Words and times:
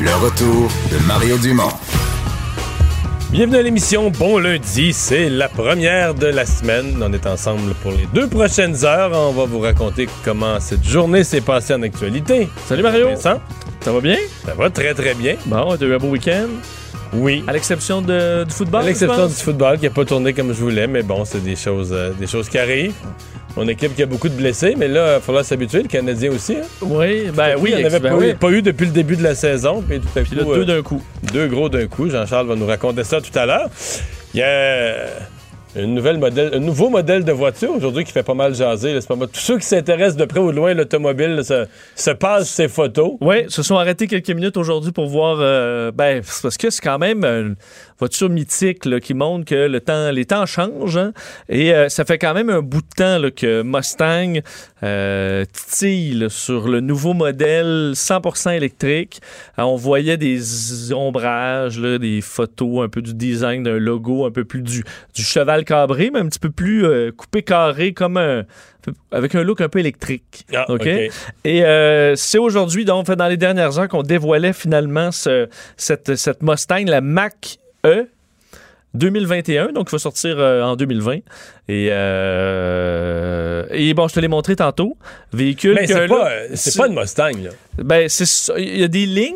Le 0.00 0.14
retour 0.24 0.68
de 0.90 1.06
Mario 1.06 1.36
Dumont. 1.38 1.68
Bienvenue 3.30 3.56
à 3.58 3.62
l'émission. 3.62 4.10
Bon 4.10 4.38
lundi, 4.38 4.92
c'est 4.92 5.28
la 5.28 5.48
première 5.48 6.14
de 6.14 6.26
la 6.26 6.46
semaine. 6.46 7.00
On 7.02 7.12
est 7.12 7.26
ensemble 7.26 7.74
pour 7.82 7.92
les 7.92 8.06
deux 8.12 8.26
prochaines 8.28 8.84
heures. 8.84 9.12
On 9.14 9.32
va 9.32 9.44
vous 9.44 9.60
raconter 9.60 10.08
comment 10.24 10.58
cette 10.60 10.84
journée 10.84 11.22
s'est 11.24 11.40
passée 11.40 11.74
en 11.74 11.82
actualité. 11.82 12.48
Salut 12.66 12.82
Mario. 12.82 13.08
Vincent, 13.08 13.40
Ça 13.80 13.92
va 13.92 14.00
bien? 14.00 14.16
ça 14.44 14.54
va 14.54 14.70
très 14.70 14.94
très 14.94 15.14
bien. 15.14 15.36
Bon, 15.46 15.76
t'as 15.76 15.86
eu 15.86 15.94
un 15.94 15.98
beau 15.98 16.08
week-end? 16.08 16.48
Oui. 17.12 17.44
À 17.46 17.52
l'exception 17.52 18.00
de- 18.02 18.44
du 18.44 18.54
football. 18.54 18.82
À 18.82 18.86
l'exception 18.86 19.26
du 19.26 19.34
football 19.34 19.78
qui 19.78 19.84
n'a 19.84 19.90
pas 19.90 20.04
tourné 20.04 20.32
comme 20.32 20.48
je 20.52 20.60
voulais, 20.60 20.86
mais 20.86 21.02
bon, 21.02 21.24
c'est 21.24 21.42
des 21.42 21.56
choses, 21.56 21.90
euh, 21.92 22.12
des 22.18 22.26
choses 22.26 22.48
qui 22.48 22.58
arrivent. 22.58 22.94
Mon 23.56 23.66
équipe 23.66 23.94
qui 23.96 24.02
a 24.02 24.06
beaucoup 24.06 24.28
de 24.28 24.34
blessés, 24.34 24.74
mais 24.78 24.86
là, 24.88 25.16
il 25.16 25.22
falloir 25.22 25.44
s'habituer. 25.44 25.82
Le 25.82 25.88
Canadien 25.88 26.30
aussi. 26.30 26.54
Hein? 26.56 26.66
Oui, 26.82 27.30
ben 27.34 27.56
oui, 27.58 27.70
il 27.72 27.78
n'y 27.78 27.82
en 27.82 27.86
avait 27.86 27.98
ben 28.00 28.10
pas, 28.10 28.16
oui. 28.16 28.28
eu, 28.30 28.34
pas 28.34 28.50
eu 28.50 28.62
depuis 28.62 28.86
le 28.86 28.92
début 28.92 29.16
de 29.16 29.22
la 29.24 29.34
saison. 29.34 29.82
Puis 29.86 30.00
tout 30.00 30.18
à 30.18 30.22
Puis 30.22 30.30
coup, 30.30 30.36
là, 30.36 30.44
deux 30.44 30.62
euh, 30.62 30.64
d'un 30.64 30.82
coup. 30.82 31.02
Deux 31.32 31.48
gros 31.48 31.68
d'un 31.68 31.86
coup. 31.86 32.08
Jean-Charles 32.08 32.46
va 32.46 32.54
nous 32.54 32.66
raconter 32.66 33.02
ça 33.04 33.20
tout 33.20 33.36
à 33.36 33.46
l'heure. 33.46 33.68
Il 34.34 34.40
y 34.40 34.42
a 34.42 35.06
une 35.76 35.94
nouvelle 35.94 36.18
modèle, 36.18 36.52
un 36.54 36.58
nouveau 36.58 36.90
modèle 36.90 37.24
de 37.24 37.32
voiture 37.32 37.70
aujourd'hui 37.72 38.04
qui 38.04 38.12
fait 38.12 38.22
pas 38.22 38.34
mal 38.34 38.54
jaser. 38.54 38.92
là. 38.92 39.00
Pas 39.06 39.16
mal. 39.16 39.28
Tous 39.28 39.40
ceux 39.40 39.58
qui 39.58 39.66
s'intéressent 39.66 40.16
de 40.16 40.24
près 40.24 40.40
ou 40.40 40.50
de 40.50 40.56
loin 40.56 40.70
à 40.70 40.74
l'automobile 40.74 41.42
se, 41.44 41.66
se 41.96 42.10
passent 42.10 42.48
ces 42.50 42.68
photos. 42.68 43.12
Oui, 43.20 43.44
se 43.48 43.62
sont 43.62 43.76
arrêtés 43.76 44.06
quelques 44.06 44.30
minutes 44.30 44.56
aujourd'hui 44.56 44.92
pour 44.92 45.06
voir. 45.06 45.38
euh, 45.40 45.92
ben, 45.92 46.22
parce 46.42 46.56
que 46.56 46.70
c'est 46.70 46.82
quand 46.82 46.98
même 46.98 47.54
voiture 48.00 48.28
mythique 48.28 48.84
là, 48.86 48.98
qui 48.98 49.14
montre 49.14 49.44
que 49.44 49.54
le 49.68 49.80
temps, 49.80 50.10
les 50.10 50.24
temps 50.24 50.44
changent. 50.46 50.96
hein. 50.96 51.12
et 51.48 51.72
euh, 51.72 51.88
ça 51.88 52.04
fait 52.04 52.18
quand 52.18 52.34
même 52.34 52.50
un 52.50 52.62
bout 52.62 52.80
de 52.82 52.94
temps 52.96 53.18
là, 53.18 53.30
que 53.30 53.62
Mustang 53.62 54.40
euh, 54.82 55.44
titille 55.52 56.14
là, 56.14 56.28
sur 56.28 56.66
le 56.68 56.80
nouveau 56.80 57.12
modèle 57.14 57.92
100% 57.94 58.56
électrique. 58.56 59.20
Euh, 59.58 59.62
on 59.62 59.76
voyait 59.76 60.16
des 60.16 60.92
ombrages, 60.92 61.78
là, 61.78 61.98
des 61.98 62.20
photos 62.20 62.84
un 62.84 62.88
peu 62.88 63.02
du 63.02 63.14
design 63.14 63.62
d'un 63.62 63.78
logo, 63.78 64.24
un 64.26 64.30
peu 64.30 64.44
plus 64.44 64.62
du, 64.62 64.82
du 65.14 65.22
cheval 65.22 65.64
cabré, 65.64 66.10
mais 66.12 66.20
un 66.20 66.26
petit 66.28 66.38
peu 66.38 66.50
plus 66.50 66.84
euh, 66.86 67.12
coupé 67.12 67.42
carré, 67.42 67.92
comme 67.92 68.16
un, 68.16 68.44
avec 69.12 69.34
un 69.34 69.42
look 69.42 69.60
un 69.60 69.68
peu 69.68 69.78
électrique. 69.78 70.46
Ah, 70.54 70.64
OK? 70.70 70.80
OK. 70.80 70.86
Et 71.44 71.64
euh, 71.64 72.14
c'est 72.16 72.38
aujourd'hui, 72.38 72.84
donc, 72.84 73.06
dans 73.10 73.28
les 73.28 73.36
dernières 73.36 73.78
heures, 73.78 73.88
qu'on 73.88 74.02
dévoilait 74.02 74.52
finalement 74.54 75.12
ce- 75.12 75.48
cette, 75.76 76.16
cette 76.16 76.42
Mustang, 76.42 76.84
la 76.86 77.00
Mach 77.02 77.58
E 77.86 78.06
2021, 78.94 79.68
donc 79.72 79.86
qui 79.88 79.92
va 79.92 79.98
sortir 80.00 80.36
euh, 80.38 80.62
en 80.62 80.74
2020. 80.76 81.18
Et, 81.68 81.88
euh, 81.90 83.64
et 83.70 83.94
bon, 83.94 84.08
je 84.08 84.14
te 84.14 84.20
l'ai 84.20 84.28
montré 84.28 84.56
tantôt. 84.56 84.96
Véhicule 85.32 85.74
Mais 85.74 85.86
c'est 85.86 86.08
pas, 86.08 86.30
euh, 86.30 86.48
c'est 86.54 86.76
pas 86.76 86.88
une 86.88 86.94
Mustang. 86.98 87.32
Là. 87.42 87.50
Ben, 87.78 88.08
c'est. 88.08 88.52
Il 88.58 88.80
y 88.80 88.84
a 88.84 88.88
des 88.88 89.06
lignes. 89.06 89.34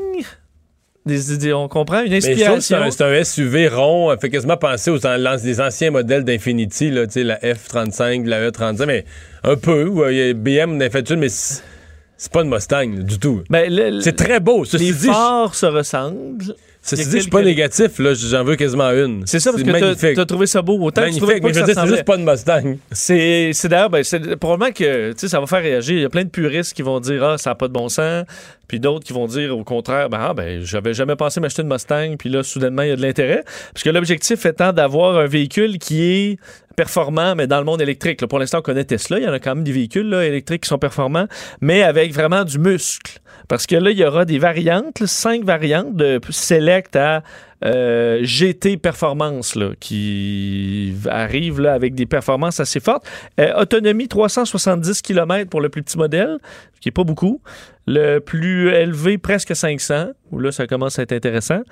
Des, 1.06 1.37
des- 1.37 1.53
on 1.53 1.69
comprend 1.69 2.00
une 2.03 2.19
c'est 2.21 2.32
inspiration. 2.32 2.78
un, 2.78 2.91
c'est 2.91 3.05
un 3.05 3.22
SUV 3.25 3.69
rond. 3.69 4.16
Fait 4.19 4.31
quasiment 4.31 4.56
penser 4.56 4.91
aux 4.91 5.06
an- 5.06 5.37
des 5.43 5.61
anciens 5.61 5.91
modèles 5.91 6.25
d'Infinity, 6.25 6.91
là, 6.91 7.06
tu 7.06 7.12
sais, 7.12 7.25
la 7.25 7.37
F35, 7.41 8.25
la 8.26 8.50
E35, 8.50 8.87
mais 8.87 9.05
un 9.43 9.56
peu. 9.56 9.93
il 10.11 10.31
a 10.31 10.32
BM 10.34 10.76
en 10.76 10.81
a 10.81 10.88
fait 10.88 11.09
une, 11.11 11.21
mais 11.21 11.28
c'est 11.28 12.32
pas 12.32 12.41
une 12.43 12.49
Mustang 12.49 12.87
là, 12.97 13.03
du 13.03 13.19
tout. 13.19 13.43
Ben, 13.50 14.00
C'est 14.00 14.16
très 14.16 14.41
beau. 14.41 14.65
Ceci 14.65 14.87
les 14.87 14.93
dit, 14.94 15.06
je- 15.09 15.12
phares 15.12 15.55
se 15.55 15.66
ressemblent. 15.66 16.55
A 16.92 16.96
dit, 16.96 17.10
je 17.10 17.18
suis 17.18 17.30
pas 17.30 17.42
négatif. 17.42 17.98
Là, 17.98 18.12
j'en 18.14 18.44
veux 18.44 18.56
quasiment 18.56 18.90
une. 18.90 19.26
C'est 19.26 19.40
ça, 19.40 19.50
parce 19.50 19.62
que 19.62 19.70
magnifique. 19.70 20.14
t'as 20.14 20.22
as 20.22 20.26
trouvé 20.26 20.46
ça 20.46 20.62
beau. 20.62 20.78
Autant 20.80 21.02
que 21.02 21.06
tu 21.08 21.20
Magnifique, 21.20 21.42
pas 21.42 21.48
mais 21.48 21.54
je 21.54 21.60
veux 21.60 21.66
dire, 21.66 21.74
c'est 21.74 21.88
juste 21.88 22.04
pas 22.04 22.16
une 22.16 22.24
Mustang. 22.24 22.76
C'est 22.92 23.50
c'est 23.54 23.68
d'ailleurs, 23.68 23.90
ben, 23.90 24.04
c'est 24.04 24.36
probablement 24.36 24.72
que 24.72 25.12
ça 25.16 25.40
va 25.40 25.46
faire 25.46 25.62
réagir. 25.62 25.96
Il 25.96 26.02
y 26.02 26.04
a 26.04 26.10
plein 26.10 26.24
de 26.24 26.28
puristes 26.28 26.74
qui 26.74 26.82
vont 26.82 27.00
dire 27.00 27.24
Ah, 27.24 27.38
ça 27.38 27.50
n'a 27.50 27.54
pas 27.54 27.68
de 27.68 27.72
bon 27.72 27.88
sens. 27.88 28.24
Puis 28.68 28.80
d'autres 28.80 29.04
qui 29.04 29.12
vont 29.12 29.26
dire 29.26 29.56
au 29.56 29.64
contraire 29.64 30.08
ben, 30.08 30.18
Ah, 30.20 30.34
ben, 30.34 30.62
j'avais 30.62 30.94
jamais 30.94 31.16
pensé 31.16 31.40
m'acheter 31.40 31.62
une 31.62 31.68
Mustang. 31.68 32.16
Puis 32.18 32.28
là, 32.28 32.42
soudainement, 32.42 32.82
il 32.82 32.88
y 32.90 32.92
a 32.92 32.96
de 32.96 33.02
l'intérêt. 33.02 33.44
Parce 33.72 33.82
que 33.82 33.90
l'objectif 33.90 34.44
étant 34.44 34.72
d'avoir 34.72 35.18
un 35.18 35.26
véhicule 35.26 35.78
qui 35.78 36.02
est 36.02 36.38
performant, 36.74 37.34
mais 37.34 37.46
dans 37.46 37.58
le 37.58 37.64
monde 37.64 37.80
électrique. 37.80 38.24
Pour 38.26 38.38
l'instant, 38.38 38.58
on 38.58 38.62
connaît 38.62 38.84
Tesla. 38.84 39.18
Il 39.18 39.24
y 39.24 39.28
en 39.28 39.32
a 39.32 39.38
quand 39.38 39.54
même 39.54 39.64
des 39.64 39.72
véhicules 39.72 40.12
électriques 40.14 40.62
qui 40.62 40.68
sont 40.68 40.78
performants, 40.78 41.26
mais 41.60 41.82
avec 41.82 42.12
vraiment 42.12 42.44
du 42.44 42.58
muscle. 42.58 43.20
Parce 43.48 43.66
que 43.66 43.76
là, 43.76 43.90
il 43.90 43.98
y 43.98 44.04
aura 44.04 44.24
des 44.24 44.38
variantes, 44.38 45.04
cinq 45.04 45.44
variantes 45.44 45.94
de 45.96 46.20
Select 46.30 46.96
à 46.96 47.22
euh, 47.64 48.20
GT 48.22 48.76
Performance 48.76 49.58
qui 49.80 50.94
arrivent 51.08 51.64
avec 51.66 51.94
des 51.94 52.06
performances 52.06 52.60
assez 52.60 52.80
fortes. 52.80 53.06
Euh, 53.40 53.52
autonomie 53.60 54.08
370 54.08 55.02
km 55.02 55.48
pour 55.48 55.60
le 55.60 55.68
plus 55.68 55.82
petit 55.82 55.98
modèle, 55.98 56.38
qui 56.80 56.88
est 56.88 56.92
pas 56.92 57.04
beaucoup. 57.04 57.40
Le 57.86 58.18
plus 58.18 58.70
élevé, 58.70 59.18
presque 59.18 59.54
500, 59.54 60.08
où 60.30 60.38
là, 60.38 60.52
ça 60.52 60.66
commence 60.66 60.98
à 60.98 61.02
être 61.02 61.12
intéressant. 61.12 61.62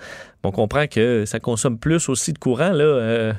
On 0.44 0.50
comprend 0.50 0.86
que 0.86 1.24
ça 1.24 1.40
consomme 1.40 1.78
plus 1.78 2.08
aussi 2.08 2.32
de 2.32 2.38
courant. 2.38 2.70
Là, 2.70 2.84
euh, 2.84 3.32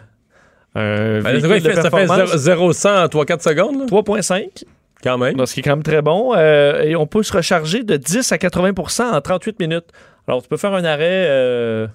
un 0.75 1.22
Ben, 1.22 1.35
il 1.35 1.61
fait, 1.61 1.75
ça 1.75 1.84
fait 1.84 1.89
performance. 1.89 2.35
0-100 2.35 3.06
en 3.06 3.06
3-4 3.07 3.41
secondes, 3.41 3.79
là, 3.79 3.85
3.5, 3.85 4.63
quand 5.03 5.17
même. 5.17 5.35
donc 5.35 5.47
ce 5.47 5.53
qui 5.53 5.59
est 5.59 5.63
quand 5.63 5.72
même 5.72 5.84
très 5.84 6.01
bon. 6.01 6.34
Euh, 6.35 6.81
et 6.81 6.95
on 6.95 7.06
peut 7.06 7.23
se 7.23 7.34
recharger 7.34 7.84
de 7.84 7.97
10 7.97 8.31
à 8.31 8.38
80% 8.38 9.03
en 9.13 9.22
38 9.22 9.59
minutes. 9.59 9.85
Alors, 10.28 10.41
tu 10.41 10.47
peux 10.47 10.57
faire 10.57 10.73
un 10.73 10.85
arrêt 10.85 11.25
euh, 11.28 11.88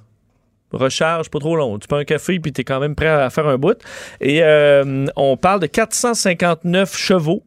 recharge 0.72 1.30
pas 1.30 1.38
trop 1.38 1.56
long. 1.56 1.78
Tu 1.78 1.88
peux 1.88 1.96
un 1.96 2.04
café 2.04 2.38
puis 2.38 2.52
tu 2.52 2.60
es 2.60 2.64
quand 2.64 2.80
même 2.80 2.94
prêt 2.94 3.08
à 3.08 3.30
faire 3.30 3.46
un 3.46 3.56
bout. 3.56 3.78
Et 4.20 4.42
euh, 4.42 5.06
on 5.16 5.36
parle 5.36 5.60
de 5.60 5.66
459 5.66 6.96
chevaux. 6.96 7.42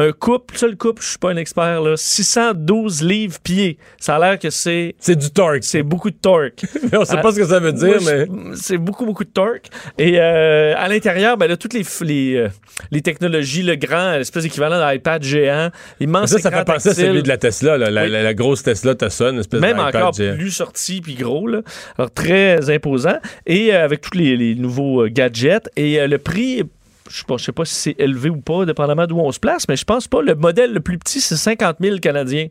Un 0.00 0.12
couple, 0.12 0.56
seul 0.56 0.76
couple, 0.76 1.02
je 1.02 1.08
suis 1.08 1.18
pas 1.18 1.30
un 1.30 1.36
expert, 1.36 1.80
là, 1.80 1.96
612 1.96 3.02
livres 3.02 3.38
pieds. 3.42 3.78
Ça 3.98 4.14
a 4.14 4.18
l'air 4.20 4.38
que 4.38 4.48
c'est 4.48 4.94
C'est 5.00 5.16
du 5.16 5.30
torque. 5.30 5.64
c'est 5.64 5.82
beaucoup 5.82 6.10
de 6.10 6.16
torque. 6.16 6.62
on 6.92 7.04
sait 7.04 7.20
pas 7.20 7.32
ce 7.32 7.38
que 7.38 7.44
ça 7.46 7.58
veut 7.58 7.72
dire, 7.72 8.00
Moi, 8.00 8.12
mais. 8.12 8.26
C'est 8.54 8.78
beaucoup, 8.78 9.04
beaucoup 9.04 9.24
de 9.24 9.30
torque. 9.30 9.66
Et 9.98 10.20
euh, 10.20 10.74
à 10.76 10.86
l'intérieur, 10.88 11.36
ben 11.36 11.48
là, 11.48 11.56
toutes 11.56 11.72
les, 11.74 11.82
les, 12.02 12.36
euh, 12.36 12.48
les 12.92 13.02
technologies, 13.02 13.64
le 13.64 13.74
grand, 13.74 14.12
l'espèce 14.18 14.44
d'équivalent 14.44 14.78
d'un 14.78 14.92
iPad 14.92 15.20
géant, 15.20 15.70
immense 15.98 16.30
Ça, 16.30 16.38
ça 16.38 16.48
écran 16.50 16.60
fait 16.60 16.72
penser 16.72 16.88
à 16.90 16.94
celui 16.94 17.22
de 17.24 17.28
la 17.28 17.36
Tesla, 17.38 17.76
là, 17.76 17.90
la, 17.90 18.04
Oui. 18.04 18.10
la- 18.10 18.22
la 18.22 18.34
grosse 18.34 18.62
Tesla 18.62 18.94
Tesla, 18.94 19.30
une 19.30 19.40
espèce 19.40 19.60
même 19.60 19.80
encore 19.80 20.12
géant. 20.12 20.36
plus 20.36 20.52
sorti 20.52 21.00
puis 21.00 21.14
gros. 21.14 21.48
Là. 21.48 21.62
Alors, 21.98 22.12
très 22.12 22.70
imposant. 22.72 23.18
Et 23.46 23.74
euh, 23.74 23.84
avec 23.84 24.00
tous 24.02 24.16
les, 24.16 24.36
les 24.36 24.54
nouveaux 24.54 25.02
euh, 25.06 25.08
gadgets. 25.08 25.68
Et 25.76 26.00
euh, 26.00 26.06
le 26.06 26.18
prix... 26.18 26.62
Je 27.10 27.24
ne 27.30 27.38
sais 27.38 27.52
pas 27.52 27.64
si 27.64 27.74
c'est 27.74 27.96
élevé 27.98 28.30
ou 28.30 28.36
pas, 28.40 28.64
dépendamment 28.66 29.06
d'où 29.06 29.18
on 29.18 29.32
se 29.32 29.40
place, 29.40 29.66
mais 29.68 29.76
je 29.76 29.84
pense 29.84 30.06
pas. 30.08 30.22
Le 30.22 30.34
modèle 30.34 30.72
le 30.72 30.80
plus 30.80 30.98
petit, 30.98 31.20
c'est 31.20 31.36
50 31.36 31.76
000 31.80 31.98
Canadiens. 31.98 32.48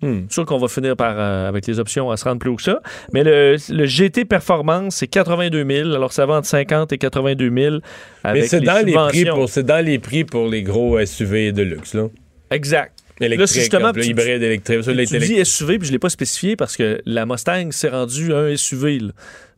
Hmm. 0.00 0.26
Sûr 0.30 0.46
qu'on 0.46 0.58
va 0.58 0.68
finir 0.68 0.96
par, 0.96 1.14
euh, 1.18 1.48
avec 1.48 1.66
les 1.66 1.80
options, 1.80 2.08
à 2.12 2.16
se 2.16 2.22
rendre 2.24 2.38
plus 2.38 2.50
haut 2.50 2.56
que 2.56 2.62
ça. 2.62 2.80
Mais 3.12 3.24
le, 3.24 3.56
le 3.68 3.84
GT 3.86 4.24
Performance, 4.24 4.94
c'est 4.96 5.08
82 5.08 5.64
000. 5.68 5.92
Alors, 5.92 6.12
ça 6.12 6.24
va 6.24 6.34
entre 6.34 6.46
50 6.46 6.92
et 6.92 6.98
82 6.98 7.50
000. 7.52 7.76
Avec 8.22 8.42
Mais 8.42 8.48
c'est 8.48 8.60
les 8.60 8.66
dans, 8.66 8.78
les 8.86 8.92
prix 8.92 9.24
pour- 9.24 9.48
c'est 9.48 9.64
dans 9.64 9.84
les 9.84 9.98
prix 9.98 10.24
pour 10.24 10.46
les 10.46 10.62
gros 10.62 11.04
SUV 11.04 11.50
de 11.50 11.62
luxe, 11.62 11.94
là. 11.94 12.06
Exact. 12.52 12.92
Électrique, 13.20 13.48
c'est 13.48 13.60
justement, 13.60 13.88
comme, 13.90 13.98
là, 13.98 14.04
hybride 14.04 14.40
électrique. 14.42 14.84
Ça, 14.84 14.92
Tu 14.92 15.18
dis 15.18 15.44
SUV, 15.44 15.78
puis 15.78 15.86
je 15.88 15.90
ne 15.90 15.96
l'ai 15.96 15.98
pas 15.98 16.08
spécifié 16.10 16.54
parce 16.54 16.76
que 16.76 17.00
la 17.04 17.26
Mustang 17.26 17.72
s'est 17.72 17.88
rendue 17.88 18.32
un 18.32 18.56
SUV. 18.56 19.00
là. 19.00 19.10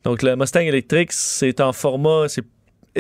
Donc, 0.05 0.23
la 0.23 0.37
Mustang 0.37 0.63
électrique, 0.63 1.13
c'est 1.13 1.61
en 1.61 1.75
format, 1.75 2.29
c'est 2.29 2.45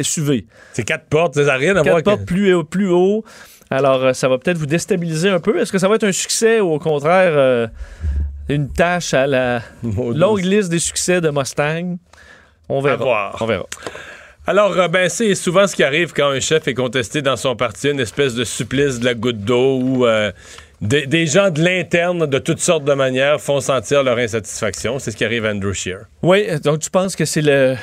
SUV. 0.01 0.47
C'est 0.73 0.85
quatre 0.85 1.07
portes, 1.07 1.35
ça 1.35 1.45
n'a 1.45 1.55
rien 1.57 1.77
à 1.77 1.83
voir 1.83 1.97
Quatre 1.97 2.05
portes 2.05 2.25
plus, 2.27 2.55
haut- 2.55 2.65
plus 2.65 2.89
haut. 2.91 3.25
Alors, 3.71 4.05
euh, 4.05 4.13
ça 4.13 4.29
va 4.29 4.39
peut-être 4.39 4.59
vous 4.59 4.67
déstabiliser 4.67 5.29
un 5.29 5.39
peu. 5.41 5.59
Est-ce 5.61 5.71
que 5.73 5.79
ça 5.79 5.89
va 5.89 5.95
être 5.97 6.05
un 6.05 6.13
succès 6.13 6.61
ou 6.61 6.73
au 6.73 6.79
contraire, 6.79 7.33
euh, 7.35 7.67
une 8.49 8.69
tâche 8.73 9.15
à 9.15 9.27
la 9.27 9.63
longue 9.83 10.43
liste 10.45 10.71
des 10.71 10.79
succès 10.81 11.21
de 11.21 11.31
Mustang? 11.31 11.97
On 12.69 12.81
verra. 12.81 12.97
Voir. 12.97 13.37
On 13.41 13.47
verra. 13.47 13.67
Alors, 14.47 14.73
euh, 14.77 14.89
ben, 14.89 15.09
c'est 15.09 15.35
souvent 15.37 15.67
ce 15.67 15.77
qui 15.77 15.85
arrive 15.85 16.13
quand 16.13 16.31
un 16.31 16.41
chef 16.41 16.67
est 16.67 16.75
contesté 16.75 17.23
dans 17.23 17.37
son 17.37 17.55
parti, 17.55 17.91
une 17.91 18.01
espèce 18.01 18.35
de 18.35 18.43
supplice 18.45 18.99
de 18.99 19.05
la 19.05 19.15
goutte 19.15 19.39
d'eau 19.39 19.79
où 19.81 20.07
euh, 20.07 20.33
des, 20.81 21.07
des 21.07 21.27
gens 21.27 21.51
de 21.51 21.63
l'interne, 21.63 22.27
de 22.27 22.39
toutes 22.39 22.59
sortes 22.61 22.85
de 22.85 22.95
manières, 22.95 23.41
font 23.41 23.61
sentir 23.61 24.03
leur 24.03 24.19
insatisfaction. 24.19 24.99
C'est 24.99 25.11
ce 25.13 25.17
qui 25.17 25.25
arrive 25.25 25.45
à 25.47 25.51
Andrew 25.51 25.73
Scheer. 25.73 26.07
Oui, 26.23 26.47
donc 26.61 26.81
tu 26.81 26.91
penses 26.91 27.15
que 27.15 27.25
c'est 27.25 27.43
le. 27.43 27.77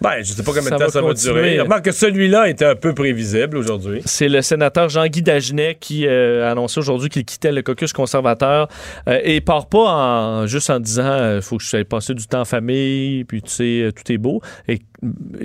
Ben, 0.00 0.22
je 0.22 0.32
sais 0.32 0.42
pas 0.42 0.52
combien 0.52 0.70
de 0.70 0.82
temps 0.82 0.88
ça 0.88 1.02
va 1.02 1.12
durer. 1.12 1.60
Remarque 1.60 1.86
que 1.86 1.92
celui-là 1.92 2.48
était 2.48 2.64
un 2.64 2.76
peu 2.76 2.94
prévisible 2.94 3.56
aujourd'hui. 3.56 4.00
C'est 4.04 4.28
le 4.28 4.40
sénateur 4.42 4.88
Jean-Guy 4.88 5.22
Dagenet 5.22 5.76
qui 5.78 6.06
euh, 6.06 6.46
a 6.46 6.52
annoncé 6.52 6.78
aujourd'hui 6.78 7.08
qu'il 7.08 7.24
quittait 7.24 7.52
le 7.52 7.62
caucus 7.62 7.92
conservateur 7.92 8.68
euh, 9.08 9.20
et 9.22 9.36
il 9.36 9.44
part 9.44 9.68
pas 9.68 9.78
en, 9.78 10.46
juste 10.46 10.70
en 10.70 10.80
disant 10.80 11.04
euh, 11.04 11.40
faut 11.40 11.58
que 11.58 11.64
je 11.64 11.80
passer 11.82 12.14
du 12.14 12.26
temps 12.26 12.40
en 12.40 12.44
famille, 12.44 13.24
puis 13.24 13.42
tu 13.42 13.50
sais, 13.50 13.82
euh, 13.82 13.92
tout 13.92 14.10
est 14.12 14.18
beau. 14.18 14.40
Et 14.68 14.80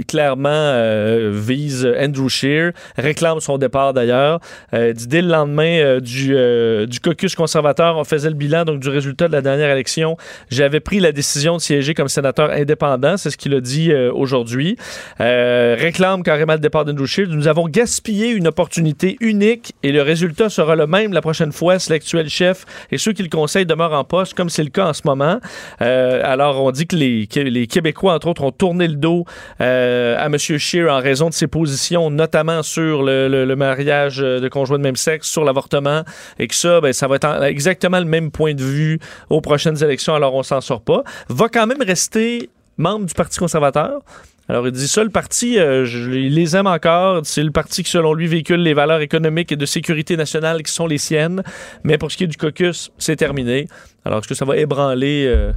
clairement 0.08 0.50
euh, 0.50 1.32
vise 1.34 1.88
Andrew 2.00 2.28
Scheer, 2.28 2.72
réclame 2.98 3.40
son 3.40 3.58
départ 3.58 3.94
d'ailleurs. 3.94 4.40
Euh, 4.74 4.94
dès 4.96 5.22
le 5.22 5.30
lendemain 5.30 5.80
euh, 5.80 6.00
du, 6.00 6.36
euh, 6.36 6.86
du 6.86 7.00
caucus 7.00 7.36
conservateur, 7.36 7.98
on 7.98 8.04
faisait 8.04 8.30
le 8.30 8.36
bilan 8.36 8.66
donc 8.66 8.80
du 8.80 8.90
résultat 8.90 9.28
de 9.28 9.34
la 9.34 9.42
dernière 9.42 9.70
élection. 9.70 10.18
J'avais 10.50 10.80
pris 10.80 11.00
la 11.00 11.12
décision 11.12 11.58
de 11.58 11.62
siéger 11.62 11.94
comme 11.94 12.08
sénateur 12.08 12.52
indépendant, 12.52 13.18
c'est 13.18 13.30
ce 13.30 13.38
qu'il 13.38 13.54
a 13.54 13.62
dit 13.62 13.94
aujourd'hui. 13.94 14.78
Réclame 15.20 16.24
carrément 16.24 16.54
le 16.54 16.60
départ 16.60 16.86
d'Andrew 16.86 17.06
Scheer. 17.06 17.28
Nous 17.30 17.48
avons 17.48 17.68
gaspillé 17.68 18.30
une 18.30 18.48
opportunité 18.48 19.18
unique 19.22 19.74
et 19.84 19.92
le 19.92 20.02
résultat 20.02 20.50
sera 20.50 20.76
le 20.76 20.88
même 20.88 21.14
la 21.14 21.22
prochaine 21.22 21.52
fois 21.52 21.80
si 21.80 21.92
l'actuel 21.92 22.30
chef 22.30 22.66
et 22.92 22.98
ceux 22.98 23.14
qui 23.14 23.24
le 23.24 23.30
conseillent 23.30 23.66
demeurent 23.66 23.94
en 23.94 24.04
poste, 24.04 24.34
comme 24.34 24.50
c'est 24.50 24.64
le 24.64 24.70
cas 24.70 24.88
en 24.88 24.94
ce 24.94 25.02
moment. 25.06 25.40
Alors, 25.80 26.64
on 26.64 26.72
dit 26.72 26.88
que 26.88 26.96
les, 26.96 27.28
que 27.28 27.40
les 27.40 27.68
Québécois, 27.68 28.14
entre 28.14 28.28
autres, 28.28 28.44
ont 28.44 28.52
tourné 28.52 28.88
le 28.88 28.96
dos 28.96 29.26
euh, 29.62 30.18
à 30.18 30.26
M. 30.26 30.38
Scheer 30.38 30.92
en 30.92 31.00
raison 31.00 31.30
de 31.30 31.34
ses 31.34 31.48
positions, 31.48 32.10
notamment 32.10 32.64
sur 32.64 33.04
le, 33.04 33.56
mariage 33.56 34.18
de 34.18 34.48
conjoints 34.50 34.78
de 34.78 34.84
même 34.84 34.96
sexe, 34.96 35.30
sur 35.30 35.46
l'avortement, 35.46 36.04
et 36.40 36.48
que 36.48 36.56
ça, 36.56 36.82
ben, 36.82 36.94
ça 36.94 37.08
va 37.08 37.16
être 37.16 37.26
en- 37.26 37.42
exactement 37.44 38.00
le 38.00 38.06
même 38.06 38.32
point 38.32 38.54
de 38.54 38.64
vue 38.64 39.00
aux 39.30 39.42
prochaines 39.42 39.82
élections, 39.84 40.16
alors 40.16 40.34
on 40.34 40.44
s'en 40.44 40.62
sort 40.62 40.82
pas. 40.82 41.04
Va 41.30 41.48
quand 41.50 41.68
même 41.68 41.82
rester 41.82 42.50
membre 42.78 43.06
du 43.06 43.14
Parti 43.14 43.40
conservateur. 43.40 44.02
Alors, 44.48 44.68
il 44.68 44.72
dit 44.72 44.88
ça, 44.88 45.04
le 45.04 45.10
parti, 45.10 45.58
euh, 45.58 45.86
je 45.86 46.08
les 46.08 46.56
aime 46.56 46.68
encore. 46.68 47.22
C'est 47.24 47.42
le 47.42 47.50
parti 47.50 47.82
qui, 47.84 47.90
selon 47.90 48.14
lui, 48.14 48.28
véhicule 48.28 48.62
les 48.62 48.76
valeurs 48.76 49.02
économiques 49.02 49.52
et 49.52 49.56
de 49.56 49.66
sécurité 49.66 50.18
nationale 50.18 50.62
qui 50.62 50.72
sont 50.72 50.86
les 50.86 51.00
siennes. 51.00 51.42
Mais 51.84 51.98
pour 51.98 52.12
ce 52.12 52.18
qui 52.18 52.26
est 52.26 52.28
du 52.28 52.38
caucus, 52.38 52.92
c'est 53.00 53.16
terminé. 53.16 53.68
Alors, 54.04 54.20
est-ce 54.20 54.28
que 54.28 54.36
ça 54.36 54.46
va 54.46 54.56
ébranler 54.58 55.26
euh, 55.28 55.52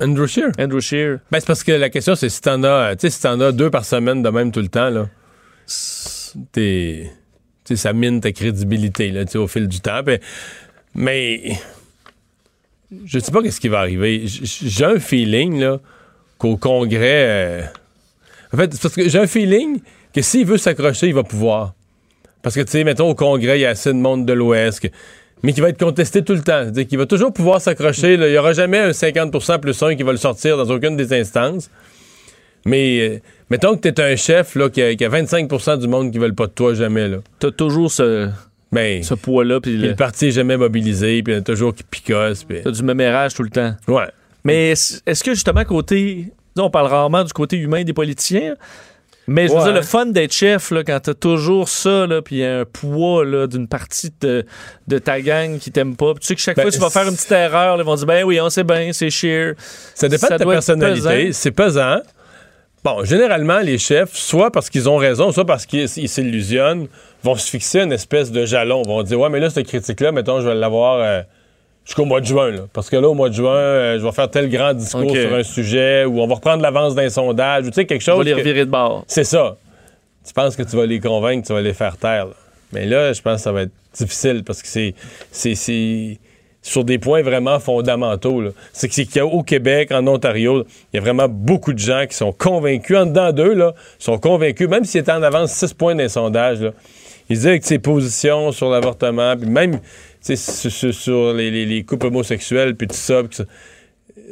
Andrew 0.00 0.26
Scheer? 0.26 0.50
Andrew 0.58 0.80
Scheer? 0.80 1.18
Ben, 1.30 1.38
c'est 1.40 1.46
parce 1.46 1.62
que 1.62 1.72
la 1.72 1.90
question, 1.90 2.14
c'est 2.14 2.28
si 2.28 2.40
t'en 2.40 2.62
as, 2.64 2.96
tu 2.96 3.02
sais, 3.02 3.10
si 3.10 3.20
t'en 3.22 3.40
as 3.40 3.52
deux 3.52 3.70
par 3.70 3.84
semaine 3.84 4.22
de 4.22 4.28
même 4.30 4.50
tout 4.50 4.60
le 4.60 4.68
temps, 4.68 4.90
là, 4.90 5.08
t'es, 6.52 7.10
ça 7.74 7.92
mine 7.92 8.20
ta 8.20 8.32
crédibilité, 8.32 9.10
là, 9.10 9.24
au 9.36 9.46
fil 9.46 9.68
du 9.68 9.80
temps. 9.80 10.00
Mais, 10.94 11.52
je 13.04 13.18
sais 13.18 13.30
pas 13.32 13.42
qu'est-ce 13.42 13.60
qui 13.60 13.68
va 13.68 13.78
arriver. 13.80 14.24
J'ai 14.26 14.84
un 14.84 14.98
feeling, 14.98 15.60
là, 15.60 15.80
qu'au 16.38 16.56
Congrès, 16.56 17.26
euh, 17.28 17.62
en 18.52 18.56
fait, 18.56 18.72
c'est 18.74 18.82
parce 18.82 18.94
que 18.94 19.08
j'ai 19.08 19.18
un 19.18 19.26
feeling 19.26 19.80
que 20.12 20.20
s'il 20.20 20.44
veut 20.46 20.58
s'accrocher, 20.58 21.08
il 21.08 21.14
va 21.14 21.22
pouvoir. 21.22 21.74
Parce 22.42 22.56
que, 22.56 22.60
tu 22.60 22.72
sais, 22.72 22.84
mettons, 22.84 23.08
au 23.08 23.14
Congrès, 23.14 23.58
il 23.58 23.62
y 23.62 23.66
a 23.66 23.70
assez 23.70 23.90
de 23.90 23.98
monde 23.98 24.26
de 24.26 24.32
l'Ouest, 24.32 24.80
que- 24.80 24.88
mais 25.42 25.52
qui 25.52 25.60
va 25.60 25.68
être 25.70 25.78
contesté 25.78 26.22
tout 26.22 26.34
le 26.34 26.40
temps. 26.42 26.62
C'est-à-dire 26.62 26.86
qu'il 26.86 26.98
va 26.98 27.06
toujours 27.06 27.32
pouvoir 27.32 27.60
s'accrocher. 27.60 28.14
Il 28.14 28.20
n'y 28.20 28.36
aura 28.38 28.52
jamais 28.52 28.78
un 28.78 28.90
50% 28.90 29.58
plus 29.60 29.82
1 29.82 29.96
qui 29.96 30.02
va 30.02 30.12
le 30.12 30.18
sortir 30.18 30.56
dans 30.56 30.68
aucune 30.74 30.96
des 30.96 31.12
instances. 31.18 31.70
Mais 32.64 33.00
euh, 33.00 33.18
mettons 33.50 33.76
que 33.76 33.88
tu 33.88 33.88
es 33.88 34.00
un 34.12 34.14
chef 34.16 34.54
là, 34.54 34.68
qui, 34.70 34.80
a, 34.82 34.94
qui 34.94 35.04
a 35.04 35.08
25 35.08 35.78
du 35.80 35.88
monde 35.88 36.12
qui 36.12 36.18
ne 36.18 36.22
veulent 36.22 36.34
pas 36.34 36.46
de 36.46 36.52
toi 36.52 36.74
jamais. 36.74 37.08
Là. 37.08 37.18
T'as 37.40 37.50
toujours 37.50 37.90
ce, 37.90 38.28
Ben, 38.70 39.02
ce 39.02 39.14
poids-là, 39.14 39.60
puis 39.60 39.76
le- 39.76 39.88
le 39.88 39.94
parti 39.96 40.26
n'est 40.26 40.30
jamais 40.30 40.56
mobilisé, 40.56 41.22
puis 41.22 41.32
il 41.32 41.36
y 41.36 41.38
en 41.38 41.40
a 41.40 41.44
toujours 41.44 41.74
qui 41.74 41.82
picossent. 41.82 42.44
puis- 42.44 42.60
t'as 42.62 42.70
du 42.70 42.82
mémérage 42.84 43.34
tout 43.34 43.42
le 43.42 43.50
temps. 43.50 43.74
Ouais. 43.88 44.06
Mais 44.44 44.70
est-ce 44.70 45.00
est-ce 45.06 45.22
que 45.24 45.34
justement, 45.34 45.64
côté. 45.64 46.32
On 46.56 46.68
parle 46.70 46.86
rarement 46.88 47.24
du 47.24 47.32
côté 47.32 47.56
humain 47.56 47.82
des 47.82 47.92
politiciens. 47.94 48.54
Mais 49.28 49.46
je 49.46 49.52
veux 49.52 49.58
Ouais. 49.58 49.64
dire, 49.64 49.72
le 49.74 49.82
fun 49.82 50.06
d'être 50.06 50.32
chef, 50.32 50.70
là, 50.72 50.82
quand 50.82 50.98
t'as 51.00 51.14
toujours 51.14 51.68
ça, 51.68 52.06
puis 52.24 52.36
il 52.36 52.38
y 52.40 52.44
a 52.44 52.60
un 52.60 52.64
poids 52.64 53.24
là, 53.24 53.46
d'une 53.46 53.68
partie 53.68 54.10
de, 54.20 54.44
de 54.88 54.98
ta 54.98 55.20
gang 55.20 55.58
qui 55.58 55.70
t'aime 55.70 55.94
pas. 55.96 56.12
Puis 56.14 56.20
tu 56.22 56.26
sais 56.28 56.34
que 56.34 56.40
chaque 56.40 56.56
Ben, 56.56 56.62
fois 56.62 56.70
que 56.70 56.76
tu 56.76 56.80
vas 56.82 56.90
faire 56.90 57.06
une 57.08 57.14
petite 57.14 57.30
erreur, 57.32 57.76
ils 57.78 57.84
vont 57.84 57.94
dire 57.94 58.06
Ben 58.06 58.24
oui, 58.24 58.40
on 58.40 58.50
sait 58.50 58.64
bien, 58.64 58.92
c'est 58.92 59.10
sheer. 59.10 59.54
Ça 59.94 60.08
dépend 60.08 60.26
Ça 60.26 60.38
de 60.38 60.44
ta 60.44 60.50
personnalité. 60.50 61.32
C'est 61.32 61.52
pesant. 61.52 61.98
Bon, 62.84 63.04
généralement, 63.04 63.60
les 63.60 63.78
chefs, 63.78 64.12
soit 64.12 64.50
parce 64.50 64.68
qu'ils 64.68 64.88
ont 64.88 64.96
raison, 64.96 65.30
soit 65.30 65.46
parce 65.46 65.66
qu'ils 65.66 65.88
ils 65.98 66.08
s'illusionnent, 66.08 66.88
vont 67.22 67.36
se 67.36 67.48
fixer 67.48 67.78
une 67.80 67.92
espèce 67.92 68.32
de 68.32 68.44
jalon. 68.44 68.82
Vont 68.82 69.04
dire 69.04 69.20
Ouais, 69.20 69.28
mais 69.28 69.38
là, 69.38 69.50
cette 69.50 69.68
critique-là, 69.68 70.10
mettons, 70.10 70.40
je 70.40 70.48
vais 70.48 70.54
l'avoir 70.56 70.98
euh, 71.00 71.22
jusqu'au 71.84 72.04
mois 72.04 72.20
de 72.20 72.26
juin. 72.26 72.50
là. 72.50 72.60
Parce 72.72 72.88
que 72.90 72.96
là, 72.96 73.08
au 73.08 73.14
mois 73.14 73.28
de 73.28 73.34
juin, 73.34 73.50
euh, 73.54 73.98
je 73.98 74.04
vais 74.04 74.12
faire 74.12 74.30
tel 74.30 74.48
grand 74.48 74.72
discours 74.74 75.10
sur 75.16 75.34
un 75.34 75.42
sujet, 75.42 76.04
ou 76.04 76.20
on 76.20 76.26
va 76.26 76.34
reprendre 76.36 76.62
l'avance 76.62 76.94
d'un 76.94 77.08
sondage, 77.08 77.64
ou 77.66 77.70
tu 77.70 77.74
sais, 77.74 77.84
quelque 77.86 78.02
On 78.08 78.12
va 78.12 78.16
chose. 78.18 78.24
les 78.26 78.32
que- 78.32 78.36
revirer 78.38 78.64
de 78.64 78.70
bord. 78.70 79.04
C'est 79.06 79.24
ça. 79.24 79.56
Tu 80.26 80.32
penses 80.32 80.54
que 80.56 80.62
tu 80.62 80.76
vas 80.76 80.86
les 80.86 81.00
convaincre, 81.00 81.46
tu 81.46 81.52
vas 81.52 81.60
les 81.60 81.72
faire 81.74 81.96
taire. 81.96 82.26
là. 82.26 82.32
Mais 82.72 82.86
là, 82.86 83.12
je 83.12 83.20
pense 83.20 83.36
que 83.36 83.42
ça 83.42 83.52
va 83.52 83.62
être 83.62 83.72
difficile 83.94 84.42
parce 84.44 84.62
que 84.62 84.68
c'est. 84.68 84.94
c'est- 85.30 85.54
c'est 85.54 86.18
sur 86.64 86.84
des 86.84 86.98
points 87.00 87.22
vraiment 87.22 87.58
fondamentaux. 87.58 88.40
C'est 88.72 88.86
que- 88.86 88.94
c'est 88.94 89.04
qu'il 89.04 89.16
y 89.16 89.18
a 89.18 89.26
au 89.26 89.42
Québec, 89.42 89.90
en 89.90 90.06
Ontario, 90.06 90.64
il 90.92 90.96
y 90.96 90.98
a 90.98 91.02
vraiment 91.02 91.26
beaucoup 91.28 91.72
de 91.72 91.78
gens 91.80 92.04
qui 92.08 92.14
sont 92.16 92.30
convaincus, 92.30 92.96
en 92.96 93.06
dedans 93.06 93.32
d'eux, 93.32 93.52
là, 93.54 93.74
sont 93.98 94.16
convaincus, 94.16 94.68
même 94.68 94.84
s'ils 94.84 95.00
étaient 95.00 95.10
en 95.10 95.24
avance 95.24 95.50
6 95.52 95.74
points 95.74 95.96
d'un 95.96 96.06
sondage, 96.08 96.60
là, 96.60 96.70
ils 97.28 97.36
disaient 97.36 97.58
que 97.58 97.66
ses 97.66 97.80
positions 97.80 98.52
sur 98.52 98.70
l'avortement, 98.70 99.36
puis 99.36 99.48
même 99.50 99.80
sur, 100.22 100.70
sur- 100.70 100.94
sur 100.94 101.32
les, 101.34 101.50
les- 101.50 101.66
les 101.66 101.82
couples 101.84 102.06
homosexuels, 102.06 102.74
puis 102.76 102.86
tout 102.88 102.94
ça, 102.96 103.22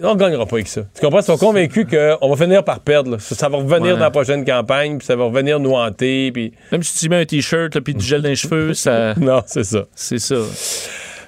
on 0.03 0.15
ne 0.15 0.19
gagnera 0.19 0.47
pas 0.47 0.57
avec 0.57 0.69
ça. 0.69 0.83
Tu 0.95 1.01
comprends? 1.01 1.21
Ils 1.21 1.25
sont 1.25 1.37
convaincus 1.37 1.87
qu'on 1.91 2.29
va 2.35 2.37
finir 2.45 2.65
par 2.65 2.81
perdre. 2.81 3.13
là. 3.13 3.19
Ça, 3.19 3.35
ça 3.35 3.49
va 3.49 3.59
revenir 3.59 3.81
Ouais. 3.83 3.91
dans 3.93 3.99
la 3.99 4.11
prochaine 4.11 4.45
campagne, 4.45 4.99
puis 4.99 5.07
ça 5.07 5.17
va 5.17 5.25
revenir 5.25 5.59
nous 5.61 5.73
hanter, 5.75 6.31
puis... 6.33 6.53
Même 6.73 6.83
si 6.83 6.99
tu 6.99 7.09
mets 7.09 7.17
un 7.21 7.25
t-shirt 7.25 7.79
puis 7.81 7.95
du 7.95 8.05
gel 8.05 8.23
dans 8.23 8.29
les 8.29 8.37
cheveux, 8.37 8.73
ça, 8.75 9.15
Non, 9.17 9.43
c'est 9.47 9.65
ça. 9.65 9.85
c'est 9.95 10.19
ça. 10.19 10.37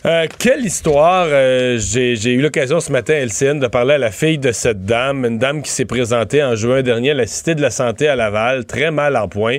Euh, 0.05 0.27
quelle 0.39 0.65
histoire! 0.65 1.27
euh, 1.31 1.79
J'ai 1.79 2.15
eu 2.33 2.41
l'occasion 2.43 2.81
ce 2.81 2.91
matin, 2.91 3.15
Elcine, 3.15 3.61
de 3.61 3.69
parler 3.69 3.95
à 3.95 3.99
la 3.99 4.11
fille 4.11 4.39
de 4.39 4.51
cette 4.53 4.85
dame, 4.85 5.25
une 5.25 5.39
dame 5.39 5.63
qui 5.63 5.71
s'est 5.71 5.85
présentée 5.85 6.43
en 6.43 6.55
juin 6.57 6.83
dernier 6.83 7.13
à 7.13 7.15
la 7.15 7.27
Cité 7.27 7.55
de 7.55 7.63
la 7.63 7.71
Santé 7.71 8.09
à 8.09 8.17
Laval, 8.17 8.65
très 8.65 8.91
mal 8.91 9.17
en 9.17 9.29
point, 9.29 9.59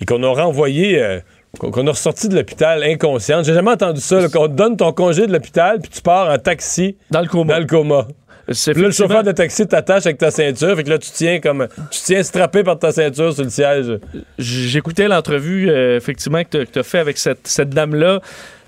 et 0.00 0.04
qu'on 0.04 0.22
a 0.22 0.28
renvoyé, 0.28 1.02
euh, 1.02 1.18
qu'on 1.58 1.86
a 1.86 1.90
ressorti 1.90 2.28
de 2.28 2.36
l'hôpital 2.36 2.82
inconsciente. 2.82 3.44
J'ai 3.44 3.54
jamais 3.54 3.70
entendu 3.70 4.00
ça, 4.00 4.28
qu'on 4.28 4.48
te 4.48 4.52
donne 4.52 4.76
ton 4.76 4.92
congé 4.92 5.26
de 5.26 5.32
l'hôpital, 5.32 5.80
puis 5.80 5.90
tu 5.90 6.02
pars 6.02 6.30
en 6.30 6.38
taxi 6.38 6.96
Dans 7.10 7.20
le 7.20 7.26
coma. 7.28 7.54
dans 7.54 7.60
le 7.60 7.66
coma. 7.66 8.06
Puis 8.46 8.80
là, 8.80 8.86
le 8.88 8.92
chauffeur 8.92 9.22
de 9.22 9.32
taxi 9.32 9.66
t'attache 9.66 10.06
avec 10.06 10.16
ta 10.16 10.30
ceinture, 10.30 10.74
fait 10.74 10.82
que 10.82 10.88
là, 10.88 10.98
tu 10.98 11.10
tiens 11.10 11.38
comme. 11.38 11.68
Tu 11.90 12.00
tiens 12.02 12.22
strappé 12.22 12.62
par 12.62 12.78
ta 12.78 12.92
ceinture 12.92 13.34
sur 13.34 13.44
le 13.44 13.50
siège. 13.50 13.98
J'écoutais 14.38 15.06
l'entrevue, 15.06 15.68
euh, 15.68 15.98
effectivement, 15.98 16.42
que 16.44 16.64
tu 16.64 16.78
as 16.78 16.82
fait 16.82 16.98
avec 16.98 17.18
cette, 17.18 17.46
cette 17.46 17.68
dame-là. 17.70 18.20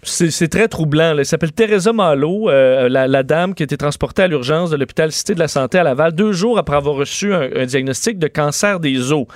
C'est 0.02 0.49
très 0.49 0.69
troublant. 0.69 1.12
là. 1.12 1.21
Elle 1.21 1.26
s'appelle 1.26 1.52
Teresa 1.52 1.92
Malo, 1.92 2.49
euh, 2.49 2.88
la, 2.88 3.07
la 3.07 3.23
dame 3.23 3.54
qui 3.54 3.62
a 3.62 3.64
été 3.64 3.76
transportée 3.76 4.23
à 4.23 4.26
l'urgence 4.28 4.71
de 4.71 4.76
l'hôpital 4.76 5.12
Cité 5.12 5.35
de 5.35 5.38
la 5.38 5.49
Santé 5.49 5.78
à 5.78 5.83
Laval 5.83 6.12
deux 6.12 6.33
jours 6.33 6.59
après 6.59 6.76
avoir 6.76 6.95
reçu 6.95 7.35
un, 7.35 7.49
un 7.54 7.66
diagnostic 7.66 8.19
de 8.19 8.26
cancer 8.28 8.80
des 8.80 9.12
os. 9.12 9.26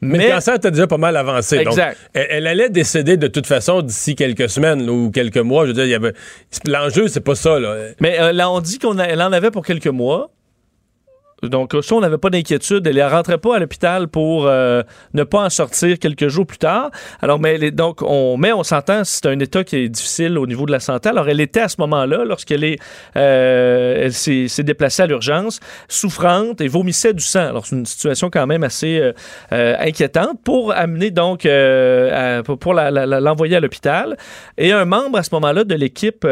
Mais, 0.00 0.26
le 0.28 0.34
cancer 0.34 0.54
était 0.54 0.70
déjà 0.70 0.86
pas 0.86 0.96
mal 0.98 1.16
avancé. 1.16 1.58
donc 1.58 1.68
Exact. 1.68 1.96
elle, 2.14 2.26
elle 2.30 2.46
allait 2.46 2.70
décéder 2.70 3.16
de 3.16 3.26
toute 3.28 3.46
façon 3.46 3.82
d'ici 3.82 4.14
quelques 4.14 4.48
semaines 4.48 4.84
là, 4.84 4.92
ou 4.92 5.10
quelques 5.10 5.38
mois. 5.38 5.64
Je 5.66 5.72
veux 5.72 5.84
dire, 5.86 5.86
il. 5.86 6.70
L'enjeu, 6.70 7.08
c'est 7.08 7.20
pas 7.20 7.34
ça, 7.34 7.58
là. 7.58 7.76
Mais 8.00 8.20
euh, 8.20 8.32
là, 8.32 8.50
on 8.50 8.60
dit 8.60 8.78
qu'elle 8.78 9.22
en 9.22 9.32
avait 9.32 9.50
pour 9.50 9.64
quelques 9.64 9.86
mois. 9.86 10.30
Donc, 11.42 11.74
on 11.90 12.00
n'avait 12.00 12.18
pas 12.18 12.30
d'inquiétude. 12.30 12.86
Elle 12.86 12.96
ne 12.96 13.02
rentrait 13.02 13.38
pas 13.38 13.56
à 13.56 13.58
l'hôpital 13.58 14.08
pour 14.08 14.46
euh, 14.46 14.82
ne 15.14 15.24
pas 15.24 15.44
en 15.44 15.50
sortir 15.50 15.98
quelques 15.98 16.28
jours 16.28 16.46
plus 16.46 16.58
tard. 16.58 16.90
Alors, 17.20 17.40
mais 17.40 17.70
donc, 17.70 18.02
on, 18.02 18.36
mais 18.36 18.52
on 18.52 18.62
s'entend, 18.62 19.02
c'est 19.04 19.26
un 19.26 19.38
état 19.40 19.64
qui 19.64 19.76
est 19.76 19.88
difficile 19.88 20.38
au 20.38 20.46
niveau 20.46 20.66
de 20.66 20.72
la 20.72 20.80
santé. 20.80 21.08
Alors, 21.08 21.28
elle 21.28 21.40
était 21.40 21.60
à 21.60 21.68
ce 21.68 21.76
moment-là, 21.80 22.24
lorsqu'elle 22.24 22.64
est, 22.64 22.78
euh, 23.16 24.04
elle 24.04 24.12
s'est 24.12 24.62
déplacée 24.62 25.02
à 25.02 25.06
l'urgence, 25.06 25.60
souffrante 25.88 26.60
et 26.60 26.68
vomissait 26.68 27.12
du 27.12 27.24
sang. 27.24 27.48
Alors, 27.48 27.66
c'est 27.66 27.76
une 27.76 27.86
situation 27.86 28.30
quand 28.30 28.46
même 28.46 28.62
assez 28.62 29.12
euh, 29.52 29.74
inquiétante 29.78 30.40
pour 30.44 30.72
amener 30.72 31.10
donc, 31.10 31.44
l'envoyer 31.44 33.56
à 33.56 33.60
l'hôpital. 33.60 34.16
Et 34.58 34.72
un 34.72 34.84
membre 34.84 35.18
à 35.18 35.22
ce 35.22 35.30
moment-là 35.32 35.64
de 35.64 35.74
l'équipe 35.74 36.26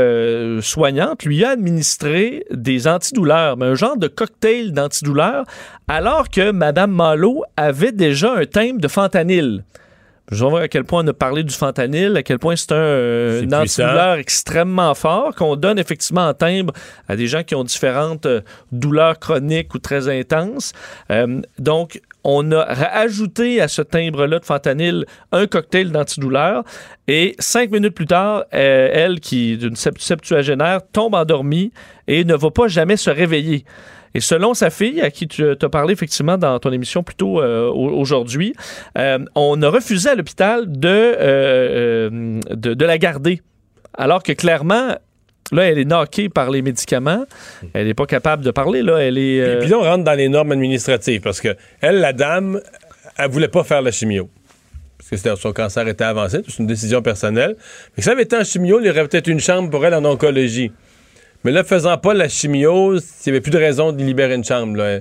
soignante 0.61 1.25
lui 1.25 1.45
a 1.45 1.51
administré 1.51 2.45
des 2.51 2.87
antidouleurs, 2.87 3.57
mais 3.57 3.67
un 3.67 3.75
genre 3.75 3.97
de 3.97 4.07
cocktail 4.07 4.73
d'antidouleurs, 4.73 5.00
alors 5.89 6.29
que 6.29 6.51
Mme 6.51 6.93
Malo 6.93 7.45
avait 7.57 7.93
déjà 7.93 8.35
un 8.35 8.45
thème 8.47 8.79
de 8.81 8.89
fentanyl. 8.89 9.65
Je 10.33 10.45
vois 10.45 10.61
à 10.61 10.69
quel 10.69 10.85
point 10.85 11.05
on 11.05 11.09
a 11.09 11.13
parlé 11.13 11.43
du 11.43 11.53
fentanyl, 11.53 12.17
à 12.17 12.23
quel 12.23 12.39
point 12.39 12.55
c'est 12.55 12.71
un, 12.71 12.77
euh, 12.77 13.43
un 13.43 13.53
antidouleur 13.63 14.15
extrêmement 14.15 14.95
fort 14.95 15.35
qu'on 15.35 15.57
donne 15.57 15.77
effectivement 15.77 16.29
en 16.29 16.35
timbre 16.35 16.73
à 17.09 17.17
des 17.17 17.27
gens 17.27 17.43
qui 17.43 17.57
ont 17.57 17.65
différentes 17.65 18.27
euh, 18.27 18.41
douleurs 18.71 19.19
chroniques 19.19 19.75
ou 19.75 19.81
très 19.81 20.09
intenses. 20.09 20.73
Euh, 21.11 21.41
donc, 21.59 22.01
on 22.23 22.53
a 22.53 22.61
ajouté 22.61 23.61
à 23.61 23.67
ce 23.67 23.83
timbre-là 23.83 24.39
de 24.39 24.45
fentanyl 24.45 25.05
un 25.33 25.49
cocktail 25.49 25.91
d'antidouleur 25.91 26.63
et 27.09 27.35
cinq 27.41 27.73
minutes 27.73 27.95
plus 27.97 28.07
tard, 28.07 28.45
elle, 28.53 29.19
qui 29.19 29.55
est 29.55 29.57
d'une 29.57 29.75
sept- 29.75 30.01
septuagénaire, 30.01 30.81
tombe 30.93 31.15
endormie 31.15 31.73
et 32.07 32.25
ne 32.25 32.37
va 32.37 32.51
pas 32.53 32.69
jamais 32.69 32.97
se 32.97 33.11
réveiller. 33.11 33.65
Et 34.15 34.21
selon 34.21 34.55
sa 34.55 34.71
fille, 34.71 35.01
à 35.01 35.11
qui 35.11 35.29
tu 35.29 35.45
as 35.51 35.69
parlé 35.69 35.93
effectivement 35.93 36.37
dans 36.37 36.59
ton 36.59 36.73
émission 36.73 37.03
plus 37.05 37.15
tôt 37.15 37.41
euh, 37.41 37.69
au- 37.69 37.91
aujourd'hui, 38.01 38.55
euh, 38.99 39.19
on 39.37 39.61
a 39.63 39.69
refusé 39.69 40.09
à 40.11 40.15
l'hôpital 40.17 40.65
de, 40.67 40.89
euh, 40.89 42.41
de, 42.51 42.75
de 42.75 42.85
la 42.85 42.99
garder. 42.99 43.41
Alors 43.97 44.23
que 44.23 44.33
clairement, 44.33 44.97
là, 45.53 45.63
elle 45.65 45.79
est 45.79 45.85
knockée 45.85 46.29
par 46.29 46.51
les 46.51 46.63
médicaments. 46.63 47.25
Elle 47.73 47.87
n'est 47.87 47.95
pas 47.95 48.07
capable 48.07 48.45
de 48.45 48.51
parler. 48.51 48.83
Là. 48.83 48.99
Elle 48.99 49.19
est. 49.19 49.41
euh, 49.41 49.59
Puis 49.61 49.69
là, 49.69 49.79
on 49.79 49.83
rentre 49.83 50.05
dans 50.05 50.15
les 50.15 50.29
normes 50.29 50.53
administratives 50.53 51.21
parce 51.21 51.41
que 51.41 51.57
elle, 51.81 52.01
la 52.01 52.13
dame, 52.13 52.61
elle 53.19 53.31
voulait 53.31 53.49
pas 53.49 53.65
faire 53.65 53.83
la 53.83 53.91
chimio. 53.93 54.29
Parce 54.99 55.11
que 55.11 55.17
c'était- 55.17 55.37
son 55.37 55.53
cancer 55.53 55.87
était 55.89 56.05
avancé, 56.05 56.41
c'est 56.47 56.59
une 56.59 56.67
décision 56.67 57.03
personnelle. 57.03 57.57
Mais 57.97 58.03
si 58.03 58.07
ça 58.07 58.13
avait 58.13 58.23
été 58.23 58.37
en 58.37 58.45
chimio, 58.45 58.81
il 58.81 58.87
y 58.87 58.91
aurait 58.91 59.07
peut-être 59.09 59.27
une 59.29 59.41
chambre 59.41 59.71
pour 59.71 59.85
elle 59.87 59.95
en 59.95 60.05
oncologie. 60.05 60.73
Mais 61.45 61.53
là, 61.53 61.65
faisant 61.65 61.97
pas 61.97 62.15
la 62.15 62.29
chimio, 62.29 62.95
il 62.97 63.01
n'y 63.27 63.31
avait 63.31 63.41
plus 63.41 63.51
de 63.51 63.59
raison 63.59 63.93
de 63.93 64.03
libérer 64.03 64.35
une 64.35 64.45
chambre. 64.45 64.77
Là. 64.77 64.99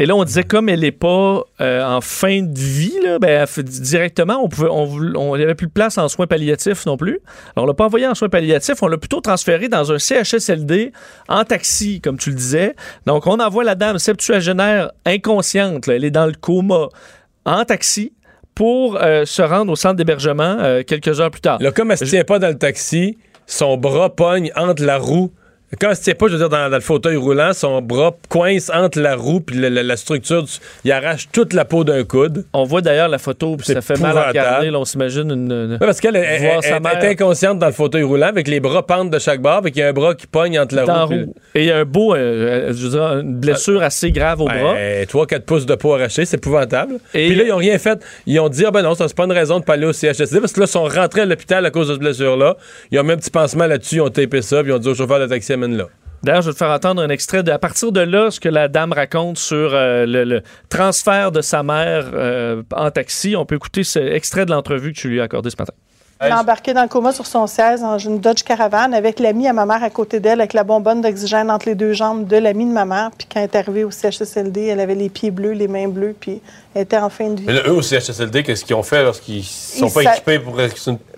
Et 0.00 0.06
là, 0.06 0.16
on 0.16 0.24
disait 0.24 0.44
comme 0.44 0.70
elle 0.70 0.80
n'est 0.80 0.92
pas 0.92 1.42
euh, 1.60 1.84
en 1.84 2.00
fin 2.00 2.40
de 2.40 2.58
vie, 2.58 2.94
là, 3.04 3.18
ben, 3.18 3.46
directement, 3.58 4.42
on 4.42 4.48
pouvait, 4.48 4.70
on, 4.70 4.86
voulait- 4.86 5.16
on 5.18 5.36
n'y 5.36 5.42
avait 5.42 5.54
plus 5.54 5.66
de 5.66 5.72
place 5.72 5.98
en 5.98 6.08
soins 6.08 6.26
palliatifs 6.26 6.86
non 6.86 6.96
plus. 6.96 7.20
Alors, 7.54 7.64
on 7.64 7.66
l'a 7.66 7.74
pas 7.74 7.84
envoyé 7.84 8.06
en 8.06 8.14
soins 8.14 8.30
palliatifs, 8.30 8.82
on 8.82 8.88
l'a 8.88 8.96
plutôt 8.96 9.20
transféré 9.20 9.68
dans 9.68 9.92
un 9.92 9.98
CHSLD 9.98 10.92
en 11.28 11.44
taxi, 11.44 12.00
comme 12.00 12.16
tu 12.16 12.30
le 12.30 12.36
disais. 12.36 12.74
Donc, 13.04 13.26
on 13.26 13.38
envoie 13.40 13.62
la 13.62 13.74
dame 13.74 13.98
septuagénaire 13.98 14.90
inconsciente, 15.04 15.86
là, 15.86 15.96
elle 15.96 16.04
est 16.06 16.10
dans 16.10 16.26
le 16.26 16.32
coma, 16.32 16.88
en 17.44 17.64
taxi 17.66 18.14
pour 18.54 18.96
euh, 18.96 19.26
se 19.26 19.42
rendre 19.42 19.70
au 19.70 19.76
centre 19.76 19.96
d'hébergement 19.96 20.56
euh, 20.60 20.82
quelques 20.82 21.20
heures 21.20 21.30
plus 21.30 21.42
tard. 21.42 21.58
Là, 21.60 21.72
comme 21.72 21.90
elle 21.90 21.98
se 21.98 22.04
tient 22.06 22.24
pas 22.24 22.38
dans 22.38 22.48
le 22.48 22.58
taxi, 22.58 23.18
son 23.46 23.76
bras 23.76 24.14
pogne 24.16 24.50
entre 24.56 24.82
la 24.82 24.96
roue. 24.96 25.30
Quand 25.78 25.92
tient 25.94 26.14
pas, 26.14 26.26
je 26.26 26.32
veux 26.32 26.38
dire, 26.38 26.48
dans, 26.48 26.68
dans 26.68 26.76
le 26.76 26.82
fauteuil 26.82 27.14
roulant, 27.16 27.52
son 27.52 27.80
bras 27.80 28.16
coince 28.28 28.70
entre 28.74 28.98
la 29.00 29.14
roue 29.14 29.40
puis 29.40 29.56
la, 29.56 29.70
la- 29.70 29.82
la 29.84 29.96
structure. 29.96 30.42
du- 30.42 30.50
il 30.84 30.90
arrache 30.90 31.28
toute 31.30 31.52
la 31.52 31.64
peau 31.64 31.84
d'un 31.84 32.02
coude. 32.02 32.44
On 32.52 32.64
voit 32.64 32.80
d'ailleurs 32.80 33.08
la 33.08 33.18
photo, 33.18 33.56
puis 33.56 33.66
C'est 33.66 33.74
ça 33.74 33.80
fait 33.82 33.98
mal 34.00 34.16
à 34.18 34.28
regarder. 34.28 34.70
là, 34.70 34.78
on 34.80 34.84
s'imagine 34.84 35.30
une, 35.30 35.52
une- 35.52 35.72
Ouais, 35.72 35.78
parce 35.78 36.00
qu'elle 36.00 36.16
est 36.16 37.10
inconsciente 37.10 37.58
dans 37.60 37.66
le 37.66 37.72
fauteuil 37.72 38.02
roulant 38.02 38.26
avec 38.26 38.48
les 38.48 38.58
bras 38.58 38.84
pendent 38.84 39.10
de 39.10 39.18
chaque 39.20 39.40
bord 39.40 39.64
et 39.66 39.70
qu'il 39.70 39.80
y 39.80 39.84
a 39.84 39.88
un 39.88 39.92
bras 39.92 40.14
qui 40.14 40.26
pogne 40.26 40.58
entre 40.58 40.74
la 40.74 40.84
dans 40.86 41.06
roue. 41.06 41.14
roue. 41.14 41.34
Et 41.54 41.60
il 41.62 41.66
y 41.66 41.70
a 41.70 41.76
un 41.78 41.84
beau, 41.84 42.14
euh, 42.16 42.72
je 42.74 42.82
veux 42.84 42.90
dire, 42.90 43.18
une 43.20 43.36
blessure 43.36 43.82
assez 43.82 44.10
grave 44.10 44.40
au 44.40 44.46
bras. 44.46 44.74
3-4 45.06 45.40
pouces 45.44 45.66
de 45.66 45.74
peau 45.76 45.94
arrachée, 45.94 46.24
c'est 46.24 46.38
épouvantable. 46.38 46.94
Et- 47.14 47.28
Puis 47.28 47.36
là, 47.36 47.44
ils 47.44 47.52
ont 47.52 47.56
rien 47.56 47.78
fait. 47.78 48.04
Ils 48.26 48.40
ont 48.40 48.48
dit, 48.48 48.64
ah 48.66 48.72
ben 48.72 48.82
non, 48.82 48.94
ça 48.96 49.06
c'est 49.06 49.16
pas 49.16 49.24
une 49.24 49.32
raison 49.32 49.60
de 49.60 49.64
pas 49.64 49.74
aller 49.74 49.86
au 49.86 49.92
CHSLD 49.92 50.40
parce 50.40 50.52
que 50.52 50.60
là, 50.60 50.66
ils 50.66 50.70
sont 50.70 50.84
rentrés 50.84 51.20
à 51.20 51.26
l'hôpital 51.26 51.64
à 51.64 51.70
cause 51.70 51.86
de 51.88 51.92
cette 51.92 52.02
blessure-là. 52.02 52.56
Ils 52.90 52.98
ont 52.98 53.04
mis 53.04 53.12
un 53.12 53.16
petit 53.16 53.30
pansement 53.30 53.66
là-dessus, 53.66 53.96
ils 53.96 54.00
ont 54.00 54.08
tapé 54.10 54.42
ça, 54.42 54.62
puis 54.62 54.72
ils 54.72 54.74
ont 54.74 54.78
dit 54.78 54.88
au 54.88 54.94
chauffeur 54.94 55.20
de 55.20 55.26
taxi, 55.26 55.52
D'ailleurs, 56.22 56.42
je 56.42 56.48
vais 56.48 56.52
te 56.52 56.58
faire 56.58 56.68
entendre 56.70 57.00
un 57.02 57.08
extrait 57.08 57.42
de, 57.42 57.50
à 57.50 57.58
partir 57.58 57.92
de 57.92 58.00
là, 58.00 58.30
ce 58.30 58.40
que 58.40 58.48
la 58.50 58.68
dame 58.68 58.92
raconte 58.92 59.38
sur 59.38 59.70
euh, 59.72 60.04
le, 60.04 60.24
le 60.24 60.42
transfert 60.68 61.32
de 61.32 61.40
sa 61.40 61.62
mère 61.62 62.10
euh, 62.12 62.62
en 62.76 62.90
taxi. 62.90 63.36
On 63.36 63.46
peut 63.46 63.54
écouter 63.56 63.84
cet 63.84 64.04
extrait 64.12 64.44
de 64.44 64.50
l'entrevue 64.50 64.92
que 64.92 64.98
tu 64.98 65.08
lui 65.08 65.20
as 65.20 65.24
accordé 65.24 65.48
ce 65.48 65.56
matin. 65.58 65.72
Elle 66.22 66.32
a 66.32 66.40
embarqué 66.42 66.74
dans 66.74 66.82
le 66.82 66.88
coma 66.88 67.12
sur 67.12 67.24
son 67.26 67.46
siège 67.46 67.80
dans 67.80 67.96
une 67.96 68.20
Dodge 68.20 68.42
Caravan 68.42 68.92
avec 68.92 69.18
l'ami 69.20 69.48
à 69.48 69.54
ma 69.54 69.64
mère 69.64 69.82
à 69.82 69.88
côté 69.88 70.20
d'elle, 70.20 70.42
avec 70.42 70.52
la 70.52 70.64
bonbonne 70.64 71.00
d'oxygène 71.00 71.50
entre 71.50 71.64
les 71.70 71.74
deux 71.74 71.94
jambes 71.94 72.26
de 72.26 72.36
l'ami 72.36 72.66
de 72.66 72.72
ma 72.72 72.84
mère. 72.84 73.08
Puis 73.16 73.26
quand 73.32 73.40
elle 73.40 73.44
est 73.46 73.56
arrivée 73.56 73.84
au 73.84 73.90
CHSLD, 73.90 74.66
elle 74.66 74.80
avait 74.80 74.94
les 74.94 75.08
pieds 75.08 75.30
bleus, 75.30 75.52
les 75.52 75.66
mains 75.66 75.88
bleues, 75.88 76.14
puis 76.20 76.42
elle 76.74 76.82
était 76.82 76.98
en 76.98 77.08
fin 77.08 77.30
de 77.30 77.40
vie. 77.40 77.46
Mais 77.46 77.54
là, 77.54 77.62
eux 77.68 77.72
au 77.72 77.80
CHSLD, 77.80 78.42
qu'est-ce 78.42 78.66
qu'ils 78.66 78.76
ont 78.76 78.82
fait 78.82 79.02
lorsqu'ils 79.02 79.42
sont 79.42 79.86
Ils 79.86 79.92
pas 79.94 80.02
sa- 80.02 80.12
équipés 80.16 80.38
pour. 80.40 80.60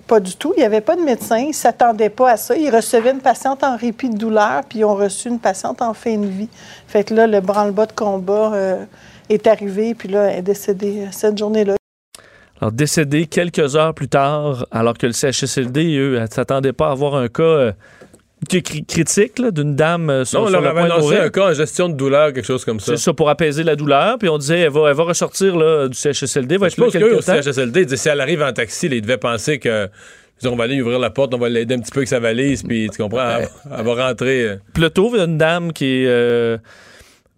Pas 0.07 0.21
du 0.21 0.37
tout. 0.37 0.53
Il 0.57 0.61
n'y 0.61 0.67
avait 0.67 0.81
pas 0.81 0.97
de 0.97 1.03
médecin. 1.03 1.39
Ils 1.39 1.49
ne 1.49 1.53
s'attendaient 1.53 2.11
pas 2.11 2.33
à 2.33 2.37
ça. 2.37 2.57
Ils 2.57 2.75
recevaient 2.75 3.13
une 3.13 3.21
patiente 3.21 3.63
en 3.65 3.77
répit 3.77 4.11
de 4.11 4.17
douleur, 4.17 4.63
puis 4.69 4.81
ils 4.81 4.85
ont 4.85 4.95
reçu 4.95 5.29
une 5.29 5.39
patiente 5.39 5.81
en 5.83 5.95
fin 5.95 6.17
de 6.17 6.27
vie. 6.27 6.49
Fait 6.87 7.05
que 7.05 7.15
là, 7.15 7.27
le 7.27 7.41
branle-bas 7.41 7.87
de 7.87 7.93
combat 7.93 8.53
euh, 8.53 8.85
est 9.29 9.47
arrivé, 9.47 9.95
puis 9.95 10.09
là, 10.09 10.25
elle 10.25 10.41
est 10.41 10.43
décédée 10.43 11.03
euh, 11.03 11.09
cette 11.11 11.39
journée-là. 11.39 11.77
Alors, 12.61 12.73
décédé 12.73 13.27
quelques 13.27 13.75
heures 13.75 13.95
plus 13.95 14.09
tard, 14.09 14.67
alors 14.71 14.97
que 14.97 15.07
le 15.07 15.13
CHSLD, 15.13 15.97
eux, 15.97 16.21
ne 16.21 16.27
s'attendaient 16.27 16.73
pas 16.73 16.89
à 16.89 16.93
avoir 16.93 17.17
un 17.17 17.29
cas 17.29 17.43
euh, 17.43 17.73
critique 18.47 19.39
là, 19.39 19.51
d'une 19.51 19.77
dame 19.77 20.11
euh, 20.11 20.25
sur, 20.25 20.41
Non, 20.41 20.47
on 20.47 20.51
sur 20.51 20.61
leur 20.61 20.75
le 20.75 20.79
avait 20.81 20.93
annoncé 20.93 21.17
un 21.17 21.29
cas 21.29 21.51
en 21.51 21.55
gestion 21.55 21.89
de 21.89 21.95
douleur, 21.95 22.33
quelque 22.33 22.47
chose 22.47 22.65
comme 22.65 22.81
ça. 22.81 22.97
C'est 22.97 23.03
ça, 23.03 23.13
pour 23.13 23.29
apaiser 23.31 23.63
la 23.63 23.77
douleur. 23.77 24.19
Puis 24.19 24.29
on 24.29 24.39
disait, 24.39 24.61
elle 24.61 24.71
va, 24.71 24.91
elle 24.91 24.97
va 24.97 25.05
ressortir 25.05 25.57
là, 25.57 25.89
du 25.89 25.95
CHSLD, 25.95 26.57
va 26.57 26.69
Je 26.69 26.75
être 26.75 26.79
là 26.79 26.91
quelques 26.91 27.25
temps. 27.25 27.41
CHSLD, 27.43 27.97
si 27.97 28.09
elle 28.09 28.21
arrive 28.21 28.43
en 28.43 28.53
taxi, 28.53 28.89
là, 28.89 28.97
ils 28.97 29.03
devaient 29.03 29.17
penser 29.19 29.59
que. 29.59 29.89
On 30.45 30.57
va 30.57 30.65
aller 30.65 30.75
lui 30.75 30.83
ouvrir 30.83 30.99
la 30.99 31.11
porte, 31.11 31.33
on 31.35 31.39
va 31.39 31.49
l'aider 31.49 31.77
un 31.77 31.79
petit 31.79 31.93
peu 31.93 32.01
avec 32.01 32.09
sa 32.09 32.19
valise, 32.19 32.65
puis 32.65 32.91
tu 32.91 33.01
comprends, 33.01 33.37
elle, 33.39 33.49
elle 33.79 33.85
va 33.85 34.09
rentrer. 34.09 34.43
euh. 34.43 34.57
Puis 34.75 34.83
le 34.83 34.91
tour, 34.91 35.13
il 35.15 35.19
y 35.19 35.21
a 35.21 35.25
une 35.25 35.39
dame 35.39 35.73
qui 35.73 36.03
est 36.03 36.07
euh, 36.09 36.59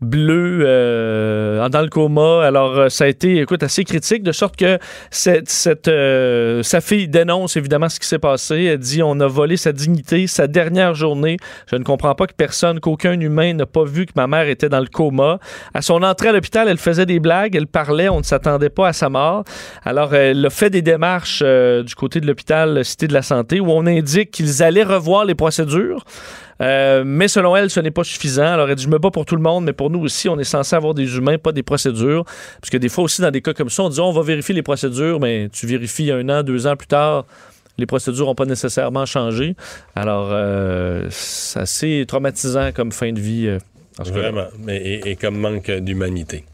bleue 0.04 0.62
euh, 0.64 1.68
dans 1.68 1.82
le 1.82 1.88
coma. 1.88 2.44
Alors, 2.44 2.78
euh, 2.78 2.88
ça 2.88 3.04
a 3.04 3.06
été, 3.08 3.38
écoute, 3.38 3.62
assez 3.62 3.84
critique, 3.84 4.22
de 4.22 4.32
sorte 4.32 4.56
que 4.56 4.78
cette, 5.10 5.48
cette, 5.48 5.88
euh, 5.88 6.62
sa 6.62 6.80
fille 6.80 7.08
dénonce 7.08 7.56
évidemment 7.56 7.88
ce 7.88 7.98
qui 7.98 8.06
s'est 8.06 8.18
passé. 8.18 8.64
Elle 8.64 8.78
dit 8.78 9.02
on 9.02 9.18
a 9.20 9.26
volé 9.26 9.56
sa 9.56 9.72
dignité, 9.72 10.26
sa 10.26 10.46
dernière 10.46 10.94
journée. 10.94 11.36
Je 11.70 11.76
ne 11.76 11.84
comprends 11.84 12.14
pas 12.14 12.26
que 12.26 12.34
personne, 12.34 12.80
qu'aucun 12.80 13.18
humain 13.18 13.54
n'a 13.54 13.66
pas 13.66 13.84
vu 13.84 14.06
que 14.06 14.12
ma 14.16 14.26
mère 14.26 14.48
était 14.48 14.68
dans 14.68 14.80
le 14.80 14.86
coma. 14.86 15.38
À 15.72 15.82
son 15.82 16.02
entrée 16.02 16.28
à 16.28 16.32
l'hôpital, 16.32 16.68
elle 16.68 16.78
faisait 16.78 17.06
des 17.06 17.20
blagues, 17.20 17.56
elle 17.56 17.66
parlait, 17.66 18.08
on 18.08 18.18
ne 18.18 18.24
s'attendait 18.24 18.70
pas 18.70 18.88
à 18.88 18.92
sa 18.92 19.08
mort. 19.08 19.44
Alors, 19.84 20.14
elle 20.14 20.44
a 20.44 20.50
fait 20.50 20.70
des 20.70 20.82
démarches 20.82 21.42
euh, 21.44 21.82
du 21.82 21.94
côté 21.94 22.20
de 22.20 22.26
l'hôpital 22.26 22.84
Cité 22.84 23.06
de 23.06 23.12
la 23.12 23.22
Santé 23.22 23.60
où 23.60 23.70
on 23.70 23.86
indique 23.86 24.30
qu'ils 24.30 24.62
allaient 24.62 24.84
revoir 24.84 25.24
les 25.24 25.34
procédures. 25.34 26.04
Euh, 26.60 27.02
mais 27.04 27.28
selon 27.28 27.56
elle, 27.56 27.70
ce 27.70 27.80
n'est 27.80 27.90
pas 27.90 28.04
suffisant. 28.04 28.46
Alors, 28.46 28.68
elle 28.68 28.76
dit, 28.76 28.84
je 28.84 28.88
me 28.88 28.98
bats 28.98 29.10
pour 29.10 29.24
tout 29.26 29.36
le 29.36 29.42
monde, 29.42 29.64
mais 29.64 29.72
pour 29.72 29.90
nous 29.90 30.00
aussi, 30.00 30.28
on 30.28 30.38
est 30.38 30.44
censé 30.44 30.74
avoir 30.76 30.94
des 30.94 31.16
humains, 31.16 31.38
pas 31.38 31.52
des 31.52 31.62
procédures. 31.62 32.24
Parce 32.60 32.70
que 32.70 32.76
des 32.76 32.88
fois 32.88 33.04
aussi, 33.04 33.22
dans 33.22 33.30
des 33.30 33.42
cas 33.42 33.52
comme 33.54 33.70
ça, 33.70 33.82
on 33.82 33.88
dit, 33.88 34.00
on 34.00 34.12
va 34.12 34.22
vérifier 34.22 34.54
les 34.54 34.62
procédures, 34.62 35.20
mais 35.20 35.48
tu 35.52 35.66
vérifies 35.66 36.10
un 36.10 36.28
an, 36.28 36.42
deux 36.42 36.66
ans 36.66 36.76
plus 36.76 36.86
tard, 36.86 37.24
les 37.76 37.86
procédures 37.86 38.26
n'ont 38.26 38.34
pas 38.34 38.44
nécessairement 38.46 39.04
changé. 39.04 39.56
Alors, 39.96 40.28
euh, 40.30 41.06
c'est 41.10 41.60
assez 41.60 42.04
traumatisant 42.06 42.70
comme 42.72 42.92
fin 42.92 43.12
de 43.12 43.20
vie. 43.20 43.48
euh. 43.48 43.58
Vraiment. 43.98 44.46
Et 44.68 45.16
comme 45.20 45.38
manque 45.38 45.70
d'humanité. 45.70 46.44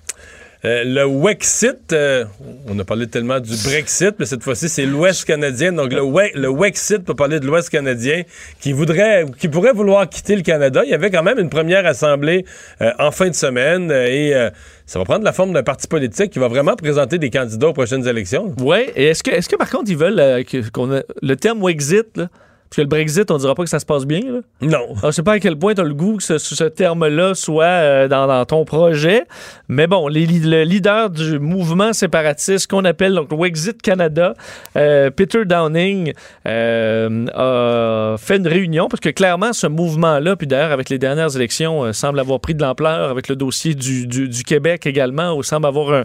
Euh, 0.64 0.84
le 0.84 1.04
Wexit, 1.06 1.92
euh, 1.92 2.26
on 2.68 2.78
a 2.78 2.84
parlé 2.84 3.06
tellement 3.06 3.40
du 3.40 3.52
Brexit, 3.64 4.14
mais 4.18 4.26
cette 4.26 4.42
fois-ci, 4.42 4.68
c'est 4.68 4.84
l'Ouest 4.84 5.24
canadien. 5.24 5.72
Donc, 5.72 5.90
le, 5.92 6.02
We- 6.02 6.32
le 6.34 6.48
Wexit, 6.50 6.98
pour 7.02 7.16
parler 7.16 7.40
de 7.40 7.46
l'Ouest 7.46 7.70
canadien, 7.70 8.24
qui 8.60 8.72
voudrait, 8.72 9.24
qui 9.38 9.48
pourrait 9.48 9.72
vouloir 9.72 10.06
quitter 10.06 10.36
le 10.36 10.42
Canada. 10.42 10.82
Il 10.84 10.90
y 10.90 10.94
avait 10.94 11.10
quand 11.10 11.22
même 11.22 11.38
une 11.38 11.48
première 11.48 11.86
assemblée 11.86 12.44
euh, 12.82 12.90
en 12.98 13.10
fin 13.10 13.28
de 13.30 13.34
semaine 13.34 13.90
euh, 13.90 14.06
et 14.06 14.34
euh, 14.34 14.50
ça 14.84 14.98
va 14.98 15.06
prendre 15.06 15.24
la 15.24 15.32
forme 15.32 15.54
d'un 15.54 15.62
parti 15.62 15.88
politique 15.88 16.30
qui 16.30 16.38
va 16.38 16.48
vraiment 16.48 16.76
présenter 16.76 17.16
des 17.18 17.30
candidats 17.30 17.68
aux 17.68 17.72
prochaines 17.72 18.06
élections. 18.06 18.54
Oui, 18.60 18.80
et 18.96 19.06
est-ce 19.06 19.22
que, 19.22 19.30
est-ce 19.30 19.48
que 19.48 19.56
par 19.56 19.70
contre, 19.70 19.90
ils 19.90 19.96
veulent 19.96 20.44
qu'on 20.72 21.02
le 21.22 21.36
terme 21.36 21.62
Wexit, 21.62 22.16
là, 22.16 22.28
parce 22.70 22.76
que 22.76 22.80
le 22.82 22.86
Brexit, 22.86 23.28
on 23.32 23.36
dira 23.36 23.56
pas 23.56 23.64
que 23.64 23.68
ça 23.68 23.80
se 23.80 23.84
passe 23.86 24.06
bien, 24.06 24.20
là. 24.20 24.38
Non. 24.62 24.94
Alors, 24.98 25.06
je 25.06 25.10
sais 25.10 25.22
pas 25.24 25.32
à 25.32 25.38
quel 25.40 25.56
point 25.58 25.74
tu 25.74 25.80
as 25.80 25.84
le 25.84 25.92
goût 25.92 26.18
que 26.18 26.22
ce, 26.22 26.38
ce 26.38 26.62
terme-là 26.64 27.34
soit 27.34 27.64
euh, 27.64 28.06
dans, 28.08 28.28
dans 28.28 28.44
ton 28.44 28.64
projet, 28.64 29.24
mais 29.68 29.88
bon, 29.88 30.06
les, 30.06 30.24
le 30.26 30.62
leader 30.62 31.10
du 31.10 31.40
mouvement 31.40 31.92
séparatiste 31.92 32.70
qu'on 32.70 32.84
appelle 32.84 33.14
donc 33.14 33.28
Wexit 33.32 33.82
Canada, 33.82 34.34
euh, 34.76 35.10
Peter 35.10 35.44
Downing, 35.44 36.12
euh, 36.46 37.26
a 37.34 38.16
fait 38.18 38.36
une 38.36 38.46
réunion 38.46 38.88
parce 38.88 39.00
que 39.00 39.08
clairement, 39.08 39.52
ce 39.52 39.66
mouvement-là, 39.66 40.36
puis 40.36 40.46
d'ailleurs, 40.46 40.72
avec 40.72 40.90
les 40.90 40.98
dernières 40.98 41.34
élections, 41.34 41.84
euh, 41.84 41.92
semble 41.92 42.20
avoir 42.20 42.38
pris 42.40 42.54
de 42.54 42.62
l'ampleur 42.62 43.10
avec 43.10 43.28
le 43.28 43.34
dossier 43.36 43.74
du, 43.74 44.06
du- 44.06 44.28
du 44.28 44.42
Québec 44.44 44.86
également, 44.86 45.32
où 45.34 45.42
semble 45.42 45.66
avoir 45.66 45.92
un, 45.92 46.02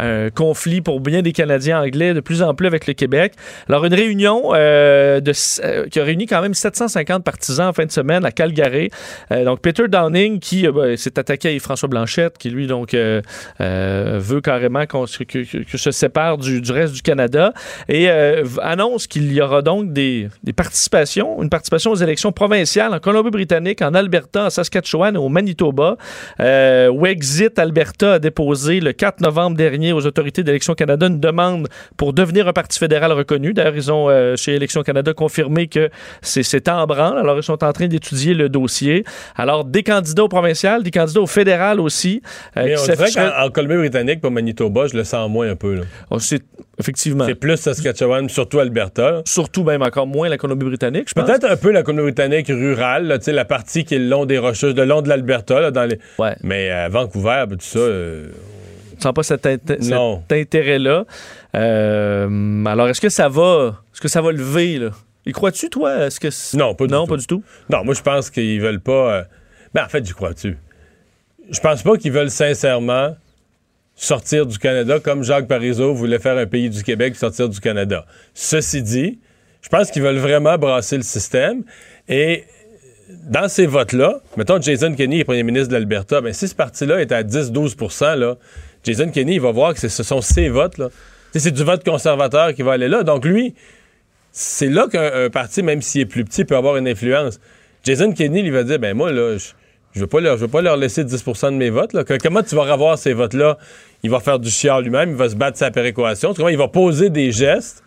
un 0.00 0.30
conflit 0.30 0.80
pour 0.80 1.00
bien 1.00 1.22
des 1.22 1.32
Canadiens 1.32 1.80
anglais 1.80 2.14
de 2.14 2.20
plus 2.20 2.42
en 2.42 2.54
plus 2.54 2.66
avec 2.66 2.86
le 2.86 2.94
Québec. 2.94 3.34
Alors, 3.68 3.84
une 3.84 3.94
réunion 3.94 4.50
euh, 4.54 5.20
de, 5.20 5.32
euh, 5.64 5.86
qui 5.88 6.00
a 6.00 6.04
réuni 6.04 6.26
quand 6.26 6.40
même 6.42 6.54
750 6.54 7.24
partisans 7.24 7.68
en 7.68 7.72
fin 7.72 7.84
de 7.84 7.92
semaine 7.92 8.24
à 8.24 8.32
Calgary. 8.32 8.90
Euh, 9.32 9.44
donc, 9.44 9.60
Peter 9.60 9.88
Downing, 9.88 10.38
qui 10.40 10.66
ben, 10.68 10.96
s'est 10.96 11.18
attaqué 11.18 11.54
à 11.54 11.58
François 11.60 11.88
Blanchette, 11.88 12.38
qui 12.38 12.50
lui, 12.50 12.66
donc, 12.66 12.94
veut 12.94 14.40
carrément 14.42 14.86
qu'on 14.86 15.06
se- 15.06 15.22
que, 15.24 15.44
se 15.44 15.90
sépare 15.90 16.38
du, 16.38 16.60
reste 16.70 16.94
du 16.94 17.02
Canada 17.02 17.52
et 17.88 18.08
annonce 18.62 19.06
qu'il 19.06 19.32
y 19.32 19.40
aura 19.40 19.62
donc 19.62 19.92
des, 19.92 20.28
participations, 20.56 21.42
une 21.42 21.50
participation 21.50 21.90
aux 21.90 21.96
élections 21.96 22.32
provinciales 22.32 22.94
en 22.94 22.98
Colombie-Britannique, 22.98 23.82
en 23.82 23.94
Alberta, 23.94 24.46
en 24.46 24.50
Saskatchewan 24.50 25.14
et 25.14 25.18
au 25.18 25.28
Manitoba. 25.28 25.96
Euh, 26.40 26.90
Wexit 26.92 27.58
Alberta 27.58 28.14
a 28.14 28.18
déposé 28.18 28.80
le 28.80 28.92
4 28.92 29.20
novembre 29.20 29.56
dernier 29.56 29.89
aux 29.92 30.06
autorités 30.06 30.42
d'Élection 30.42 30.74
Canada 30.74 31.06
une 31.06 31.20
demande 31.20 31.68
pour 31.96 32.12
devenir 32.12 32.48
un 32.48 32.52
parti 32.52 32.78
fédéral 32.78 33.12
reconnu. 33.12 33.52
D'ailleurs, 33.52 33.76
ils 33.76 33.92
ont, 33.92 34.08
euh, 34.08 34.36
chez 34.36 34.54
Élection 34.54 34.82
Canada, 34.82 35.12
confirmé 35.14 35.66
que 35.66 35.90
c'est 36.22 36.68
en 36.68 36.86
branle. 36.86 37.18
Alors, 37.18 37.36
ils 37.36 37.42
sont 37.42 37.62
en 37.64 37.72
train 37.72 37.86
d'étudier 37.86 38.34
le 38.34 38.48
dossier. 38.48 39.04
Alors, 39.36 39.64
des 39.64 39.82
candidats 39.82 40.24
au 40.24 40.28
provincial, 40.28 40.82
des 40.82 40.90
candidats 40.90 41.20
au 41.20 41.26
fédéral 41.26 41.80
aussi. 41.80 42.22
euh, 42.56 42.64
Mais 42.64 42.78
on 42.78 42.84
dirait 42.84 43.10
qu'en 43.12 43.46
en 43.46 43.50
Colombie-Britannique, 43.50 44.20
pour 44.20 44.30
Manitoba, 44.30 44.86
je 44.86 44.96
le 44.96 45.04
sens 45.04 45.28
moins 45.30 45.50
un 45.50 45.56
peu. 45.56 45.74
là. 45.74 45.82
Oh, 46.10 46.18
c'est- 46.18 46.44
effectivement. 46.78 47.24
C'est 47.26 47.34
plus 47.34 47.56
Saskatchewan, 47.56 48.28
surtout 48.28 48.58
Alberta. 48.58 49.22
Surtout, 49.26 49.64
même 49.64 49.82
encore 49.82 50.06
moins 50.06 50.28
la 50.28 50.38
Colombie-Britannique, 50.38 51.08
je 51.08 51.14
pense. 51.14 51.24
Peut-être 51.26 51.44
un 51.50 51.56
peu 51.56 51.70
la 51.70 51.82
Colombie-Britannique 51.82 52.48
rurale, 52.48 53.06
là, 53.06 53.18
la 53.26 53.44
partie 53.44 53.84
qui 53.84 53.94
est 53.94 53.98
le 53.98 54.08
long 54.08 54.24
des 54.26 54.38
rocheuses, 54.38 54.74
le 54.74 54.84
long 54.84 55.02
de 55.02 55.08
l'Alberta. 55.08 55.70
dans 55.70 55.84
les... 55.84 55.98
Ouais. 56.18 56.34
Mais 56.42 56.70
à 56.70 56.88
Vancouver, 56.88 57.44
ben, 57.48 57.56
tout 57.56 57.64
ça, 57.64 57.78
euh, 57.78 58.28
sens 59.02 59.12
pas 59.14 59.22
cet, 59.22 59.46
intérêt-là. 60.30 61.04
Euh, 61.54 62.64
alors, 62.64 62.88
est-ce 62.88 63.00
que 63.00 63.08
ça 63.08 63.28
va, 63.28 63.80
est-ce 63.92 64.00
que 64.00 64.08
ça 64.08 64.20
va 64.22 64.32
lever 64.32 64.78
là? 64.78 64.90
Y 65.26 65.32
crois-tu 65.32 65.68
toi 65.68 66.06
Est-ce 66.06 66.18
que 66.18 66.56
Non, 66.56 66.74
pas 66.74 66.86
du 66.86 66.92
non, 66.92 67.04
tout. 67.04 67.10
pas 67.10 67.16
du 67.16 67.26
tout? 67.26 67.42
Non, 67.68 67.84
moi, 67.84 67.94
je 67.94 68.02
pense 68.02 68.30
qu'ils 68.30 68.60
veulent 68.60 68.80
pas. 68.80 69.14
euh, 69.14 69.22
Ben, 69.74 69.84
en 69.84 69.88
fait, 69.88 70.04
j'y 70.04 70.12
crois-tu. 70.12 70.56
Je 71.50 71.60
pense 71.60 71.82
pas 71.82 71.96
qu'ils 71.96 72.12
veulent 72.12 72.30
sincèrement 72.30 73.16
sortir 73.96 74.46
du 74.46 74.58
Canada 74.58 74.98
comme 74.98 75.22
Jacques 75.22 75.46
Parizeau 75.46 75.92
voulait 75.94 76.18
faire 76.18 76.38
un 76.38 76.46
pays 76.46 76.70
du 76.70 76.82
Québec 76.82 77.16
sortir 77.16 77.48
du 77.48 77.60
Canada. 77.60 78.06
Ceci 78.34 78.82
dit, 78.82 79.18
je 79.60 79.68
pense 79.68 79.90
qu'ils 79.90 80.02
veulent 80.02 80.16
vraiment 80.18 80.56
brasser 80.56 80.96
le 80.96 81.02
système 81.02 81.64
et 82.08 82.44
dans 83.24 83.48
ces 83.48 83.66
votes-là, 83.66 84.20
mettons 84.36 84.60
Jason 84.60 84.94
Kenney 84.94 85.18
est 85.18 85.24
premier 85.24 85.42
ministre 85.42 85.68
de 85.68 85.74
l'Alberta, 85.74 86.20
ben 86.20 86.32
si 86.32 86.46
ce 86.48 86.54
parti-là 86.54 87.00
est 87.02 87.12
à 87.12 87.22
10-12% 87.24 88.16
là, 88.16 88.36
Jason 88.84 89.10
Kenney, 89.10 89.34
il 89.34 89.40
va 89.40 89.52
voir 89.52 89.74
que 89.74 89.80
ce 89.88 90.02
sont 90.02 90.20
ses 90.20 90.48
votes. 90.48 90.78
là. 90.78 90.88
C'est 91.34 91.52
du 91.52 91.64
vote 91.64 91.84
conservateur 91.84 92.54
qui 92.54 92.62
va 92.62 92.72
aller 92.72 92.88
là. 92.88 93.02
Donc 93.02 93.24
lui, 93.24 93.54
c'est 94.32 94.68
là 94.68 94.88
qu'un 94.90 95.24
un 95.26 95.30
parti, 95.30 95.62
même 95.62 95.82
s'il 95.82 96.02
est 96.02 96.06
plus 96.06 96.24
petit, 96.24 96.44
peut 96.44 96.56
avoir 96.56 96.76
une 96.76 96.88
influence. 96.88 97.40
Jason 97.84 98.12
Kenney, 98.12 98.40
il 98.40 98.52
va 98.52 98.64
dire, 98.64 98.78
ben 98.78 98.96
moi, 98.96 99.12
là, 99.12 99.36
je 99.38 99.50
je 99.92 100.00
veux 100.00 100.06
pas 100.06 100.20
leur, 100.20 100.76
laisser 100.76 101.04
10% 101.04 101.46
de 101.46 101.56
mes 101.56 101.70
votes. 101.70 101.92
Là. 101.94 102.04
Comment 102.04 102.42
tu 102.42 102.54
vas 102.54 102.62
revoir 102.62 102.96
ces 102.96 103.12
votes-là? 103.12 103.58
Il 104.02 104.10
va 104.10 104.20
faire 104.20 104.38
du 104.38 104.48
chiard 104.48 104.80
lui-même, 104.80 105.10
il 105.10 105.16
va 105.16 105.28
se 105.28 105.34
battre 105.34 105.58
sa 105.58 105.70
péréquation. 105.70 106.30
Autrement, 106.30 106.48
il 106.48 106.56
va 106.56 106.68
poser 106.68 107.10
des 107.10 107.32
gestes? 107.32 107.82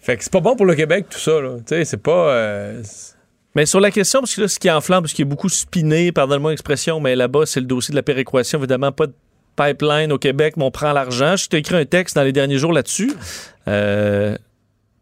Fait 0.00 0.16
que 0.16 0.24
c'est 0.24 0.32
pas 0.32 0.40
bon 0.40 0.56
pour 0.56 0.66
le 0.66 0.74
Québec, 0.74 1.06
tout 1.10 1.18
ça. 1.18 1.32
c'est 1.66 2.02
pas... 2.02 2.28
euh, 2.30 2.82
Mais 3.54 3.66
sur 3.66 3.80
la 3.80 3.90
question, 3.90 4.20
parce 4.20 4.34
que 4.34 4.42
là, 4.42 4.48
ce 4.48 4.58
qui 4.58 4.70
enflamme, 4.70 5.02
parce 5.02 5.12
qu'il 5.12 5.22
est 5.22 5.28
beaucoup 5.28 5.48
spiné, 5.48 6.10
pardonne-moi 6.12 6.50
l'expression, 6.52 7.00
mais 7.00 7.16
là-bas, 7.16 7.46
c'est 7.46 7.60
le 7.60 7.66
dossier 7.66 7.92
de 7.92 7.96
la 7.96 8.02
péréquation. 8.02 8.58
Évidemment, 8.58 8.92
pas 8.92 9.06
de 9.06 9.14
pipeline 9.56 10.12
au 10.12 10.18
Québec, 10.18 10.54
mais 10.56 10.64
on 10.64 10.70
prend 10.70 10.92
l'argent. 10.92 11.36
Je 11.36 11.48
t'ai 11.48 11.58
écrit 11.58 11.76
un 11.76 11.84
texte 11.84 12.16
dans 12.16 12.22
les 12.22 12.32
derniers 12.32 12.58
jours 12.58 12.72
là-dessus. 12.72 13.12
Euh, 13.68 14.36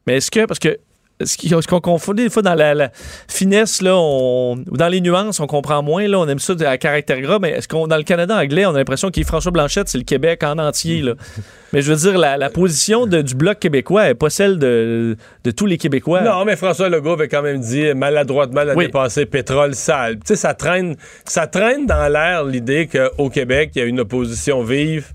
mais 0.07 0.17
est-ce 0.17 0.31
que, 0.31 0.45
parce 0.47 0.59
que 0.59 0.79
ce 1.27 1.67
qu'on 1.67 1.81
confond 1.81 2.13
des 2.13 2.31
fois 2.31 2.43
dans 2.43 2.55
la, 2.55 2.75
la 2.75 2.91
finesse, 3.29 3.83
là, 3.83 3.95
on, 3.97 4.57
dans 4.67 4.89
les 4.89 5.01
nuances, 5.01 5.41
on 5.41 5.47
comprend 5.47 5.83
moins, 5.83 6.07
là, 6.09 6.19
on 6.19 6.29
aime 6.29 6.39
ça 6.39 6.55
à 6.67 6.79
caractère 6.79 7.21
gras, 7.21 7.39
mais 7.41 7.51
est-ce 7.51 7.69
qu'on, 7.69 7.87
dans 7.87 7.97
le 7.97 8.03
Canada 8.03 8.37
anglais, 8.37 8.67
on 8.67 8.71
a 8.75 8.79
l'impression 8.79 9.11
qu'il 9.11 9.25
François 9.25 9.53
Blanchette, 9.53 9.89
c'est 9.89 9.99
le 9.99 10.05
Québec 10.05 10.43
en 10.45 10.59
entier, 10.59 11.03
là. 11.03 11.15
mais 11.73 11.83
je 11.83 11.93
veux 11.93 11.99
dire, 12.11 12.19
la, 12.19 12.37
la 12.37 12.51
position 12.51 13.07
de- 13.07 13.23
du 13.23 13.35
Bloc 13.35 13.59
québécois 13.59 14.05
n'est 14.05 14.15
pas 14.15 14.31
celle 14.31 14.59
de, 14.59 15.17
de 15.45 15.51
tous 15.51 15.67
les 15.67 15.79
Québécois. 15.79 16.21
Non, 16.23 16.45
mais 16.45 16.57
François 16.57 16.89
Legault 16.89 17.13
avait 17.13 17.29
quand 17.29 17.43
même 17.43 17.61
dit 17.61 17.95
maladroitement 17.95 18.65
l'année 18.65 18.77
Oui. 18.77 18.89
passée 18.89 19.27
pétrole 19.27 19.75
sale. 19.75 20.17
Tu 20.17 20.21
sais, 20.27 20.37
ça 20.37 20.55
traîne, 20.55 20.97
ça 21.25 21.47
traîne 21.47 21.87
dans 21.87 22.09
l'air 22.13 22.45
l'idée 22.45 22.89
qu'au 22.89 23.31
Québec, 23.31 23.71
il 23.75 23.79
y 23.79 23.83
a 23.83 23.87
une 23.87 24.01
opposition 24.01 24.63
vive 24.63 25.07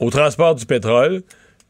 au 0.00 0.10
transport 0.10 0.54
du 0.54 0.64
pétrole, 0.66 1.22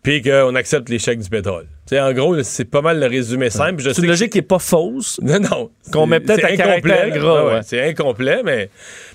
puis 0.02 0.20
qu'on 0.22 0.54
accepte 0.54 0.88
les 0.90 0.98
chèques 0.98 1.20
du 1.20 1.28
pétrole. 1.30 1.66
Tu 1.88 1.94
sais, 1.94 2.00
en 2.00 2.12
gros, 2.12 2.42
c'est 2.42 2.66
pas 2.66 2.82
mal 2.82 3.00
le 3.00 3.06
résumé 3.06 3.48
simple. 3.48 3.82
C'est 3.82 3.96
une 3.96 4.02
que 4.04 4.08
logique 4.08 4.32
qui 4.32 4.38
n'est 4.38 4.42
pas 4.42 4.58
fausse. 4.58 5.18
Non, 5.22 5.40
non. 5.40 5.70
Qu'on 5.90 6.06
met 6.06 6.20
peut-être 6.20 6.44
à 6.44 6.54
caractère 6.54 6.72
incomplet, 6.72 7.08
là. 7.08 7.18
gras, 7.18 7.44
Ouais, 7.44 7.54
ouais. 7.54 7.60
C'est 7.64 7.82
incomplet, 7.88 8.42
mais, 8.44 8.68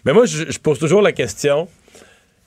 mais 0.05 0.11
moi, 0.13 0.25
je, 0.25 0.45
je 0.49 0.57
pose 0.57 0.79
toujours 0.79 1.03
la 1.03 1.11
question. 1.11 1.67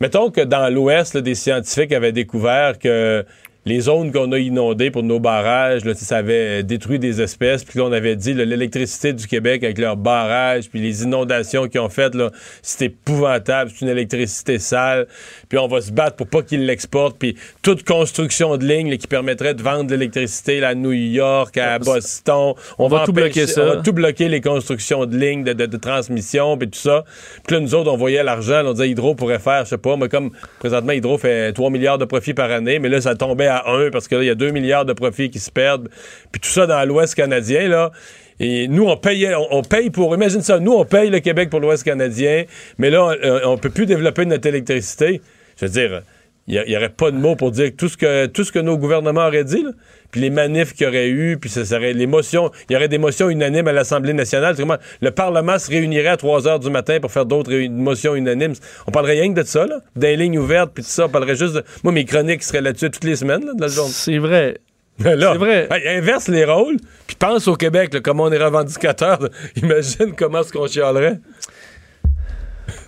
Mettons 0.01 0.31
que 0.33 0.41
dans 0.41 0.69
l'Ouest, 0.69 1.17
des 1.17 1.37
scientifiques 1.37 1.93
avaient 1.93 2.11
découvert 2.11 2.77
que 2.81 3.25
les 3.67 3.81
zones 3.81 4.13
qu'on 4.13 4.31
a 4.33 4.39
inondées 4.39 4.91
pour 4.91 5.03
nos 5.03 5.19
barrages, 5.21 5.85
là, 5.85 5.93
ça 5.95 6.19
avait 6.19 6.63
détruit 6.63 6.99
des 7.01 7.21
espèces, 7.21 7.65
puis 7.65 7.79
là, 7.81 7.85
on 7.87 7.93
avait 7.93 8.15
dit 8.17 8.33
l'électricité 8.33 9.13
du 9.13 9.27
Québec 9.27 9.65
avec 9.65 9.77
leurs 9.79 9.97
barrages, 9.97 10.71
puis 10.71 10.81
les 10.81 11.03
inondations 11.03 11.67
qu'ils 11.69 11.81
ont 11.81 11.89
faites, 11.89 12.15
là, 12.15 12.31
c'est 12.63 12.85
épouvantable, 12.87 13.71
c'est 13.75 13.85
une 13.85 13.91
électricité 13.91 14.59
sale, 14.61 15.07
puis 15.49 15.59
on 15.59 15.67
va 15.67 15.81
se 15.81 15.91
battre 15.91 16.15
pour 16.17 16.29
pas 16.29 16.43
qu'ils 16.43 16.65
l'exportent, 16.65 17.19
puis 17.19 17.37
toute 17.61 17.83
construction 17.85 18.57
de 18.57 18.65
ligne 18.65 18.89
là, 18.91 18.97
qui 18.97 19.09
permettrait 19.09 19.55
de 19.55 19.63
vendre 19.63 19.85
de 19.91 19.95
l'électricité 19.97 20.65
à 20.65 20.75
New 20.77 20.93
York, 20.93 21.57
à 21.59 21.79
Boston, 21.81 22.55
On 22.79 22.87
va 22.89 23.01
tout 23.05 23.11
empêcher- 23.11 23.13
bloquer 23.13 23.47
ça. 23.49 23.63
on 23.63 23.67
va 23.67 23.77
tout 23.83 23.93
bloquer 23.93 24.29
les 24.29 24.41
constructions 24.41 25.07
de 25.07 25.17
lignes 25.17 25.43
de, 25.43 25.53
de- 25.53 25.67
de 25.67 25.77
transmission 25.77 26.57
puis 26.57 26.71
tout 26.71 26.79
ça. 26.79 27.05
Puis 27.47 27.57
là, 27.57 27.61
nous 27.61 27.75
autres, 27.75 27.91
on 27.91 27.97
voyait 27.97 28.23
l'argent, 28.23 28.63
on 28.65 28.73
disait 28.75 28.91
Hydro 28.91 29.17
pourrait 29.17 29.41
faire, 29.41 29.65
je 29.65 29.71
sais 29.71 29.79
pas, 29.79 29.97
mais 29.97 30.09
comme 30.09 30.31
présentement, 30.61 30.93
Hydro 30.93 31.19
fait 31.19 31.53
3 31.53 31.71
milliards 31.71 31.99
de 31.99 32.05
profits 32.05 32.33
par 32.35 32.51
année, 32.53 32.79
mais 32.79 32.89
là, 32.89 33.01
ça 33.01 33.17
tombait 33.17 33.47
à 33.49 33.56
1 33.67 33.91
parce 33.91 34.09
que 34.09 34.17
là, 34.17 34.23
il 34.23 34.27
y 34.27 34.31
a 34.31 34.35
2 34.35 34.51
milliards 34.51 34.85
de 34.85 34.93
profits 34.93 35.31
qui 35.31 35.39
se 35.39 35.51
perdent. 35.51 35.89
Puis 36.33 36.41
tout 36.41 36.51
ça 36.51 36.67
dans 36.67 36.87
l'Ouest 36.87 37.15
canadien, 37.15 37.69
là. 37.69 37.91
Et 38.39 38.69
nous, 38.69 38.85
on 38.85 38.97
payait, 38.99 39.33
on, 39.35 39.63
paye 39.63 39.89
pour, 39.89 40.15
imagine 40.15 40.43
ça, 40.43 40.59
nous, 40.59 40.73
on 40.73 40.85
paye 40.85 41.09
le 41.09 41.21
Québec 41.21 41.49
pour 41.49 41.59
l'Ouest 41.59 41.83
canadien, 41.85 42.45
mais 42.77 42.91
là, 42.91 43.17
on, 43.23 43.53
on 43.53 43.57
peut 43.57 43.71
plus 43.71 43.87
développer 43.87 44.27
notre 44.27 44.47
électricité. 44.47 45.23
Je 45.59 45.65
veux 45.65 45.73
dire, 45.73 46.03
il 46.49 46.63
n'y 46.69 46.77
aurait 46.77 46.89
pas 46.91 47.11
de 47.11 47.17
mots 47.17 47.35
pour 47.37 47.51
dire 47.51 47.71
tout 47.77 47.89
ce 47.89 47.97
que, 47.97 48.27
tout 48.27 48.45
ce 48.45 48.53
que 48.53 48.59
nos 48.61 48.79
gouvernements 48.79 49.27
auraient 49.27 49.43
dit, 49.45 49.63
là. 49.65 49.71
puis 50.13 50.21
les 50.21 50.31
manifs 50.31 50.75
qu'il 50.75 50.87
y 50.87 50.89
aurait 50.89 51.09
eu, 51.09 51.39
puis 51.41 51.51
ça 51.51 51.65
serait 51.65 51.93
l'émotion, 51.93 52.51
il 52.71 52.75
y 52.75 52.77
aurait 52.77 52.89
des 52.89 52.99
motions 52.99 53.29
unanimes 53.29 53.67
à 53.67 53.73
l'Assemblée 53.73 54.13
nationale. 54.13 54.55
Le 55.01 55.11
Parlement 55.11 55.59
se 55.59 55.69
réunirait 55.71 56.09
à 56.11 56.17
3 56.17 56.47
heures 56.47 56.61
du 56.61 56.71
matin 56.71 56.99
pour 57.01 57.11
faire 57.11 57.27
d'autres 57.27 57.53
motions 57.69 58.15
unanimes. 58.15 58.55
On 58.87 58.93
parlerait 58.93 59.21
rien 59.21 59.35
que 59.35 59.41
de 59.41 59.47
ça, 59.47 59.67
là, 59.67 59.81
des 59.97 60.15
lignes 60.17 60.39
ouvertes, 60.39 60.71
puis 60.73 60.85
tout 60.85 60.91
ça. 60.91 61.07
On 61.07 61.09
parlerait 61.09 61.35
juste 61.37 61.55
de... 61.55 61.65
Moi, 61.83 61.93
mes 61.93 62.05
chroniques 62.05 62.43
seraient 62.45 62.61
là-dessus 62.63 62.91
toutes 62.91 63.05
les 63.05 63.17
semaines, 63.17 63.45
là, 63.45 63.53
de 63.55 63.61
la 63.61 63.69
journée. 63.69 63.93
C'est 63.93 64.19
vrai. 64.19 64.59
Là, 65.05 65.33
C'est 65.33 65.39
vrai. 65.39 65.69
hey, 65.73 65.99
inverse 65.99 66.29
les 66.29 66.45
rôles, 66.47 66.77
puis 67.07 67.17
pense 67.17 67.47
au 67.49 67.55
Québec, 67.57 67.93
là, 67.93 68.01
comme 68.01 68.19
on 68.21 68.33
est 68.33 68.39
revendicateur. 68.43 69.19
Imagine 69.57 70.15
comment 70.17 70.41
est-ce 70.41 70.53
qu'on 70.53 70.67
chialerait. 70.67 71.19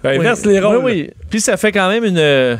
Ben, 0.02 0.18
inverse 0.18 0.42
Oui. 0.46 0.52
les 0.54 0.60
rôles. 0.60 0.76
Oui, 0.78 0.84
oui. 0.84 1.10
Puis 1.28 1.40
ça 1.40 1.56
fait 1.58 1.70
quand 1.72 1.88
même 1.90 2.04
une. 2.04 2.58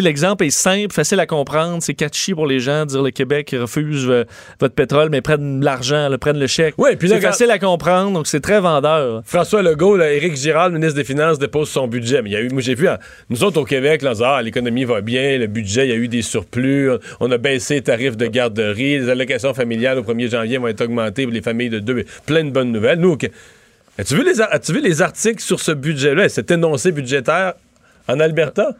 L'exemple 0.00 0.44
est 0.44 0.50
simple, 0.50 0.92
facile 0.92 1.20
à 1.20 1.26
comprendre. 1.26 1.82
C'est 1.82 1.94
catchy 1.94 2.34
pour 2.34 2.46
les 2.46 2.60
gens 2.60 2.84
de 2.84 2.90
dire 2.90 3.02
le 3.02 3.10
Québec 3.10 3.54
refuse 3.58 4.06
euh, 4.08 4.24
votre 4.60 4.74
pétrole, 4.74 5.08
mais 5.10 5.20
prennent 5.20 5.62
l'argent, 5.62 6.08
prennent 6.20 6.38
le 6.38 6.46
chèque. 6.46 6.74
Oui, 6.78 6.96
puis 6.96 7.08
c'est 7.08 7.20
facile 7.20 7.50
à 7.50 7.58
comprendre, 7.58 8.12
donc 8.12 8.26
c'est 8.26 8.40
très 8.40 8.60
vendeur. 8.60 9.22
François 9.24 9.62
Legault, 9.62 9.96
là, 9.96 10.12
Éric 10.12 10.36
Girard, 10.36 10.68
le 10.68 10.74
ministre 10.74 10.96
des 10.96 11.04
Finances, 11.04 11.38
dépose 11.38 11.68
son 11.68 11.86
budget. 11.86 12.22
Mais 12.22 12.30
il 12.30 12.32
y 12.32 12.36
a 12.36 12.40
eu, 12.40 12.48
moi 12.50 12.62
j'ai 12.62 12.74
vu, 12.74 12.88
hein, 12.88 12.98
nous 13.30 13.44
autres 13.44 13.60
au 13.60 13.64
Québec, 13.64 14.02
là, 14.02 14.12
ah, 14.22 14.42
l'économie 14.42 14.84
va 14.84 15.00
bien, 15.00 15.38
le 15.38 15.46
budget, 15.46 15.86
il 15.86 15.90
y 15.90 15.92
a 15.92 15.96
eu 15.96 16.08
des 16.08 16.22
surplus, 16.22 16.90
on 17.20 17.30
a 17.30 17.38
baissé 17.38 17.74
les 17.74 17.82
tarifs 17.82 18.16
de 18.16 18.26
garderie, 18.26 18.98
les 18.98 19.08
allocations 19.08 19.54
familiales 19.54 19.98
au 19.98 20.02
1er 20.02 20.30
janvier 20.30 20.58
vont 20.58 20.68
être 20.68 20.82
augmentées 20.82 21.24
pour 21.24 21.32
les 21.32 21.42
familles 21.42 21.70
de 21.70 21.78
deux. 21.78 22.04
Plein 22.26 22.44
de 22.44 22.50
bonnes 22.50 22.72
nouvelles. 22.72 22.98
Nous, 22.98 23.16
as-tu 23.98 24.14
vu, 24.14 24.24
les 24.24 24.40
as-tu 24.40 24.72
vu 24.72 24.80
les 24.80 25.02
articles 25.02 25.42
sur 25.42 25.60
ce 25.60 25.72
budget-là, 25.72 26.28
cet 26.28 26.50
énoncé 26.50 26.92
budgétaire 26.92 27.54
en 28.08 28.20
Alberta? 28.20 28.74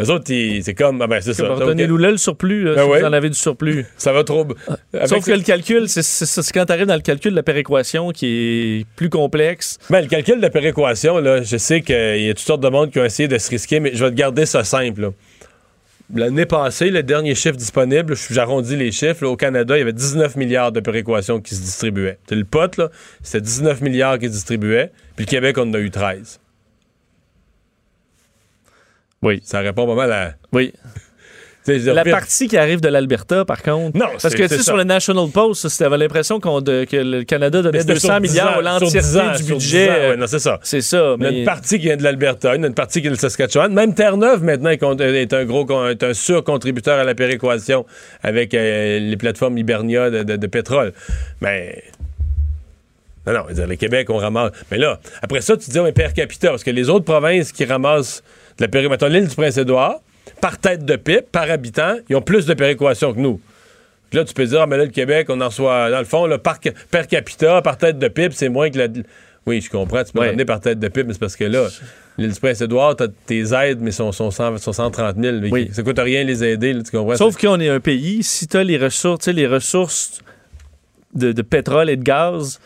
Eux 0.00 0.10
autres, 0.10 0.24
c'est 0.26 0.74
comme, 0.74 1.00
ah 1.02 1.06
ben 1.06 1.20
c'est 1.20 1.34
ça. 1.34 1.46
ça, 1.46 1.64
Donnez-nous 1.64 1.96
ok. 1.96 2.00
là 2.00 2.10
le 2.10 2.16
surplus, 2.16 2.64
là, 2.64 2.74
Ben 2.74 2.82
si 2.82 3.00
vous 3.00 3.06
en 3.06 3.12
avez 3.12 3.28
du 3.28 3.36
surplus. 3.38 3.84
Ça 3.98 4.12
va 4.12 4.24
trop. 4.24 4.46
Avec 4.94 5.08
Sauf 5.08 5.24
que 5.24 5.32
le 5.32 5.42
calcul, 5.42 5.88
c'est 5.88 6.52
quand 6.52 6.64
tu 6.64 6.72
arrives 6.72 6.86
dans 6.86 6.94
le 6.94 7.00
calcul 7.02 7.30
de 7.30 7.36
la 7.36 7.42
péréquation 7.42 8.10
qui 8.10 8.26
est 8.80 8.86
plus 8.96 9.10
complexe. 9.10 9.78
Ben, 9.90 10.00
le 10.00 10.08
calcul 10.08 10.36
de 10.36 10.42
la 10.42 10.50
péréquation, 10.50 11.18
là, 11.18 11.42
je 11.42 11.56
sais 11.56 11.82
qu'il 11.82 12.22
y 12.24 12.30
a 12.30 12.34
toutes 12.34 12.46
sortes 12.46 12.62
de 12.62 12.68
monde 12.68 12.90
qui 12.90 12.98
ont 13.00 13.04
essayé 13.04 13.28
de 13.28 13.36
se 13.38 13.50
risquer, 13.50 13.80
mais 13.80 13.92
je 13.94 14.02
vais 14.04 14.10
te 14.10 14.16
garder 14.16 14.46
ça 14.46 14.64
simple. 14.64 15.10
L'année 16.14 16.46
passée, 16.46 16.90
le 16.90 17.02
dernier 17.02 17.34
chiffre 17.34 17.56
disponible, 17.56 18.14
j'arrondis 18.30 18.76
les 18.76 18.92
chiffres, 18.92 19.24
là, 19.24 19.30
au 19.30 19.36
Canada, 19.36 19.76
il 19.76 19.78
y 19.78 19.82
avait 19.82 19.94
19 19.94 20.36
milliards 20.36 20.70
de 20.72 20.80
péréquations 20.80 21.40
qui 21.40 21.54
se 21.54 21.62
distribuaient. 21.62 22.18
C'est 22.28 22.34
le 22.34 22.44
pot, 22.44 22.76
là, 22.76 22.90
c'était 23.22 23.40
19 23.40 23.80
milliards 23.80 24.18
qui 24.18 24.26
se 24.26 24.32
distribuaient, 24.32 24.90
puis 25.16 25.24
le 25.24 25.30
Québec, 25.30 25.56
on 25.58 25.62
en 25.70 25.74
a 25.74 25.78
eu 25.78 25.90
13. 25.90 26.38
Oui. 29.22 29.40
Ça 29.44 29.60
répond 29.60 29.86
pas 29.86 29.94
mal 29.94 30.12
à... 30.12 30.34
Oui. 30.52 30.72
La 31.64 32.02
partie 32.04 32.48
qui 32.48 32.56
arrive 32.56 32.80
de 32.80 32.88
l'Alberta, 32.88 33.44
par 33.44 33.62
contre. 33.62 33.96
Non, 33.96 34.06
Parce 34.20 34.34
que, 34.34 34.42
tu 34.42 34.48
sais, 34.48 34.62
sur 34.64 34.76
le 34.76 34.82
National 34.82 35.28
Post, 35.32 35.68
t'avais 35.78 35.96
l'impression 35.96 36.40
qu'on 36.40 36.60
que 36.60 36.86
le 36.96 37.22
Canada 37.22 37.62
donnait 37.62 37.78
c'était 37.82 37.92
200 37.94 38.08
sur 38.08 38.20
10 38.20 38.28
milliards 38.30 38.58
à 38.58 38.62
l'entièreté 38.62 39.00
sur 39.00 39.00
10 39.00 39.16
ans, 39.18 39.30
du 39.30 39.36
sur 39.44 39.56
10 39.58 39.64
budget. 39.64 39.88
ans, 39.90 39.92
ouais, 39.92 40.16
non, 40.16 40.26
c'est 40.26 40.38
ça. 40.40 40.58
C'est 40.64 40.80
ça. 40.80 41.14
Il 41.18 41.22
y 41.22 41.26
a 41.26 41.30
Mais... 41.30 41.38
une 41.38 41.44
partie 41.44 41.78
qui 41.78 41.84
vient 41.84 41.96
de 41.96 42.02
l'Alberta, 42.02 42.56
il 42.56 42.60
y 42.60 42.64
a 42.64 42.66
une 42.66 42.74
partie 42.74 42.98
qui 42.98 43.02
vient 43.02 43.12
de 43.12 43.16
Saskatchewan. 43.16 43.72
Même 43.72 43.94
Terre-Neuve, 43.94 44.42
maintenant, 44.42 44.70
est 44.70 44.82
est 45.00 45.32
un 45.34 45.44
gros 45.44 45.64
est 45.88 46.02
un 46.02 46.14
surcontributeur 46.14 46.98
à 46.98 47.04
la 47.04 47.14
péréquation 47.14 47.86
avec 48.24 48.54
euh, 48.54 48.98
les 48.98 49.16
plateformes 49.16 49.56
Hibernia 49.56 50.10
de, 50.10 50.24
de- 50.24 50.36
de 50.36 50.46
pétrole. 50.48 50.92
Mais. 51.40 51.80
Non, 53.24 53.34
non, 53.34 53.44
le 53.68 53.76
Québec, 53.76 54.10
on 54.10 54.16
ramasse. 54.16 54.50
Mais 54.72 54.78
là, 54.78 54.98
après 55.22 55.42
ça, 55.42 55.56
tu 55.56 55.70
dis, 55.70 55.78
on 55.78 55.86
est 55.86 55.92
per 55.92 56.08
capita, 56.12 56.48
parce 56.48 56.64
que 56.64 56.72
les 56.72 56.88
autres 56.90 57.04
provinces 57.04 57.52
qui 57.52 57.64
ramassent 57.64 58.24
de 58.58 58.62
la 58.64 58.68
péréquation, 58.68 59.08
l'île 59.08 59.28
du 59.28 59.34
Prince-Édouard, 59.34 60.00
par 60.40 60.58
tête 60.58 60.84
de 60.84 60.96
pipe, 60.96 61.30
par 61.32 61.50
habitant, 61.50 61.96
ils 62.08 62.16
ont 62.16 62.22
plus 62.22 62.46
de 62.46 62.54
péréquation 62.54 63.12
que 63.14 63.18
nous. 63.20 63.40
Puis 64.10 64.18
là, 64.18 64.24
tu 64.24 64.34
peux 64.34 64.44
dire, 64.44 64.60
ah, 64.62 64.66
mais 64.66 64.76
là, 64.76 64.84
le 64.84 64.90
Québec, 64.90 65.28
on 65.30 65.40
en 65.40 65.46
reçoit, 65.46 65.90
dans 65.90 65.98
le 65.98 66.04
fond, 66.04 66.26
le 66.26 66.38
par, 66.38 66.58
per 66.60 67.06
capita, 67.08 67.62
par 67.62 67.78
tête 67.78 67.98
de 67.98 68.08
pipe, 68.08 68.32
c'est 68.34 68.48
moins 68.48 68.70
que 68.70 68.78
la. 68.78 68.88
Oui, 69.46 69.60
je 69.60 69.70
comprends, 69.70 70.04
tu 70.04 70.12
peux 70.12 70.20
Ouais. 70.20 70.44
par 70.44 70.60
tête 70.60 70.78
de 70.78 70.88
pipe, 70.88 71.06
mais 71.06 71.14
c'est 71.14 71.18
parce 71.18 71.34
que 71.34 71.44
là, 71.44 71.66
l'île 72.18 72.32
du 72.32 72.38
Prince-Édouard, 72.38 72.94
t'as 72.94 73.08
tes 73.26 73.40
aides, 73.54 73.80
mais 73.80 73.90
sont, 73.90 74.12
sont, 74.12 74.30
100 74.30 74.58
sont 74.58 74.72
130 74.72 75.16
000. 75.20 75.38
mais 75.40 75.50
Oui. 75.50 75.70
Ça 75.72 75.82
coûte 75.82 75.98
rien 75.98 76.22
les 76.24 76.44
aider, 76.44 76.74
là, 76.74 76.82
tu 76.82 76.90
comprends? 76.96 77.16
Sauf 77.16 77.36
qu'on 77.40 77.58
est 77.58 77.68
un 77.68 77.80
pays, 77.80 78.22
si 78.22 78.46
tu 78.46 78.56
as 78.56 78.62
les 78.64 78.78
ressources, 78.78 79.20
tu 79.20 79.24
sais, 79.24 79.32
les 79.32 79.46
ressources 79.48 80.20
de, 81.14 81.32
de 81.32 81.42
pétrole 81.42 81.90
et 81.90 81.96
de 81.96 82.02
gaz 82.04 82.60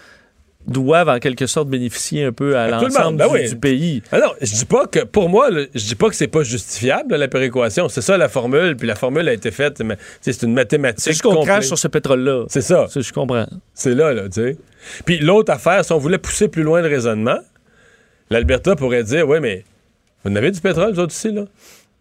doivent 0.66 1.08
en 1.08 1.18
quelque 1.18 1.46
sorte 1.46 1.68
bénéficier 1.68 2.24
un 2.24 2.32
peu 2.32 2.56
à 2.56 2.68
l'ensemble 2.68 3.18
ben 3.18 3.28
du, 3.28 3.34
oui. 3.34 3.48
du 3.48 3.56
pays. 3.56 4.02
Ah 4.12 4.18
non, 4.18 4.32
je 4.40 4.52
dis 4.52 4.64
pas 4.64 4.86
que, 4.86 5.00
pour 5.00 5.28
moi, 5.28 5.50
là, 5.50 5.64
je 5.74 5.84
dis 5.84 5.94
pas 5.94 6.08
que 6.08 6.14
c'est 6.14 6.26
pas 6.26 6.42
justifiable, 6.42 7.12
là, 7.12 7.18
la 7.18 7.28
péréquation. 7.28 7.88
C'est 7.88 8.00
ça 8.00 8.16
la 8.16 8.28
formule, 8.28 8.76
puis 8.76 8.86
la 8.86 8.94
formule 8.94 9.28
a 9.28 9.32
été 9.32 9.50
faite, 9.50 9.80
mais 9.80 9.96
c'est 10.20 10.42
une 10.42 10.52
mathématique. 10.52 11.00
C'est 11.00 11.12
juste 11.12 11.22
qu'on 11.22 11.44
crache 11.44 11.66
sur 11.66 11.78
ce 11.78 11.88
pétrole-là. 11.88 12.44
C'est 12.48 12.62
ça. 12.62 12.86
Ça, 12.88 13.00
je 13.00 13.12
comprends. 13.12 13.46
C'est 13.74 13.94
là, 13.94 14.12
là, 14.12 14.24
tu 14.24 14.42
sais. 14.42 14.56
Puis 15.04 15.18
l'autre 15.18 15.52
affaire, 15.52 15.84
si 15.84 15.92
on 15.92 15.98
voulait 15.98 16.18
pousser 16.18 16.48
plus 16.48 16.62
loin 16.62 16.80
le 16.80 16.88
raisonnement, 16.88 17.38
l'Alberta 18.30 18.76
pourrait 18.76 19.04
dire, 19.04 19.28
oui, 19.28 19.38
mais 19.40 19.64
vous 20.24 20.32
en 20.32 20.36
avez 20.36 20.50
du 20.50 20.60
pétrole, 20.60 20.92
vous 20.92 21.00
autres 21.00 21.14
ici, 21.14 21.30
là? 21.32 21.44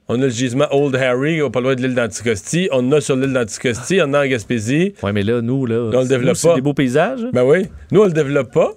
On 0.07 0.21
a 0.21 0.25
le 0.25 0.29
gisement 0.29 0.67
Old 0.71 0.95
Harry, 0.95 1.39
pas 1.49 1.61
loin 1.61 1.73
de 1.73 1.81
l'île 1.81 1.95
d'Anticosti. 1.95 2.69
On 2.71 2.87
en 2.87 2.91
a 2.91 3.01
sur 3.01 3.15
l'île 3.15 3.33
d'Anticosti, 3.33 3.99
on 4.01 4.05
en 4.05 4.13
a 4.13 4.25
en 4.25 4.27
Gaspésie. 4.27 4.93
Ouais, 5.01 5.11
mais 5.11 5.23
là, 5.23 5.41
nous, 5.41 5.65
là, 5.65 5.89
on 5.93 6.01
le 6.01 6.07
développe 6.07 6.29
nous, 6.29 6.35
c'est 6.35 6.47
pas. 6.49 6.55
des 6.55 6.61
beaux 6.61 6.75
paysages. 6.75 7.21
Ben 7.33 7.43
oui. 7.43 7.65
Nous, 7.91 8.01
on 8.01 8.05
le 8.05 8.11
développe 8.11 8.51
pas. 8.53 8.71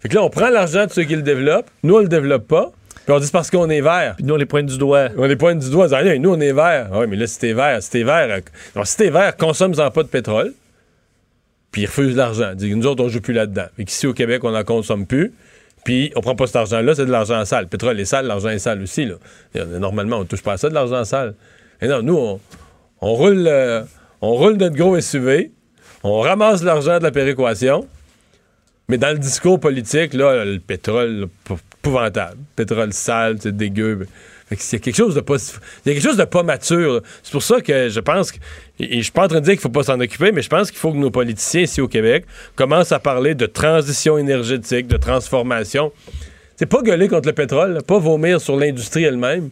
Fait 0.00 0.10
que 0.10 0.14
là, 0.14 0.22
on 0.22 0.28
prend 0.28 0.50
l'argent 0.50 0.84
de 0.84 0.90
ceux 0.90 1.04
qui 1.04 1.16
le 1.16 1.22
développent. 1.22 1.70
Nous, 1.82 1.94
on 1.94 2.00
le 2.00 2.08
développe 2.08 2.46
pas. 2.46 2.70
Puis 3.06 3.14
on 3.14 3.18
dit 3.18 3.30
parce 3.32 3.50
qu'on 3.50 3.70
est 3.70 3.80
vert. 3.80 4.14
Puis 4.16 4.26
nous, 4.26 4.34
on 4.34 4.36
les 4.36 4.46
pointe 4.46 4.66
du 4.66 4.76
doigt. 4.76 5.08
On 5.16 5.24
les 5.24 5.36
pointe 5.36 5.58
du 5.58 5.70
doigt 5.70 5.88
Hey, 5.92 6.18
nous, 6.20 6.30
on 6.34 6.40
est 6.40 6.52
vert. 6.52 6.88
Ah 6.92 6.98
Oui, 6.98 7.06
mais 7.08 7.16
là, 7.16 7.26
si 7.26 7.38
t'es 7.38 7.54
vert, 7.54 7.82
si 7.82 7.90
t'es 7.90 8.02
vert, 8.02 8.40
non, 8.74 8.84
si 8.84 8.96
t'es 8.96 9.10
vert, 9.10 9.36
consomme-en 9.36 9.90
pas 9.90 10.02
de 10.02 10.08
pétrole. 10.08 10.52
Puis 11.70 11.82
ils 11.82 11.86
refusent 11.86 12.16
l'argent. 12.16 12.50
Ils 12.52 12.56
disent, 12.56 12.76
nous 12.76 12.86
autres, 12.86 13.04
on 13.04 13.08
joue 13.08 13.20
plus 13.20 13.32
là-dedans. 13.32 13.66
Fait 13.76 13.84
qu'ici, 13.84 14.06
au 14.06 14.12
Québec, 14.12 14.42
on 14.44 14.50
n'en 14.50 14.64
consomme 14.64 15.06
plus. 15.06 15.32
Puis 15.86 16.10
on 16.16 16.20
prend 16.20 16.34
pas 16.34 16.48
cet 16.48 16.56
argent-là, 16.56 16.96
c'est 16.96 17.06
de 17.06 17.12
l'argent 17.12 17.44
sale. 17.44 17.62
Le 17.62 17.68
pétrole 17.68 18.00
est 18.00 18.06
sale, 18.06 18.26
l'argent 18.26 18.48
est 18.48 18.58
sale 18.58 18.82
aussi. 18.82 19.08
Euh, 19.54 19.78
Normalement, 19.78 20.16
on 20.16 20.24
touche 20.24 20.42
pas 20.42 20.54
à 20.54 20.56
ça, 20.56 20.68
de 20.68 20.74
l'argent 20.74 21.04
sale. 21.04 21.34
Et 21.80 21.86
non, 21.86 22.02
nous, 22.02 22.40
on, 23.00 23.14
roule, 23.14 23.46
euh, 23.46 23.84
on 24.20 24.32
roule 24.34 24.56
notre 24.56 24.74
gros 24.74 25.00
SUV, 25.00 25.52
on 26.02 26.18
ramasse 26.22 26.64
l'argent 26.64 26.98
de 26.98 27.04
la 27.04 27.12
péréquation, 27.12 27.86
mais 28.88 28.98
dans 28.98 29.12
le 29.12 29.18
discours 29.20 29.60
politique, 29.60 30.12
le 30.12 30.58
pétrole, 30.58 31.28
épouvantable. 31.78 32.38
Pétrole 32.56 32.92
sale, 32.92 33.36
c'est 33.38 33.56
dégueu. 33.56 34.08
C'est 34.56 34.78
quelque 34.78 34.96
chose 34.96 35.14
de 35.14 35.20
pas, 35.20 35.34
y 35.34 35.90
a 35.90 35.92
quelque 35.92 36.02
chose 36.02 36.16
de 36.16 36.24
pas 36.24 36.42
mature. 36.42 37.02
C'est 37.22 37.32
pour 37.32 37.42
ça 37.42 37.60
que 37.60 37.88
je 37.88 38.00
pense 38.00 38.30
que, 38.30 38.38
et 38.78 38.98
je 38.98 39.02
suis 39.02 39.12
pas 39.12 39.24
en 39.24 39.28
train 39.28 39.40
de 39.40 39.44
dire 39.44 39.54
qu'il 39.54 39.62
faut 39.62 39.68
pas 39.68 39.82
s'en 39.82 39.98
occuper, 39.98 40.30
mais 40.30 40.42
je 40.42 40.48
pense 40.48 40.70
qu'il 40.70 40.78
faut 40.78 40.92
que 40.92 40.98
nos 40.98 41.10
politiciens 41.10 41.62
ici 41.62 41.80
au 41.80 41.88
Québec 41.88 42.24
commencent 42.54 42.92
à 42.92 43.00
parler 43.00 43.34
de 43.34 43.46
transition 43.46 44.18
énergétique, 44.18 44.86
de 44.86 44.96
transformation. 44.96 45.92
C'est 46.56 46.66
pas 46.66 46.82
gueuler 46.82 47.08
contre 47.08 47.28
le 47.28 47.34
pétrole, 47.34 47.82
pas 47.82 47.98
vomir 47.98 48.40
sur 48.40 48.56
l'industrie 48.56 49.04
elle-même. 49.04 49.50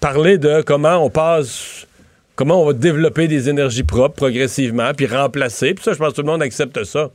Parler 0.00 0.36
de 0.36 0.60
comment 0.60 1.04
on 1.04 1.08
passe, 1.08 1.86
comment 2.34 2.62
on 2.62 2.66
va 2.66 2.72
développer 2.74 3.28
des 3.28 3.48
énergies 3.48 3.84
propres 3.84 4.16
progressivement, 4.16 4.92
puis 4.94 5.06
remplacer. 5.06 5.72
Puis 5.72 5.82
ça, 5.82 5.94
je 5.94 5.98
pense 5.98 6.10
que 6.10 6.16
tout 6.16 6.22
le 6.22 6.28
monde 6.28 6.42
accepte 6.42 6.84
ça. 6.84 7.10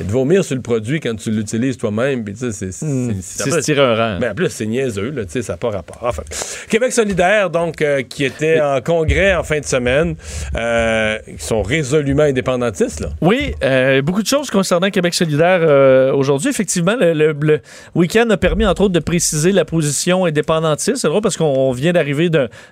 Mais 0.00 0.06
de 0.06 0.10
vomir 0.10 0.42
sur 0.44 0.54
le 0.56 0.62
produit 0.62 1.00
quand 1.00 1.14
tu 1.16 1.30
l'utilises 1.30 1.76
toi-même, 1.76 2.24
puis 2.24 2.32
tu 2.34 2.50
sais, 2.50 2.72
c'est- 2.72 2.72
se 2.72 3.60
tirer 3.60 3.82
un 3.82 3.94
rang. 3.94 4.18
mais 4.20 4.30
en 4.30 4.34
plus, 4.34 4.48
c'est 4.48 4.64
niaiseux, 4.66 5.10
là, 5.10 5.24
tu 5.26 5.32
sais, 5.32 5.42
ça 5.42 5.52
n'a 5.52 5.56
pas 5.58 5.68
rapport. 5.70 5.98
Enfin, 6.00 6.22
Québec 6.70 6.92
solidaire, 6.92 7.50
donc, 7.50 7.82
euh, 7.82 8.02
qui 8.02 8.24
était 8.24 8.60
en 8.60 8.80
congrès 8.80 9.34
en 9.34 9.42
fin 9.42 9.60
de 9.60 9.66
semaine, 9.66 10.14
euh, 10.56 11.18
qui 11.38 11.44
sont 11.44 11.62
résolument 11.62 12.22
indépendantistes, 12.22 13.00
là. 13.00 13.08
Oui, 13.20 13.52
euh, 13.62 14.00
beaucoup 14.00 14.22
de 14.22 14.26
choses 14.26 14.50
concernant 14.50 14.88
Québec 14.90 15.12
solidaire 15.12 15.60
euh, 15.62 16.12
aujourd'hui. 16.14 16.48
Effectivement, 16.48 16.96
le, 16.98 17.12
le- 17.12 17.36
le 17.42 17.60
week-end 17.94 18.28
a 18.30 18.36
permis, 18.38 18.64
entre 18.64 18.82
autres, 18.82 18.94
de 18.94 18.98
préciser 18.98 19.52
la 19.52 19.64
position 19.66 20.24
indépendantiste. 20.24 20.96
C'est 20.96 21.08
drôle 21.08 21.20
parce 21.22 21.36
qu'on 21.36 21.70
vient 21.72 21.92
d'arriver 21.92 22.30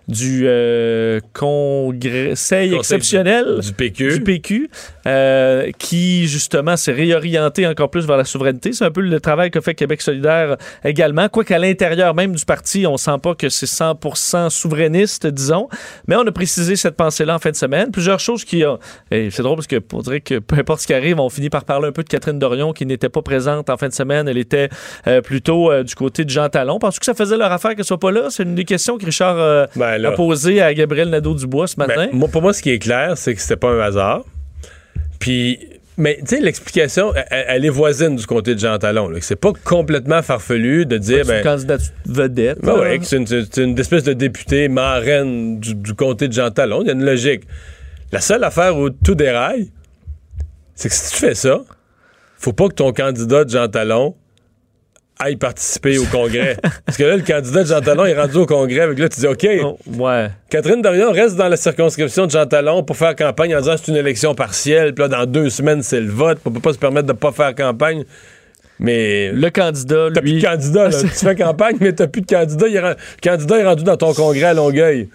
du 0.08 0.46
congrès 1.32 2.32
exceptionnel 2.72 3.60
Du 3.60 3.72
PQ. 3.72 4.12
du 4.14 4.20
PQ, 4.22 4.70
qui 5.78 6.26
justement 6.28 6.76
s'est 6.76 6.92
réorienté 7.18 7.66
encore 7.66 7.90
plus 7.90 8.06
vers 8.06 8.16
la 8.16 8.24
souveraineté. 8.24 8.72
C'est 8.72 8.84
un 8.84 8.90
peu 8.90 9.00
le 9.00 9.20
travail 9.20 9.50
qu'a 9.50 9.60
fait 9.60 9.74
Québec 9.74 10.02
solidaire 10.02 10.56
également. 10.84 11.28
Quoique 11.28 11.52
à 11.52 11.58
l'intérieur 11.58 12.14
même 12.14 12.34
du 12.34 12.44
parti, 12.44 12.86
on 12.86 12.96
sent 12.96 13.18
pas 13.22 13.34
que 13.34 13.48
c'est 13.48 13.66
100% 13.66 14.50
souverainiste, 14.50 15.26
disons. 15.26 15.68
Mais 16.06 16.16
on 16.16 16.26
a 16.26 16.32
précisé 16.32 16.76
cette 16.76 16.96
pensée-là 16.96 17.36
en 17.36 17.38
fin 17.38 17.50
de 17.50 17.56
semaine. 17.56 17.90
Plusieurs 17.90 18.20
choses 18.20 18.44
qui 18.44 18.64
ont... 18.64 18.78
Et 19.10 19.30
c'est 19.30 19.42
drôle 19.42 19.56
parce 19.56 19.66
que 19.66 19.80
on 19.92 20.00
dirait 20.00 20.20
que 20.20 20.38
peu 20.38 20.56
importe 20.56 20.80
ce 20.80 20.86
qui 20.86 20.94
arrive, 20.94 21.18
on 21.18 21.28
finit 21.28 21.50
par 21.50 21.64
parler 21.64 21.88
un 21.88 21.92
peu 21.92 22.02
de 22.02 22.08
Catherine 22.08 22.38
Dorion 22.38 22.72
qui 22.72 22.86
n'était 22.86 23.08
pas 23.08 23.22
présente 23.22 23.70
en 23.70 23.76
fin 23.76 23.88
de 23.88 23.92
semaine. 23.92 24.28
Elle 24.28 24.38
était 24.38 24.68
euh, 25.06 25.20
plutôt 25.20 25.70
euh, 25.70 25.82
du 25.82 25.94
côté 25.94 26.24
de 26.24 26.30
Jean 26.30 26.48
Talon. 26.48 26.78
Penses-tu 26.78 27.00
que 27.00 27.06
ça 27.06 27.14
faisait 27.14 27.36
leur 27.36 27.52
affaire 27.52 27.74
qu'elle 27.74 27.84
soit 27.84 28.00
pas 28.00 28.12
là? 28.12 28.28
C'est 28.30 28.42
une 28.42 28.54
des 28.54 28.64
questions 28.64 28.98
que 28.98 29.04
Richard 29.04 29.36
euh, 29.38 29.66
Ben, 29.76 29.98
là. 29.98 30.10
a 30.10 30.12
posées 30.12 30.60
à 30.60 30.72
Gabriel 30.74 31.10
Nadeau-Dubois 31.10 31.66
ce 31.66 31.76
matin. 31.76 32.06
Ben, 32.06 32.10
moi, 32.12 32.28
pour 32.28 32.42
moi, 32.42 32.52
ce 32.52 32.62
qui 32.62 32.70
est 32.70 32.78
clair, 32.78 33.16
c'est 33.16 33.34
que 33.34 33.40
c'était 33.40 33.56
pas 33.56 33.70
un 33.70 33.80
hasard. 33.80 34.24
Puis, 35.18 35.58
mais 36.00 36.18
tu 36.20 36.36
sais, 36.36 36.40
l'explication, 36.40 37.12
elle, 37.14 37.44
elle 37.48 37.64
est 37.64 37.70
voisine 37.70 38.16
du 38.16 38.26
comté 38.26 38.54
de 38.54 38.58
Jean 38.58 38.78
Talon. 38.78 39.10
C'est 39.20 39.36
pas 39.36 39.52
complètement 39.64 40.22
farfelu 40.22 40.86
de 40.86 40.98
dire, 40.98 41.26
c'est 41.26 41.32
une 41.32 41.42
ben, 41.42 41.44
candidate 41.44 41.80
vedette. 42.06 42.60
Ben 42.62 42.98
c'est 43.02 43.16
une, 43.16 43.26
c'est 43.26 43.56
une 43.58 43.78
espèce 43.78 44.02
de 44.02 44.14
députée 44.14 44.68
marraine 44.68 45.60
du, 45.60 45.74
du 45.74 45.94
comté 45.94 46.28
de 46.28 46.32
Jean 46.32 46.50
Talon. 46.50 46.80
Il 46.82 46.86
y 46.86 46.90
a 46.90 46.94
une 46.94 47.04
logique. 47.04 47.42
La 48.12 48.20
seule 48.20 48.42
affaire 48.42 48.76
où 48.76 48.90
tout 48.90 49.14
déraille, 49.14 49.70
c'est 50.74 50.88
que 50.88 50.94
si 50.94 51.12
tu 51.12 51.16
fais 51.18 51.34
ça, 51.34 51.60
faut 52.38 52.52
pas 52.52 52.68
que 52.68 52.74
ton 52.74 52.92
candidat 52.92 53.44
de 53.44 53.50
Jean 53.50 53.68
Talon 53.68 54.16
aille 55.20 55.36
participer 55.36 55.98
au 55.98 56.04
congrès. 56.04 56.56
Parce 56.84 56.98
que 56.98 57.04
là, 57.04 57.16
le 57.16 57.22
candidat 57.22 57.62
de 57.62 57.68
Jean 57.68 57.80
Talon 57.80 58.04
est 58.06 58.14
rendu 58.20 58.36
au 58.36 58.46
congrès. 58.46 58.80
Avec 58.80 58.98
là, 58.98 59.08
tu 59.08 59.20
dis, 59.20 59.26
OK, 59.26 59.46
Oh, 59.62 59.78
ouais. 59.98 60.28
Catherine 60.48 60.82
Dorion 60.82 61.12
reste 61.12 61.36
dans 61.36 61.48
la 61.48 61.56
circonscription 61.56 62.26
de 62.26 62.30
Jean 62.30 62.46
Talon 62.46 62.82
pour 62.82 62.96
faire 62.96 63.14
campagne 63.14 63.54
en 63.54 63.60
disant 63.60 63.74
c'est 63.76 63.90
une 63.92 63.96
élection 63.98 64.34
partielle. 64.34 64.94
Puis 64.94 65.02
là, 65.02 65.08
dans 65.08 65.26
deux 65.26 65.50
semaines, 65.50 65.82
c'est 65.82 66.00
le 66.00 66.10
vote. 66.10 66.38
On 66.44 66.50
peut 66.50 66.60
pas 66.60 66.72
se 66.72 66.78
permettre 66.78 67.06
de 67.06 67.12
pas 67.12 67.30
faire 67.32 67.54
campagne. 67.54 68.04
Mais 68.78 69.30
Le 69.32 69.50
candidat, 69.50 70.08
T'as 70.14 70.20
plus 70.22 70.32
lui. 70.32 70.40
de 70.40 70.46
candidat, 70.46 70.88
là. 70.88 70.98
tu 71.00 71.06
fais 71.08 71.34
campagne, 71.36 71.76
mais 71.80 71.92
t'as 71.92 72.06
plus 72.06 72.22
de 72.22 72.26
candidat. 72.26 72.66
Il 72.68 72.76
est 72.76 72.80
Le 72.80 72.96
candidat 73.22 73.58
est 73.58 73.64
rendu 73.64 73.84
dans 73.84 73.96
ton 73.96 74.14
congrès 74.14 74.44
à 74.44 74.54
Longueuil. 74.54 75.08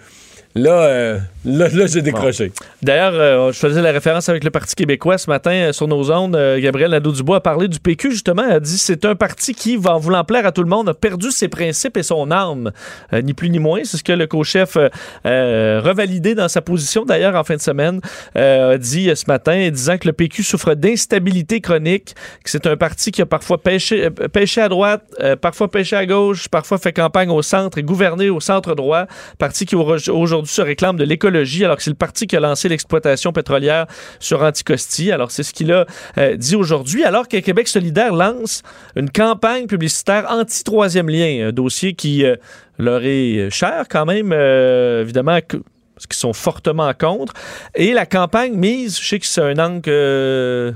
Là, 0.56 0.70
euh, 0.86 1.18
là, 1.44 1.68
là 1.68 1.86
j'ai 1.86 2.00
décroché. 2.00 2.50
D'ailleurs, 2.82 3.12
euh, 3.14 3.52
je 3.52 3.58
faisais 3.58 3.82
la 3.82 3.92
référence 3.92 4.30
avec 4.30 4.42
le 4.42 4.50
Parti 4.50 4.74
québécois 4.74 5.18
ce 5.18 5.28
matin 5.28 5.50
euh, 5.50 5.72
sur 5.74 5.86
nos 5.86 6.10
ondes. 6.10 6.34
Euh, 6.34 6.58
Gabriel 6.58 6.92
Nadeau-Dubois 6.92 7.36
a 7.36 7.40
parlé 7.40 7.68
du 7.68 7.78
PQ, 7.78 8.10
justement. 8.12 8.42
Elle 8.42 8.54
a 8.54 8.60
dit 8.60 8.78
c'est 8.78 9.04
un 9.04 9.14
parti 9.14 9.54
qui, 9.54 9.78
en 9.84 9.98
voulant 9.98 10.24
plaire 10.24 10.46
à 10.46 10.52
tout 10.52 10.62
le 10.62 10.70
monde, 10.70 10.88
a 10.88 10.94
perdu 10.94 11.30
ses 11.30 11.48
principes 11.48 11.98
et 11.98 12.02
son 12.02 12.30
âme. 12.30 12.72
Euh, 13.12 13.20
ni 13.20 13.34
plus 13.34 13.50
ni 13.50 13.58
moins. 13.58 13.80
C'est 13.84 13.98
ce 13.98 14.02
que 14.04 14.12
le 14.12 14.26
co-chef, 14.26 14.76
euh, 14.78 14.88
euh, 15.26 15.80
revalidé 15.84 16.34
dans 16.34 16.48
sa 16.48 16.62
position, 16.62 17.04
d'ailleurs, 17.04 17.34
en 17.34 17.44
fin 17.44 17.56
de 17.56 17.60
semaine, 17.60 18.00
euh, 18.38 18.74
a 18.74 18.78
dit 18.78 19.10
euh, 19.10 19.14
ce 19.14 19.24
matin, 19.28 19.68
disant 19.70 19.98
que 19.98 20.06
le 20.08 20.14
PQ 20.14 20.42
souffre 20.42 20.72
d'instabilité 20.72 21.60
chronique, 21.60 22.14
que 22.42 22.50
c'est 22.50 22.66
un 22.66 22.78
parti 22.78 23.10
qui 23.12 23.20
a 23.20 23.26
parfois 23.26 23.58
pêché, 23.62 24.06
euh, 24.06 24.10
pêché 24.28 24.62
à 24.62 24.70
droite, 24.70 25.02
euh, 25.20 25.36
parfois 25.36 25.70
pêché 25.70 25.96
à 25.96 26.06
gauche, 26.06 26.48
parfois 26.48 26.78
fait 26.78 26.94
campagne 26.94 27.28
au 27.28 27.42
centre 27.42 27.76
et 27.76 27.82
gouverné 27.82 28.30
au 28.30 28.40
centre 28.40 28.74
droit. 28.74 29.04
Parti 29.38 29.66
qui 29.66 29.76
au- 29.76 30.45
aujourd'hui 30.46 30.54
se 30.54 30.62
réclame 30.62 30.96
de 30.96 31.04
l'écologie, 31.04 31.64
alors 31.64 31.76
que 31.76 31.82
c'est 31.82 31.90
le 31.90 31.96
parti 31.96 32.26
qui 32.26 32.36
a 32.36 32.40
lancé 32.40 32.68
l'exploitation 32.68 33.32
pétrolière 33.32 33.86
sur 34.20 34.42
Anticosti. 34.42 35.12
Alors, 35.12 35.30
c'est 35.30 35.42
ce 35.42 35.52
qu'il 35.52 35.72
a 35.72 35.86
euh, 36.18 36.36
dit 36.36 36.56
aujourd'hui, 36.56 37.04
alors 37.04 37.28
que 37.28 37.36
Québec 37.38 37.68
solidaire 37.68 38.14
lance 38.14 38.62
une 38.94 39.10
campagne 39.10 39.66
publicitaire 39.66 40.26
anti-troisième 40.30 41.08
lien, 41.08 41.48
un 41.48 41.52
dossier 41.52 41.94
qui 41.94 42.24
euh, 42.24 42.36
leur 42.78 43.02
est 43.04 43.50
cher 43.50 43.86
quand 43.90 44.06
même, 44.06 44.32
euh, 44.32 45.02
évidemment, 45.02 45.40
que- 45.46 45.58
parce 45.94 46.06
qu'ils 46.06 46.16
sont 46.16 46.32
fortement 46.34 46.92
contre. 46.92 47.32
Et 47.74 47.92
la 47.92 48.06
campagne 48.06 48.54
mise, 48.54 49.00
je 49.00 49.06
sais 49.06 49.18
que 49.18 49.26
c'est 49.26 49.40
un 49.40 49.58
angle 49.58 49.80
que 49.80 50.74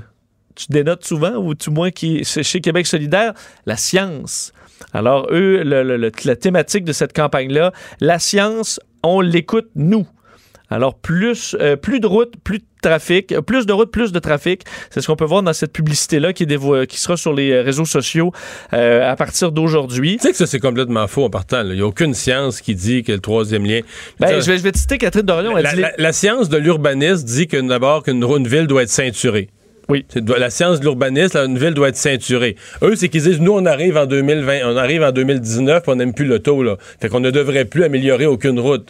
tu 0.55 0.65
dénotes 0.69 1.05
souvent, 1.05 1.35
ou 1.35 1.53
tout 1.55 1.71
moins 1.71 1.91
qui 1.91 2.23
chez 2.25 2.59
Québec 2.59 2.85
solidaire, 2.87 3.33
la 3.65 3.77
science. 3.77 4.51
Alors, 4.93 5.27
eux, 5.31 5.61
la 5.63 6.35
thématique 6.35 6.83
de 6.85 6.91
cette 6.91 7.13
campagne-là, 7.13 7.71
la 7.99 8.17
science, 8.17 8.79
on 9.03 9.21
l'écoute, 9.21 9.69
nous. 9.75 10.07
Alors, 10.69 10.95
plus, 10.95 11.53
euh, 11.59 11.75
plus 11.75 11.99
de 11.99 12.07
routes, 12.07 12.35
plus 12.45 12.59
de 12.59 12.63
trafic, 12.81 13.33
euh, 13.33 13.41
plus 13.41 13.65
de 13.65 13.73
routes, 13.73 13.91
plus 13.91 14.13
de 14.13 14.19
trafic. 14.19 14.61
C'est 14.89 15.01
ce 15.01 15.07
qu'on 15.07 15.17
peut 15.17 15.25
voir 15.25 15.43
dans 15.43 15.51
cette 15.51 15.73
publicité-là 15.73 16.31
qui, 16.31 16.43
est 16.43 16.45
dévo- 16.45 16.85
qui 16.85 16.97
sera 16.97 17.17
sur 17.17 17.33
les 17.33 17.51
euh, 17.51 17.61
réseaux 17.61 17.83
sociaux 17.83 18.31
euh, 18.71 19.11
à 19.11 19.17
partir 19.17 19.51
d'aujourd'hui. 19.51 20.15
Tu 20.15 20.23
sais 20.23 20.31
que 20.31 20.37
ça, 20.37 20.47
c'est 20.47 20.61
complètement 20.61 21.05
faux 21.07 21.25
en 21.25 21.29
partant. 21.29 21.61
Il 21.65 21.73
n'y 21.75 21.81
a 21.81 21.85
aucune 21.85 22.13
science 22.13 22.61
qui 22.61 22.73
dit 22.73 23.03
que 23.03 23.11
le 23.11 23.19
troisième 23.19 23.65
lien. 23.65 23.81
Ben, 24.21 24.39
je, 24.39 24.49
vais, 24.49 24.57
je 24.59 24.63
vais 24.63 24.71
te 24.71 24.77
citer 24.77 24.97
Catherine 24.97 25.25
Dorion. 25.25 25.53
La, 25.57 25.73
dit 25.73 25.81
la- 25.81 25.91
la 25.97 26.13
science 26.13 26.47
de 26.47 26.55
l'urbanisme 26.57 27.25
dit 27.25 27.47
que 27.47 27.57
d'abord 27.57 28.03
qu'une 28.03 28.23
une 28.23 28.47
ville 28.47 28.67
doit 28.67 28.83
être 28.83 28.89
ceinturée. 28.89 29.49
Oui. 29.89 30.05
La 30.37 30.49
science 30.49 30.79
de 30.79 30.85
l'urbanisme, 30.85 31.37
une 31.37 31.57
ville 31.57 31.73
doit 31.73 31.89
être 31.89 31.95
ceinturée. 31.97 32.55
Eux, 32.81 32.95
c'est 32.95 33.09
qu'ils 33.09 33.23
disent, 33.23 33.39
nous, 33.39 33.53
on 33.53 33.65
arrive 33.65 33.97
en 33.97 34.05
2020, 34.05 34.59
on 34.65 34.77
arrive 34.77 35.03
en 35.03 35.11
2019, 35.11 35.83
puis 35.83 35.91
on 35.91 35.95
n'aime 35.95 36.13
plus 36.13 36.25
l'auto, 36.25 36.63
là. 36.63 36.77
Fait 37.01 37.09
qu'on 37.09 37.19
ne 37.19 37.31
devrait 37.31 37.65
plus 37.65 37.83
améliorer 37.83 38.25
aucune 38.25 38.59
route. 38.59 38.89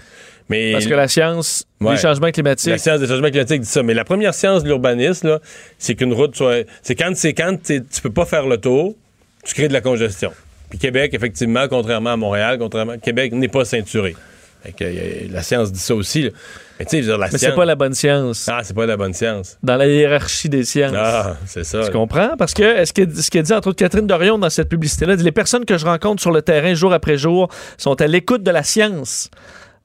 Mais 0.50 0.74
Parce 0.74 0.86
que 0.86 0.94
la 0.94 1.08
science 1.08 1.66
Ouais. 1.80 1.96
des 1.96 2.02
changements 2.02 2.30
climatiques. 2.32 2.70
la 2.70 2.78
science 2.78 3.00
des 3.00 3.08
changements 3.08 3.30
climatiques 3.30 3.62
dit 3.62 3.68
ça. 3.70 3.84
Mais 3.84 3.94
la 3.94 4.04
première 4.04 4.34
science 4.34 4.64
de 4.64 4.68
l'urbanisme, 4.68 5.40
c'est 5.80 5.96
qu'une 5.96 6.14
route 6.14 6.36
soit. 6.36 6.66
C'est 6.84 6.96
quand, 6.96 7.16
c'est 7.16 7.34
quand 7.34 7.56
tu 7.64 7.82
peux 8.04 8.12
pas 8.12 8.26
faire 8.26 8.46
le 8.48 8.58
tour, 8.58 8.96
tu 9.46 9.54
crées 9.56 9.70
de 9.70 9.74
la 9.74 9.82
congestion. 9.82 10.32
Puis 10.70 10.78
Québec, 10.78 11.14
effectivement, 11.14 11.68
contrairement 11.70 12.12
à 12.12 12.18
Montréal, 12.18 12.58
contrairement 12.60 12.98
Québec 12.98 13.32
n'est 13.34 13.48
pas 13.48 13.66
ceinturé. 13.66 14.16
Fait 14.64 14.72
que, 14.74 14.84
euh, 14.84 15.28
la 15.32 15.42
science 15.42 15.72
dit 15.72 15.80
ça 15.80 15.96
aussi. 15.96 16.24
là. 16.24 16.30
Mais 16.80 16.86
tu 16.86 17.04
sais, 17.04 17.18
la 17.18 17.30
Mais 17.32 17.38
c'est 17.38 17.56
pas 17.56 17.66
la 17.66 17.76
bonne 17.76 17.94
science. 17.94 18.48
Ah, 18.52 18.62
c'est 18.64 18.76
pas 18.76 18.86
la 18.86 18.98
bonne 18.98 19.14
science. 19.14 19.58
Dans 19.62 19.76
la 19.76 19.88
hiérarchie 19.88 20.50
des 20.50 20.64
sciences. 20.64 20.94
Ah, 20.96 21.38
c'est 21.46 21.64
ça. 21.64 21.84
Tu 21.86 21.92
comprends? 21.92 22.36
Parce 22.38 22.54
que 22.54 22.64
est-ce 22.64 22.94
que, 22.94 23.04
ce 23.04 23.38
dit 23.38 23.54
entre 23.54 23.70
autres 23.70 23.78
Catherine 23.78 24.08
Dorion 24.08 24.38
dans 24.38 24.50
cette 24.50 24.70
publicité-là, 24.70 25.16
les 25.16 25.32
personnes 25.32 25.66
que 25.66 25.78
je 25.78 25.86
rencontre 25.86 26.22
sur 26.22 26.32
le 26.32 26.42
terrain 26.42 26.74
jour 26.74 26.94
après 26.94 27.18
jour 27.18 27.50
sont 27.78 28.00
à 28.02 28.08
l'écoute 28.08 28.44
de 28.44 28.52
la 28.52 28.64
science. 28.64 29.30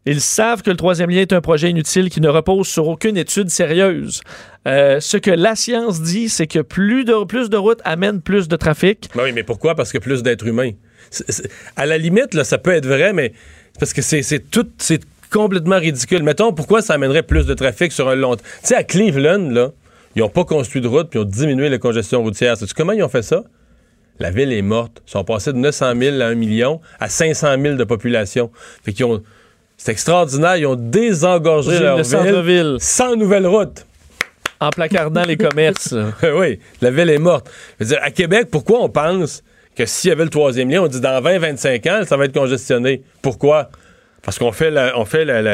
Ils 0.06 0.20
savent 0.20 0.62
que 0.62 0.70
le 0.70 0.76
troisième 0.76 1.10
lien 1.10 1.22
est 1.22 1.32
un 1.32 1.40
projet 1.40 1.68
inutile 1.68 2.10
qui 2.10 2.20
ne 2.20 2.28
repose 2.28 2.68
sur 2.68 2.86
aucune 2.86 3.16
étude 3.16 3.50
sérieuse. 3.50 4.20
Euh, 4.68 5.00
ce 5.00 5.16
que 5.16 5.32
la 5.32 5.56
science 5.56 6.00
dit, 6.00 6.28
c'est 6.28 6.46
que 6.46 6.60
plus 6.60 7.04
de, 7.04 7.24
plus 7.24 7.50
de 7.50 7.56
routes 7.56 7.80
amènent 7.84 8.22
plus 8.22 8.46
de 8.46 8.54
trafic. 8.54 9.10
Ben 9.16 9.24
oui, 9.24 9.32
mais 9.32 9.42
pourquoi? 9.42 9.74
Parce 9.74 9.92
que 9.92 9.98
plus 9.98 10.22
d'êtres 10.22 10.46
humains. 10.46 10.70
À 11.76 11.86
la 11.86 11.98
limite, 11.98 12.34
là, 12.34 12.44
ça 12.44 12.58
peut 12.58 12.72
être 12.72 12.86
vrai, 12.86 13.12
mais 13.12 13.32
parce 13.78 13.92
que 13.92 14.02
c'est 14.02 14.50
tout. 14.50 14.66
C'est 14.78 15.02
complètement 15.30 15.78
ridicule. 15.78 16.22
Mettons, 16.22 16.52
pourquoi 16.52 16.82
ça 16.82 16.94
amènerait 16.94 17.22
plus 17.22 17.46
de 17.46 17.54
trafic 17.54 17.92
sur 17.92 18.08
un 18.08 18.14
long. 18.14 18.36
Tu 18.36 18.42
sais, 18.62 18.76
à 18.76 18.84
Cleveland, 18.84 19.50
là, 19.50 19.70
ils 20.14 20.20
n'ont 20.20 20.28
pas 20.28 20.44
construit 20.44 20.80
de 20.80 20.88
route 20.88 21.10
puis 21.10 21.18
ils 21.18 21.22
ont 21.22 21.26
diminué 21.26 21.68
la 21.68 21.78
congestion 21.78 22.22
routière. 22.22 22.56
Sais-tu 22.56 22.74
comment 22.74 22.92
ils 22.92 23.02
ont 23.02 23.08
fait 23.08 23.22
ça? 23.22 23.42
La 24.18 24.30
ville 24.30 24.52
est 24.52 24.62
morte. 24.62 25.02
Ils 25.06 25.10
sont 25.10 25.24
passés 25.24 25.52
de 25.52 25.58
900 25.58 25.92
000 26.00 26.20
à 26.20 26.26
1 26.26 26.34
million 26.36 26.80
à 27.00 27.08
500 27.08 27.56
000 27.60 27.74
de 27.76 27.84
population. 27.84 28.50
Fait 28.84 28.92
qu'ils 28.92 29.04
ont. 29.04 29.22
C'est 29.76 29.92
extraordinaire. 29.92 30.56
Ils 30.56 30.66
ont 30.66 30.76
désengorgé 30.76 31.72
Le 31.72 31.84
leur 31.84 31.96
ville 31.96 32.04
centre-ville, 32.06 32.76
sans 32.80 33.14
nouvelle 33.14 33.46
route. 33.46 33.84
en 34.58 34.70
placardant 34.70 35.22
les 35.24 35.36
commerces. 35.36 35.94
oui, 36.22 36.60
la 36.80 36.90
ville 36.90 37.10
est 37.10 37.18
morte. 37.18 37.50
Je 37.78 37.84
veux 37.84 37.90
dire, 37.90 37.98
à 38.02 38.10
Québec, 38.10 38.48
pourquoi 38.50 38.80
on 38.80 38.88
pense 38.88 39.42
que 39.76 39.86
s'il 39.86 40.08
y 40.08 40.12
avait 40.12 40.24
le 40.24 40.30
troisième 40.30 40.70
lien, 40.70 40.82
on 40.82 40.88
dit 40.88 41.00
dans 41.00 41.20
20-25 41.20 41.90
ans, 41.90 42.04
ça 42.06 42.16
va 42.16 42.24
être 42.24 42.34
congestionné? 42.34 43.02
Pourquoi? 43.22 43.70
Parce 44.22 44.40
qu'on 44.40 44.50
fait 44.50 44.72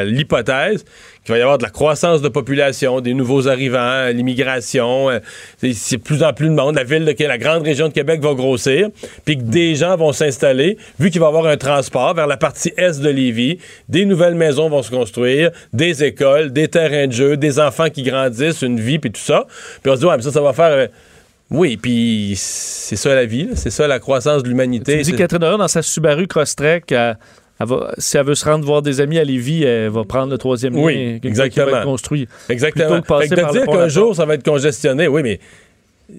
l'hypothèse 0.07 0.85
qu'il 1.25 1.33
va 1.35 1.39
y 1.39 1.43
avoir 1.43 1.59
de 1.59 1.63
la 1.63 1.69
croissance 1.69 2.23
de 2.23 2.29
population, 2.29 3.03
des 3.03 3.13
nouveaux 3.13 3.47
arrivants, 3.47 4.07
l'immigration, 4.09 5.11
euh, 5.11 5.19
c'est- 5.59 5.99
plus 5.99 6.23
en 6.23 6.33
plus 6.33 6.49
de 6.49 6.55
monde, 6.55 6.77
la 6.77 6.85
ville 6.85 7.05
de 7.05 7.25
la 7.27 7.37
grande 7.37 7.63
région 7.65 7.89
de 7.89 7.93
Québec 7.93 8.23
va 8.23 8.33
grossir, 8.33 8.89
puis 9.27 9.37
que 9.37 9.43
des 9.43 9.75
gens 9.75 9.97
vont 9.97 10.13
s'installer, 10.13 10.79
vu 10.99 11.11
qu'il 11.11 11.21
va 11.21 11.27
y 11.27 11.29
avoir 11.29 11.47
un 11.47 11.59
transport 11.59 12.15
vers 12.15 12.27
la 12.27 12.39
partie 12.39 12.73
est 12.79 12.99
de 13.01 13.11
Lévis, 13.11 13.59
des 13.91 14.07
nouvelles 14.07 14.37
maisons 14.37 14.71
vont 14.71 14.83
se 14.83 14.91
construire, 14.91 15.51
des 15.75 16.03
écoles, 16.05 16.51
des 16.51 16.69
terrains 16.69 17.09
de 17.09 17.13
jeu, 17.13 17.37
des 17.37 17.61
enfants 17.61 17.91
qui 17.91 18.03
grandissent, 18.03 18.63
une 18.63 18.81
vie, 18.81 18.99
puis 18.99 19.11
tout 19.13 19.21
ça. 19.21 19.47
Puis 19.83 19.93
on 19.93 19.97
se 19.97 20.01
dit, 20.01 20.07
ouais, 20.07 20.17
mais 20.17 20.23
ça, 20.23 20.33
ça 20.33 20.41
va 20.41 20.55
faire... 20.55 20.89
oui, 21.53 21.77
puis 21.77 22.35
c'est 22.37 22.97
ça 22.97 23.15
la 23.15 23.25
vie, 23.27 23.51
c'est 23.55 23.71
ça 23.71 23.87
la 23.87 23.99
croissance 24.01 24.38
de 24.38 24.43
Tu 24.45 24.49
l'humanité. 24.51 24.97
me 24.97 25.03
dis 25.03 25.12
Catherine 25.15 25.41
Dorion, 25.41 25.59
dans 25.59 25.69
sa 25.69 25.83
Subaru 25.83 26.27
Crosstrek, 26.27 26.91
elle- 26.93 27.17
elle 27.61 27.67
va- 27.69 27.93
si 27.99 28.17
elle 28.17 28.27
veut 28.27 28.35
se 28.35 28.45
rendre 28.45 28.65
voir 28.65 28.83
des 28.83 29.01
amis 29.01 29.19
à 29.19 29.25
Lévis, 29.25 29.62
elle 29.65 29.91
va 29.91 30.05
prendre 30.05 30.33
le 30.33 30.38
troisième 30.38 30.75
Oui, 30.77 30.95
lien 30.95 31.19
exactement. 31.23 31.71
va 31.71 31.79
être 31.79 31.85
construit. 31.85 32.27
Exactement. 32.49 33.01
Que 33.01 33.07
passer 33.07 33.29
Fait 33.29 33.37
que 33.37 33.47
de 33.47 33.53
dire 33.53 33.67
qu'un 33.67 33.88
jour, 33.88 34.17
ça 34.17 34.25
va 34.25 34.35
être 34.35 34.45
congestionné, 34.45 35.07
oui, 35.09 35.23
mais 35.23 35.38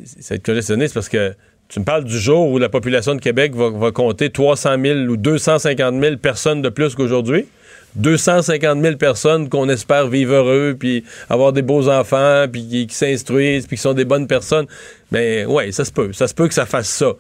ça 0.06 0.30
va 0.32 0.36
être 0.38 0.46
congestionné, 0.46 0.88
c'est 0.88 0.94
parce 0.94 1.10
que 1.10 1.34
tu 1.70 1.80
me 1.80 1.86
parles 1.86 2.04
du 2.04 2.20
jour 2.20 2.50
où 2.50 2.60
la 2.60 2.70
population 2.70 3.16
de 3.16 3.20
Québec 3.20 3.56
va, 3.56 3.70
va 3.72 3.92
compter 3.92 4.30
300 4.30 4.76
000 4.82 5.00
ou 5.10 5.18
250 5.18 6.00
000 6.02 6.18
personnes 6.18 6.62
de 6.62 6.70
plus 6.70 6.94
qu'aujourd'hui. 6.96 7.46
250 7.96 8.82
000 8.82 8.96
personnes 8.98 9.50
qu'on 9.50 9.70
espère 9.70 10.08
vivre 10.08 10.34
heureux, 10.34 10.76
puis 10.80 11.04
avoir 11.30 11.54
des 11.54 11.62
beaux 11.62 11.90
enfants, 11.90 12.46
puis 12.52 12.68
qui, 12.68 12.88
qui 12.88 12.96
s'instruisent, 12.96 13.68
puis 13.68 13.76
qui 13.78 13.82
sont 13.82 13.94
des 13.94 14.06
bonnes 14.06 14.28
personnes. 14.28 14.66
Mais 15.12 15.46
ouais, 15.46 15.72
ça 15.72 15.86
se 15.86 15.92
peut. 15.92 16.12
Ça 16.14 16.28
se 16.28 16.34
peut 16.34 16.48
que 16.48 16.54
ça 16.54 16.66
fasse 16.66 16.90
ça. 16.90 17.14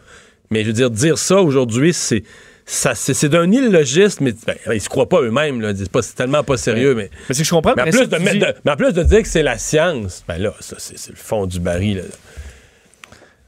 Mais 0.49 0.61
je 0.61 0.67
veux 0.67 0.73
dire, 0.73 0.89
dire 0.89 1.17
ça 1.17 1.41
aujourd'hui, 1.41 1.93
c'est 1.93 2.23
ça, 2.65 2.95
c'est, 2.95 3.13
c'est 3.13 3.27
d'un 3.29 3.51
illogisme, 3.51 4.23
mais 4.23 4.33
ben, 4.47 4.55
ils 4.73 4.79
se 4.81 4.87
croient 4.87 5.09
pas 5.09 5.21
eux-mêmes. 5.21 5.59
Là. 5.59 5.73
C'est, 5.75 5.91
pas, 5.91 6.01
c'est 6.01 6.15
tellement 6.15 6.43
pas 6.43 6.55
sérieux, 6.57 6.95
mais 6.95 7.09
Mais 7.27 7.35
c'est 7.35 7.41
que 7.41 7.47
je 7.47 7.53
comprends. 7.53 7.73
mais 7.75 7.81
en, 7.83 7.89
plus 7.89 8.07
de 8.07 8.17
dis- 8.17 8.39
mais 8.63 8.71
en 8.71 8.75
plus 8.77 8.93
de 8.93 9.03
dire 9.03 9.21
que 9.21 9.27
c'est 9.27 9.43
la 9.43 9.57
science, 9.57 10.23
ben 10.27 10.37
là, 10.37 10.53
ça, 10.61 10.77
c'est, 10.79 11.09
le 11.09 11.15
fond 11.17 11.45
du 11.45 11.59
baril. 11.59 11.97
Là. 11.97 12.03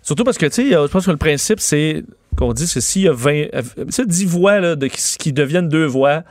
Surtout 0.02 0.24
parce 0.24 0.38
que, 0.38 0.46
tu 0.48 0.70
sais, 0.70 0.76
a- 0.76 0.86
je 0.86 0.92
pense 0.92 1.06
que 1.06 1.12
le 1.12 1.18
principe, 1.18 1.60
c'est 1.62 2.04
qu'on 2.38 2.52
dit 2.52 2.70
que 2.72 2.80
s'il 2.82 3.04
y 3.04 3.08
a 3.08 3.14
20, 3.14 3.32
euh, 3.32 3.62
tu 3.78 3.92
sais, 3.92 4.06
10 4.06 4.26
voix 4.26 4.60
là, 4.60 4.76
de, 4.76 4.88
qui, 4.88 5.00
qui 5.18 5.32
deviennent 5.34 5.70
deux 5.70 5.86
voix, 5.86 6.24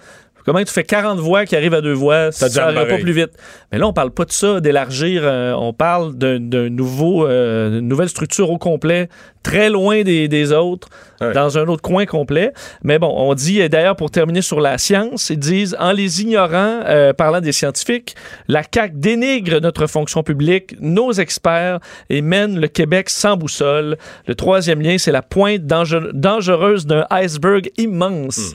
comment 0.45 0.63
tu 0.63 0.73
fais 0.73 0.85
40 0.85 1.19
voix 1.19 1.45
qui 1.47 1.57
arrivent 1.57 1.75
à 1.75 1.81
deux 1.81 1.93
voix, 1.93 2.31
Ça 2.33 2.49
n'ira 2.49 2.85
pas 2.87 2.99
plus 2.99 3.13
vite. 3.13 3.31
Mais 3.73 3.79
là, 3.79 3.87
on 3.87 3.93
parle 3.93 4.11
pas 4.11 4.25
de 4.25 4.33
ça, 4.33 4.61
d'élargir, 4.61 5.23
euh, 5.25 5.53
on 5.55 5.73
parle 5.73 6.15
d'un, 6.17 6.39
nouveau, 6.69 7.27
euh, 7.27 7.79
d'une 7.79 7.89
nouvelle 7.89 8.09
structure 8.09 8.51
au 8.51 8.59
complet, 8.59 9.09
très 9.43 9.69
loin 9.71 10.03
des, 10.03 10.29
des 10.29 10.53
autres, 10.53 10.89
Ouais. 11.21 11.33
dans 11.33 11.57
un 11.59 11.67
autre 11.69 11.81
coin 11.83 12.07
complet. 12.07 12.53
Mais 12.83 12.99
bon, 12.99 13.13
on 13.17 13.33
dit, 13.35 13.61
et 13.61 13.69
d'ailleurs, 13.69 13.95
pour 13.97 14.11
terminer 14.11 14.43
sur 14.43 14.61
la 14.61 14.79
science, 14.79 15.31
ils 15.31 15.39
disent, 15.39 15.77
en 15.79 15.93
les 15.93 16.23
ignorant, 16.23 16.81
euh, 16.87 17.13
parlant 17.13 17.41
des 17.41 17.53
scientifiques, 17.53 18.15
la 18.49 18.63
CAQ 18.63 18.95
dénigre 18.97 19.61
notre 19.61 19.87
fonction 19.87 20.23
publique, 20.23 20.75
nos 20.81 21.13
experts, 21.13 21.79
et 22.11 22.21
mène 22.21 22.59
le 22.61 22.67
Québec 22.69 23.09
sans 23.11 23.37
boussole. 23.37 23.97
Le 24.27 24.35
troisième 24.35 24.81
lien, 24.83 24.99
c'est 24.99 25.13
la 25.13 25.23
pointe 25.23 25.63
danger- 25.67 26.11
dangereuse 26.13 26.85
d'un 26.87 27.07
iceberg 27.11 27.71
immense. 27.79 28.55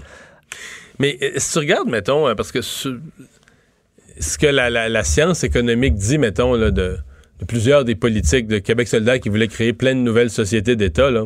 Mais 1.00 1.18
euh, 1.22 1.32
si 1.38 1.54
tu 1.54 1.60
regardes, 1.60 1.90
mettons, 1.90 2.28
euh, 2.28 2.36
parce 2.36 2.52
que 2.52 2.62
ce, 2.62 3.00
ce 4.20 4.38
que 4.38 4.48
la, 4.48 4.70
la- 4.70 4.90
la 4.90 5.04
science 5.04 5.44
économique 5.44 5.96
dit, 5.96 6.18
mettons, 6.18 6.54
là, 6.56 6.72
de, 6.72 6.98
de 7.40 7.46
plusieurs 7.46 7.86
des 7.86 7.96
politiques 7.96 8.48
de 8.48 8.60
Québec 8.60 8.88
solidaire 8.88 9.20
qui 9.20 9.30
voulaient 9.30 9.48
créer 9.48 9.74
plein 9.74 9.96
de 9.96 10.02
nouvelles 10.02 10.30
sociétés 10.30 10.76
d'État, 10.76 11.10
là, 11.10 11.26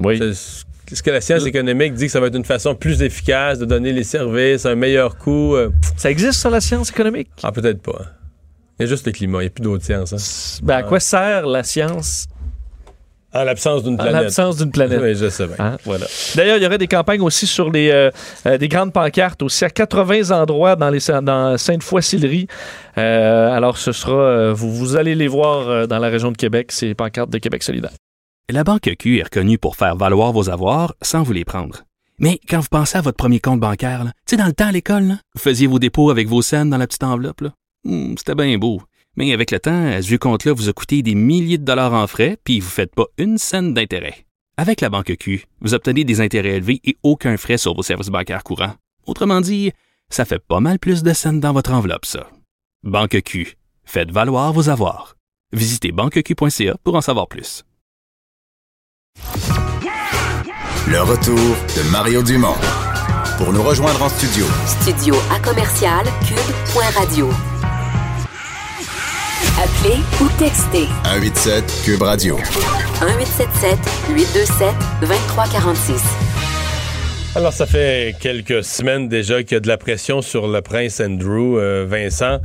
Oui. 0.00 0.18
ce 0.18 1.02
que 1.02 1.10
la 1.10 1.20
science 1.20 1.46
économique 1.46 1.94
dit 1.94 2.06
que 2.06 2.12
ça 2.12 2.20
va 2.20 2.26
être 2.26 2.36
une 2.36 2.44
façon 2.44 2.74
plus 2.74 3.02
efficace 3.02 3.58
de 3.60 3.64
donner 3.64 3.92
les 3.92 4.04
services, 4.04 4.66
un 4.66 4.74
meilleur 4.74 5.16
coût. 5.16 5.54
euh, 5.56 5.70
Ça 5.96 6.10
existe, 6.10 6.40
ça, 6.40 6.50
la 6.50 6.60
science 6.60 6.90
économique? 6.90 7.28
ah, 7.42 7.52
peut-être 7.52 7.80
pas. 7.82 7.98
hein. 8.00 8.08
Il 8.80 8.82
y 8.82 8.86
a 8.86 8.88
juste 8.88 9.06
le 9.06 9.12
climat, 9.12 9.38
il 9.38 9.42
n'y 9.42 9.46
a 9.46 9.50
plus 9.50 9.62
d'autres 9.62 9.84
sciences. 9.84 10.12
hein. 10.12 10.60
Ben, 10.64 10.76
à 10.78 10.82
quoi 10.82 10.98
sert 10.98 11.46
la 11.46 11.62
science 11.62 12.26
En 13.34 13.42
l'absence 13.44 13.82
d'une 13.82 13.94
en 13.94 13.96
planète. 13.96 14.22
l'absence 14.22 14.56
d'une 14.58 14.70
planète? 14.70 15.00
Oui, 15.02 15.14
je 15.14 15.28
sais 15.28 15.46
bien. 15.46 15.56
Hein, 15.58 15.76
voilà. 15.84 16.06
D'ailleurs, 16.36 16.56
il 16.56 16.62
y 16.62 16.66
aurait 16.66 16.78
des 16.78 16.86
campagnes 16.86 17.20
aussi 17.20 17.46
sur 17.46 17.70
les 17.70 17.90
euh, 17.90 18.10
euh, 18.46 18.58
des 18.58 18.68
grandes 18.68 18.92
pancartes 18.92 19.42
aussi 19.42 19.64
à 19.64 19.70
80 19.70 20.30
endroits 20.30 20.76
dans 20.76 20.90
les 20.90 21.00
dans 21.22 21.58
Sainte-Foy-Sillery. 21.58 22.46
Euh, 22.98 23.50
alors, 23.52 23.76
ce 23.76 23.92
sera 23.92 24.12
euh, 24.12 24.52
vous, 24.52 24.72
vous 24.72 24.96
allez 24.96 25.14
les 25.14 25.28
voir 25.28 25.88
dans 25.88 25.98
la 25.98 26.08
région 26.08 26.30
de 26.30 26.36
Québec, 26.36 26.70
ces 26.72 26.94
pancartes 26.94 27.30
de 27.30 27.38
Québec 27.38 27.62
solidaire. 27.62 27.90
La 28.50 28.62
Banque 28.62 28.90
Q 28.98 29.18
est 29.18 29.24
reconnue 29.24 29.58
pour 29.58 29.74
faire 29.76 29.96
valoir 29.96 30.32
vos 30.32 30.50
avoirs 30.50 30.94
sans 31.02 31.22
vous 31.22 31.32
les 31.32 31.44
prendre. 31.44 31.82
Mais 32.20 32.38
quand 32.48 32.60
vous 32.60 32.68
pensez 32.70 32.96
à 32.98 33.00
votre 33.00 33.16
premier 33.16 33.40
compte 33.40 33.58
bancaire, 33.58 34.04
tu 34.04 34.10
sais, 34.26 34.36
dans 34.36 34.46
le 34.46 34.52
temps 34.52 34.68
à 34.68 34.72
l'école, 34.72 35.02
là, 35.04 35.14
vous 35.34 35.40
faisiez 35.40 35.66
vos 35.66 35.78
dépôts 35.80 36.10
avec 36.10 36.28
vos 36.28 36.42
scènes 36.42 36.70
dans 36.70 36.76
la 36.78 36.86
petite 36.86 37.02
enveloppe. 37.02 37.42
Hmm, 37.84 38.14
C'était 38.16 38.34
bien 38.36 38.56
beau. 38.58 38.80
Mais 39.16 39.32
avec 39.32 39.50
le 39.50 39.60
temps, 39.60 39.86
à 39.86 40.02
ce 40.02 40.14
compte-là 40.16 40.52
vous 40.52 40.68
a 40.68 40.72
coûté 40.72 41.02
des 41.02 41.14
milliers 41.14 41.58
de 41.58 41.64
dollars 41.64 41.92
en 41.92 42.06
frais, 42.06 42.36
puis 42.44 42.60
vous 42.60 42.66
ne 42.66 42.72
faites 42.72 42.94
pas 42.94 43.06
une 43.18 43.38
scène 43.38 43.74
d'intérêt. 43.74 44.26
Avec 44.56 44.80
la 44.80 44.88
Banque 44.90 45.14
Q, 45.18 45.46
vous 45.60 45.74
obtenez 45.74 46.04
des 46.04 46.20
intérêts 46.20 46.56
élevés 46.56 46.80
et 46.84 46.96
aucun 47.02 47.36
frais 47.36 47.58
sur 47.58 47.74
vos 47.74 47.82
services 47.82 48.08
bancaires 48.08 48.44
courants. 48.44 48.74
Autrement 49.06 49.40
dit, 49.40 49.72
ça 50.10 50.24
fait 50.24 50.38
pas 50.38 50.60
mal 50.60 50.78
plus 50.78 51.02
de 51.02 51.12
scènes 51.12 51.40
dans 51.40 51.52
votre 51.52 51.72
enveloppe, 51.72 52.06
ça. 52.06 52.28
Banque 52.82 53.20
Q. 53.22 53.56
Faites 53.84 54.10
valoir 54.10 54.52
vos 54.52 54.68
avoirs. 54.68 55.16
Visitez 55.52 55.92
banqueq.ca 55.92 56.76
pour 56.82 56.94
en 56.94 57.00
savoir 57.00 57.28
plus. 57.28 57.64
Le 60.86 61.00
retour 61.00 61.34
de 61.36 61.90
Mario 61.90 62.22
Dumont. 62.22 62.56
Pour 63.38 63.52
nous 63.52 63.62
rejoindre 63.62 64.02
en 64.02 64.08
studio, 64.08 64.44
Studio 64.66 65.14
à 65.30 65.40
commercial 65.40 66.04
cube.radio. 66.26 67.30
Appelez 69.54 70.00
ou 70.20 70.28
textez 70.38 70.86
187 71.04 71.64
Cube 71.84 72.02
Radio. 72.02 72.36
1877 72.36 73.78
827 74.10 74.74
2346. 75.02 76.02
Alors, 77.36 77.52
ça 77.52 77.66
fait 77.66 78.14
quelques 78.20 78.64
semaines 78.64 79.08
déjà 79.08 79.42
qu'il 79.42 79.52
y 79.52 79.56
a 79.56 79.60
de 79.60 79.68
la 79.68 79.76
pression 79.76 80.22
sur 80.22 80.46
le 80.48 80.60
prince 80.62 81.00
Andrew, 81.00 81.58
euh, 81.58 81.84
Vincent, 81.88 82.40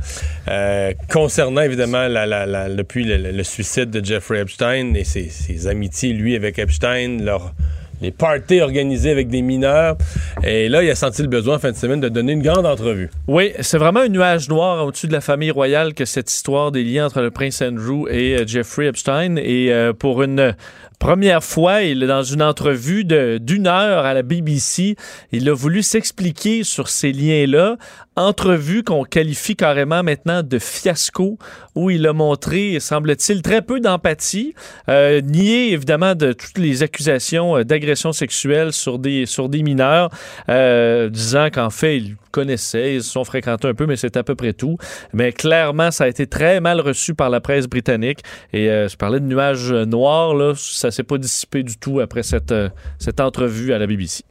euh, 0.48 0.92
concernant 1.10 1.62
évidemment 1.62 2.06
la, 2.08 2.26
la- 2.26 2.46
la- 2.46 2.68
depuis 2.68 3.04
le, 3.04 3.16
le 3.32 3.44
suicide 3.44 3.90
de 3.90 4.04
Jeffrey 4.04 4.40
Epstein 4.40 4.94
et 4.94 5.04
ses, 5.04 5.28
ses 5.30 5.66
amitiés, 5.68 6.12
lui, 6.12 6.34
avec 6.36 6.58
Epstein, 6.58 7.18
leur, 7.22 7.52
les 8.00 8.10
parties 8.10 8.60
organisées 8.60 9.10
avec 9.10 9.28
des 9.28 9.42
mineurs. 9.42 9.96
Et 10.42 10.68
là, 10.68 10.82
il 10.82 10.90
a 10.90 10.94
senti 10.94 11.22
le 11.22 11.28
besoin 11.28 11.58
fin 11.58 11.72
de 11.72 11.76
semaine 11.76 12.00
de 12.00 12.08
donner 12.08 12.32
une 12.32 12.42
grande 12.42 12.66
entrevue. 12.66 13.10
Oui, 13.28 13.52
c'est 13.60 13.78
vraiment 13.78 14.00
un 14.00 14.08
nuage 14.08 14.48
noir 14.48 14.84
au-dessus 14.86 15.08
de 15.08 15.12
la 15.12 15.20
famille 15.20 15.50
royale 15.50 15.94
que 15.94 16.04
cette 16.04 16.30
histoire 16.30 16.72
des 16.72 16.84
liens 16.84 17.06
entre 17.06 17.20
le 17.20 17.30
prince 17.30 17.62
Andrew 17.62 18.08
et 18.08 18.36
euh, 18.36 18.46
Jeffrey 18.46 18.86
Epstein. 18.86 19.36
Et 19.36 19.72
euh, 19.72 19.92
pour 19.92 20.22
une 20.22 20.54
première 21.00 21.42
fois, 21.42 21.82
il 21.82 22.06
dans 22.06 22.22
une 22.22 22.42
entrevue 22.42 23.04
d'une 23.04 23.66
heure 23.66 24.04
à 24.04 24.14
la 24.14 24.22
BBC, 24.22 24.96
il 25.32 25.48
a 25.48 25.54
voulu 25.54 25.82
s'expliquer 25.82 26.62
sur 26.62 26.88
ces 26.88 27.10
liens-là. 27.10 27.76
Entrevue 28.16 28.84
qu'on 28.84 29.04
qualifie 29.04 29.56
carrément 29.56 30.02
maintenant 30.02 30.42
de 30.42 30.58
fiasco, 30.58 31.38
où 31.74 31.88
il 31.88 32.06
a 32.06 32.12
montré, 32.12 32.78
semble-t-il, 32.80 33.40
très 33.40 33.62
peu 33.62 33.80
d'empathie, 33.80 34.54
euh, 34.90 35.22
nié 35.22 35.72
évidemment 35.72 36.14
de 36.14 36.34
toutes 36.34 36.58
les 36.58 36.82
accusations 36.82 37.56
euh, 37.56 37.64
d'agression 37.64 38.12
sexuelle 38.12 38.72
sur 38.72 38.98
des, 38.98 39.24
sur 39.24 39.48
des 39.48 39.62
mineurs, 39.62 40.10
euh, 40.50 41.08
disant 41.08 41.48
qu'en 41.50 41.70
fait, 41.70 41.96
il 41.96 42.16
connaissait, 42.30 42.94
ils 42.94 43.02
se 43.02 43.10
sont 43.10 43.24
fréquentés 43.24 43.68
un 43.68 43.74
peu, 43.74 43.86
mais 43.86 43.96
c'est 43.96 44.16
à 44.16 44.22
peu 44.22 44.34
près 44.34 44.52
tout. 44.52 44.76
Mais 45.12 45.32
clairement, 45.32 45.90
ça 45.90 46.04
a 46.04 46.08
été 46.08 46.26
très 46.26 46.60
mal 46.60 46.80
reçu 46.80 47.14
par 47.14 47.30
la 47.30 47.40
presse 47.40 47.66
britannique. 47.66 48.20
Et 48.52 48.70
euh, 48.70 48.88
je 48.88 48.96
parlais 48.96 49.20
de 49.20 49.24
nuages 49.26 49.72
noirs, 49.72 50.34
là, 50.34 50.52
ça 50.56 50.90
s'est 50.90 51.02
pas 51.02 51.18
dissipé 51.18 51.62
du 51.62 51.76
tout 51.78 52.00
après 52.00 52.22
cette, 52.22 52.52
euh, 52.52 52.68
cette 52.98 53.20
entrevue 53.20 53.72
à 53.72 53.78
la 53.78 53.86
BBC. 53.86 54.22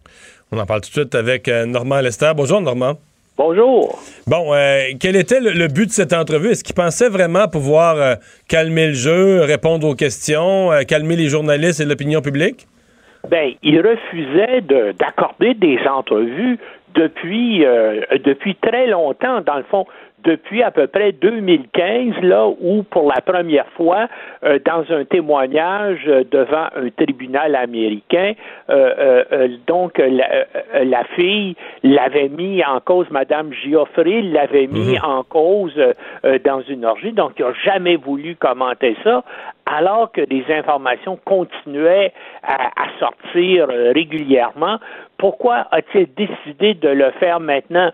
On 0.51 0.57
en 0.57 0.65
parle 0.65 0.81
tout 0.81 0.89
de 0.89 0.93
suite 0.93 1.15
avec 1.15 1.47
euh, 1.47 1.65
Normand 1.65 2.01
Lester. 2.01 2.31
Bonjour, 2.35 2.59
Normand. 2.62 2.95
Bonjour. 3.38 4.01
Bon, 4.27 4.53
euh, 4.53 4.81
quel 4.99 5.15
était 5.15 5.39
le, 5.39 5.51
le 5.51 5.67
but 5.69 5.85
de 5.85 5.91
cette 5.91 6.12
entrevue? 6.12 6.49
Est-ce 6.49 6.63
qu'il 6.63 6.75
pensait 6.75 7.07
vraiment 7.07 7.47
pouvoir 7.47 7.95
euh, 7.95 8.15
calmer 8.49 8.88
le 8.88 8.93
jeu, 8.93 9.41
répondre 9.43 9.88
aux 9.88 9.95
questions, 9.95 10.71
euh, 10.73 10.81
calmer 10.81 11.15
les 11.15 11.29
journalistes 11.29 11.79
et 11.79 11.85
l'opinion 11.85 12.21
publique? 12.21 12.67
Ben, 13.29 13.51
il 13.63 13.77
refusait 13.77 14.62
de- 14.62 14.93
d'accorder 14.97 15.53
des 15.53 15.77
entrevues 15.89 16.57
depuis 16.95 17.65
euh, 17.65 18.02
depuis 18.23 18.56
très 18.56 18.88
longtemps, 18.88 19.41
dans 19.41 19.58
le 19.58 19.63
fond, 19.63 19.86
depuis 20.23 20.63
à 20.63 20.71
peu 20.71 20.88
près 20.88 21.12
2015, 21.12 22.21
là 22.21 22.47
où 22.47 22.84
pour 22.84 23.12
la 23.13 23.21
première 23.21 23.67
fois, 23.77 24.08
euh, 24.43 24.60
dans 24.65 24.84
un 24.93 25.05
témoignage 25.05 26.01
euh, 26.08 26.23
devant 26.29 26.67
un 26.75 26.89
tribunal 26.97 27.55
américain, 27.55 28.34
euh, 28.69 28.93
euh, 28.99 29.23
euh, 29.32 29.47
donc 29.67 29.99
euh, 29.99 30.10
la, 30.10 30.29
euh, 30.32 30.84
la 30.86 31.03
fille 31.15 31.55
l'avait 31.84 32.29
mis 32.29 32.63
en 32.63 32.79
cause, 32.79 33.08
Madame 33.12 33.53
Giuffre 33.53 34.03
l'avait 34.03 34.67
mis 34.67 34.99
en 34.99 35.23
cause 35.23 35.73
dans 36.43 36.62
une 36.62 36.86
orgie, 36.86 37.12
donc 37.12 37.34
il 37.38 37.45
n'a 37.45 37.53
jamais 37.63 37.95
voulu 37.95 38.36
commenter 38.36 38.95
ça, 39.03 39.23
alors 39.65 40.12
que 40.12 40.21
des 40.21 40.43
informations 40.49 41.17
continuaient 41.25 42.12
à, 42.43 42.67
à 42.67 42.88
sortir 42.99 43.67
régulièrement. 43.67 44.77
Pourquoi 45.17 45.67
a-t-il 45.71 46.08
décidé 46.15 46.73
de 46.73 46.89
le 46.89 47.12
faire 47.19 47.39
maintenant? 47.39 47.91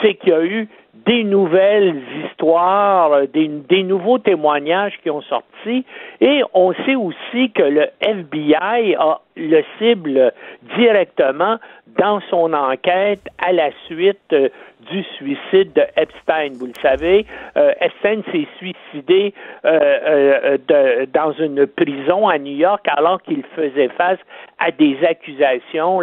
C'est 0.00 0.14
qu'il 0.14 0.30
y 0.30 0.32
a 0.32 0.44
eu 0.44 0.68
des 1.06 1.24
nouvelles 1.24 2.02
histoires, 2.24 3.12
euh, 3.12 3.26
des, 3.26 3.82
nouveaux 3.82 4.18
témoignages 4.18 4.94
qui 5.02 5.10
ont 5.10 5.22
sorti, 5.22 5.84
et 6.20 6.42
on 6.54 6.72
sait 6.84 6.94
aussi 6.94 7.50
que 7.52 7.62
le 7.62 7.86
FBI 8.00 8.94
a 8.98 9.20
le 9.36 9.62
cible 9.78 10.32
directement 10.76 11.56
dans 11.98 12.20
son 12.30 12.52
enquête 12.52 13.22
à 13.38 13.52
la 13.52 13.70
suite 13.86 14.18
euh, 14.32 14.48
du 14.90 15.02
suicide 15.16 15.72
de 15.74 15.82
Epstein. 15.96 16.52
Vous 16.58 16.66
le 16.66 16.80
savez, 16.82 17.26
euh, 17.56 17.72
Epstein 17.80 18.22
s'est 18.32 18.48
suicidé 18.58 19.34
de- 19.64 21.04
dans 21.12 21.32
une 21.32 21.66
prison 21.66 22.28
à 22.28 22.38
New 22.38 22.56
York 22.56 22.86
alors 22.96 23.20
qu'il 23.22 23.42
faisait 23.54 23.88
face 23.88 24.18
à 24.58 24.70
des 24.70 24.96
accusations 25.04 26.00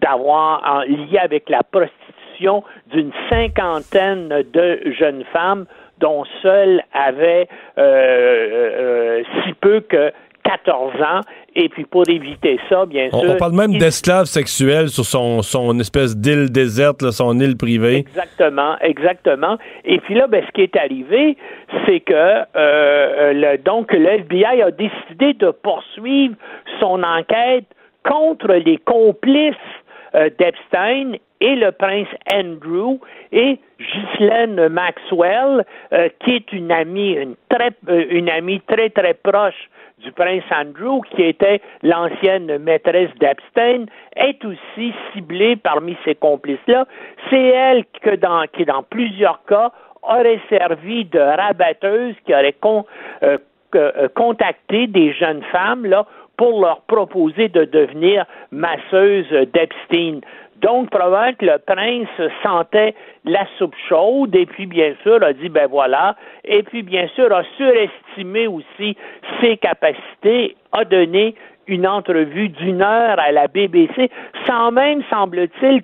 d'avoir 0.00 0.62
en 0.66 0.80
lié 0.82 1.18
avec 1.18 1.48
la 1.48 1.62
prostitution 1.62 2.29
d'une 2.92 3.12
cinquantaine 3.28 4.28
de 4.52 4.80
jeunes 4.98 5.24
femmes 5.32 5.66
dont 5.98 6.24
seules 6.42 6.80
avaient 6.94 7.46
euh, 7.78 7.82
euh, 7.82 9.22
si 9.44 9.52
peu 9.54 9.80
que 9.80 10.12
14 10.44 10.94
ans. 11.02 11.20
Et 11.54 11.68
puis 11.68 11.84
pour 11.84 12.08
éviter 12.08 12.58
ça, 12.68 12.86
bien 12.86 13.08
On, 13.12 13.20
sûr. 13.20 13.30
on 13.32 13.36
parle 13.36 13.52
même 13.52 13.72
il- 13.72 13.78
d'esclaves 13.78 14.24
sexuels 14.24 14.88
sur 14.88 15.04
son, 15.04 15.42
son 15.42 15.78
espèce 15.78 16.16
d'île 16.16 16.50
déserte, 16.50 17.02
là, 17.02 17.12
son 17.12 17.38
île 17.38 17.56
privée. 17.56 17.96
Exactement, 17.98 18.76
exactement. 18.80 19.58
Et 19.84 19.98
puis 19.98 20.14
là, 20.14 20.26
ben, 20.28 20.42
ce 20.46 20.50
qui 20.52 20.62
est 20.62 20.76
arrivé, 20.76 21.36
c'est 21.86 22.00
que 22.00 22.14
euh, 22.56 23.32
le, 23.34 23.58
donc 23.58 23.92
le 23.92 24.06
FBI 24.06 24.62
a 24.62 24.70
décidé 24.70 25.34
de 25.34 25.50
poursuivre 25.50 26.34
son 26.80 27.02
enquête 27.02 27.66
contre 28.08 28.54
les 28.54 28.78
complices 28.78 29.54
euh, 30.14 30.30
d'Epstein 30.38 31.12
et 31.40 31.56
le 31.56 31.72
prince 31.72 32.08
Andrew 32.32 32.98
et 33.32 33.58
Ghislaine 33.78 34.68
Maxwell, 34.68 35.64
euh, 35.92 36.08
qui 36.20 36.36
est 36.36 36.52
une 36.52 36.70
amie, 36.70 37.12
une 37.12 37.34
très, 37.48 37.70
euh, 37.88 38.04
une 38.10 38.28
amie 38.28 38.60
très 38.60 38.90
très 38.90 39.14
proche 39.14 39.70
du 39.98 40.12
prince 40.12 40.44
Andrew, 40.50 41.00
qui 41.10 41.22
était 41.22 41.60
l'ancienne 41.82 42.58
maîtresse 42.58 43.10
d'Epstein, 43.20 43.86
est 44.16 44.44
aussi 44.44 44.94
ciblée 45.12 45.56
parmi 45.56 45.96
ces 46.04 46.14
complices-là. 46.14 46.86
C'est 47.28 47.48
elle 47.48 47.84
qui, 47.84 48.64
dans 48.64 48.82
plusieurs 48.82 49.44
cas, 49.44 49.72
aurait 50.02 50.40
servi 50.48 51.04
de 51.04 51.18
rabatteuse, 51.18 52.14
qui 52.24 52.32
aurait 52.32 52.56
euh, 53.22 54.08
contacté 54.14 54.86
des 54.86 55.12
jeunes 55.12 55.42
femmes 55.52 55.84
là, 55.84 56.06
pour 56.40 56.62
leur 56.62 56.80
proposer 56.82 57.48
de 57.48 57.66
devenir 57.66 58.24
masseuse 58.50 59.28
d'Epstein. 59.52 60.20
Donc, 60.60 60.90
probablement 60.90 61.32
que 61.38 61.46
le 61.46 61.58
prince 61.58 62.30
sentait 62.42 62.94
la 63.24 63.46
soupe 63.58 63.74
chaude 63.88 64.34
et 64.34 64.46
puis, 64.46 64.66
bien 64.66 64.94
sûr, 65.02 65.22
a 65.22 65.32
dit, 65.32 65.48
ben 65.48 65.66
voilà, 65.66 66.16
et 66.44 66.62
puis, 66.62 66.82
bien 66.82 67.08
sûr, 67.14 67.32
a 67.34 67.42
surestimé 67.56 68.46
aussi 68.46 68.96
ses 69.40 69.56
capacités, 69.56 70.56
a 70.72 70.84
donné 70.84 71.34
une 71.66 71.86
entrevue 71.86 72.48
d'une 72.48 72.82
heure 72.82 73.18
à 73.18 73.32
la 73.32 73.46
BBC, 73.46 74.10
sans 74.46 74.72
même, 74.72 75.02
semble-t-il, 75.08 75.82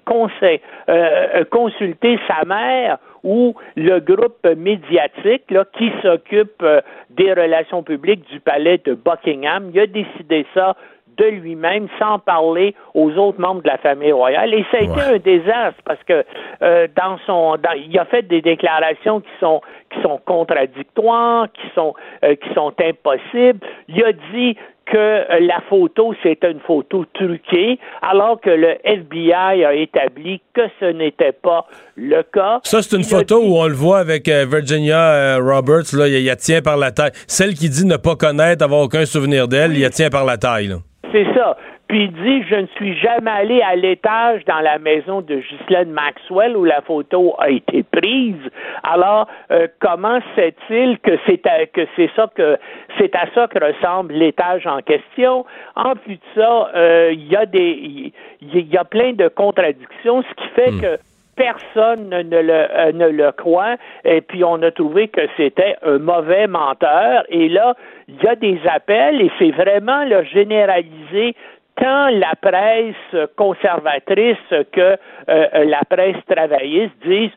euh, 0.89 1.45
consulter 1.51 2.19
sa 2.27 2.45
mère 2.45 2.99
ou 3.23 3.55
le 3.77 4.01
groupe 4.01 4.47
médiatique 4.57 5.51
là, 5.51 5.65
qui 5.77 5.91
s'occupe 6.03 6.63
euh, 6.63 6.81
des 7.11 7.33
relations 7.33 7.83
publiques 7.83 8.29
du 8.31 8.41
palais 8.41 8.79
de 8.85 8.95
Buckingham. 8.95 9.71
Il 9.73 9.81
a 9.81 9.87
décidé 9.87 10.45
ça 10.55 10.77
de 11.17 11.25
lui-même 11.27 11.89
sans 11.99 12.19
parler 12.19 12.75
aux 12.95 13.11
autres 13.13 13.41
membres 13.41 13.63
de 13.63 13.69
la 13.69 13.79
famille 13.79 14.13
royale. 14.13 14.53
Et 14.55 14.65
ça 14.71 14.79
a 14.79 14.81
été 14.81 15.01
un 15.01 15.19
désastre 15.19 15.81
parce 15.85 16.03
que 16.05 16.25
euh, 16.63 16.87
dans 16.97 17.19
son 17.27 17.57
dans, 17.57 17.73
il 17.73 17.99
a 17.99 18.05
fait 18.05 18.23
des 18.23 18.41
déclarations 18.43 19.21
qui 19.21 19.31
sont 19.41 19.61
qui 19.95 20.01
sont 20.03 20.21
contradictoires, 20.25 21.47
qui 21.53 21.67
sont 21.75 21.95
euh, 22.25 22.35
qui 22.35 22.53
sont 22.55 22.73
impossibles. 22.81 23.61
Il 23.89 24.03
a 24.05 24.13
dit 24.13 24.57
que 24.87 24.97
euh, 24.97 25.41
la 25.41 25.61
photo, 25.69 26.15
c'était 26.23 26.51
une 26.53 26.61
photo 26.61 27.05
truquée, 27.13 27.79
alors 28.03 28.41
que 28.41 28.51
le 28.51 28.77
FBI 28.85 29.33
a 29.65 29.75
établi 29.75 30.41
que 30.55 30.63
ce 30.79 30.85
n'était 30.87 31.33
pas 31.33 31.67
le 31.97 32.23
cas. 32.23 32.61
Ça, 32.63 32.83
c'est 32.83 32.95
une 32.97 33.03
Il 33.03 33.07
a 33.15 33.19
photo 33.19 33.41
dit- 33.41 33.49
où 33.49 33.57
on 33.57 33.67
le 33.67 33.75
voit 33.75 33.99
avec 33.99 34.29
Virginia 34.29 35.39
Roberts. 35.39 35.93
Là, 35.93 36.07
il, 36.09 36.15
il 36.15 36.27
la 36.27 36.37
tient 36.37 36.61
par 36.63 36.77
la 36.77 36.93
taille. 36.93 37.11
Celle 37.27 37.55
qui 37.55 37.69
dit 37.69 37.85
ne 37.85 37.97
pas 37.97 38.15
connaître, 38.15 38.65
avoir 38.65 38.81
aucun 38.83 39.05
souvenir 39.07 39.49
d'elle, 39.49 39.73
il 39.75 39.83
la 39.83 39.91
tient 39.91 40.09
par 40.11 40.25
la 40.25 40.37
taille. 40.37 40.69
là. 40.69 40.77
C'est 41.17 41.33
ça. 41.33 41.57
Puis 41.89 42.05
il 42.05 42.13
dit 42.13 42.47
Je 42.47 42.57
ne 42.57 42.67
suis 42.77 42.95
jamais 42.99 43.31
allé 43.31 43.63
à 43.63 43.75
l'étage 43.75 44.45
dans 44.45 44.61
la 44.61 44.79
maison 44.79 45.23
de 45.23 45.37
Ghislaine 45.37 45.91
Maxwell 45.91 46.55
où 46.59 46.65
la 46.65 46.83
photo 46.83 47.35
a 47.39 47.49
été 47.49 47.85
prise. 47.85 48.37
Alors, 48.83 49.27
euh, 49.51 49.67
comment 49.81 50.19
sait-il 50.35 50.99
que 50.99 51.13
c'est 51.27 51.47
à, 51.47 51.65
que 51.65 51.87
c'est 51.97 52.11
ça 52.15 52.29
que 52.35 52.59
c'est 52.99 53.15
à 53.17 53.27
ça 53.35 53.47
que 53.47 53.59
ressemble 53.59 54.13
l'étage 54.13 54.67
en 54.67 54.83
question? 54.83 55.47
En 55.75 55.95
plus 55.97 56.17
de 56.17 56.21
ça, 56.35 56.71
euh, 56.75 57.11
il 57.15 57.29
y 57.29 57.37
a 57.37 57.47
des 57.47 58.13
il 58.43 58.69
y 58.71 58.77
a 58.77 58.85
plein 58.85 59.15
de 59.15 59.29
contradictions, 59.29 60.23
ce 60.23 60.35
qui 60.35 60.49
fait 60.49 60.71
que 60.73 60.99
personne 61.37 62.09
ne 62.09 62.41
le, 62.41 62.53
euh, 62.53 62.93
ne 62.93 63.09
le 63.09 63.31
croit. 63.33 63.77
Et 64.05 64.21
puis, 64.21 64.43
on 64.43 64.61
a 64.63 64.71
trouvé 64.71 65.09
que 65.09 65.21
c'était 65.37 65.77
un 65.83 65.99
mauvais 65.99 66.47
menteur. 66.47 67.25
Et 67.29 67.49
là, 67.49 67.75
il 68.09 68.17
y 68.23 68.27
a 68.27 68.35
des 68.35 68.59
appels 68.67 69.21
et 69.21 69.31
c'est 69.39 69.51
vraiment 69.51 70.05
le 70.05 70.25
généralisé 70.25 71.35
tant 71.77 72.09
la 72.09 72.33
presse 72.41 73.29
conservatrice 73.37 74.39
que 74.73 74.81
euh, 74.81 74.97
euh, 75.29 75.65
la 75.65 75.81
presse 75.89 76.17
travailliste 76.29 76.95
disent 77.05 77.37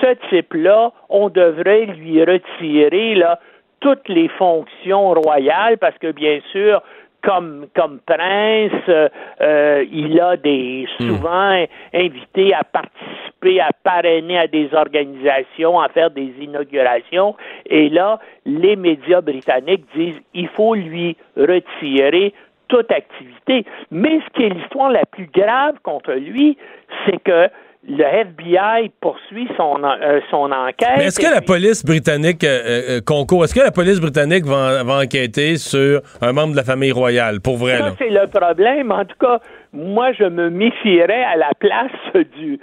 ce 0.00 0.14
type-là, 0.28 0.90
on 1.08 1.28
devrait 1.28 1.86
lui 1.86 2.20
retirer 2.24 3.14
là, 3.14 3.38
toutes 3.80 4.08
les 4.08 4.28
fonctions 4.28 5.12
royales 5.12 5.78
parce 5.78 5.96
que 5.98 6.10
bien 6.10 6.40
sûr, 6.50 6.82
comme, 7.26 7.66
comme 7.74 7.98
prince, 8.06 8.70
euh, 8.88 9.08
euh, 9.40 9.84
il 9.90 10.18
a 10.20 10.36
des 10.36 10.86
souvent 10.96 11.66
invité 11.92 12.54
à 12.54 12.62
participer, 12.62 13.60
à 13.60 13.70
parrainer 13.82 14.38
à 14.38 14.46
des 14.46 14.72
organisations, 14.72 15.80
à 15.80 15.88
faire 15.88 16.12
des 16.12 16.32
inaugurations. 16.40 17.34
Et 17.66 17.88
là, 17.88 18.20
les 18.44 18.76
médias 18.76 19.20
britanniques 19.20 19.84
disent 19.96 20.20
il 20.34 20.48
faut 20.48 20.76
lui 20.76 21.16
retirer 21.36 22.32
toute 22.68 22.92
activité. 22.92 23.64
Mais 23.90 24.20
ce 24.20 24.32
qui 24.34 24.44
est 24.44 24.50
l'histoire 24.50 24.90
la 24.90 25.04
plus 25.04 25.26
grave 25.26 25.74
contre 25.82 26.12
lui, 26.12 26.56
c'est 27.04 27.22
que 27.22 27.48
le 27.88 28.02
FBI 28.04 28.90
poursuit 29.00 29.48
son, 29.56 29.82
euh, 29.84 30.20
son 30.30 30.50
enquête. 30.50 30.98
Est-ce 30.98 31.20
que 31.20 31.32
la 31.32 31.40
police 31.40 31.84
britannique 31.84 32.42
euh, 32.42 32.96
euh, 32.96 33.00
concourt, 33.00 33.44
est-ce 33.44 33.54
que 33.54 33.60
la 33.60 33.70
police 33.70 34.00
britannique 34.00 34.44
va, 34.44 34.82
va 34.82 34.98
enquêter 34.98 35.56
sur 35.56 36.00
un 36.20 36.32
membre 36.32 36.52
de 36.52 36.56
la 36.56 36.64
famille 36.64 36.90
royale, 36.90 37.40
pour 37.40 37.56
vrai? 37.56 37.78
Ça, 37.78 37.92
c'est 37.98 38.10
le 38.10 38.26
problème. 38.26 38.90
En 38.90 39.04
tout 39.04 39.16
cas, 39.20 39.38
moi, 39.72 40.12
je 40.12 40.24
me 40.24 40.50
méfierais 40.50 41.22
à 41.24 41.36
la 41.36 41.50
place 41.58 41.92
du, 42.14 42.58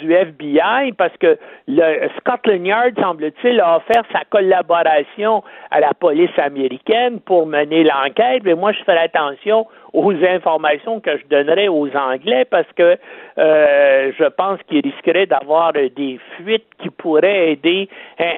du 0.00 0.12
FBI 0.12 0.92
parce 0.96 1.16
que 1.18 1.36
le 1.68 2.08
Scotland 2.18 2.66
Yard, 2.66 2.92
semble-t-il, 2.98 3.60
a 3.60 3.76
offert 3.76 4.04
sa 4.12 4.20
collaboration 4.30 5.42
à 5.70 5.80
la 5.80 5.92
police 5.92 6.36
américaine 6.38 7.20
pour 7.20 7.46
mener 7.46 7.84
l'enquête. 7.84 8.42
Mais 8.44 8.54
moi, 8.54 8.72
je 8.72 8.82
ferai 8.84 8.98
attention 8.98 9.66
aux 9.94 10.12
informations 10.12 11.00
que 11.00 11.16
je 11.16 11.22
donnerais 11.30 11.68
aux 11.68 11.88
Anglais 11.96 12.44
parce 12.50 12.66
que 12.76 12.98
euh, 13.38 14.12
je 14.18 14.24
pense 14.24 14.58
qu'ils 14.68 14.82
risqueraient 14.82 15.26
d'avoir 15.26 15.72
des 15.72 16.18
fuites 16.36 16.66
qui 16.82 16.90
pourraient 16.90 17.52
aider 17.52 17.88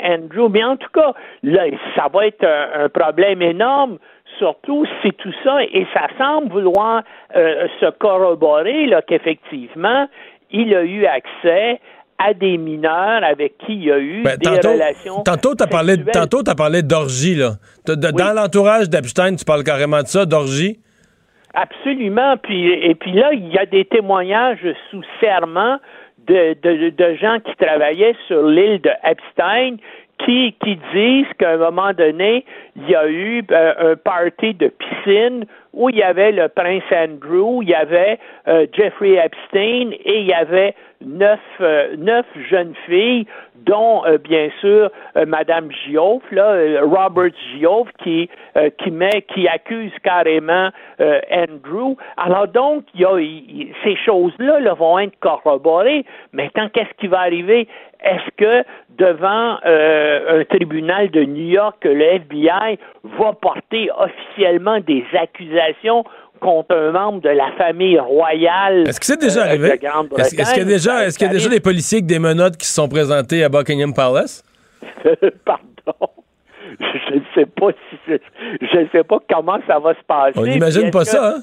Andrew. 0.04 0.48
Mais 0.50 0.62
en 0.62 0.76
tout 0.76 0.90
cas, 0.92 1.12
là, 1.42 1.64
ça 1.96 2.06
va 2.12 2.26
être 2.26 2.44
un, 2.44 2.84
un 2.84 2.88
problème 2.90 3.40
énorme 3.42 3.98
surtout 4.38 4.84
si 5.02 5.12
tout 5.12 5.32
ça, 5.44 5.62
et 5.64 5.86
ça 5.94 6.08
semble 6.18 6.50
vouloir 6.52 7.02
euh, 7.34 7.66
se 7.80 7.86
corroborer 7.92 8.84
là, 8.86 9.00
qu'effectivement, 9.00 10.06
il 10.50 10.74
a 10.74 10.82
eu 10.82 11.06
accès 11.06 11.80
à 12.18 12.34
des 12.34 12.58
mineurs 12.58 13.22
avec 13.24 13.56
qui 13.58 13.72
il 13.74 13.84
y 13.84 13.92
a 13.92 13.98
eu 13.98 14.22
Ben, 14.24 14.36
des 14.36 14.44
tantôt, 14.50 14.72
relations. 14.72 15.22
tantôt, 15.22 15.54
t'as 15.54 15.66
parlé, 15.66 15.94
sexuelles. 15.94 16.12
tantôt, 16.14 16.42
t'as 16.42 16.54
parlé 16.54 16.82
d'orgie, 16.82 17.34
là. 17.34 17.52
De- 17.86 17.94
Dans 17.94 18.34
l'entourage 18.34 18.90
d'Epstein, 18.90 19.36
tu 19.36 19.44
parles 19.44 19.64
carrément 19.64 20.02
de 20.02 20.06
ça, 20.06 20.26
d'orgie? 20.26 20.78
Absolument. 21.56 22.36
Puis, 22.36 22.70
et 22.70 22.94
puis 22.94 23.12
là, 23.12 23.32
il 23.32 23.48
y 23.48 23.58
a 23.58 23.64
des 23.64 23.86
témoignages 23.86 24.66
sous 24.90 25.02
serment 25.20 25.78
de, 26.28 26.54
de, 26.90 27.14
gens 27.14 27.38
qui 27.40 27.56
travaillaient 27.56 28.16
sur 28.26 28.46
l'île 28.46 28.80
de 28.82 28.90
Epstein 29.02 29.76
qui, 30.24 30.54
qui 30.62 30.78
disent 30.92 31.32
qu'à 31.38 31.52
un 31.52 31.56
moment 31.56 31.92
donné, 31.92 32.44
il 32.76 32.90
y 32.90 32.94
a 32.94 33.08
eu 33.08 33.42
euh, 33.50 33.92
un 33.92 33.96
party 33.96 34.54
de 34.54 34.68
piscine 34.68 35.46
où 35.72 35.88
il 35.88 35.96
y 35.96 36.02
avait 36.02 36.32
le 36.32 36.48
prince 36.48 36.82
Andrew, 36.90 37.62
il 37.62 37.70
y 37.70 37.74
avait 37.74 38.18
euh, 38.48 38.66
Jeffrey 38.72 39.14
Epstein 39.14 39.92
et 40.04 40.20
il 40.20 40.26
y 40.26 40.34
avait 40.34 40.74
neuf, 41.00 41.40
euh, 41.60 41.96
neuf 41.96 42.26
jeunes 42.50 42.74
filles, 42.86 43.26
dont 43.66 44.04
euh, 44.06 44.18
bien 44.18 44.48
sûr 44.60 44.90
euh, 45.16 45.26
Madame 45.26 45.68
Gioff, 45.70 46.22
là, 46.30 46.50
euh, 46.52 46.80
Robert 46.84 47.30
Gioff, 47.58 47.88
qui 48.02 48.28
qui 48.78 48.90
met, 48.90 49.20
qui 49.34 49.46
accuse 49.46 49.92
carrément 50.02 50.70
Andrew. 51.30 51.94
Alors 52.16 52.48
donc, 52.48 52.84
il 52.94 53.02
y 53.02 53.04
a, 53.04 53.18
il- 53.18 53.74
ces 53.84 53.96
choses-là 53.96 54.60
là, 54.60 54.72
vont 54.72 54.98
être 54.98 55.18
corroborées. 55.20 56.06
Maintenant, 56.32 56.70
qu'est-ce 56.72 56.94
qui 56.98 57.06
va 57.06 57.20
arriver? 57.20 57.68
Est-ce 58.02 58.30
que 58.38 58.64
devant 58.96 59.58
un 59.62 60.44
tribunal 60.48 61.10
de 61.10 61.22
New 61.24 61.48
York, 61.50 61.76
le 61.84 62.00
FBI 62.02 62.78
va 63.04 63.32
porter 63.34 63.90
officiellement 63.98 64.80
des 64.80 65.04
accusations 65.12 66.04
contre 66.40 66.74
un 66.76 66.92
membre 66.92 67.20
de 67.22 67.28
la 67.30 67.52
famille 67.58 67.98
royale 67.98 68.88
Est-ce 68.88 69.00
que 69.00 69.06
c'est 69.06 69.20
déjà 69.20 69.40
euh, 69.40 69.48
arrivé? 69.48 69.68
Est-ce 70.18 70.34
qu'il 70.54 70.58
y 70.58 70.60
a 70.60 70.64
déjà, 70.64 71.06
est-ce 71.06 71.18
qu'il 71.18 71.26
y 71.26 71.30
a 71.30 71.32
déjà 71.32 71.48
des 71.48 71.60
policiers 71.60 71.98
avec 71.98 72.06
des 72.06 72.18
menottes 72.18 72.56
qui 72.56 72.66
se 72.66 72.74
sont 72.74 72.88
présentés 72.88 73.42
à 73.44 73.48
Buckingham 73.48 73.92
Palace? 73.94 74.42
Pardon. 75.44 76.10
Je 76.80 77.14
ne 77.14 77.20
sais 77.34 77.46
pas 77.46 77.68
si 77.90 77.96
je, 78.60 78.88
sais 78.92 79.04
pas 79.04 79.18
comment 79.30 79.58
ça 79.66 79.78
va 79.78 79.94
se 79.94 80.02
passer. 80.06 80.38
On 80.38 80.44
n'imagine 80.44 80.90
pas 80.90 81.00
que- 81.00 81.06
ça, 81.06 81.36
hein? 81.36 81.40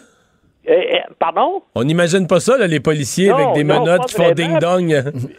Eh, 0.66 0.96
eh, 0.96 1.02
pardon? 1.20 1.62
On 1.76 1.84
n'imagine 1.84 2.26
pas 2.26 2.40
ça, 2.40 2.58
là, 2.58 2.68
les 2.68 2.80
policiers 2.80 3.30
Non, 3.30 3.36
avec 3.36 3.54
des 3.56 3.64
non, 3.66 3.82
menottes 3.82 4.06
qui 4.06 4.16
font 4.16 4.32
ding-dong. 4.32 4.92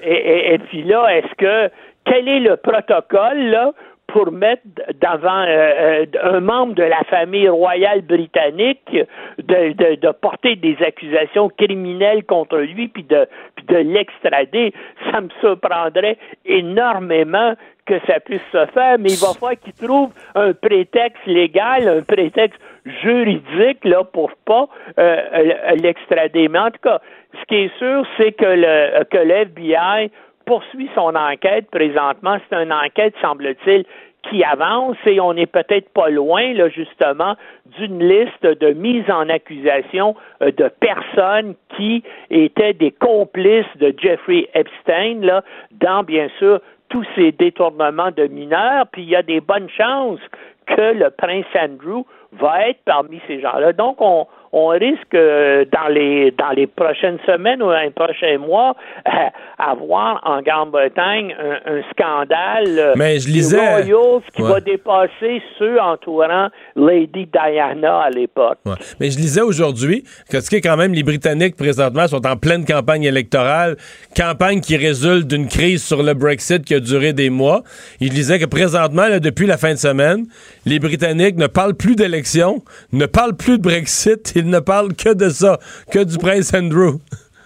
Et, 0.03 0.11
et- 0.13 0.55
et 0.55 0.59
puis 0.59 0.83
là, 0.85 1.07
est-ce 1.17 1.35
que 1.39 1.73
quel 2.05 2.29
est 2.29 2.41
le 2.41 2.57
protocole 2.57 3.39
là 3.51 3.73
pour 4.07 4.31
mettre 4.31 4.63
devant 5.01 5.43
euh, 5.43 6.05
euh, 6.05 6.07
un 6.23 6.41
membre 6.41 6.75
de 6.75 6.83
la 6.83 7.03
famille 7.05 7.49
royale 7.49 8.03
britannique 8.03 8.97
de, 9.39 10.13
porter 10.13 10.57
des 10.57 10.77
accusations 10.83 11.49
criminelles 11.49 12.25
contre 12.25 12.59
lui 12.59 12.89
puis 12.89 13.03
de 13.05 13.27
l'extrader, 13.69 14.73
ça 15.11 15.21
me 15.21 15.29
surprendrait 15.41 16.19
énormément 16.45 17.55
que 17.87 17.95
ça 18.07 18.21
puisse 18.21 18.41
se 18.53 18.67
faire, 18.67 18.99
mais 18.99 19.11
il 19.11 19.21
va 19.21 19.35
falloir 19.35 19.59
qu'il 19.61 19.75
trouve 19.75 20.11
un 20.35 20.53
prétexte 20.53 21.27
légal, 21.27 21.89
un 21.89 22.03
prétexte 22.03 22.61
juridique 23.03 23.85
là 23.85 24.05
pour 24.05 24.31
pas 24.45 24.69
euh, 24.99 25.75
l'extrader. 25.77 26.49
Mais 26.49 26.59
en 26.59 26.71
tout 26.71 26.81
cas, 26.83 27.01
ce 27.41 27.45
qui 27.47 27.57
est 27.57 27.79
sûr, 27.79 28.07
c'est 28.17 28.33
que 28.33 28.45
le 28.45 29.05
que 29.05 29.19
le 29.19 29.35
FBI 29.35 30.11
poursuit 30.45 30.91
son 30.95 31.15
enquête 31.15 31.71
présentement. 31.71 32.39
C'est 32.49 32.63
une 32.63 32.73
enquête, 32.73 33.15
semble-t-il, 33.21 33.85
qui 34.31 34.43
avance 34.43 34.97
et 35.07 35.21
on 35.21 35.35
n'est 35.35 35.47
peut-être 35.47 35.89
pas 35.93 36.09
loin, 36.09 36.53
là, 36.55 36.69
justement, 36.69 37.35
d'une 37.79 38.03
liste 38.03 38.45
de 38.45 38.71
mises 38.73 39.11
en 39.11 39.29
accusation 39.29 40.17
euh, 40.43 40.51
de 40.51 40.69
personnes 40.81 41.55
qui 41.77 42.03
étaient 42.31 42.73
des 42.73 42.93
complices 42.93 43.77
de 43.77 43.95
Jeffrey 43.97 44.49
Epstein, 44.55 45.21
là, 45.21 45.43
dans, 45.73 46.03
bien 46.03 46.29
sûr, 46.39 46.61
tous 46.89 47.05
ces 47.17 47.33
détournements 47.33 48.11
de 48.11 48.27
mineurs. 48.27 48.87
Puis 48.93 49.03
il 49.03 49.09
y 49.09 49.17
a 49.17 49.23
des 49.23 49.41
bonnes 49.41 49.69
chances 49.69 50.21
que 50.67 50.95
le 50.95 51.11
prince 51.11 51.47
Andrew 51.55 52.05
va 52.33 52.69
être 52.69 52.81
parmi 52.85 53.21
ces 53.27 53.41
gens-là. 53.41 53.73
Donc, 53.73 53.97
on, 54.01 54.27
on 54.57 54.69
risque 54.69 55.15
euh, 55.15 55.65
dans 55.73 55.89
les 55.93 56.31
dans 56.39 56.51
les 56.51 56.67
prochaines 56.69 57.19
semaines 57.27 57.61
ou 57.63 57.67
dans 57.67 57.81
les 57.81 57.91
prochains 57.91 58.39
mois 58.39 58.77
euh, 59.09 59.11
avoir 59.59 60.21
en 60.25 60.43
Grande-Bretagne 60.43 61.35
un, 61.39 61.73
un 61.75 61.83
scandale 61.91 62.79
euh, 62.79 62.93
Mais 62.97 63.19
je 63.19 63.29
lisais- 63.29 63.59
Royals 63.59 64.23
qui 64.35 64.43
Ouais. 64.43 64.49
va 64.53 64.61
dépasser 64.61 65.43
ceux 65.59 65.81
entourant 65.81 66.49
Lady 66.77 67.27
Diana 67.33 68.01
à 68.03 68.11
l'époque. 68.11 68.59
Ouais. 68.65 68.75
Mais 69.01 69.11
je 69.11 69.19
lisais 69.19 69.41
aujourd'hui 69.41 70.05
que 70.31 70.41
ce 70.41 70.49
qui 70.51 70.57
est 70.57 70.61
quand 70.61 70.77
même 70.77 70.93
les 70.93 71.03
Britanniques 71.03 71.57
présentement 71.57 72.07
sont 72.07 72.25
en 72.27 72.37
pleine 72.37 72.65
campagne 72.65 73.05
électorale, 73.05 73.77
campagne 74.17 74.61
qui 74.61 74.77
résulte 74.77 75.27
d'une 75.27 75.49
crise 75.49 75.85
sur 75.85 76.03
le 76.03 76.15
Brexit 76.15 76.65
qui 76.65 76.75
a 76.75 76.81
duré 76.81 77.13
des 77.13 77.31
mois. 77.31 77.63
Il 78.01 78.11
disait 78.11 78.39
que 78.39 78.45
présentement, 78.47 79.09
là, 79.09 79.19
depuis 79.21 79.47
la 79.47 79.57
fin 79.57 79.73
de 79.73 79.79
semaine, 79.79 80.27
les 80.67 80.79
Britanniques 80.79 81.37
ne 81.37 81.47
parlent 81.49 81.75
plus 81.75 81.97
d'élections, 81.97 82.63
ne 82.93 83.07
parlent 83.07 83.37
plus 83.37 83.59
de 83.59 83.63
Brexit, 83.63 84.33
ils 84.37 84.44
ne 84.51 84.61
parlent 84.61 84.95
que 84.95 85.15
de 85.15 85.29
ça, 85.29 85.59
que 85.93 86.05
du 86.05 86.19
prince 86.19 86.53
Andrew. 86.55 86.99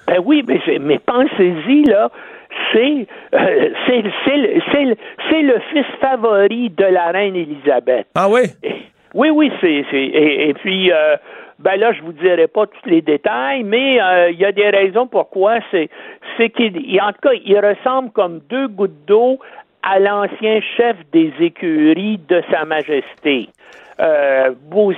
Ben 0.06 0.18
oui, 0.24 0.42
mais, 0.46 0.60
mais 0.80 0.98
pensez-y, 0.98 1.84
là, 1.84 2.10
c'est 2.72 3.06
euh, 3.34 3.68
c'est 3.86 4.02
le- 5.42 5.60
fils 5.70 5.86
favori 6.00 6.70
de 6.70 6.84
la 6.84 7.10
reine 7.10 7.36
Élisabeth. 7.36 8.06
Ah 8.14 8.28
oui? 8.28 8.42
Oui, 9.14 9.30
oui, 9.30 9.50
c'est. 9.60 9.68
Et, 9.92 10.48
et 10.48 10.54
puis, 10.54 10.90
euh, 10.92 11.16
ben 11.58 11.76
là, 11.76 11.92
je 11.92 12.02
vous 12.02 12.12
dirai 12.12 12.46
pas 12.46 12.66
tous 12.66 12.88
les 12.88 13.02
détails, 13.02 13.64
mais 13.64 14.00
euh, 14.00 14.30
il 14.30 14.38
y 14.38 14.44
a 14.44 14.52
des 14.52 14.68
raisons 14.70 15.06
pourquoi. 15.06 15.58
C'est 15.72 16.50
qu'il, 16.50 16.76
il- 16.76 17.00
en 17.00 17.12
tout 17.12 17.20
cas, 17.22 17.34
il 17.44 17.58
ressemble 17.58 18.10
comme 18.12 18.40
deux 18.48 18.68
gouttes 18.68 19.04
d'eau 19.06 19.38
à 19.82 19.98
l'ancien 19.98 20.60
chef 20.76 20.96
des 21.12 21.32
écuries 21.40 22.18
de 22.28 22.42
Sa 22.50 22.64
Majesté. 22.64 23.48
Euh, 24.00 24.54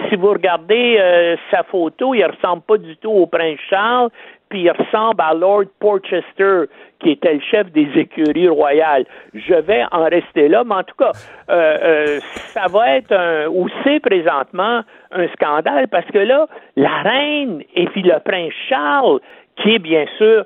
si 0.08 0.16
vous 0.16 0.30
regardez 0.30 0.98
euh, 0.98 1.36
sa 1.50 1.62
photo, 1.62 2.14
il 2.14 2.24
ressemble 2.24 2.62
pas 2.62 2.76
du 2.76 2.96
tout 2.98 3.10
au 3.10 3.26
prince 3.26 3.58
Charles, 3.68 4.10
puis 4.50 4.62
il 4.62 4.70
ressemble 4.70 5.20
à 5.20 5.32
Lord 5.32 5.66
Porchester, 5.78 6.64
qui 6.98 7.12
était 7.12 7.34
le 7.34 7.40
chef 7.40 7.70
des 7.72 7.88
écuries 7.96 8.48
royales. 8.48 9.06
Je 9.32 9.54
vais 9.54 9.84
en 9.90 10.04
rester 10.04 10.48
là, 10.48 10.64
mais 10.64 10.74
en 10.74 10.82
tout 10.82 10.96
cas, 10.98 11.12
euh, 11.48 12.18
ça 12.52 12.66
va 12.70 12.96
être 12.96 13.12
un, 13.12 13.46
ou 13.46 13.68
c'est 13.84 14.00
présentement 14.00 14.82
un 15.12 15.28
scandale, 15.28 15.88
parce 15.88 16.06
que 16.06 16.18
là, 16.18 16.46
la 16.76 17.02
reine 17.02 17.62
et 17.74 17.86
puis 17.86 18.02
le 18.02 18.18
prince 18.22 18.52
Charles, 18.68 19.20
qui 19.56 19.76
est 19.76 19.78
bien 19.78 20.04
sûr 20.18 20.44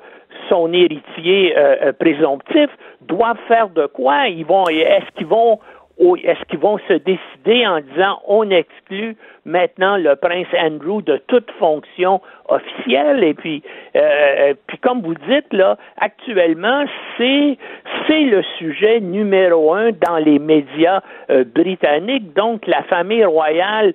son 0.49 0.73
héritier 0.73 1.55
présomptif, 1.99 2.69
doivent 3.03 3.39
faire 3.49 3.69
de 3.69 3.87
quoi? 3.87 4.29
Ils 4.29 4.45
vont, 4.45 4.67
est-ce 4.69 5.11
qu'ils 5.17 5.27
vont 5.27 5.59
est-ce 5.99 6.45
qu'ils 6.47 6.59
vont 6.59 6.79
se 6.89 6.95
décider 6.95 7.67
en 7.67 7.81
disant 7.81 8.21
on 8.27 8.51
exclut 8.51 9.17
maintenant 9.45 9.97
le 9.97 10.17
prince 10.17 10.47
Andrew 10.59 11.03
de 11.03 11.19
toute 11.29 11.51
fonction 11.53 12.21
officielle? 12.49 13.23
Et 13.23 13.35
puis 13.35 13.63
euh, 13.97 14.55
puis 14.67 14.79
comme 14.79 15.03
vous 15.03 15.15
dites 15.15 15.53
là 15.53 15.77
actuellement 15.99 16.85
c'est 17.17 17.59
c'est 18.07 18.23
le 18.23 18.43
sujet 18.59 19.01
numéro 19.01 19.73
un 19.73 19.93
dans 19.93 20.19
les 20.19 20.39
médias 20.39 21.01
euh, 21.31 21.45
britanniques. 21.45 22.33
Donc 22.35 22.67
la 22.67 22.83
famille 22.85 23.25
royale 23.25 23.95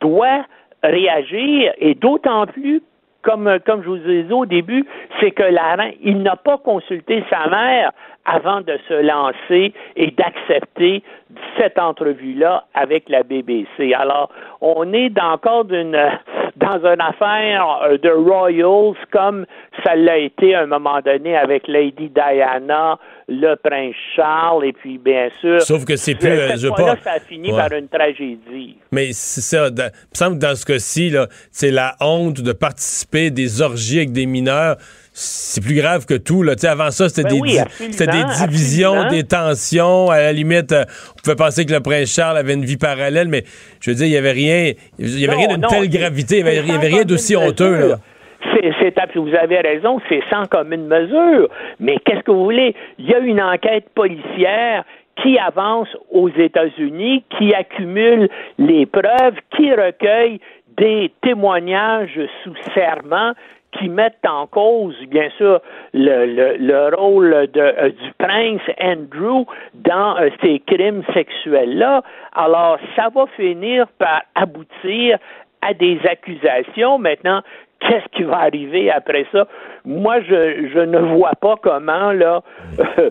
doit 0.00 0.44
réagir 0.82 1.72
et 1.78 1.94
d'autant 1.94 2.46
plus 2.46 2.82
comme, 3.22 3.58
comme 3.66 3.82
je 3.82 3.88
vous 3.88 4.08
ai 4.08 4.22
dit 4.24 4.32
au 4.32 4.46
début, 4.46 4.86
c'est 5.20 5.30
que 5.30 5.42
Laurent, 5.42 5.90
il 6.02 6.22
n'a 6.22 6.36
pas 6.36 6.58
consulté 6.58 7.24
sa 7.30 7.48
mère 7.48 7.92
avant 8.24 8.60
de 8.60 8.78
se 8.88 8.94
lancer 8.94 9.72
et 9.96 10.10
d'accepter 10.12 11.02
cette 11.58 11.78
entrevue-là 11.78 12.64
avec 12.74 13.08
la 13.08 13.22
BBC. 13.22 13.94
Alors, 13.94 14.30
on 14.60 14.92
est 14.92 15.18
encore 15.20 15.64
d'une, 15.64 15.98
dans 16.60 16.78
une 16.84 17.00
affaire 17.00 17.80
euh, 17.84 17.96
de 17.98 18.10
Royals 18.10 18.94
comme 19.10 19.46
ça 19.84 19.96
l'a 19.96 20.18
été 20.18 20.54
à 20.54 20.62
un 20.62 20.66
moment 20.66 21.00
donné 21.00 21.36
avec 21.36 21.66
Lady 21.66 22.10
Diana, 22.10 22.98
le 23.28 23.54
prince 23.56 23.94
Charles, 24.14 24.66
et 24.66 24.72
puis 24.72 24.98
bien 24.98 25.28
sûr. 25.40 25.60
Sauf 25.62 25.84
que 25.84 25.96
c'est 25.96 26.14
plus. 26.14 26.28
euh, 26.28 26.48
Cette 26.50 26.58
je 26.60 26.68
pas. 26.68 26.96
ça 27.02 27.12
a 27.12 27.20
fini 27.20 27.50
Ouais. 27.50 27.56
par 27.58 27.72
une 27.72 27.88
tragédie. 27.88 28.76
Mais 28.92 29.12
c'est 29.12 29.40
ça. 29.40 29.70
dans- 29.70 29.84
il 29.84 30.10
me 30.12 30.14
semble 30.16 30.38
que 30.38 30.46
dans 30.46 30.54
ce 30.54 30.66
cas-ci, 30.66 31.10
là, 31.10 31.26
c'est 31.50 31.70
la 31.70 31.94
honte 32.00 32.40
de 32.42 32.52
participer 32.52 33.26
à 33.28 33.30
des 33.30 33.62
orgies 33.62 33.98
avec 33.98 34.12
des 34.12 34.26
mineurs. 34.26 34.76
C'est 35.22 35.62
plus 35.62 35.74
grave 35.74 36.06
que 36.06 36.14
tout. 36.14 36.42
Là. 36.42 36.54
Avant 36.64 36.90
ça, 36.90 37.10
c'était 37.10 37.24
Ben 37.24 37.34
des, 37.34 37.40
oui, 37.40 37.58
divisions, 38.48 38.92
absolument. 38.94 39.10
des 39.10 39.22
tensions. 39.24 40.10
À 40.10 40.18
la 40.18 40.32
limite, 40.32 40.72
euh, 40.72 40.84
on 41.10 41.22
pouvait 41.22 41.36
penser 41.36 41.66
que 41.66 41.72
le 41.72 41.80
prince 41.80 42.14
Charles 42.14 42.38
avait 42.38 42.54
une 42.54 42.64
vie 42.64 42.78
parallèle, 42.78 43.28
mais 43.28 43.42
je 43.82 43.90
veux 43.90 43.96
dire, 43.96 44.06
il 44.06 44.10
n'y 44.12 44.16
avait 44.16 44.32
rien, 44.32 44.72
il 44.98 45.20
y 45.20 45.26
avait 45.26 45.36
Non, 45.36 45.46
rien 45.46 45.56
d'une 45.58 45.66
telle 45.66 45.90
gravité. 45.90 46.38
Il 46.38 46.44
n'y 46.44 46.70
avait, 46.72 46.88
rien 46.88 47.02
d'aussi 47.02 47.36
honteux. 47.36 47.90
Là. 47.90 47.96
C'est, 48.54 49.16
vous 49.16 49.34
avez 49.34 49.60
raison, 49.60 50.00
c'est 50.08 50.22
sans 50.30 50.46
commune 50.46 50.86
mesure. 50.86 51.48
Mais 51.78 51.98
qu'est-ce 52.04 52.20
que 52.20 52.30
vous 52.30 52.44
voulez? 52.44 52.74
Il 52.98 53.06
y 53.06 53.14
a 53.14 53.18
une 53.18 53.42
enquête 53.42 53.90
policière 53.94 54.84
qui 55.22 55.38
avance 55.38 55.88
aux 56.10 56.30
États-Unis, 56.30 57.24
qui 57.36 57.54
accumule 57.54 58.30
les 58.58 58.86
preuves, 58.86 59.36
qui 59.54 59.70
recueille 59.70 60.40
des 60.78 61.12
témoignages 61.22 62.18
sous 62.42 62.54
serment 62.74 63.32
qui 63.72 63.88
mettent 63.88 64.26
en 64.26 64.46
cause, 64.46 64.96
bien 65.08 65.30
sûr, 65.36 65.60
le, 65.92 66.26
le, 66.26 66.56
le 66.58 66.94
rôle 66.94 67.48
de, 67.52 67.60
euh, 67.60 67.90
du 67.90 68.12
prince 68.18 68.62
Andrew 68.80 69.44
dans 69.74 70.16
euh, 70.18 70.28
ces 70.42 70.60
crimes 70.60 71.02
sexuels-là. 71.14 72.02
Alors, 72.34 72.78
ça 72.96 73.08
va 73.14 73.26
finir 73.36 73.86
par 73.98 74.22
aboutir 74.34 75.18
à 75.62 75.74
des 75.74 76.00
accusations. 76.04 76.98
Maintenant, 76.98 77.42
qu'est-ce 77.80 78.08
qui 78.16 78.22
va 78.24 78.38
arriver 78.40 78.90
après 78.90 79.26
ça? 79.32 79.46
Moi, 79.84 80.20
je, 80.22 80.68
je 80.72 80.78
ne 80.80 80.98
vois 81.16 81.32
pas 81.40 81.56
comment, 81.62 82.12
là, 82.12 82.42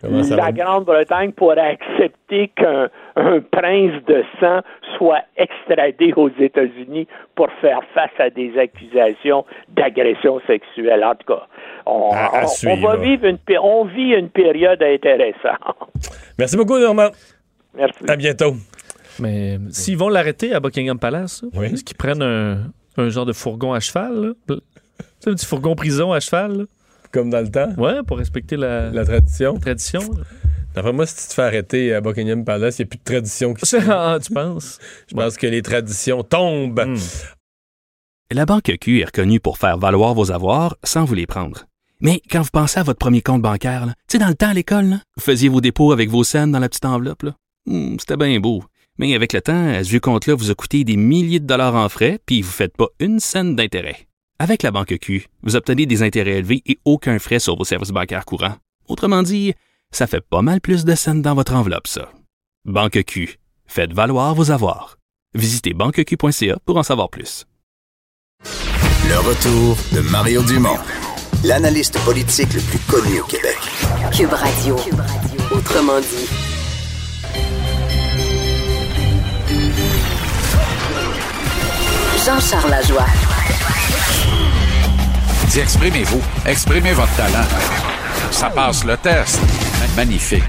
Comment 0.00 0.22
ça 0.22 0.36
la? 0.36 0.52
Grande-Bretagne 0.52 1.32
pourrait 1.32 1.76
accepter 1.78 2.48
qu'un 2.56 2.88
un 3.16 3.40
prince 3.40 4.02
de 4.06 4.24
sang 4.40 4.60
soit 4.96 5.20
extradé 5.36 6.12
aux 6.16 6.30
États-Unis 6.38 7.06
pour 7.34 7.48
faire 7.60 7.80
face 7.94 8.10
à 8.18 8.30
des 8.30 8.56
accusations 8.58 9.44
d'agression 9.68 10.40
sexuelle. 10.46 11.04
En 11.04 11.14
tout 11.14 11.26
cas, 11.34 11.46
on, 11.86 12.10
À- 12.12 12.16
à 12.16 12.40
on- 12.40 12.44
on 12.44 12.48
suivre. 12.48 12.88
va 12.88 12.96
vivre 12.96 13.26
une, 13.26 13.38
on 13.62 13.84
vit 13.84 14.14
une 14.14 14.30
période 14.30 14.82
intéressante. 14.82 15.76
Merci 16.38 16.56
beaucoup, 16.56 16.78
Normand. 16.78 17.10
Merci. 17.76 17.98
À 18.08 18.16
bientôt. 18.16 18.54
Mais 19.20 19.58
s'ils 19.68 19.98
vont 19.98 20.08
l'arrêter 20.08 20.54
à 20.54 20.60
Buckingham 20.60 20.98
Palace, 20.98 21.44
Oui. 21.54 21.66
est-ce 21.66 21.84
qu'ils 21.84 21.96
prennent 21.96 22.22
un, 22.22 22.56
un 22.96 23.08
genre 23.08 23.26
de 23.26 23.32
fourgon 23.32 23.72
à 23.72 23.80
cheval? 23.80 24.20
là? 24.22 24.32
Tu 24.48 24.54
sais, 25.20 25.30
un 25.30 25.34
petit 25.34 25.46
fourgon 25.46 25.74
prison 25.74 26.12
à 26.12 26.20
cheval? 26.20 26.58
là? 26.58 26.64
Comme 27.12 27.30
dans 27.30 27.40
le 27.40 27.50
temps, 27.50 27.72
Ouais, 27.76 28.02
pour 28.06 28.18
respecter 28.18 28.56
la, 28.56 28.90
la 28.90 29.04
tradition. 29.04 29.58
tradition. 29.58 30.00
là. 30.00 30.22
D'après 30.74 30.92
moi, 30.92 31.04
si 31.06 31.16
tu 31.16 31.28
te 31.28 31.34
fais 31.34 31.42
arrêter 31.42 31.92
à 31.94 32.00
Buckingham 32.00 32.44
Palace, 32.44 32.78
il 32.78 32.82
n'y 32.82 32.86
a 32.86 32.88
plus 32.90 32.98
de 32.98 33.02
tradition. 33.04 33.54
qui- 33.54 33.76
Ah, 33.88 34.18
tu 34.24 34.32
penses? 34.32 34.78
Je 35.08 35.14
pense 35.16 35.36
que 35.36 35.46
les 35.48 35.62
traditions 35.62 36.22
tombent. 36.22 36.80
Hmm. 36.86 36.96
La 38.32 38.46
Banque 38.46 38.70
Q 38.80 39.00
est 39.00 39.06
reconnue 39.06 39.40
pour 39.40 39.58
faire 39.58 39.76
valoir 39.78 40.14
vos 40.14 40.30
avoirs 40.30 40.76
sans 40.84 41.04
vous 41.04 41.14
les 41.14 41.26
prendre. 41.26 41.66
Mais 42.00 42.22
quand 42.30 42.42
vous 42.42 42.50
pensez 42.52 42.78
à 42.78 42.82
votre 42.84 42.98
premier 42.98 43.20
compte 43.20 43.42
bancaire, 43.42 43.86
là, 43.86 43.92
tu 44.08 44.12
sais, 44.12 44.18
dans 44.18 44.28
le 44.28 44.34
temps 44.36 44.48
à 44.50 44.54
l'école, 44.54 44.84
là, 44.86 44.96
vous 45.16 45.22
faisiez 45.22 45.48
vos 45.48 45.60
dépôts 45.60 45.90
avec 45.92 46.08
vos 46.08 46.22
scènes 46.24 46.52
dans 46.52 46.60
la 46.60 46.68
petite 46.68 46.84
enveloppe. 46.84 47.24
Hmm, 47.66 47.96
C'était 47.98 48.16
bien 48.16 48.38
beau. 48.38 48.62
Mais 49.00 49.14
avec 49.14 49.32
le 49.32 49.40
temps, 49.40 49.82
ce 49.82 49.88
vieux 49.88 49.98
compte-là 49.98 50.34
vous 50.34 50.50
a 50.50 50.54
coûté 50.54 50.84
des 50.84 50.98
milliers 50.98 51.40
de 51.40 51.46
dollars 51.46 51.74
en 51.74 51.88
frais, 51.88 52.20
puis 52.26 52.42
vous 52.42 52.50
ne 52.50 52.52
faites 52.52 52.76
pas 52.76 52.88
une 52.98 53.18
scène 53.18 53.56
d'intérêt. 53.56 54.06
Avec 54.38 54.62
la 54.62 54.72
Banque 54.72 54.98
Q, 55.00 55.26
vous 55.42 55.56
obtenez 55.56 55.86
des 55.86 56.02
intérêts 56.02 56.36
élevés 56.40 56.62
et 56.66 56.78
aucun 56.84 57.18
frais 57.18 57.38
sur 57.38 57.56
vos 57.56 57.64
services 57.64 57.92
bancaires 57.92 58.26
courants. 58.26 58.56
Autrement 58.88 59.22
dit, 59.22 59.54
ça 59.90 60.06
fait 60.06 60.20
pas 60.20 60.42
mal 60.42 60.60
plus 60.60 60.84
de 60.84 60.94
scènes 60.94 61.22
dans 61.22 61.34
votre 61.34 61.54
enveloppe, 61.54 61.86
ça. 61.86 62.12
Banque 62.66 63.02
Q. 63.04 63.38
Faites 63.66 63.94
valoir 63.94 64.34
vos 64.34 64.50
avoirs. 64.50 64.98
Visitez 65.34 65.72
banqueq.ca 65.72 66.58
pour 66.66 66.76
en 66.76 66.82
savoir 66.82 67.08
plus. 67.08 67.46
Le 69.08 69.18
retour 69.18 69.78
de 69.94 70.06
Mario 70.10 70.42
Dumont, 70.42 70.76
l'analyste 71.42 71.98
politique 72.04 72.52
le 72.52 72.60
plus 72.60 72.78
connu 72.80 73.20
au 73.20 73.24
Québec. 73.24 73.56
Cube 74.12 74.34
Radio. 74.34 74.76
Autrement 75.52 76.00
dit. 76.00 76.49
Jean-Charles 82.24 82.70
Lajoie. 82.70 83.06
Dis, 85.48 85.60
exprimez-vous. 85.60 86.20
Exprimez 86.44 86.92
votre 86.92 87.16
talent. 87.16 87.46
Ça 88.30 88.50
passe 88.50 88.84
le 88.84 88.96
test. 88.98 89.40
Magnifique. 89.96 90.44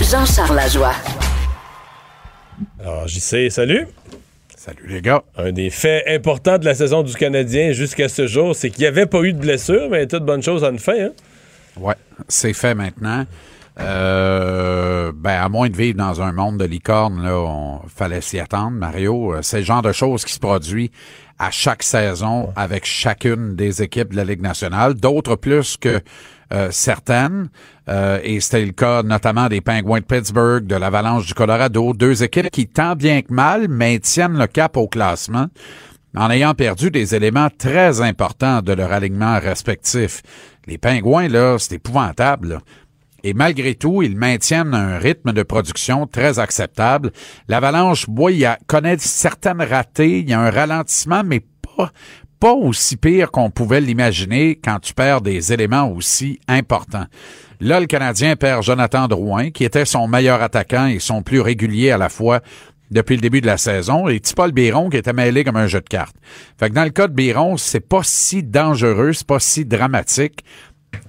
Jean-Charles 0.00 0.54
Lajoie. 0.54 0.94
Alors, 2.80 3.08
j'y 3.08 3.18
sais, 3.18 3.50
salut. 3.50 3.88
Salut 4.56 4.86
les 4.86 5.02
gars. 5.02 5.24
Un 5.36 5.50
des 5.50 5.70
faits 5.70 6.04
importants 6.06 6.58
de 6.58 6.64
la 6.64 6.76
saison 6.76 7.02
du 7.02 7.14
Canadien 7.14 7.72
jusqu'à 7.72 8.08
ce 8.08 8.28
jour, 8.28 8.54
c'est 8.54 8.70
qu'il 8.70 8.82
n'y 8.82 8.86
avait 8.86 9.06
pas 9.06 9.22
eu 9.22 9.32
de 9.32 9.38
blessure, 9.38 9.88
mais 9.90 10.06
toute 10.06 10.24
bonne 10.24 10.44
chose 10.44 10.62
en 10.62 10.78
fin. 10.78 11.06
Hein? 11.06 11.10
Ouais, 11.76 11.96
c'est 12.28 12.52
fait 12.52 12.74
maintenant. 12.76 13.26
Euh, 13.80 15.12
ben, 15.14 15.40
à 15.42 15.48
moins 15.48 15.70
de 15.70 15.76
vivre 15.76 15.96
dans 15.96 16.20
un 16.20 16.32
monde 16.32 16.58
de 16.58 16.64
licorne, 16.64 17.22
là, 17.22 17.38
on 17.38 17.80
fallait 17.88 18.20
s'y 18.20 18.38
attendre, 18.38 18.72
Mario. 18.72 19.34
Euh, 19.34 19.38
C'est 19.42 19.58
le 19.58 19.64
genre 19.64 19.82
de 19.82 19.92
choses 19.92 20.24
qui 20.24 20.32
se 20.34 20.38
produit 20.38 20.90
à 21.38 21.50
chaque 21.50 21.82
saison 21.82 22.52
avec 22.54 22.84
chacune 22.84 23.56
des 23.56 23.82
équipes 23.82 24.10
de 24.10 24.16
la 24.16 24.24
Ligue 24.24 24.42
nationale, 24.42 24.94
d'autres 24.94 25.36
plus 25.36 25.76
que 25.76 26.00
euh, 26.52 26.68
certaines. 26.70 27.48
Euh, 27.88 28.20
et 28.22 28.40
c'était 28.40 28.64
le 28.64 28.72
cas 28.72 29.02
notamment 29.02 29.48
des 29.48 29.60
Penguins 29.60 30.00
de 30.00 30.04
Pittsburgh, 30.04 30.66
de 30.66 30.76
l'Avalanche 30.76 31.26
du 31.26 31.34
Colorado, 31.34 31.94
deux 31.94 32.22
équipes 32.22 32.50
qui, 32.50 32.68
tant 32.68 32.94
bien 32.94 33.22
que 33.22 33.32
mal, 33.32 33.68
maintiennent 33.68 34.38
le 34.38 34.46
cap 34.46 34.76
au 34.76 34.86
classement 34.86 35.46
en 36.14 36.30
ayant 36.30 36.54
perdu 36.54 36.90
des 36.90 37.14
éléments 37.14 37.48
très 37.56 38.02
importants 38.02 38.60
de 38.60 38.72
leur 38.72 38.92
alignement 38.92 39.38
respectif. 39.40 40.22
Les 40.66 40.78
Pingouins, 40.78 41.28
là, 41.28 41.56
c'est 41.58 41.76
épouvantable. 41.76 42.60
Et 43.24 43.34
malgré 43.34 43.74
tout, 43.74 44.02
ils 44.02 44.16
maintiennent 44.16 44.74
un 44.74 44.98
rythme 44.98 45.32
de 45.32 45.42
production 45.42 46.06
très 46.06 46.38
acceptable. 46.38 47.12
L'Avalanche, 47.48 48.08
boy, 48.08 48.38
il 48.38 48.56
connaît 48.66 48.98
certaines 48.98 49.62
ratées, 49.62 50.20
il 50.20 50.30
y 50.30 50.32
a 50.32 50.40
un 50.40 50.50
ralentissement, 50.50 51.22
mais 51.24 51.40
pas, 51.76 51.92
pas 52.40 52.52
aussi 52.52 52.96
pire 52.96 53.30
qu'on 53.30 53.50
pouvait 53.50 53.80
l'imaginer 53.80 54.56
quand 54.56 54.80
tu 54.80 54.94
perds 54.94 55.20
des 55.20 55.52
éléments 55.52 55.90
aussi 55.90 56.40
importants. 56.48 57.06
Là, 57.60 57.78
le 57.78 57.86
Canadien 57.86 58.34
perd 58.34 58.64
Jonathan 58.64 59.06
Drouin, 59.06 59.50
qui 59.50 59.62
était 59.62 59.84
son 59.84 60.08
meilleur 60.08 60.42
attaquant 60.42 60.86
et 60.86 60.98
son 60.98 61.22
plus 61.22 61.40
régulier 61.40 61.92
à 61.92 61.98
la 61.98 62.08
fois 62.08 62.40
depuis 62.90 63.14
le 63.16 63.22
début 63.22 63.40
de 63.40 63.46
la 63.46 63.56
saison, 63.56 64.08
et 64.08 64.20
Paul 64.36 64.52
Biron 64.52 64.90
qui 64.90 64.98
était 64.98 65.12
mêlé 65.12 65.44
comme 65.44 65.56
un 65.56 65.66
jeu 65.66 65.80
de 65.80 65.88
cartes. 65.88 66.16
Fait 66.58 66.68
que 66.68 66.74
dans 66.74 66.84
le 66.84 66.90
cas 66.90 67.08
de 67.08 67.14
Biron, 67.14 67.56
c'est 67.56 67.80
pas 67.80 68.02
si 68.02 68.42
dangereux, 68.42 69.12
c'est 69.12 69.26
pas 69.26 69.40
si 69.40 69.64
dramatique. 69.64 70.44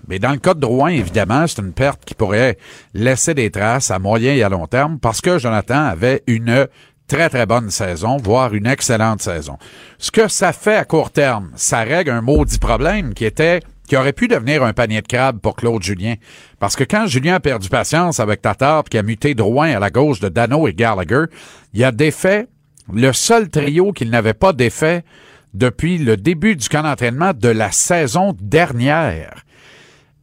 Mais 0.08 0.20
dans 0.20 0.32
le 0.32 0.38
cas 0.38 0.54
de 0.54 0.60
Drouin, 0.60 0.90
évidemment, 0.90 1.46
c'est 1.48 1.62
une 1.62 1.74
perte 1.74 2.04
qui 2.06 2.14
pourrait 2.14 2.58
laisser 2.94 3.34
des 3.34 3.52
traces 3.52 3.92
à 3.92 4.00
moyen 4.00 4.34
et 4.34 4.44
à 4.44 4.50
long 4.50 4.68
terme 4.68 5.00
parce 5.00 5.22
que 5.22 5.38
Jonathan 5.38 5.86
avait 5.86 6.24
une 6.28 6.68
très, 7.08 7.30
très 7.30 7.46
bonne 7.46 7.70
saison, 7.70 8.18
voire 8.18 8.54
une 8.54 8.68
excellente 8.68 9.22
saison. 9.22 9.58
Ce 9.98 10.12
que 10.12 10.28
ça 10.28 10.54
fait 10.54 10.76
à 10.76 10.86
court 10.86 11.12
terme, 11.12 11.52
ça 11.56 11.82
règle 11.82 12.12
un 12.12 12.22
maudit 12.22 12.60
problème 12.60 13.14
qui 13.14 13.26
était 13.26 13.62
qui 13.88 13.98
aurait 13.98 14.14
pu 14.14 14.30
devenir 14.30 14.64
un 14.64 14.74
panier 14.74 15.02
de 15.02 15.08
crabes 15.08 15.40
pour 15.40 15.56
Claude 15.56 15.84
Julien. 15.84 16.16
Parce 16.60 16.76
que 16.76 16.86
quand 16.86 17.06
Julien 17.06 17.36
a 17.36 17.40
perdu 17.40 17.68
patience 17.68 18.20
avec 18.20 18.42
Tatar, 18.42 18.86
qui 18.86 18.98
a 18.98 19.04
muté 19.04 19.36
Drouin 19.36 19.76
à 19.76 19.80
la 19.80 19.90
gauche 19.90 20.22
de 20.22 20.30
Dano 20.30 20.68
et 20.68 20.74
Gallagher, 20.74 21.26
il 21.74 21.84
a 21.84 21.92
défait 21.92 22.48
le 22.92 23.12
seul 23.14 23.50
trio 23.50 23.92
qu'il 23.92 24.10
n'avait 24.10 24.34
pas 24.34 24.54
défait 24.54 25.04
depuis 25.54 25.98
le 25.98 26.18
début 26.18 26.56
du 26.56 26.68
camp 26.70 26.84
d'entraînement 26.84 27.34
de 27.34 27.50
la 27.50 27.72
saison 27.72 28.36
dernière. 28.42 29.44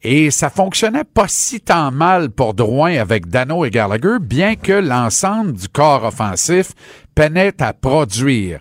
Et 0.03 0.31
ça 0.31 0.49
fonctionnait 0.49 1.05
pas 1.05 1.29
si 1.29 1.61
tant 1.61 1.91
mal 1.91 2.31
pour 2.31 2.55
Drouin 2.55 2.97
avec 2.99 3.27
Dano 3.27 3.67
et 3.67 3.71
Gallagher, 3.71 4.17
bien 4.21 4.57
que 4.57 4.73
l'ensemble 4.73 5.53
du 5.53 5.69
corps 5.69 6.05
offensif 6.05 6.73
peinait 7.15 7.61
à 7.63 7.75
produire. 7.75 8.61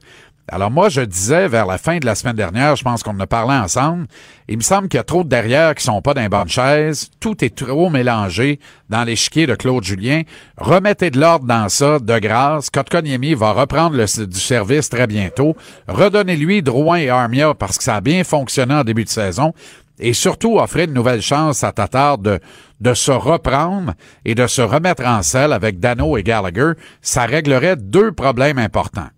Alors 0.51 0.71
moi, 0.71 0.89
je 0.89 1.01
disais 1.01 1.47
vers 1.47 1.65
la 1.65 1.77
fin 1.77 1.99
de 1.99 2.05
la 2.05 2.15
semaine 2.15 2.35
dernière, 2.35 2.75
je 2.75 2.83
pense 2.83 3.03
qu'on 3.03 3.15
en 3.15 3.19
a 3.19 3.27
parlé 3.27 3.53
ensemble, 3.53 4.07
il 4.47 4.57
me 4.57 4.63
semble 4.63 4.87
qu'il 4.87 4.97
y 4.97 5.01
a 5.01 5.03
trop 5.03 5.23
de 5.23 5.29
derrière 5.29 5.75
qui 5.75 5.83
sont 5.83 6.01
pas 6.01 6.13
dans 6.13 6.21
les 6.21 6.29
bonnes 6.29 6.49
chaises. 6.49 7.11
Tout 7.19 7.45
est 7.45 7.55
trop 7.55 7.89
mélangé 7.89 8.59
dans 8.89 9.03
l'échiquier 9.03 9.45
de 9.45 9.53
Claude 9.53 9.83
Julien. 9.83 10.23
Remettez 10.57 11.11
de 11.11 11.19
l'ordre 11.19 11.45
dans 11.45 11.69
ça, 11.69 11.99
de 11.99 12.19
grâce. 12.19 12.71
Kotkaniemi 12.71 13.35
va 13.35 13.51
reprendre 13.51 13.95
le, 13.95 14.25
du 14.25 14.39
service 14.39 14.89
très 14.89 15.05
bientôt. 15.05 15.55
Redonnez-lui 15.87 16.63
Drouin 16.63 16.97
et 16.97 17.09
Armia 17.09 17.53
parce 17.53 17.77
que 17.77 17.83
ça 17.83 17.97
a 17.97 18.01
bien 18.01 18.23
fonctionné 18.23 18.73
en 18.73 18.83
début 18.83 19.03
de 19.03 19.09
saison. 19.09 19.53
Et 19.99 20.13
surtout, 20.13 20.59
offrir 20.59 20.85
une 20.85 20.93
nouvelle 20.93 21.21
chance 21.21 21.63
à 21.63 21.71
Tatar 21.71 22.17
de, 22.17 22.39
de 22.79 22.93
se 22.93 23.11
reprendre 23.11 23.93
et 24.25 24.35
de 24.35 24.47
se 24.47 24.61
remettre 24.61 25.05
en 25.05 25.21
selle 25.21 25.53
avec 25.53 25.79
Dano 25.79 26.17
et 26.17 26.23
Gallagher. 26.23 26.71
Ça 27.01 27.25
réglerait 27.25 27.75
deux 27.75 28.11
problèmes 28.11 28.57
importants. 28.59 29.09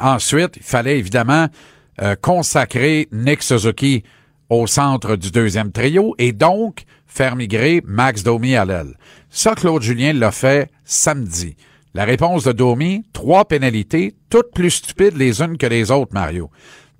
Ensuite, 0.00 0.56
il 0.56 0.62
fallait 0.62 0.98
évidemment 0.98 1.48
euh, 2.02 2.16
consacrer 2.20 3.08
Nick 3.12 3.42
Suzuki 3.42 4.02
au 4.48 4.66
centre 4.66 5.16
du 5.16 5.30
deuxième 5.30 5.70
trio 5.70 6.14
et 6.18 6.32
donc 6.32 6.84
faire 7.06 7.36
migrer 7.36 7.82
Max 7.86 8.22
Domi 8.22 8.56
à 8.56 8.64
l'aile. 8.64 8.96
Ça, 9.30 9.54
Claude 9.54 9.82
Julien 9.82 10.12
l'a 10.12 10.32
fait 10.32 10.70
samedi. 10.84 11.56
La 11.94 12.04
réponse 12.04 12.42
de 12.42 12.52
Domi, 12.52 13.04
trois 13.12 13.44
pénalités, 13.44 14.16
toutes 14.28 14.52
plus 14.52 14.70
stupides 14.70 15.16
les 15.16 15.40
unes 15.40 15.56
que 15.56 15.66
les 15.66 15.92
autres, 15.92 16.12
Mario. 16.12 16.50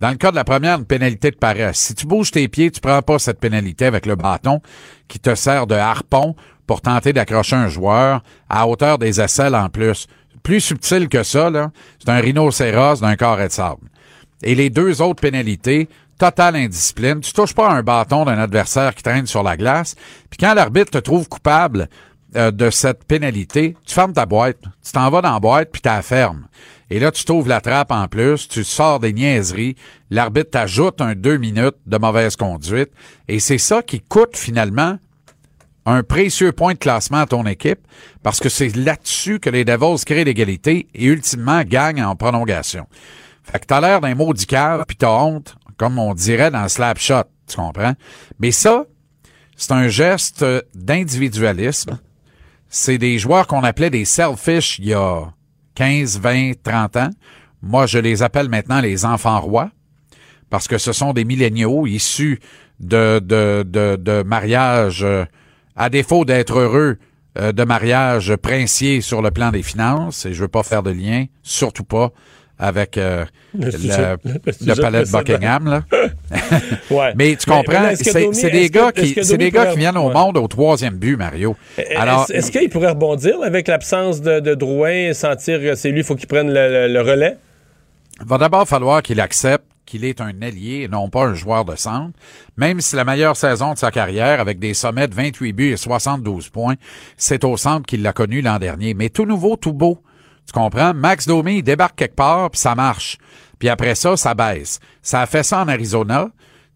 Dans 0.00 0.10
le 0.10 0.16
cas 0.16 0.30
de 0.30 0.36
la 0.36 0.44
première, 0.44 0.78
une 0.78 0.84
pénalité 0.84 1.30
de 1.30 1.36
paresse. 1.36 1.78
Si 1.78 1.94
tu 1.94 2.06
bouges 2.06 2.30
tes 2.30 2.48
pieds, 2.48 2.70
tu 2.70 2.80
prends 2.80 3.02
pas 3.02 3.18
cette 3.18 3.40
pénalité 3.40 3.86
avec 3.86 4.06
le 4.06 4.16
bâton 4.16 4.60
qui 5.08 5.18
te 5.18 5.34
sert 5.34 5.66
de 5.66 5.74
harpon 5.74 6.34
pour 6.66 6.80
tenter 6.80 7.12
d'accrocher 7.12 7.56
un 7.56 7.68
joueur 7.68 8.22
à 8.48 8.66
hauteur 8.66 8.98
des 8.98 9.20
aisselles 9.20 9.54
en 9.54 9.68
plus 9.68 10.06
plus 10.44 10.60
subtil 10.60 11.08
que 11.08 11.24
ça, 11.24 11.50
là, 11.50 11.72
c'est 11.98 12.10
un 12.10 12.20
rhinocéros 12.20 13.00
d'un 13.00 13.16
carré 13.16 13.48
de 13.48 13.52
sable. 13.52 13.88
Et 14.42 14.54
les 14.54 14.70
deux 14.70 15.02
autres 15.02 15.20
pénalités, 15.20 15.88
totale 16.18 16.56
indiscipline, 16.56 17.20
tu 17.20 17.32
touches 17.32 17.54
pas 17.54 17.70
un 17.70 17.82
bâton 17.82 18.24
d'un 18.24 18.38
adversaire 18.38 18.94
qui 18.94 19.02
traîne 19.02 19.26
sur 19.26 19.42
la 19.42 19.56
glace, 19.56 19.96
puis 20.30 20.36
quand 20.38 20.54
l'arbitre 20.54 20.92
te 20.92 20.98
trouve 20.98 21.28
coupable 21.28 21.88
euh, 22.36 22.50
de 22.50 22.70
cette 22.70 23.04
pénalité, 23.04 23.74
tu 23.86 23.94
fermes 23.94 24.12
ta 24.12 24.26
boîte, 24.26 24.58
tu 24.84 24.92
t'en 24.92 25.08
vas 25.10 25.22
dans 25.22 25.32
la 25.32 25.40
boîte, 25.40 25.70
puis 25.72 25.80
tu 25.80 25.88
la 25.88 26.02
fermes. 26.02 26.46
Et 26.90 26.98
là, 26.98 27.10
tu 27.10 27.24
t'ouvres 27.24 27.48
la 27.48 27.60
trappe 27.60 27.90
en 27.90 28.08
plus, 28.08 28.48
tu 28.48 28.62
sors 28.64 29.00
des 29.00 29.12
niaiseries, 29.12 29.74
l'arbitre 30.10 30.50
t'ajoute 30.50 31.00
un 31.00 31.14
deux 31.14 31.38
minutes 31.38 31.76
de 31.86 31.98
mauvaise 31.98 32.36
conduite, 32.36 32.90
et 33.28 33.40
c'est 33.40 33.58
ça 33.58 33.82
qui 33.82 34.00
coûte 34.00 34.36
finalement 34.36 34.98
un 35.86 36.02
précieux 36.02 36.52
point 36.52 36.74
de 36.74 36.78
classement 36.78 37.18
à 37.18 37.26
ton 37.26 37.44
équipe 37.46 37.80
parce 38.22 38.40
que 38.40 38.48
c'est 38.48 38.74
là-dessus 38.74 39.38
que 39.38 39.50
les 39.50 39.64
Devils 39.64 40.04
créent 40.04 40.24
l'égalité 40.24 40.88
et 40.94 41.04
ultimement 41.04 41.62
gagnent 41.62 42.04
en 42.04 42.16
prolongation. 42.16 42.86
Fait 43.42 43.58
que 43.58 43.66
t'as 43.66 43.80
l'air 43.80 44.00
d'un 44.00 44.14
maudit 44.14 44.46
cœur 44.46 44.86
puis 44.86 44.96
t'as 44.96 45.10
honte, 45.10 45.56
comme 45.76 45.98
on 45.98 46.14
dirait 46.14 46.50
dans 46.50 46.68
Slap 46.68 46.98
Shot, 46.98 47.24
tu 47.46 47.56
comprends? 47.56 47.94
Mais 48.38 48.50
ça, 48.50 48.86
c'est 49.56 49.72
un 49.72 49.88
geste 49.88 50.44
d'individualisme. 50.74 51.98
C'est 52.68 52.98
des 52.98 53.18
joueurs 53.18 53.46
qu'on 53.46 53.62
appelait 53.62 53.90
des 53.90 54.04
selfish 54.04 54.78
il 54.78 54.86
y 54.86 54.94
a 54.94 55.32
15, 55.74 56.20
20, 56.20 56.52
30 56.62 56.96
ans. 56.96 57.10
Moi, 57.62 57.86
je 57.86 57.98
les 57.98 58.22
appelle 58.22 58.48
maintenant 58.48 58.80
les 58.80 59.04
enfants 59.04 59.40
rois 59.40 59.70
parce 60.50 60.68
que 60.68 60.78
ce 60.78 60.92
sont 60.92 61.12
des 61.12 61.24
milléniaux 61.24 61.86
issus 61.86 62.38
de, 62.80 63.18
de, 63.18 63.64
de, 63.66 63.96
de 63.96 64.22
mariages 64.22 65.02
euh, 65.02 65.24
à 65.74 65.88
défaut 65.90 66.24
d'être 66.24 66.58
heureux 66.58 66.98
euh, 67.38 67.52
de 67.52 67.64
mariage 67.64 68.36
princier 68.36 69.00
sur 69.00 69.20
le 69.22 69.32
plan 69.32 69.50
des 69.50 69.62
finances, 69.62 70.26
et 70.26 70.32
je 70.32 70.42
veux 70.42 70.48
pas 70.48 70.62
faire 70.62 70.84
de 70.84 70.90
lien, 70.90 71.24
surtout 71.42 71.82
pas 71.82 72.12
avec 72.58 72.98
euh, 72.98 73.24
le, 73.58 73.70
le, 73.70 74.80
palais 74.80 75.04
de 75.04 75.10
Buckingham. 75.10 75.66
Là. 75.66 75.82
ouais. 76.90 77.12
Mais 77.16 77.36
tu 77.36 77.50
comprends, 77.50 77.94
c'est 77.94 78.50
des 78.50 78.70
gars 78.70 78.92
qui 78.92 79.16
c'est 79.22 79.38
des 79.38 79.50
gars 79.50 79.66
qui 79.66 79.78
viennent 79.78 79.96
au 79.96 80.10
monde 80.10 80.36
au 80.36 80.48
troisième 80.48 80.96
but, 80.96 81.16
Mario. 81.16 81.56
Alors, 81.96 82.26
est-ce 82.30 82.50
qu'il 82.50 82.68
pourrait 82.70 82.90
rebondir 82.90 83.42
avec 83.42 83.68
l'absence 83.68 84.20
de, 84.20 84.40
de 84.40 84.54
Drouin 84.54 85.08
et 85.08 85.14
sentir 85.14 85.60
que 85.60 85.74
c'est 85.74 85.90
lui, 85.90 86.00
il 86.00 86.04
faut 86.04 86.14
qu'il 86.14 86.28
prenne 86.28 86.52
le, 86.52 86.88
le 86.88 87.00
relais? 87.00 87.36
Il 88.20 88.26
va 88.26 88.38
d'abord 88.38 88.68
falloir 88.68 89.02
qu'il 89.02 89.20
accepte 89.20 89.64
qu'il 89.86 90.04
est 90.04 90.20
un 90.20 90.40
allié 90.42 90.82
et 90.82 90.88
non 90.88 91.08
pas 91.08 91.24
un 91.24 91.34
joueur 91.34 91.64
de 91.64 91.76
centre, 91.76 92.16
même 92.56 92.80
si 92.80 92.96
la 92.96 93.04
meilleure 93.04 93.36
saison 93.36 93.74
de 93.74 93.78
sa 93.78 93.90
carrière, 93.90 94.40
avec 94.40 94.58
des 94.58 94.74
sommets 94.74 95.08
de 95.08 95.14
28 95.14 95.52
buts 95.52 95.72
et 95.72 95.76
72 95.76 96.48
points, 96.48 96.74
c'est 97.16 97.44
au 97.44 97.56
centre 97.56 97.86
qu'il 97.86 98.02
l'a 98.02 98.12
connu 98.12 98.40
l'an 98.40 98.58
dernier. 98.58 98.94
Mais 98.94 99.08
tout 99.08 99.26
nouveau, 99.26 99.56
tout 99.56 99.72
beau. 99.72 99.98
Tu 100.46 100.52
comprends? 100.52 100.94
Max 100.94 101.26
Domi, 101.26 101.58
il 101.58 101.62
débarque 101.62 101.96
quelque 101.96 102.16
part, 102.16 102.50
puis 102.50 102.60
ça 102.60 102.74
marche. 102.74 103.18
Puis 103.58 103.68
après 103.68 103.94
ça, 103.94 104.16
ça 104.16 104.34
baisse. 104.34 104.80
Ça 105.02 105.22
a 105.22 105.26
fait 105.26 105.42
ça 105.42 105.60
en 105.60 105.68
Arizona. 105.68 106.28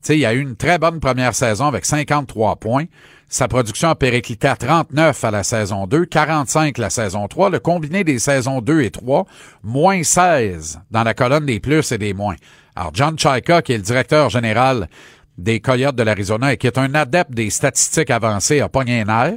Tu 0.02 0.08
sais, 0.08 0.18
il 0.18 0.26
a 0.26 0.32
eu 0.32 0.40
une 0.40 0.56
très 0.56 0.78
bonne 0.78 1.00
première 1.00 1.34
saison 1.34 1.66
avec 1.66 1.84
53 1.84 2.56
points. 2.56 2.84
Sa 3.28 3.46
production 3.46 3.90
a 3.90 3.94
périclité 3.94 4.48
à 4.48 4.56
39 4.56 5.22
à 5.22 5.30
la 5.30 5.42
saison 5.42 5.86
2, 5.86 6.06
45 6.06 6.78
la 6.78 6.88
saison 6.88 7.28
3. 7.28 7.50
Le 7.50 7.58
combiné 7.58 8.04
des 8.04 8.18
saisons 8.18 8.62
2 8.62 8.80
et 8.82 8.90
3, 8.90 9.26
moins 9.62 10.02
16 10.02 10.80
dans 10.90 11.02
la 11.02 11.12
colonne 11.12 11.44
des 11.44 11.60
plus 11.60 11.92
et 11.92 11.98
des 11.98 12.14
moins. 12.14 12.36
Alors, 12.74 12.92
John 12.94 13.18
Chaika, 13.18 13.60
qui 13.60 13.72
est 13.72 13.76
le 13.76 13.82
directeur 13.82 14.30
général 14.30 14.88
des 15.36 15.60
Coyotes 15.60 15.96
de 15.96 16.02
l'Arizona 16.02 16.52
et 16.52 16.56
qui 16.56 16.66
est 16.68 16.78
un 16.78 16.94
adepte 16.94 17.32
des 17.32 17.50
statistiques 17.50 18.10
avancées, 18.10 18.60
a 18.60 18.68
pogné 18.68 19.02
un 19.02 19.08
air. 19.08 19.34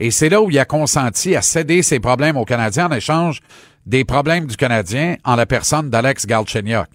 Et 0.00 0.10
c'est 0.10 0.28
là 0.28 0.40
où 0.40 0.50
il 0.50 0.58
a 0.58 0.64
consenti 0.64 1.34
à 1.34 1.42
céder 1.42 1.82
ses 1.82 2.00
problèmes 2.00 2.36
aux 2.36 2.44
Canadiens 2.44 2.86
en 2.88 2.92
échange 2.92 3.40
des 3.86 4.04
problèmes 4.04 4.46
du 4.46 4.56
Canadien 4.56 5.16
en 5.24 5.34
la 5.34 5.46
personne 5.46 5.90
d'Alex 5.90 6.26
Galchenyuk. 6.26 6.86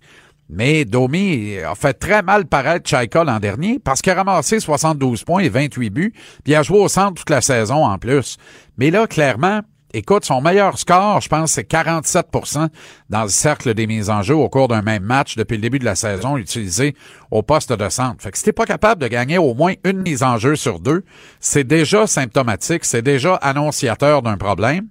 Mais 0.50 0.86
Domi 0.86 1.58
a 1.58 1.74
fait 1.74 1.94
très 1.94 2.22
mal 2.22 2.46
paraître 2.46 2.88
Chaika 2.88 3.24
l'an 3.24 3.40
dernier 3.40 3.80
parce 3.80 4.02
qu'il 4.02 4.12
a 4.12 4.16
ramassé 4.16 4.60
72 4.60 5.24
points 5.24 5.42
et 5.42 5.50
28 5.50 5.90
buts, 5.90 6.14
puis 6.44 6.54
il 6.54 6.56
a 6.56 6.64
joué 6.64 6.80
au 6.80 6.88
centre 6.88 7.16
toute 7.16 7.30
la 7.30 7.42
saison 7.42 7.86
en 7.86 7.98
plus. 7.98 8.38
Mais 8.78 8.92
là, 8.92 9.08
clairement, 9.08 9.62
Écoute, 9.96 10.26
son 10.26 10.42
meilleur 10.42 10.80
score, 10.80 11.22
je 11.22 11.30
pense, 11.30 11.52
c'est 11.52 11.70
47% 11.70 12.68
dans 13.12 13.24
le 13.24 13.30
cercle 13.30 13.76
des 13.76 13.86
mises 13.86 14.10
en 14.10 14.24
jeu 14.24 14.34
au 14.34 14.50
cours 14.50 14.68
d'un 14.68 14.82
même 14.82 15.04
match 15.04 15.36
depuis 15.36 15.58
le 15.58 15.62
début 15.62 15.78
de 15.78 15.86
la 15.86 15.94
saison 15.94 16.36
utilisé 16.36 16.96
au 17.30 17.44
poste 17.44 17.72
de 17.72 17.90
centre. 17.90 18.24
Fait 18.24 18.32
que 18.32 18.38
si 18.40 18.44
t'es 18.44 18.54
pas 18.54 18.66
capable 18.66 19.04
de 19.04 19.08
gagner 19.08 19.38
au 19.38 19.54
moins 19.54 19.76
une 19.84 20.02
mise 20.02 20.24
en 20.24 20.40
jeu 20.40 20.56
sur 20.56 20.80
deux, 20.80 21.04
c'est 21.40 21.64
déjà 21.64 22.08
symptomatique, 22.08 22.86
c'est 22.86 23.04
déjà 23.04 23.36
annonciateur 23.36 24.24
d'un 24.24 24.38
problème. 24.38 24.88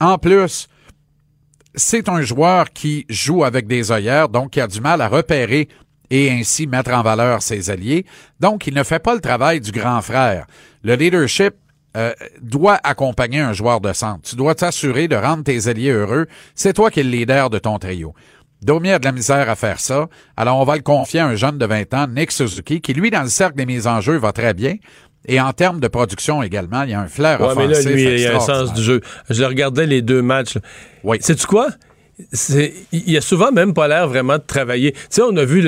En 0.00 0.16
plus, 0.16 0.68
c'est 1.74 2.08
un 2.08 2.22
joueur 2.22 2.70
qui 2.72 3.04
joue 3.08 3.42
avec 3.42 3.66
des 3.66 3.90
œillères, 3.90 4.28
donc 4.28 4.50
qui 4.50 4.60
a 4.60 4.68
du 4.68 4.80
mal 4.80 5.00
à 5.00 5.08
repérer 5.08 5.66
et 6.10 6.30
ainsi 6.30 6.68
mettre 6.68 6.92
en 6.92 7.02
valeur 7.02 7.42
ses 7.42 7.68
alliés. 7.68 8.06
Donc, 8.38 8.68
il 8.68 8.74
ne 8.74 8.84
fait 8.84 9.00
pas 9.00 9.16
le 9.16 9.20
travail 9.20 9.60
du 9.60 9.72
grand 9.72 10.02
frère. 10.02 10.46
Le 10.84 10.94
leadership 10.94 11.54
euh, 11.96 12.12
doit 12.42 12.78
accompagner 12.82 13.40
un 13.40 13.52
joueur 13.52 13.80
de 13.80 13.92
centre. 13.92 14.20
Tu 14.28 14.36
dois 14.36 14.54
t'assurer 14.54 15.08
de 15.08 15.16
rendre 15.16 15.44
tes 15.44 15.68
alliés 15.68 15.90
heureux. 15.90 16.26
C'est 16.54 16.74
toi 16.74 16.90
qui 16.90 17.00
es 17.00 17.02
le 17.02 17.10
leader 17.10 17.48
de 17.50 17.58
ton 17.58 17.78
trio. 17.78 18.14
Domi 18.62 18.90
a 18.90 18.98
de 18.98 19.04
la 19.04 19.12
misère 19.12 19.48
à 19.48 19.54
faire 19.54 19.80
ça. 19.80 20.08
Alors, 20.36 20.58
on 20.58 20.64
va 20.64 20.76
le 20.76 20.82
confier 20.82 21.20
à 21.20 21.26
un 21.26 21.36
jeune 21.36 21.58
de 21.58 21.66
20 21.66 21.94
ans, 21.94 22.06
Nick 22.08 22.32
Suzuki, 22.32 22.80
qui, 22.80 22.94
lui, 22.94 23.10
dans 23.10 23.22
le 23.22 23.28
cercle 23.28 23.56
des 23.56 23.66
mises 23.66 23.86
en 23.86 24.00
jeu, 24.00 24.16
va 24.16 24.32
très 24.32 24.54
bien. 24.54 24.76
Et 25.26 25.40
en 25.40 25.52
termes 25.52 25.80
de 25.80 25.88
production 25.88 26.42
également, 26.42 26.82
il 26.82 26.90
y 26.90 26.94
a 26.94 27.00
un 27.00 27.08
flair 27.08 27.40
ouais, 27.40 27.48
offensif. 27.48 27.84
Mais 27.86 27.90
là, 27.90 27.90
lui, 27.90 28.02
il 28.02 28.20
y 28.20 28.26
a 28.26 28.36
un 28.36 28.40
sens 28.40 28.72
du 28.72 28.82
jeu. 28.82 29.00
Je 29.28 29.44
regardais 29.44 29.86
les 29.86 30.02
deux 30.02 30.22
matchs. 30.22 30.58
Oui. 31.02 31.18
Sais-tu 31.20 31.46
quoi? 31.46 31.68
Il 32.92 33.16
a 33.16 33.20
souvent 33.20 33.52
même 33.52 33.74
pas 33.74 33.88
l'air 33.88 34.08
vraiment 34.08 34.38
de 34.38 34.42
travailler. 34.46 34.92
Tu 34.92 35.00
sais, 35.10 35.22
on 35.22 35.36
a 35.36 35.44
vu, 35.44 35.62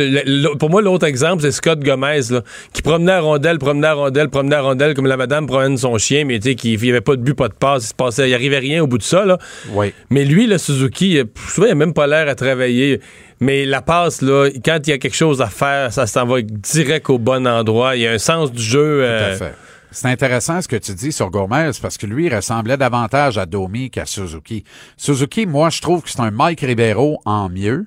pour 0.59 0.71
moi, 0.71 0.81
l'autre 0.81 1.07
exemple, 1.07 1.43
c'est 1.43 1.53
Scott 1.53 1.81
Gomez, 1.81 2.21
là, 2.31 2.43
qui 2.73 2.81
promenait 2.81 3.13
à 3.13 3.21
rondelle, 3.21 3.59
promenait 3.59 3.87
à 3.87 3.93
rondelle, 3.93 4.31
promenait 4.31 4.57
à 4.57 4.63
rondelle, 4.63 4.95
comme 4.95 5.07
la 5.07 5.19
madame 5.19 5.47
promène 5.47 5.77
son 5.77 5.99
chien, 5.99 6.25
mais 6.25 6.39
tu 6.39 6.51
sais, 6.51 6.57
il 6.65 6.81
n'y 6.81 6.91
avait 6.91 7.03
pas 7.03 7.17
de 7.17 7.23
but, 7.23 7.35
pas 7.35 7.49
de 7.49 7.55
passe, 7.55 7.85
il 7.85 7.89
se 7.89 7.95
passait, 7.95 8.31
il 8.31 8.35
arrivait 8.35 8.59
rien 8.59 8.83
au 8.83 8.87
bout 8.87 8.99
de 8.99 9.03
ça, 9.03 9.27
là. 9.27 9.39
Oui. 9.73 9.93
Mais 10.09 10.25
lui, 10.25 10.47
le 10.47 10.57
Suzuki, 10.57 11.21
souvent, 11.49 11.67
il 11.67 11.73
a 11.73 11.75
même 11.75 11.95
pas 11.95 12.07
l'air 12.07 12.29
à 12.29 12.35
travailler. 12.35 13.01
Mais 13.41 13.67
la 13.67 13.83
passe, 13.83 14.23
là, 14.23 14.49
quand 14.65 14.79
il 14.87 14.91
y 14.91 14.93
a 14.93 14.99
quelque 14.99 15.15
chose 15.15 15.41
à 15.41 15.47
faire, 15.47 15.93
ça 15.93 16.07
s'en 16.07 16.27
va 16.27 16.41
direct 16.43 17.09
au 17.11 17.19
bon 17.19 17.47
endroit. 17.47 17.95
Il 17.95 18.03
y 18.03 18.07
a 18.07 18.11
un 18.13 18.19
sens 18.19 18.51
du 18.51 18.63
jeu. 18.63 18.99
Tout 18.99 19.05
à 19.05 19.07
euh, 19.07 19.37
fait. 19.37 19.55
C'est 19.91 20.09
intéressant 20.09 20.61
ce 20.61 20.69
que 20.69 20.77
tu 20.77 20.95
dis 20.95 21.13
sur 21.13 21.31
Gomez 21.31 21.71
parce 21.81 21.97
que 21.97 22.07
lui 22.07 22.29
ressemblait 22.29 22.77
davantage 22.77 23.39
à 23.39 23.47
Domi 23.47 23.91
qu'à 23.91 24.05
Suzuki. 24.05 24.65
Suzuki, 24.97 25.47
moi, 25.47 25.71
je 25.71 25.81
trouve 25.81 26.03
que 26.03 26.11
c'est 26.11 26.21
un 26.21 26.31
Mike 26.31 26.61
Ribeiro 26.61 27.21
en 27.25 27.49
mieux. 27.49 27.87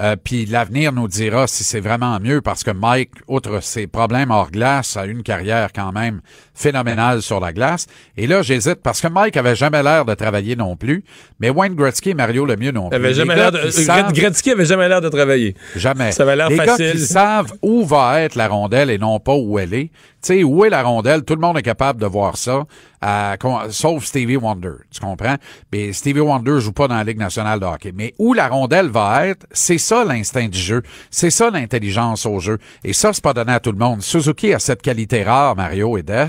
Euh, 0.00 0.16
puis 0.16 0.46
l'avenir 0.46 0.92
nous 0.92 1.08
dira 1.08 1.46
si 1.46 1.64
c'est 1.64 1.80
vraiment 1.80 2.18
mieux 2.20 2.40
parce 2.40 2.62
que 2.62 2.70
Mike, 2.70 3.10
outre 3.26 3.62
ses 3.62 3.86
problèmes 3.86 4.30
hors 4.30 4.50
glace, 4.50 4.96
a 4.96 5.04
une 5.06 5.22
carrière 5.22 5.72
quand 5.74 5.92
même 5.92 6.20
phénoménale 6.60 7.22
sur 7.22 7.40
la 7.40 7.52
glace. 7.52 7.86
Et 8.16 8.26
là, 8.26 8.42
j'hésite 8.42 8.76
parce 8.82 9.00
que 9.00 9.08
Mike 9.08 9.36
avait 9.36 9.56
jamais 9.56 9.82
l'air 9.82 10.04
de 10.04 10.14
travailler 10.14 10.56
non 10.56 10.76
plus, 10.76 11.04
mais 11.40 11.50
Wayne 11.50 11.74
Gretzky 11.74 12.10
et 12.10 12.14
Mario 12.14 12.44
Lemieux 12.44 12.72
non 12.72 12.90
plus. 12.90 12.96
Avait 12.96 13.14
jamais 13.14 13.34
l'air 13.34 13.50
de... 13.50 13.70
savent... 13.70 14.12
Gretzky 14.12 14.50
avait 14.50 14.66
jamais 14.66 14.88
l'air 14.88 15.00
de 15.00 15.08
travailler. 15.08 15.56
Jamais. 15.74 16.12
Ça 16.12 16.22
avait 16.24 16.36
l'air 16.36 16.50
facile. 16.50 16.86
Gars 16.86 16.92
qui 16.92 16.98
savent 16.98 17.52
où 17.62 17.84
va 17.84 18.20
être 18.20 18.34
la 18.34 18.48
rondelle 18.48 18.90
et 18.90 18.98
non 18.98 19.18
pas 19.20 19.34
où 19.34 19.58
elle 19.58 19.74
est. 19.74 19.90
Tu 20.22 20.34
sais, 20.34 20.44
où 20.44 20.66
est 20.66 20.70
la 20.70 20.82
rondelle? 20.82 21.24
Tout 21.24 21.34
le 21.34 21.40
monde 21.40 21.56
est 21.56 21.62
capable 21.62 21.98
de 21.98 22.04
voir 22.04 22.36
ça, 22.36 22.64
con- 23.40 23.70
sauf 23.70 24.04
Stevie 24.04 24.36
Wonder, 24.36 24.72
tu 24.90 25.00
comprends? 25.00 25.36
Mais 25.72 25.94
Stevie 25.94 26.20
Wonder 26.20 26.60
joue 26.60 26.72
pas 26.72 26.88
dans 26.88 26.96
la 26.96 27.04
Ligue 27.04 27.16
nationale 27.16 27.58
de 27.58 27.64
hockey. 27.64 27.92
Mais 27.94 28.12
où 28.18 28.34
la 28.34 28.48
rondelle 28.48 28.88
va 28.88 29.26
être, 29.28 29.46
c'est 29.50 29.78
ça 29.78 30.04
l'instinct 30.04 30.48
du 30.48 30.58
jeu. 30.58 30.82
C'est 31.10 31.30
ça 31.30 31.48
l'intelligence 31.48 32.26
au 32.26 32.38
jeu. 32.38 32.58
Et 32.84 32.92
ça, 32.92 33.14
c'est 33.14 33.24
pas 33.24 33.32
donné 33.32 33.52
à 33.52 33.60
tout 33.60 33.72
le 33.72 33.78
monde. 33.78 34.02
Suzuki 34.02 34.52
a 34.52 34.58
cette 34.58 34.82
qualité 34.82 35.22
rare, 35.22 35.56
Mario 35.56 35.96
et 35.96 36.02
Des, 36.02 36.26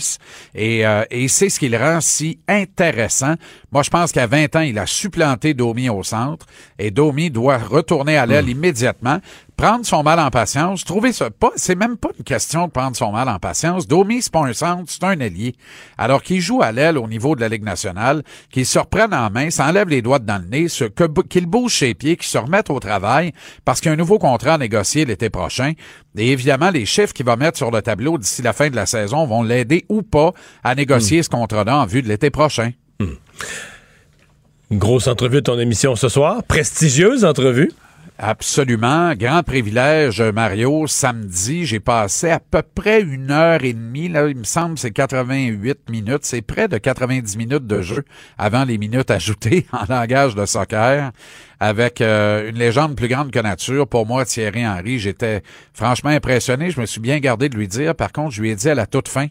et, 0.55 0.85
euh, 0.85 1.03
et 1.09 1.27
c'est 1.27 1.49
ce 1.49 1.59
qui 1.59 1.69
le 1.69 1.77
rend 1.77 2.01
si 2.01 2.39
intéressant. 2.47 3.35
Moi, 3.71 3.83
je 3.83 3.89
pense 3.89 4.11
qu'à 4.11 4.27
20 4.27 4.55
ans, 4.57 4.61
il 4.61 4.77
a 4.77 4.85
supplanté 4.85 5.53
Domi 5.53 5.87
au 5.87 6.03
centre, 6.03 6.45
et 6.77 6.91
Domi 6.91 7.29
doit 7.29 7.57
retourner 7.57 8.17
à 8.17 8.25
l'aile 8.25 8.49
immédiatement, 8.49 9.19
prendre 9.55 9.85
son 9.85 10.03
mal 10.03 10.19
en 10.19 10.29
patience, 10.29 10.83
trouver 10.83 11.13
ça. 11.13 11.29
Pas, 11.29 11.51
c'est 11.55 11.75
même 11.75 11.95
pas 11.95 12.09
une 12.17 12.25
question 12.25 12.65
de 12.67 12.71
prendre 12.71 12.97
son 12.97 13.13
mal 13.13 13.29
en 13.29 13.39
patience. 13.39 13.87
Domi, 13.87 14.21
c'est 14.21 14.31
pas 14.31 14.45
un 14.45 14.51
centre, 14.51 14.91
c'est 14.91 15.03
un 15.05 15.17
ailier. 15.21 15.55
Alors 15.97 16.21
qu'il 16.21 16.41
joue 16.41 16.61
à 16.61 16.73
l'aile 16.73 16.97
au 16.97 17.07
niveau 17.07 17.33
de 17.35 17.41
la 17.41 17.47
Ligue 17.47 17.63
nationale, 17.63 18.23
qu'il 18.51 18.65
se 18.65 18.77
reprenne 18.77 19.13
en 19.13 19.29
main, 19.29 19.49
s'enlève 19.49 19.87
les 19.87 20.01
doigts 20.01 20.19
dans 20.19 20.41
le 20.43 20.49
nez, 20.49 20.67
que- 20.93 21.21
qu'il 21.29 21.45
bouge 21.45 21.77
ses 21.77 21.93
pieds, 21.93 22.17
qu'il 22.17 22.27
se 22.27 22.37
remette 22.39 22.69
au 22.69 22.79
travail, 22.79 23.31
parce 23.63 23.79
qu'il 23.79 23.87
y 23.87 23.91
a 23.91 23.93
un 23.93 23.97
nouveau 23.97 24.19
contrat 24.19 24.55
à 24.55 24.57
négocier 24.57 25.05
l'été 25.05 25.29
prochain. 25.29 25.73
Et 26.17 26.31
évidemment, 26.31 26.71
les 26.71 26.85
chiffres 26.85 27.13
qu'il 27.13 27.25
va 27.25 27.37
mettre 27.37 27.57
sur 27.57 27.71
le 27.71 27.81
tableau 27.81 28.17
d'ici 28.17 28.41
la 28.41 28.51
fin 28.51 28.69
de 28.69 28.75
la 28.75 28.85
saison 28.85 29.25
vont 29.25 29.43
l'aider 29.43 29.85
ou 29.87 30.01
pas 30.01 30.33
à 30.61 30.75
négocier 30.75 31.23
ce 31.23 31.29
contrat-là 31.29 31.77
en 31.77 31.85
vue 31.85 32.01
de 32.01 32.09
l'été 32.09 32.29
prochain. 32.31 32.71
Une 34.71 34.79
grosse 34.79 35.07
entrevue 35.07 35.37
de 35.37 35.41
ton 35.41 35.59
émission 35.59 35.95
ce 35.95 36.07
soir. 36.07 36.43
Prestigieuse 36.43 37.25
entrevue. 37.25 37.71
Absolument. 38.23 39.15
Grand 39.15 39.41
privilège, 39.41 40.21
Mario. 40.21 40.85
Samedi, 40.85 41.65
j'ai 41.65 41.79
passé 41.79 42.29
à 42.29 42.39
peu 42.39 42.61
près 42.61 43.01
une 43.01 43.31
heure 43.31 43.63
et 43.63 43.73
demie. 43.73 44.09
Là, 44.09 44.27
il 44.27 44.37
me 44.37 44.43
semble 44.43 44.77
c'est 44.77 44.91
88 44.91 45.89
minutes. 45.89 46.19
C'est 46.21 46.43
près 46.43 46.67
de 46.67 46.77
90 46.77 47.35
minutes 47.35 47.65
de 47.65 47.81
jeu 47.81 48.05
avant 48.37 48.63
les 48.63 48.77
minutes 48.77 49.09
ajoutées 49.09 49.65
en 49.73 49.91
langage 49.91 50.35
de 50.35 50.45
soccer 50.45 51.11
avec 51.59 51.99
euh, 51.99 52.49
une 52.49 52.59
légende 52.59 52.95
plus 52.95 53.07
grande 53.07 53.31
que 53.31 53.39
nature. 53.39 53.87
Pour 53.87 54.05
moi, 54.05 54.23
Thierry 54.23 54.67
Henry, 54.67 54.99
j'étais 54.99 55.41
franchement 55.73 56.11
impressionné. 56.11 56.69
Je 56.69 56.79
me 56.79 56.85
suis 56.85 57.01
bien 57.01 57.17
gardé 57.17 57.49
de 57.49 57.57
lui 57.57 57.67
dire. 57.67 57.95
Par 57.95 58.11
contre, 58.11 58.35
je 58.35 58.41
lui 58.43 58.51
ai 58.51 58.55
dit 58.55 58.69
à 58.69 58.75
la 58.75 58.85
toute 58.85 59.07
fin 59.07 59.27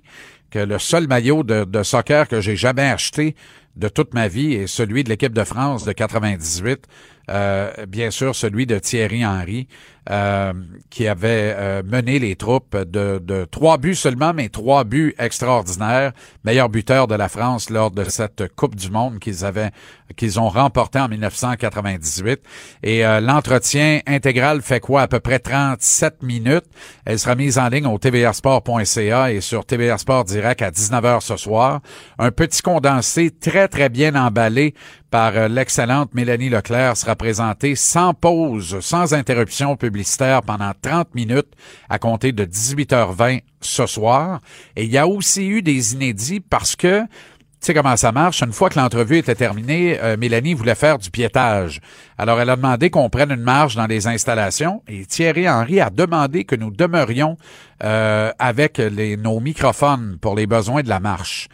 que 0.51 0.59
le 0.59 0.81
seul 0.81 1.07
maillot 1.07 1.45
de 1.45 1.83
soccer 1.85 2.27
que 2.27 2.41
j'ai 2.41 2.57
jamais 2.57 2.91
acheté 2.91 3.37
de 3.77 3.89
toute 3.89 4.15
ma 4.15 4.29
vie 4.29 4.55
est 4.55 4.67
celui 4.67 5.05
de 5.05 5.09
l'équipe 5.09 5.33
de 5.33 5.45
France 5.45 5.85
de 5.85 5.93
98. 5.93 6.87
Euh, 7.31 7.71
bien 7.87 8.11
sûr, 8.11 8.35
celui 8.35 8.67
de 8.67 8.79
Thierry 8.79 9.25
Henry, 9.25 9.69
euh, 10.11 10.53
qui 10.89 11.07
avait 11.07 11.55
euh, 11.57 11.83
mené 11.85 12.19
les 12.19 12.35
troupes 12.35 12.77
de, 12.77 13.47
trois 13.51 13.79
buts 13.79 13.95
seulement, 13.95 14.33
mais 14.35 14.49
trois 14.49 14.83
buts 14.83 15.15
extraordinaires, 15.19 16.13
meilleur 16.45 16.69
buteur 16.69 17.07
de 17.07 17.15
la 17.15 17.29
France 17.29 17.71
lors 17.71 17.93
de 17.93 18.05
cette 18.05 18.53
Coupe 18.57 18.75
du 18.75 18.91
Monde 18.91 19.21
qu'ils 19.21 19.45
avaient, 19.45 19.71
qu'ils 20.17 20.41
ont 20.41 20.49
remporté 20.49 20.99
en 20.99 21.09
1998. 21.09 22.41
Et 22.83 23.03
l'entretien 23.03 24.01
intégral 24.07 24.63
fait 24.63 24.81
quoi? 24.81 25.03
À 25.03 25.09
peu 25.09 25.21
près 25.21 25.39
37 25.39 26.23
minutes. 26.23 26.65
Elle 27.05 27.19
sera 27.19 27.35
mise 27.37 27.59
en 27.59 27.69
ligne 27.69 27.87
au 27.87 27.99
tvrsport.ca 27.99 29.33
et 29.33 29.41
sur 29.41 29.65
TVA 29.65 29.99
Sport 29.99 30.25
Direct 30.25 30.63
à 30.63 30.71
19h 30.71 31.21
ce 31.21 31.37
soir. 31.37 31.81
Un 32.19 32.33
petit 32.33 32.63
condensé 32.63 33.31
très, 33.31 33.69
très 33.69 33.89
bien 33.89 34.15
emballé 34.17 34.75
par 35.11 35.33
euh, 35.37 35.49
l'excellente 35.49 36.15
Mélanie 36.15 36.49
Leclerc 36.49 36.97
sera 36.97 37.17
présenté 37.17 37.75
sans 37.75 38.15
pause, 38.15 38.79
sans 38.81 39.13
interruption 39.15 39.77
publicitaire 39.77 40.43
pendant 40.43 40.73
30 40.81 41.15
minutes 41.15 41.53
à 41.89 41.99
compter 41.99 42.33
de 42.33 42.45
18h20 42.45 43.43
ce 43.61 43.87
soir. 43.87 44.41
Et 44.77 44.85
il 44.85 44.91
y 44.91 44.99
a 44.99 45.07
aussi 45.07 45.47
eu 45.49 45.63
des 45.63 45.95
inédits 45.95 46.41
parce 46.41 46.77
que 46.77 47.03
tu 47.03 47.67
sais 47.67 47.75
comment 47.75 47.97
ça 47.99 48.11
marche? 48.11 48.41
Une 48.43 48.55
fois 48.55 48.71
que 48.71 48.79
l'entrevue 48.79 49.19
était 49.19 49.35
terminée, 49.35 49.99
euh, 50.01 50.17
Mélanie 50.17 50.55
voulait 50.55 50.75
faire 50.75 50.97
du 50.97 51.11
piétage. 51.11 51.83
Alors, 52.17 52.41
elle 52.41 52.49
a 52.49 52.57
demandé 52.57 52.89
qu'on 52.89 53.11
prenne 53.11 53.31
une 53.33 53.43
marge 53.43 53.77
dans 53.77 53.87
les 53.87 54.07
installations 54.07 54.83
et 54.89 55.05
Thierry 55.05 55.47
Henry 55.47 55.79
a 55.79 55.91
demandé 55.91 56.45
que 56.45 56.57
nous 56.57 56.71
demeurions 56.71 57.37
euh, 57.85 58.33
avec 58.39 58.79
nos 58.79 59.41
microphones 59.41 60.17
pour 60.23 60.37
les 60.37 60.47
besoins 60.47 60.81
de 60.83 60.89
la 60.89 61.01
marche. 61.01 61.49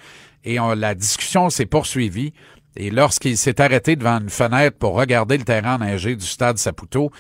Et 0.45 0.61
on- 0.61 0.75
la 0.75 0.95
discussion 0.95 1.51
s'est 1.51 1.67
poursuivie. 1.67 2.33
Et 2.77 2.91
lorsqu'il 2.91 3.37
s'est 3.37 3.61
arrêté 3.61 3.97
devant 3.97 4.21
une 4.21 4.31
fenêtre 4.31 4.77
pour 4.79 4.95
regarder 4.95 5.39
le 5.39 5.45
terrain 5.45 5.77
enneigé 5.77 6.15
du 6.17 6.27
stade 6.27 6.59
Saputo, 6.59 7.11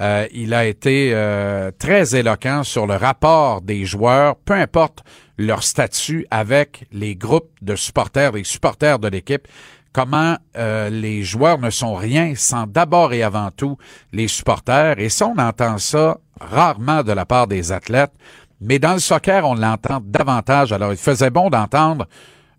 euh, 0.00 0.26
il 0.32 0.52
a 0.52 0.66
été 0.66 1.12
euh, 1.14 1.70
très 1.78 2.14
éloquent 2.14 2.62
sur 2.62 2.86
le 2.86 2.96
rapport 2.96 3.62
des 3.62 3.84
joueurs, 3.84 4.36
peu 4.36 4.54
importe 4.54 5.02
leur 5.38 5.62
statut, 5.62 6.26
avec 6.30 6.86
les 6.92 7.16
groupes 7.16 7.50
de 7.62 7.76
supporters, 7.76 8.32
les 8.32 8.44
supporters 8.44 8.98
de 8.98 9.08
l'équipe, 9.08 9.48
comment 9.92 10.36
euh, 10.58 10.90
les 10.90 11.22
joueurs 11.22 11.58
ne 11.58 11.70
sont 11.70 11.94
rien 11.94 12.34
sans 12.36 12.66
d'abord 12.66 13.14
et 13.14 13.22
avant 13.22 13.50
tout 13.50 13.78
les 14.12 14.28
supporters. 14.28 14.98
Et 14.98 15.08
ça, 15.08 15.26
on 15.26 15.38
entend 15.38 15.78
ça 15.78 16.18
rarement 16.38 17.02
de 17.02 17.12
la 17.12 17.24
part 17.24 17.46
des 17.46 17.72
athlètes, 17.72 18.12
mais 18.60 18.78
dans 18.78 18.92
le 18.92 18.98
soccer, 18.98 19.46
on 19.46 19.54
l'entend 19.54 20.00
davantage. 20.04 20.72
Alors, 20.72 20.92
il 20.92 20.98
faisait 20.98 21.30
bon 21.30 21.48
d'entendre 21.48 22.06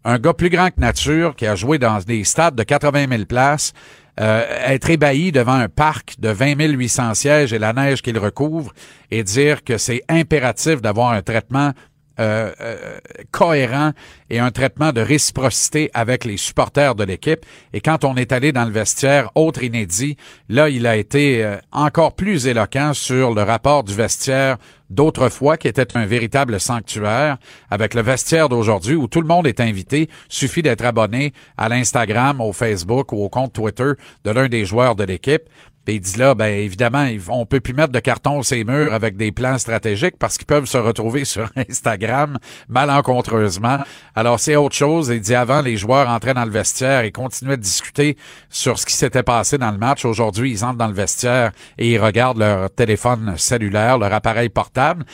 un 0.08 0.20
gars 0.20 0.34
plus 0.34 0.49
grand 0.49 0.70
que 0.70 0.80
nature 0.80 1.36
qui 1.36 1.45
a 1.45 1.55
joué 1.55 1.80
dans 1.80 1.99
des 1.99 2.24
stades 2.24 2.55
de 2.55 2.64
80 2.64 3.08
000 3.10 3.26
places, 3.26 3.74
euh, 4.22 4.45
être 4.66 4.89
ébahi 4.89 5.34
devant 5.34 5.53
un 5.53 5.68
parc 5.68 6.16
de 6.20 6.30
20 6.30 6.55
800 6.55 7.14
sièges 7.14 7.51
et 7.51 7.60
la 7.60 7.74
neige 7.74 8.01
qu'il 8.01 8.18
recouvre 8.18 8.74
et 9.12 9.24
dire 9.24 9.66
que 9.66 9.78
c'est 9.78 10.03
impératif 10.08 10.82
d'avoir 10.82 11.12
un 11.12 11.22
traitement 11.22 11.74
euh, 12.20 12.51
euh, 12.61 12.97
cohérent 13.32 13.91
et 14.30 14.39
un 14.39 14.51
traitement 14.51 14.91
de 14.91 15.01
réciprocité 15.01 15.91
avec 15.93 16.26
les 16.26 16.38
supporters 16.38 16.95
de 16.95 17.03
l'équipe. 17.03 17.45
Et 17.74 17.82
quand 17.82 18.03
on 18.03 18.15
est 18.15 18.32
allé 18.32 18.51
dans 18.51 18.65
le 18.65 18.72
vestiaire, 18.72 19.30
autre 19.36 19.63
inédit, 19.63 20.18
là, 20.49 20.70
il 20.70 20.88
a 20.88 20.95
été 20.95 21.43
euh, 21.43 21.57
encore 21.72 22.15
plus 22.15 22.47
éloquent 22.47 22.93
sur 22.93 23.34
le 23.34 23.43
rapport 23.43 23.84
du 23.84 23.93
vestiaire 23.93 24.57
d'autrefois, 24.89 25.57
qui 25.57 25.68
était 25.68 25.97
un 25.97 26.05
véritable 26.05 26.59
sanctuaire, 26.59 27.38
avec 27.70 27.93
le 27.93 28.01
vestiaire 28.01 28.49
d'aujourd'hui, 28.49 28.95
où 28.95 29.07
tout 29.07 29.22
le 29.22 29.28
monde 29.28 29.47
est 29.47 29.59
invité. 29.59 30.09
Suffit 30.30 30.61
d'être 30.61 30.86
abonné 30.86 31.34
à 31.57 31.70
l'Instagram, 31.70 32.41
au 32.41 32.53
Facebook 32.53 33.11
ou 33.11 33.24
au 33.24 33.30
compte 33.30 33.53
Twitter 33.53 33.91
de 34.24 34.32
l'un 34.32 34.47
des 34.47 34.65
joueurs 34.65 34.95
de 34.95 35.03
l'équipe. 35.03 35.43
Puis 35.88 35.96
il 35.96 36.00
dit 36.02 36.18
là, 36.18 36.36
ben 36.36 36.48
évidemment, 36.48 37.08
on 37.30 37.46
peut 37.46 37.62
plus 37.62 37.74
mettre 37.74 37.94
de 37.94 38.00
carton 38.02 38.44
ces 38.44 38.66
murs 38.66 38.94
avec 38.94 39.16
des 39.16 39.32
plans 39.32 39.58
stratégiques 39.58 40.18
parce 40.20 40.38
qu'ils 40.38 40.46
peuvent 40.46 40.66
se 40.66 40.78
retrouver 40.78 41.24
sur 41.24 41.50
Instagram 41.56 42.38
malencontreusement. 42.68 43.78
Alors 44.14 44.38
c'est 44.38 44.58
autre 44.58 44.76
chose. 44.76 45.08
Il 45.08 45.22
dit 45.22 45.34
avant, 45.34 45.62
les 45.62 45.78
joueurs 45.78 46.10
entraient 46.10 46.34
dans 46.34 46.44
le 46.44 46.52
vestiaire 46.52 47.06
et 47.06 47.14
continuaient 47.14 47.56
de 47.56 47.62
discuter 47.62 48.18
sur 48.50 48.78
ce 48.78 48.86
qui 48.86 48.96
s'était 48.96 49.24
passé 49.24 49.58
dans 49.58 49.72
le 49.72 49.78
match. 49.78 50.04
Aujourd'hui, 50.04 50.52
ils 50.52 50.66
entrent 50.66 50.78
dans 50.78 50.90
le 50.90 50.94
vestiaire 50.94 51.54
et 51.78 51.94
ils 51.94 52.00
regardent 52.00 52.40
leur 52.40 52.70
téléphone 52.70 53.36
cellulaire, 53.38 53.98
leur 53.98 54.12
appareil 54.12 54.50
portable. 54.50 55.06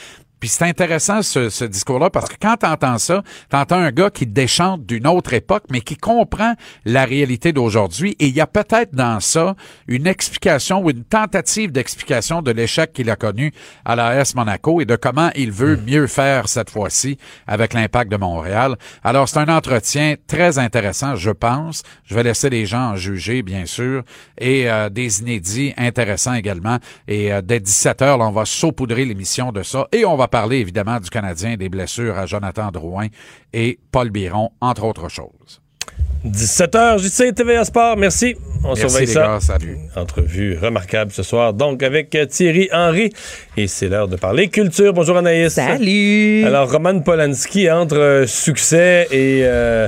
Puis 0.44 0.50
c'est 0.50 0.66
intéressant 0.66 1.22
ce, 1.22 1.48
ce 1.48 1.64
discours-là 1.64 2.10
parce 2.10 2.28
que 2.28 2.36
quand 2.38 2.58
t'entends 2.58 2.98
ça, 2.98 3.24
t'entends 3.48 3.78
un 3.78 3.92
gars 3.92 4.10
qui 4.10 4.28
déchante 4.28 4.86
d'une 4.86 5.08
autre 5.08 5.34
époque, 5.34 5.64
mais 5.72 5.80
qui 5.80 5.96
comprend 5.96 6.56
la 6.84 7.06
réalité 7.06 7.54
d'aujourd'hui. 7.54 8.18
Et 8.20 8.28
il 8.28 8.36
y 8.36 8.42
a 8.42 8.46
peut-être 8.46 8.94
dans 8.94 9.22
ça 9.22 9.56
une 9.88 10.06
explication 10.06 10.84
ou 10.84 10.90
une 10.90 11.06
tentative 11.06 11.72
d'explication 11.72 12.42
de 12.42 12.52
l'échec 12.52 12.92
qu'il 12.92 13.10
a 13.10 13.16
connu 13.16 13.54
à 13.86 13.96
l'AS 13.96 14.36
Monaco 14.36 14.82
et 14.82 14.86
de 14.86 14.98
comment 14.98 15.30
il 15.34 15.50
veut 15.50 15.78
mieux 15.78 16.08
faire 16.08 16.50
cette 16.50 16.70
fois-ci 16.70 17.18
avec 17.48 17.74
l'impact 17.74 18.12
de 18.12 18.18
Montréal. 18.18 18.76
Alors 19.02 19.30
c'est 19.30 19.40
un 19.40 19.48
entretien 19.48 20.16
très 20.28 20.60
intéressant, 20.60 21.16
je 21.16 21.32
pense. 21.32 21.84
Je 22.04 22.16
vais 22.16 22.24
laisser 22.24 22.50
les 22.50 22.66
gens 22.66 22.90
en 22.90 22.96
juger, 22.98 23.44
bien 23.44 23.66
sûr, 23.66 24.04
et 24.38 24.70
euh, 24.70 24.90
des 24.90 25.22
inédits 25.22 25.74
intéressants 25.78 26.34
également. 26.34 26.80
Et 27.08 27.32
euh, 27.32 27.42
dès 27.42 27.62
17 27.62 28.02
heures, 28.02 28.18
là, 28.18 28.28
on 28.28 28.34
va 28.34 28.44
saupoudrer 28.44 29.06
l'émission 29.06 29.54
de 29.54 29.64
ça 29.64 29.88
et 29.94 30.04
on 30.04 30.18
va 30.18 30.28
parler 30.34 30.58
évidemment 30.58 31.00
du 31.00 31.12
Canadien, 31.12 31.58
des 31.58 31.70
blessures 31.70 32.18
à 32.18 32.26
Jonathan 32.26 32.72
Drouin 32.72 33.06
et 33.54 33.78
Paul 33.92 34.10
Biron, 34.10 34.50
entre 34.62 34.84
autres 34.84 35.08
choses. 35.08 35.62
17h, 36.26 36.98
JC, 36.98 37.36
TVA 37.36 37.64
Sport, 37.66 37.98
merci. 37.98 38.36
On 38.64 38.70
Merci 38.70 38.82
surveille 38.82 39.06
les 39.06 39.14
ça. 39.14 39.22
gars, 39.28 39.40
salut. 39.40 39.78
Entrevue 39.96 40.58
remarquable 40.58 41.12
ce 41.12 41.22
soir, 41.22 41.54
donc 41.54 41.84
avec 41.84 42.16
euh, 42.16 42.26
Thierry 42.26 42.68
Henry. 42.72 43.12
Et 43.58 43.68
c'est 43.68 43.90
l'heure 43.90 44.08
de 44.08 44.16
parler 44.16 44.48
culture. 44.48 44.92
Bonjour 44.92 45.18
Anaïs. 45.18 45.54
Salut! 45.54 46.44
Alors, 46.46 46.72
Roman 46.72 47.00
Polanski 47.02 47.70
entre 47.70 47.98
euh, 47.98 48.26
succès 48.26 49.08
et, 49.12 49.42
euh, 49.44 49.88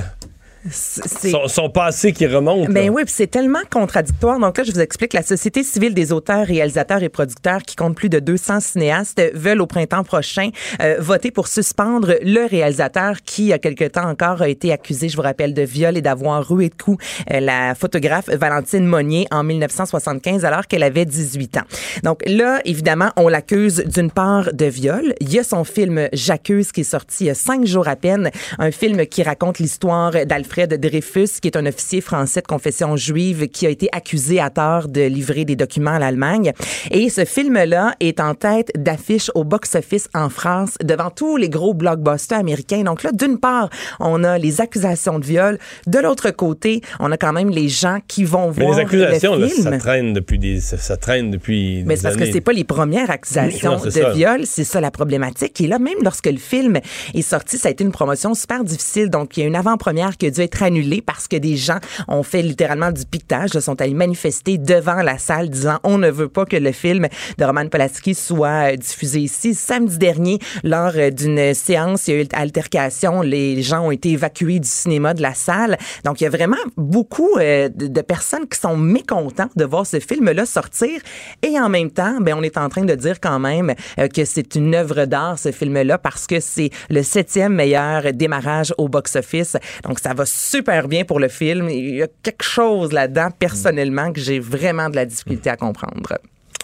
Son, 0.70 1.48
son 1.48 1.70
passé 1.70 2.12
qui 2.12 2.26
remonte. 2.26 2.68
Ben 2.68 2.86
là. 2.86 2.92
oui, 2.92 3.04
puis 3.04 3.14
c'est 3.14 3.26
tellement 3.26 3.60
contradictoire. 3.70 4.38
Donc 4.38 4.58
là, 4.58 4.64
je 4.64 4.72
vous 4.72 4.80
explique, 4.80 5.12
la 5.12 5.22
Société 5.22 5.62
civile 5.62 5.94
des 5.94 6.12
auteurs, 6.12 6.46
réalisateurs 6.46 7.02
et 7.02 7.08
producteurs, 7.08 7.62
qui 7.62 7.76
compte 7.76 7.94
plus 7.94 8.08
de 8.08 8.18
200 8.18 8.60
cinéastes, 8.60 9.22
veulent 9.34 9.60
au 9.60 9.66
printemps 9.66 10.04
prochain 10.04 10.50
euh, 10.82 10.96
voter 10.98 11.30
pour 11.30 11.48
suspendre 11.48 12.14
le 12.22 12.46
réalisateur 12.48 13.22
qui, 13.24 13.44
il 13.44 13.48
y 13.48 13.52
a 13.52 13.58
quelque 13.58 13.84
temps 13.84 14.08
encore, 14.08 14.42
a 14.42 14.48
été 14.48 14.72
accusé, 14.72 15.08
je 15.08 15.16
vous 15.16 15.22
rappelle, 15.22 15.54
de 15.54 15.62
viol 15.62 15.96
et 15.96 16.02
d'avoir 16.02 16.46
rué 16.46 16.68
de 16.68 16.74
coups 16.74 17.04
euh, 17.30 17.40
la 17.40 17.74
photographe 17.74 18.28
Valentine 18.28 18.84
Monnier 18.84 19.26
en 19.30 19.44
1975 19.44 20.44
alors 20.44 20.66
qu'elle 20.66 20.82
avait 20.82 21.04
18 21.04 21.58
ans. 21.58 21.64
Donc 22.02 22.22
là, 22.26 22.60
évidemment, 22.64 23.10
on 23.16 23.28
l'accuse 23.28 23.84
d'une 23.86 24.10
part 24.10 24.52
de 24.52 24.66
viol. 24.66 25.14
Il 25.20 25.32
y 25.32 25.38
a 25.38 25.44
son 25.44 25.64
film 25.64 26.08
J'accuse 26.12 26.72
qui 26.72 26.80
est 26.80 26.84
sorti 26.84 27.24
il 27.24 27.26
y 27.28 27.30
a 27.30 27.34
cinq 27.34 27.66
jours 27.66 27.88
à 27.88 27.96
peine, 27.96 28.30
un 28.58 28.70
film 28.70 29.06
qui 29.06 29.22
raconte 29.22 29.58
l'histoire 29.58 30.12
d'Alfred 30.26 30.55
Dreyfus, 30.64 31.40
qui 31.40 31.48
est 31.48 31.56
un 31.56 31.66
officier 31.66 32.00
français 32.00 32.40
de 32.40 32.46
confession 32.46 32.96
juive 32.96 33.48
qui 33.48 33.66
a 33.66 33.70
été 33.70 33.88
accusé 33.92 34.40
à 34.40 34.48
tort 34.50 34.88
de 34.88 35.02
livrer 35.02 35.44
des 35.44 35.56
documents 35.56 35.92
à 35.92 35.98
l'Allemagne. 35.98 36.52
Et 36.90 37.10
ce 37.10 37.24
film-là 37.24 37.94
est 38.00 38.20
en 38.20 38.34
tête 38.34 38.72
d'affiche 38.76 39.30
au 39.34 39.44
box-office 39.44 40.08
en 40.14 40.28
France 40.30 40.74
devant 40.82 41.10
tous 41.10 41.36
les 41.36 41.48
gros 41.50 41.74
blockbusters 41.74 42.38
américains. 42.38 42.82
Donc 42.82 43.02
là, 43.02 43.10
d'une 43.12 43.38
part, 43.38 43.68
on 44.00 44.24
a 44.24 44.38
les 44.38 44.60
accusations 44.60 45.18
de 45.18 45.24
viol. 45.26 45.58
De 45.86 45.98
l'autre 45.98 46.30
côté, 46.30 46.80
on 47.00 47.12
a 47.12 47.16
quand 47.16 47.32
même 47.32 47.50
les 47.50 47.68
gens 47.68 47.98
qui 48.08 48.24
vont 48.24 48.52
Mais 48.56 48.64
voir 48.64 48.76
les 48.78 48.82
accusations, 48.84 49.34
le 49.34 49.42
là, 49.42 49.48
film. 49.48 49.62
ça 49.70 49.78
traîne 49.78 50.12
depuis 50.12 50.38
des, 50.38 50.60
ça, 50.60 50.78
ça 50.78 50.96
traîne 50.96 51.30
depuis 51.30 51.82
Mais 51.84 51.96
c'est 51.96 52.02
parce 52.04 52.16
que 52.16 52.22
années. 52.22 52.32
c'est 52.32 52.40
pas 52.40 52.52
les 52.52 52.64
premières 52.64 53.10
accusations 53.10 53.72
Non, 53.76 53.84
de 53.84 53.90
ça. 53.90 54.10
viol, 54.12 54.40
c'est 54.44 54.64
ça 54.64 54.80
la 54.80 54.90
problématique. 54.90 55.60
Et 55.60 55.66
là, 55.66 55.78
même 55.78 55.98
lorsque 56.02 56.26
le 56.26 56.38
film 56.38 56.78
est 57.14 57.22
sorti, 57.22 57.58
ça 57.58 57.68
a 57.68 57.70
été 57.72 57.84
une 57.84 57.92
promotion 57.92 58.34
super 58.34 58.64
difficile. 58.64 59.10
Donc, 59.10 59.36
il 59.36 59.40
y 59.40 59.42
a 59.42 59.46
une 59.46 59.56
avant-première 59.56 60.16
qui 60.16 60.26
a 60.26 60.30
dû 60.30 60.40
être 60.46 60.62
annulée 60.62 61.02
parce 61.02 61.28
que 61.28 61.36
des 61.36 61.56
gens 61.56 61.78
ont 62.08 62.22
fait 62.22 62.42
littéralement 62.42 62.92
du 62.92 63.04
piquetage, 63.04 63.50
sont 63.50 63.80
allés 63.80 63.94
manifester 63.94 64.58
devant 64.58 65.02
la 65.02 65.18
salle 65.18 65.50
disant 65.50 65.78
on 65.82 65.98
ne 65.98 66.10
veut 66.10 66.28
pas 66.28 66.44
que 66.44 66.56
le 66.56 66.72
film 66.72 67.08
de 67.38 67.44
Roman 67.44 67.68
Polanski 67.68 68.14
soit 68.14 68.72
euh, 68.72 68.76
diffusé 68.76 69.20
ici. 69.20 69.54
Samedi 69.54 69.98
dernier, 69.98 70.38
lors 70.62 70.92
euh, 70.96 71.10
d'une 71.10 71.54
séance, 71.54 72.08
il 72.08 72.14
y 72.14 72.18
a 72.18 72.22
eu 72.22 72.26
altercation. 72.32 73.22
Les 73.22 73.62
gens 73.62 73.86
ont 73.86 73.90
été 73.90 74.10
évacués 74.10 74.60
du 74.60 74.68
cinéma, 74.68 75.14
de 75.14 75.22
la 75.22 75.34
salle. 75.34 75.78
Donc, 76.04 76.20
il 76.20 76.24
y 76.24 76.26
a 76.26 76.30
vraiment 76.30 76.56
beaucoup 76.76 77.36
euh, 77.38 77.68
de, 77.68 78.00
personnes 78.00 78.46
qui 78.46 78.58
sont 78.58 78.76
mécontents 78.76 79.48
de 79.56 79.64
voir 79.64 79.86
ce 79.86 79.98
film-là 79.98 80.46
sortir. 80.46 81.00
Et 81.42 81.58
en 81.58 81.68
même 81.68 81.90
temps, 81.90 82.18
ben, 82.20 82.34
on 82.36 82.42
est 82.42 82.58
en 82.58 82.68
train 82.68 82.84
de 82.84 82.94
dire 82.94 83.20
quand 83.20 83.38
même 83.38 83.74
que 84.14 84.24
c'est 84.24 84.54
une 84.54 84.74
œuvre 84.74 85.06
d'art, 85.06 85.38
ce 85.38 85.50
film-là, 85.50 85.98
parce 85.98 86.26
que 86.26 86.40
c'est 86.40 86.70
le 86.90 87.02
septième 87.02 87.54
meilleur 87.54 88.12
démarrage 88.12 88.72
au 88.78 88.88
box-office. 88.88 89.56
Donc, 89.84 89.98
ça 89.98 90.14
va 90.14 90.25
super 90.26 90.88
bien 90.88 91.04
pour 91.04 91.20
le 91.20 91.28
film. 91.28 91.68
Il 91.70 91.96
y 91.96 92.02
a 92.02 92.08
quelque 92.22 92.44
chose 92.44 92.92
là-dedans, 92.92 93.30
personnellement, 93.30 94.12
que 94.12 94.20
j'ai 94.20 94.38
vraiment 94.38 94.88
de 94.90 94.96
la 94.96 95.06
difficulté 95.06 95.50
à 95.50 95.56
comprendre. 95.56 96.18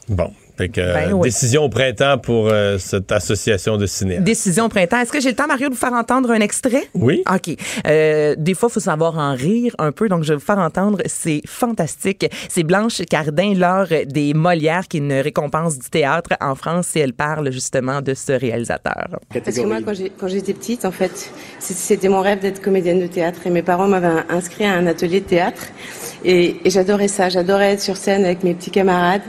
Bon. 0.09 0.33
Fait 0.57 0.69
que, 0.69 0.81
euh, 0.81 0.93
Ben 0.95 1.13
oui. 1.15 1.29
décision 1.29 1.65
au 1.65 1.69
printemps 1.69 2.19
pour 2.19 2.49
euh, 2.49 2.77
cette 2.79 3.11
association 3.11 3.77
de 3.77 3.87
cinéastes. 3.87 4.23
Décision 4.25 4.67
au 4.67 4.69
printemps. 4.69 5.01
Est-ce 5.01 5.13
que 5.13 5.21
j'ai 5.21 5.31
le 5.31 5.35
temps, 5.35 5.47
Mario, 5.47 5.69
de 5.69 5.75
vous 5.75 5.81
faire 5.81 5.93
entendre 5.95 6.31
un 6.31 6.41
extrait? 6.41 6.85
Oui. 6.95 7.23
OK. 7.33 7.57
Euh, 7.87 8.35
des 8.39 8.55
fois, 8.55 8.69
il 8.71 8.73
faut 8.75 8.81
savoir 8.81 9.17
en 9.19 9.35
rire 9.35 9.75
un 9.79 9.93
peu, 9.93 10.09
donc 10.09 10.25
je 10.25 10.29
vais 10.31 10.35
vous 10.39 10.45
faire 10.45 10.59
entendre. 10.59 10.99
C'est 11.07 11.41
fantastique. 11.47 12.27
C'est 12.51 12.63
Blanche 12.65 13.03
Cardin 13.09 13.55
lors 13.55 13.87
des 14.07 14.35
Molières, 14.35 14.87
qui 14.89 14.99
est 14.99 15.01
une 15.01 15.13
récompense 15.15 15.79
du 15.79 15.89
théâtre 15.89 16.31
en 16.41 16.55
France, 16.55 16.95
et 16.97 17.01
elle 17.01 17.15
parle 17.15 17.51
justement 17.51 18.01
de 18.03 18.15
ce 18.15 18.33
réalisateur. 18.33 19.09
Parce 19.33 19.57
que 19.57 19.63
moi, 19.67 19.79
quand 19.85 19.95
j'ai- 19.95 20.13
quand 20.19 20.29
j'étais 20.29 20.53
petite, 20.53 20.85
en 20.85 20.93
fait, 20.93 21.31
c'était 21.59 22.09
mon 22.09 22.21
rêve 22.21 22.41
d'être 22.41 22.61
comédienne 22.61 23.01
de 23.01 23.07
théâtre. 23.07 23.41
Et 23.47 23.51
mes 23.51 23.63
parents 23.63 23.89
m'avaient 23.89 24.23
inscrit 24.29 24.65
à 24.65 24.73
un 24.75 24.87
atelier 24.87 25.21
de 25.21 25.27
théâtre. 25.27 25.63
Et, 26.25 26.57
et 26.65 26.71
j'adorais 26.71 27.09
ça. 27.09 27.29
J'adorais 27.29 27.73
être 27.73 27.81
sur 27.81 27.97
scène 27.97 28.25
avec 28.25 28.45
mes 28.45 28.55
petits 28.55 28.71
camarades. 28.71 29.23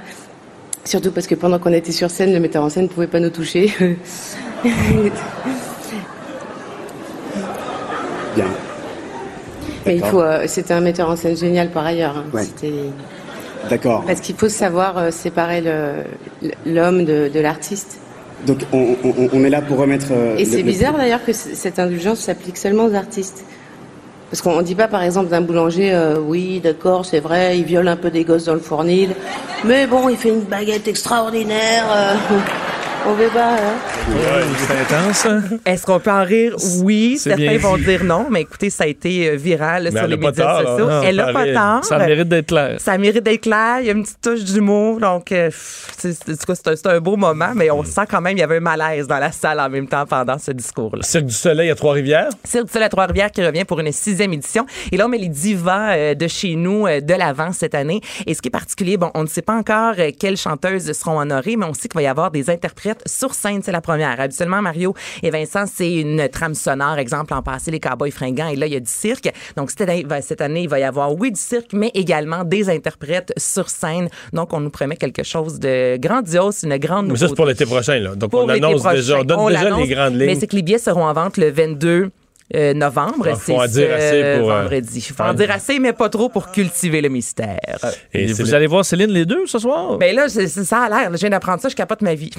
Surtout 0.86 1.12
parce 1.12 1.28
que 1.28 1.36
pendant 1.36 1.60
qu'on 1.60 1.72
était 1.74 1.92
sur 1.94 2.10
scène, 2.12 2.34
le 2.34 2.40
metteur 2.40 2.64
en 2.64 2.70
scène 2.70 2.84
ne 2.84 2.88
pouvait 2.90 3.08
pas 3.08 3.20
nous 3.20 3.30
toucher. 3.30 3.74
Bien. 8.36 8.48
Mais 9.86 9.96
il 9.98 10.04
faut. 10.04 10.22
euh, 10.22 10.44
C'était 10.48 10.74
un 10.74 10.82
metteur 10.82 11.10
en 11.10 11.16
scène 11.16 11.38
génial 11.38 11.70
par 11.70 11.86
ailleurs. 11.86 12.18
hein. 12.18 12.26
Ouais. 12.34 12.46
D'accord. 13.70 14.04
Parce 14.06 14.20
qu'il 14.22 14.36
faut 14.36 14.50
savoir 14.50 14.98
euh, 14.98 15.12
séparer 15.12 15.64
l'homme 16.66 17.06
de, 17.06 17.30
de 17.34 17.40
l'artiste. 17.40 18.00
Donc 18.46 18.60
on, 18.74 18.98
on- 19.06 19.30
on 19.32 19.44
est 19.46 19.50
là 19.50 19.62
pour 19.62 19.78
remettre. 19.78 20.08
euh, 20.12 20.36
Et 20.38 20.44
c'est 20.46 20.64
bizarre 20.64 20.98
d'ailleurs 20.98 21.24
que 21.24 21.32
cette 21.32 21.80
indulgence 21.80 22.20
s'applique 22.20 22.58
seulement 22.58 22.86
aux 22.86 22.94
artistes. 22.96 23.46
Parce 24.34 24.42
qu'on 24.42 24.58
ne 24.58 24.64
dit 24.64 24.74
pas 24.74 24.88
par 24.88 25.04
exemple 25.04 25.28
d'un 25.30 25.42
boulanger, 25.42 25.94
euh, 25.94 26.18
oui 26.18 26.60
d'accord 26.60 27.06
c'est 27.06 27.20
vrai, 27.20 27.60
il 27.60 27.66
viole 27.66 27.88
un 27.88 27.96
peu 27.96 28.10
des 28.10 28.24
gosses 28.24 28.46
dans 28.46 28.56
le 28.56 28.60
fournil, 28.60 29.12
mais 29.64 29.86
bon 29.86 30.10
il 30.10 30.18
fait 30.18 30.30
une 30.30 30.42
baguette 30.42 30.88
extraordinaire. 30.88 31.86
euh, 31.96 32.16
on 33.06 33.14
veut 33.14 33.30
pas. 33.30 33.54
hein. 33.54 33.74
C'est 34.58 34.96
intense. 34.96 35.26
hein? 35.26 35.42
Est-ce 35.66 35.86
qu'on 35.86 36.00
peut 36.00 36.12
en 36.12 36.24
rire? 36.24 36.56
Oui. 36.84 37.18
Certains 37.18 37.58
vont 37.58 37.78
dire 37.78 38.04
non, 38.04 38.28
mais 38.30 38.42
écoutez, 38.42 38.70
ça 38.70 38.86
a 38.86 38.88
été 38.88 39.30
euh, 39.30 39.36
viral 39.36 39.90
Mais 39.92 40.00
sur 40.00 40.08
les 40.08 40.18
médias 40.18 40.62
sociaux. 40.62 40.88
Non, 40.88 41.02
Elle 41.04 41.16
n'a 41.18 41.34
pas 41.34 41.46
tort. 41.54 41.84
Ça 41.84 41.98
mérite 42.00 42.28
d'être 42.28 42.48
clair. 42.48 42.80
Ça 42.80 42.98
mérite 42.98 43.24
d'être 43.24 43.42
clair. 43.42 43.78
Il 43.82 43.86
y 43.88 43.90
a 43.90 43.94
une 43.94 44.04
petite 44.04 44.22
touche 44.22 44.44
d'humour. 44.44 45.00
Donc, 45.00 45.32
euh, 45.32 45.50
c'est 45.52 46.88
un, 46.88 47.00
beau 47.00 47.16
moment, 47.18 47.52
mais 47.56 47.70
on 47.72 47.84
sent 47.84 48.06
quand 48.10 48.22
même 48.22 48.34
qu'il 48.34 48.42
y 48.42 48.44
avait 48.44 48.58
un 48.58 48.62
malaise 48.62 49.08
dans 49.08 49.20
la 49.20 49.32
salle 49.32 49.60
en 49.60 49.70
même 49.70 49.88
temps 49.88 50.06
pendant 50.06 50.38
ce 50.38 50.52
discours-là. 50.52 51.02
Cirque 51.04 51.26
du 51.26 51.34
Soleil 51.34 51.70
à 51.70 51.76
Trois-Rivières? 51.76 52.30
Cirque 52.44 52.66
du 52.68 52.72
Soleil 52.72 52.86
à 52.86 52.90
Trois-Rivières 52.90 53.32
qui 53.32 53.46
revient 53.46 53.66
pour 53.66 53.80
une 53.80 53.92
sixième 53.92 54.34
édition. 54.34 54.66
Et 54.92 54.98
là, 54.98 55.06
on 55.06 55.10
met 55.10 55.18
les 55.18 55.30
divas 55.30 55.96
euh, 55.96 56.14
de 56.16 56.28
chez 56.28 56.56
nous 56.56 56.88
euh, 56.88 57.02
de 57.02 57.14
l'avant 57.14 57.52
cette 57.52 57.76
année. 57.76 58.02
Et 58.26 58.34
ce 58.34 58.42
qui 58.42 58.48
est 58.48 58.52
particulier, 58.52 58.98
bon, 58.98 59.12
on 59.14 59.24
ne 59.24 59.28
sait 59.28 59.42
pas 59.42 59.56
encore 59.56 59.96
quelles 60.20 60.38
chanteuses 60.38 60.92
seront 60.94 61.20
honorées, 61.20 61.56
mais 61.58 61.66
on 61.66 61.74
sait 61.74 61.88
qu'il 61.88 61.96
va 61.96 62.02
y 62.04 62.08
avoir 62.08 62.32
des 62.32 62.50
interprètes 62.50 62.93
sur 63.06 63.34
scène. 63.34 63.62
C'est 63.64 63.72
la 63.72 63.82
première. 63.82 64.20
Habituellement, 64.20 64.62
Mario 64.62 64.94
et 65.22 65.30
Vincent, 65.30 65.66
c'est 65.72 65.94
une 65.94 66.28
trame 66.30 66.54
sonore. 66.56 66.98
Exemple, 66.98 67.34
en 67.34 67.42
passé, 67.42 67.72
les 67.72 67.80
cowboys 67.80 68.12
fringants. 68.12 68.48
Et 68.50 68.56
là, 68.56 68.66
il 68.68 68.74
y 68.74 68.76
a 68.76 68.80
du 68.80 68.92
cirque. 68.92 69.32
Donc, 69.56 69.72
cette 69.72 70.42
année, 70.42 70.62
il 70.62 70.70
va 70.70 70.80
y 70.80 70.84
avoir, 70.84 71.14
oui, 71.16 71.32
du 71.32 71.40
cirque, 71.40 71.74
mais 71.74 71.92
également 71.94 72.44
des 72.44 72.70
interprètes 72.70 73.34
sur 73.38 73.70
scène. 73.70 74.10
Donc, 74.34 74.54
on 74.54 74.60
nous 74.60 74.70
promet 74.70 74.96
quelque 74.98 75.24
chose 75.24 75.60
de 75.60 75.98
grandiose, 75.98 76.64
une 76.64 76.78
grande 76.78 77.08
Mais 77.08 77.14
ça, 77.16 77.20
c'est 77.20 77.24
nouveauté. 77.26 77.36
pour 77.36 77.46
l'été 77.46 77.66
prochain. 77.66 78.00
Là. 78.00 78.16
Donc, 78.16 78.32
Pour 78.32 78.44
on 78.46 78.50
annonce 78.50 78.84
déjà, 78.84 79.20
on 79.20 79.24
donne 79.24 79.40
On 79.40 79.50
déjà 79.50 79.70
les 79.78 79.88
grandes 79.88 80.16
Mais 80.16 80.28
lignes. 80.28 80.40
c'est 80.40 80.48
que 80.48 80.56
les 80.56 80.62
billets 80.62 80.78
seront 80.78 81.06
en 81.06 81.14
vente 81.14 81.38
le 81.38 81.50
22 81.52 82.10
euh, 82.56 82.74
novembre. 82.74 83.28
Ah, 83.32 83.36
c'est 83.42 83.54
en 83.56 83.66
dire 83.66 83.88
ce 83.90 83.94
assez 83.94 84.40
pour, 84.40 84.52
euh, 84.52 84.62
vendredi. 84.62 85.02
Faut 85.02 85.24
en 85.24 85.30
en 85.30 85.34
dire 85.34 85.50
assez, 85.50 85.80
mais 85.80 85.94
pas 85.94 86.10
trop 86.10 86.30
pour 86.30 86.52
cultiver 86.52 87.02
le 87.02 87.10
mystère. 87.10 87.58
Et 88.14 88.32
vous 88.34 88.44
le- 88.44 88.54
allez 88.54 88.68
voir 88.68 88.86
Céline 88.86 89.10
les 89.12 89.26
deux 89.26 89.46
ce 89.48 89.58
soir? 89.60 89.98
Ben 89.98 90.16
là, 90.16 90.28
ça 90.30 90.84
a 90.84 90.90
l'air. 90.90 91.10
Je 91.14 91.18
viens 91.18 91.30
d'apprendre 91.30 91.62
ça, 91.62 91.70
je 91.70 91.76
capote 91.76 92.02
ma 92.02 92.14
vie. 92.16 92.32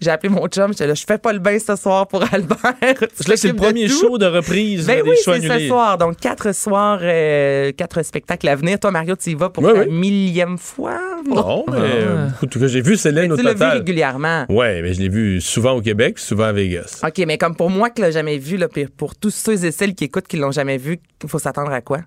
J'ai 0.00 0.10
appelé 0.10 0.30
mon 0.30 0.46
chum, 0.48 0.68
j'étais 0.72 0.86
là, 0.86 0.94
je 0.94 1.04
fais 1.06 1.18
pas 1.18 1.32
le 1.32 1.38
bain 1.40 1.58
ce 1.58 1.76
soir 1.76 2.08
pour 2.08 2.22
Albert. 2.32 2.58
Là, 2.80 3.36
c'est 3.36 3.48
le 3.48 3.54
premier 3.54 3.86
tout. 3.86 4.00
show 4.00 4.16
de 4.18 4.24
reprise 4.24 4.86
Ben 4.86 5.02
oui, 5.04 5.10
des 5.10 5.16
shows 5.16 5.34
c'est 5.40 5.60
ce 5.60 5.66
soir. 5.68 5.98
Donc, 5.98 6.16
quatre 6.18 6.54
soirs, 6.54 7.00
euh, 7.02 7.70
quatre 7.72 8.02
spectacles 8.02 8.48
à 8.48 8.56
venir. 8.56 8.80
Toi, 8.80 8.90
Mario, 8.92 9.14
tu 9.16 9.30
y 9.30 9.34
vas 9.34 9.50
pour 9.50 9.62
Oui, 9.62 9.72
oui. 9.76 9.90
millième 9.92 10.56
fois? 10.56 10.98
Non, 11.28 11.64
mais 11.70 11.76
euh, 11.78 12.28
tout 12.50 12.58
cas, 12.58 12.66
j'ai 12.66 12.80
vu 12.80 12.96
Céline 12.96 13.30
au 13.32 13.36
Tu 13.36 13.42
l'as 13.42 13.52
vu 13.52 13.58
total. 13.58 13.78
régulièrement. 13.78 14.46
Ouais, 14.48 14.80
mais 14.80 14.94
je 14.94 15.00
l'ai 15.00 15.10
vu 15.10 15.38
souvent 15.40 15.72
au 15.72 15.82
Québec, 15.82 16.18
souvent 16.18 16.44
à 16.44 16.52
Vegas. 16.52 17.00
OK, 17.06 17.18
mais 17.26 17.36
comme 17.36 17.54
pour 17.54 17.68
moi 17.68 17.90
qui 17.90 18.00
l'a 18.00 18.10
jamais 18.10 18.38
vu, 18.38 18.56
là, 18.56 18.68
pour 18.96 19.14
tous 19.16 19.34
ceux 19.34 19.64
et 19.66 19.70
celles 19.70 19.94
qui 19.94 20.04
écoutent 20.04 20.28
qui 20.28 20.38
l'ont 20.38 20.50
jamais 20.50 20.78
vu, 20.78 20.98
il 21.22 21.28
faut 21.28 21.38
s'attendre 21.38 21.72
à 21.72 21.82
quoi? 21.82 21.98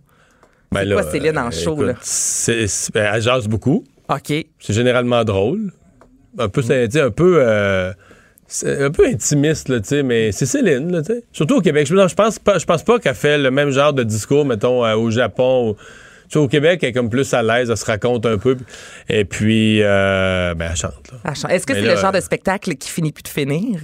Ben 0.72 0.82
C'est 0.88 0.94
quoi 0.94 1.04
Céline 1.12 1.38
en 1.38 1.52
show, 1.52 1.74
écoute, 1.76 1.86
là? 2.96 3.14
elle 3.14 3.22
jase 3.22 3.48
beaucoup. 3.48 3.84
OK. 4.10 4.34
C'est 4.60 4.74
généralement 4.74 5.24
drôle. 5.24 5.72
Un 6.40 6.50
peu, 6.50 6.62
un 6.70 7.12
peu, 7.12 7.38
euh, 7.40 7.94
un 8.66 8.92
peu 8.92 9.06
intimiste, 9.08 9.70
là, 9.70 9.80
mais 10.04 10.32
c'est 10.32 10.46
Céline, 10.46 10.92
là. 10.92 11.02
Surtout 11.32 11.58
au 11.58 11.62
Québec. 11.62 11.88
Je, 11.88 12.14
pense 12.16 12.40
pas, 12.40 12.58
je 12.58 12.66
pense 12.66 12.84
pas 12.84 13.00
qu'elle 13.00 13.16
fait 13.16 13.38
le 13.38 13.52
même 13.52 13.70
genre 13.72 13.94
de 13.94 14.04
discours, 14.04 14.46
mettons, 14.46 14.86
euh, 14.86 14.96
au 14.96 15.10
Japon. 15.12 15.72
ou- 15.72 15.76
au 16.40 16.48
Québec, 16.48 16.80
elle 16.82 16.90
est 16.90 16.94
comme 16.94 17.12
plus 17.12 17.32
à 17.36 17.44
l'aise, 17.44 17.70
elle 17.70 17.78
se 17.78 17.86
raconte 17.86 18.26
un 18.26 18.40
peu. 18.40 18.58
Et 19.08 19.24
puis, 19.24 19.84
euh, 19.84 20.56
ben, 20.56 20.70
elle 20.72 20.76
chante, 20.76 21.12
là. 21.24 21.34
Chante. 21.36 21.52
Est-ce 21.52 21.68
que 21.68 21.76
c'est 21.76 21.82
le 21.82 21.96
genre 21.96 22.12
de 22.12 22.20
spectacle 22.22 22.74
qui 22.76 22.90
finit 22.90 23.12
plus 23.12 23.22
de 23.22 23.28
finir? 23.28 23.80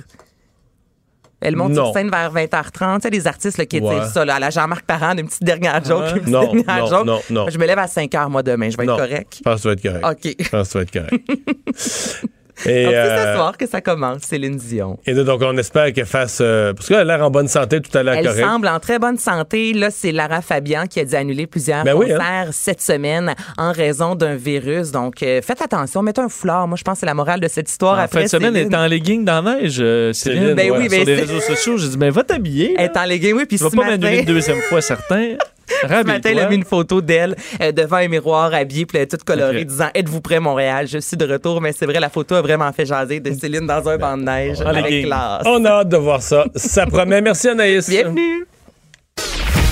Elle 1.42 1.56
monte 1.56 1.72
Non. 1.74 1.86
sur 1.86 1.94
scène 1.94 2.10
vers 2.10 2.32
20h30. 2.34 2.96
Tu 3.02 3.04
sais, 3.04 3.10
les 3.12 3.28
artistes 3.28 3.58
là, 3.60 3.66
qui 3.68 3.80
Ouais. 3.80 4.00
disent 4.02 4.12
ça, 4.14 4.26
là, 4.26 4.36
à 4.36 4.40
la 4.40 4.50
Jean-Marc 4.50 4.84
Parent, 4.86 5.16
une 5.16 5.28
petite 5.28 5.44
dernière 5.44 5.82
joke, 5.86 6.02
Ouais. 6.02 6.10
une 6.10 6.20
petite 6.22 6.28
Non, 6.34 6.42
dernière 6.54 6.78
non, 6.80 6.88
joke. 6.90 7.06
non, 7.06 7.20
non. 7.30 7.50
Je 7.50 7.58
me 7.60 7.66
lève 7.68 7.78
à 7.80 7.88
5h, 7.88 8.30
moi, 8.30 8.42
demain. 8.44 8.70
Je 8.72 8.76
vais 8.78 8.84
être 8.84 8.98
correct. 8.98 9.36
Je 9.38 9.44
pense 9.44 9.62
que 9.64 9.76
tu 9.76 9.88
vas 9.88 9.94
être 9.94 10.02
correct. 10.02 10.26
OK. 10.26 10.36
Je 10.44 10.50
pense 10.50 10.68
que 10.68 10.72
tu 10.72 10.78
vas 10.80 10.82
être 10.84 10.92
correct. 10.92 12.26
Et, 12.66 12.84
Donc, 12.84 12.92
c'est 12.94 12.98
euh, 12.98 13.32
ce 13.32 13.36
soir 13.38 13.58
que 13.58 13.68
ça 13.68 13.82
commence, 13.82 14.22
Céline 14.24 14.58
Dion. 14.58 14.98
et 15.06 15.14
donc, 15.14 15.42
on 15.44 15.58
espère 15.58 15.94
qu'elle 15.94 16.06
fasse. 16.06 16.40
euh, 16.42 16.74
parce 16.74 16.88
qu'elle 16.88 16.98
a 16.98 17.04
l'air 17.04 17.26
en 17.26 17.30
bonne 17.30 17.48
santé, 17.48 17.80
tout 17.82 17.96
à 17.98 18.04
l'heure 18.04 18.16
Elle 18.16 18.26
correct. 18.26 18.44
semble 18.44 18.68
en 18.68 18.80
très 18.80 19.00
bonne 19.00 19.18
santé. 19.18 19.74
Là, 19.74 19.90
c'est 19.92 20.12
Lara 20.12 20.42
Fabian 20.42 20.86
qui 20.88 21.00
a 21.00 21.06
dû 21.06 21.16
annuler 21.16 21.48
plusieurs 21.48 21.84
Ben 21.84 21.94
oui, 21.96 22.12
hein. 22.12 22.18
concerts 22.18 22.50
cette 22.54 22.82
semaine 22.82 23.34
en 23.58 23.72
raison 23.72 24.16
d'un 24.16 24.36
virus. 24.36 24.92
Donc, 24.92 25.22
euh, 25.24 25.42
faites 25.42 25.62
attention, 25.62 26.02
mettez 26.02 26.22
un 26.22 26.30
foulard. 26.30 26.68
Moi, 26.68 26.78
je 26.78 26.84
pense 26.84 26.96
que 26.96 27.00
c'est 27.02 27.06
la 27.06 27.14
morale 27.14 27.40
de 27.40 27.48
cette 27.48 27.70
histoire. 27.70 27.98
En 27.98 28.02
Après, 28.02 28.20
fin 28.20 28.26
de 28.26 28.30
semaine, 28.30 28.56
elle 28.56 28.72
est 28.72 28.76
en 28.76 28.88
legging 28.88 29.24
dans 29.26 29.42
la 29.42 29.56
neige, 29.56 29.78
euh, 29.80 30.12
Céline. 30.14 30.42
Céline, 30.42 30.56
Ben 30.56 30.72
oui, 30.72 30.90
sur 30.90 30.90
ben 30.92 31.06
les 31.06 31.16
c'est- 31.16 31.22
réseaux 31.22 31.40
sociaux, 31.40 31.78
j'ai 31.78 31.88
dit, 31.90 31.98
mais 31.98 32.10
va 32.10 32.24
t'habiller. 32.24 32.76
Elle 32.78 32.86
est 32.86 32.98
en 32.98 33.06
legging, 33.06 33.34
oui, 33.36 33.46
puis 33.46 33.58
Tu 33.58 33.64
vas 33.64 33.70
ce 33.70 33.76
pas 33.76 33.84
matin... 33.84 33.98
m'annuler 33.98 34.20
une 34.20 34.26
deuxième 34.26 34.60
fois, 34.62 34.82
certain. 34.82 35.36
Ce 35.82 36.04
matin, 36.04 36.30
elle 36.32 36.40
a 36.40 36.50
mis 36.50 36.56
une 36.56 36.66
photo 36.66 37.02
d'elle 37.02 37.36
euh, 37.62 37.72
devant 37.72 37.98
un 37.98 38.08
miroir 38.08 38.54
habillée, 38.54 38.86
puis 38.86 38.98
elle 38.98 39.08
toute 39.08 39.24
colorée, 39.24 39.66
disant 39.66 39.90
Êtes-vous 39.94 40.22
prêt, 40.22 40.40
Montréal? 40.40 40.88
Je 40.88 41.00
suis 41.00 41.18
de 41.18 41.26
retour. 41.26 41.62
Mais 41.62 41.72
c'est 41.72 41.86
vrai, 41.86 42.00
la 42.00 42.10
photo 42.10 42.36
a 42.36 42.42
vraiment 42.42 42.72
fait 42.72 42.86
jaser 42.86 43.20
de 43.20 43.34
Céline 43.34 43.68
dans 43.68 43.88
un 43.88 43.98
banc 43.98 44.18
de 44.18 44.24
neige 44.24 44.62
avec 44.62 45.06
classe. 45.06 45.44
On 45.46 45.64
a 45.66 45.70
hâte 45.70 45.90
de 45.90 45.98
voir 45.98 46.22
ça. 46.22 46.46
Ça 46.56 46.86
promet. 46.86 47.22
Merci 47.22 47.50
Anaïs. 47.50 47.90
Bienvenue. 47.90 48.46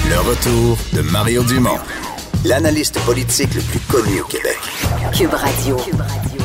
Le 0.10 0.20
retour 0.20 0.78
de 0.94 1.02
Mario 1.12 1.44
Dumont, 1.44 1.80
l'analyste 2.46 3.00
politique 3.06 3.54
le 3.56 3.62
plus 3.62 3.80
connu 3.80 4.22
au 4.22 4.26
Québec. 4.26 4.58
Cube 5.14 5.34
Radio. 5.34 5.78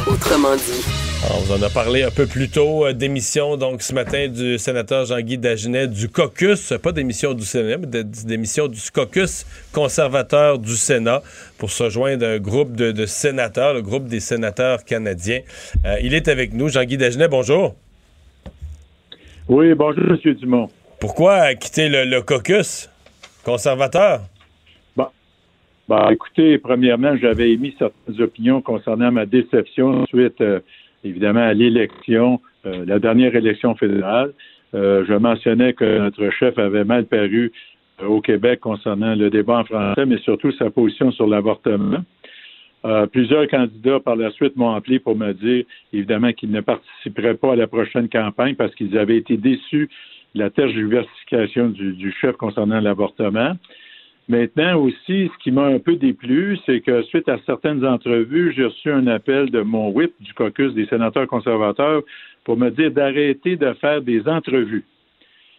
Autrement 0.09 0.57
dit. 0.57 1.02
On 1.31 1.39
vous 1.39 1.53
en 1.53 1.63
a 1.63 1.71
parlé 1.71 2.03
un 2.03 2.11
peu 2.11 2.27
plus 2.27 2.49
tôt 2.49 2.85
euh, 2.85 2.93
d'émission, 2.93 3.57
donc 3.57 3.83
ce 3.83 3.95
matin, 3.95 4.27
du 4.29 4.59
sénateur 4.59 5.05
Jean-Guy 5.07 5.39
Dagenet 5.39 5.87
du 5.87 6.09
caucus, 6.09 6.73
pas 6.83 6.91
d'émission 6.91 7.33
du 7.33 7.45
Sénat, 7.45 7.79
mais 7.79 7.87
de- 7.87 8.03
d'émission 8.27 8.67
du 8.67 8.81
caucus 8.93 9.47
conservateur 9.73 10.59
du 10.59 10.73
Sénat 10.73 11.23
pour 11.59 11.71
se 11.71 11.89
joindre 11.91 12.27
à 12.27 12.31
un 12.31 12.39
groupe 12.39 12.75
de, 12.75 12.91
de 12.91 13.07
sénateurs, 13.07 13.73
le 13.75 13.83
groupe 13.83 14.07
des 14.07 14.19
sénateurs 14.21 14.85
canadiens. 14.85 15.41
Euh, 15.87 15.97
il 16.03 16.13
est 16.15 16.27
avec 16.27 16.53
nous. 16.55 16.69
Jean-Guy 16.69 16.97
Dagenet, 16.97 17.29
bonjour. 17.29 17.77
Oui, 19.49 19.75
bonjour, 19.75 20.05
M. 20.25 20.35
Dumont. 20.35 20.71
Pourquoi 20.99 21.55
quitter 21.55 21.89
le, 21.89 22.05
le 22.05 22.21
caucus 22.23 22.91
conservateur? 23.45 24.23
Bah, 25.89 26.09
écoutez, 26.13 26.59
premièrement, 26.59 27.17
j'avais 27.21 27.51
émis 27.51 27.75
certaines 27.77 28.23
opinions 28.23 28.63
concernant 28.63 29.11
ma 29.11 29.27
déception 29.27 30.07
suite, 30.07 30.41
euh, 30.41 30.61
évidemment, 31.05 31.41
à 31.41 31.55
l'élection, 31.55 32.41
euh, 32.67 32.85
la 32.87 32.99
dernière 32.99 33.35
élection 33.35 33.75
fédérale. 33.75 34.33
Euh, 34.75 35.05
je 35.07 35.13
mentionnais 35.15 35.75
que 35.75 35.99
notre 35.99 36.31
chef 36.31 36.59
avait 36.59 36.85
mal 36.85 37.05
paru 37.05 37.53
euh, 38.01 38.07
au 38.07 38.21
Québec 38.21 38.61
concernant 38.61 39.15
le 39.15 39.29
débat 39.29 39.59
en 39.59 39.65
français, 39.65 40.07
mais 40.07 40.19
surtout 40.19 40.53
sa 40.53 40.71
position 40.71 41.11
sur 41.13 41.27
l'avortement. 41.27 41.99
Euh, 42.85 43.07
plusieurs 43.07 43.47
candidats 43.49 44.01
par 44.01 44.17
la 44.17 44.31
suite 44.31 44.57
m'ont 44.57 44.75
appelé 44.75 44.99
pour 44.99 45.15
me 45.15 45.33
dire, 45.33 45.65
évidemment, 45.93 46.33
qu'ils 46.33 46.51
ne 46.51 46.61
participeraient 46.61 47.37
pas 47.37 47.53
à 47.53 47.57
la 47.57 47.67
prochaine 47.67 48.09
campagne 48.09 48.55
parce 48.55 48.75
qu'ils 48.75 48.99
avaient 48.99 49.19
été 49.19 49.37
déçus 49.37 49.89
de 50.35 50.41
la 50.41 50.51
tergiversification 50.51 51.69
du, 51.69 51.93
du 51.93 52.11
chef 52.13 52.37
concernant 52.37 52.81
l'avortement. 52.81 53.57
Maintenant 54.29 54.77
aussi, 54.81 55.31
ce 55.33 55.43
qui 55.43 55.51
m'a 55.51 55.65
un 55.65 55.79
peu 55.79 55.97
déplu, 55.97 56.57
c'est 56.65 56.81
que 56.81 57.03
suite 57.03 57.29
à 57.29 57.39
certaines 57.45 57.85
entrevues, 57.85 58.53
j'ai 58.57 58.65
reçu 58.65 58.91
un 58.91 59.07
appel 59.09 59.51
de 59.51 59.61
mon 59.61 59.91
whip 59.91 60.13
du 60.21 60.33
caucus 60.33 60.73
des 60.75 60.87
sénateurs 60.87 61.27
conservateurs 61.27 62.03
pour 62.45 62.57
me 62.57 62.71
dire 62.71 62.91
d'arrêter 62.91 63.57
de 63.57 63.73
faire 63.75 64.01
des 64.01 64.27
entrevues. 64.29 64.85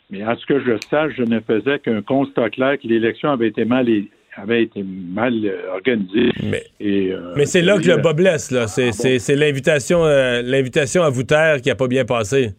Mais 0.10 0.22
à 0.22 0.36
ce 0.36 0.46
que 0.46 0.60
je 0.60 0.78
sache, 0.90 1.14
je 1.18 1.24
ne 1.24 1.40
faisais 1.40 1.80
qu'un 1.80 2.02
constat 2.02 2.50
clair 2.50 2.78
que 2.80 2.88
l'élection 2.88 3.32
avait 3.32 3.48
été 3.48 3.66
mal, 3.66 3.88
avait 4.36 4.64
été 4.64 4.84
mal 4.84 5.34
euh, 5.44 5.74
organisée. 5.74 6.32
Mais, 6.44 6.64
euh, 6.82 7.34
mais 7.36 7.46
c'est 7.46 7.62
là 7.62 7.78
que 7.78 7.88
le 7.88 7.94
euh, 7.94 7.98
bas 7.98 8.14
blesse. 8.14 8.52
Là. 8.52 8.68
C'est, 8.68 8.92
c'est 8.92 9.36
l'invitation, 9.36 10.06
euh, 10.06 10.42
l'invitation 10.42 11.04
à 11.04 11.10
vous 11.10 11.24
taire 11.24 11.62
qui 11.62 11.70
n'a 11.70 11.76
pas 11.76 11.88
bien 11.88 12.06
passé. 12.06 12.52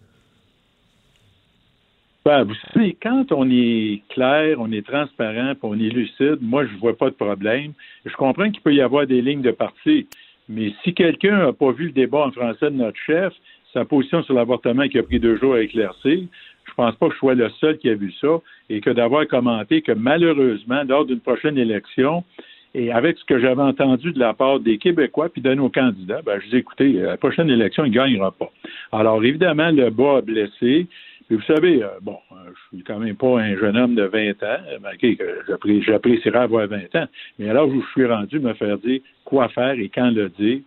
Ben, 2.24 2.44
vous 2.44 2.54
savez, 2.72 2.96
quand 3.02 3.32
on 3.32 3.50
est 3.50 4.00
clair, 4.08 4.56
on 4.58 4.72
est 4.72 4.86
transparent, 4.86 5.52
on 5.62 5.78
est 5.78 5.90
lucide, 5.90 6.38
moi, 6.40 6.64
je 6.64 6.74
vois 6.78 6.96
pas 6.96 7.10
de 7.10 7.14
problème. 7.14 7.72
Je 8.06 8.14
comprends 8.16 8.50
qu'il 8.50 8.62
peut 8.62 8.72
y 8.72 8.80
avoir 8.80 9.06
des 9.06 9.20
lignes 9.20 9.42
de 9.42 9.50
parti, 9.50 10.06
mais 10.48 10.72
si 10.82 10.94
quelqu'un 10.94 11.36
n'a 11.36 11.52
pas 11.52 11.70
vu 11.72 11.86
le 11.86 11.92
débat 11.92 12.26
en 12.26 12.30
français 12.30 12.70
de 12.70 12.76
notre 12.76 12.98
chef, 12.98 13.34
sa 13.74 13.84
position 13.84 14.22
sur 14.22 14.32
l'avortement 14.32 14.88
qui 14.88 14.98
a 14.98 15.02
pris 15.02 15.20
deux 15.20 15.36
jours 15.36 15.52
à 15.52 15.60
éclaircir, 15.60 16.20
je 16.64 16.72
pense 16.74 16.94
pas 16.96 17.08
que 17.08 17.12
je 17.12 17.18
sois 17.18 17.34
le 17.34 17.50
seul 17.60 17.76
qui 17.76 17.90
a 17.90 17.94
vu 17.94 18.10
ça, 18.18 18.40
et 18.70 18.80
que 18.80 18.88
d'avoir 18.88 19.26
commenté 19.26 19.82
que 19.82 19.92
malheureusement, 19.92 20.82
lors 20.88 21.04
d'une 21.04 21.20
prochaine 21.20 21.58
élection, 21.58 22.24
et 22.74 22.90
avec 22.90 23.18
ce 23.18 23.24
que 23.24 23.38
j'avais 23.38 23.62
entendu 23.62 24.12
de 24.12 24.18
la 24.18 24.34
part 24.34 24.58
des 24.58 24.78
Québécois 24.78 25.28
puis 25.28 25.40
de 25.40 25.54
nos 25.54 25.68
candidats, 25.68 26.22
ben, 26.22 26.40
je 26.40 26.48
dis, 26.48 26.56
écoutez, 26.56 26.92
la 26.94 27.16
prochaine 27.16 27.48
élection, 27.48 27.84
il 27.84 27.90
ne 27.90 27.94
gagnera 27.94 28.32
pas. 28.32 28.50
Alors, 28.90 29.24
évidemment, 29.24 29.70
le 29.70 29.90
bas 29.90 30.16
a 30.16 30.20
blessé. 30.22 30.86
Puis 31.26 31.36
vous 31.36 31.42
savez, 31.42 31.82
euh, 31.82 31.88
bon, 32.02 32.18
euh, 32.32 32.50
je 32.50 32.76
suis 32.76 32.84
quand 32.84 32.98
même 32.98 33.16
pas 33.16 33.38
un 33.40 33.56
jeune 33.56 33.76
homme 33.76 33.94
de 33.94 34.04
20 34.04 34.42
ans, 34.42 34.60
euh, 34.68 35.14
que 35.16 35.42
j'appré- 35.48 35.82
j'apprécierais 35.82 36.40
avoir 36.40 36.66
20 36.66 36.94
ans, 36.96 37.06
mais 37.38 37.48
alors 37.48 37.70
je 37.70 37.80
suis 37.92 38.04
rendu, 38.06 38.40
me 38.40 38.52
faire 38.54 38.76
dire 38.78 39.00
quoi 39.24 39.48
faire 39.48 39.72
et 39.72 39.88
quand 39.88 40.10
le 40.10 40.28
dire. 40.28 40.60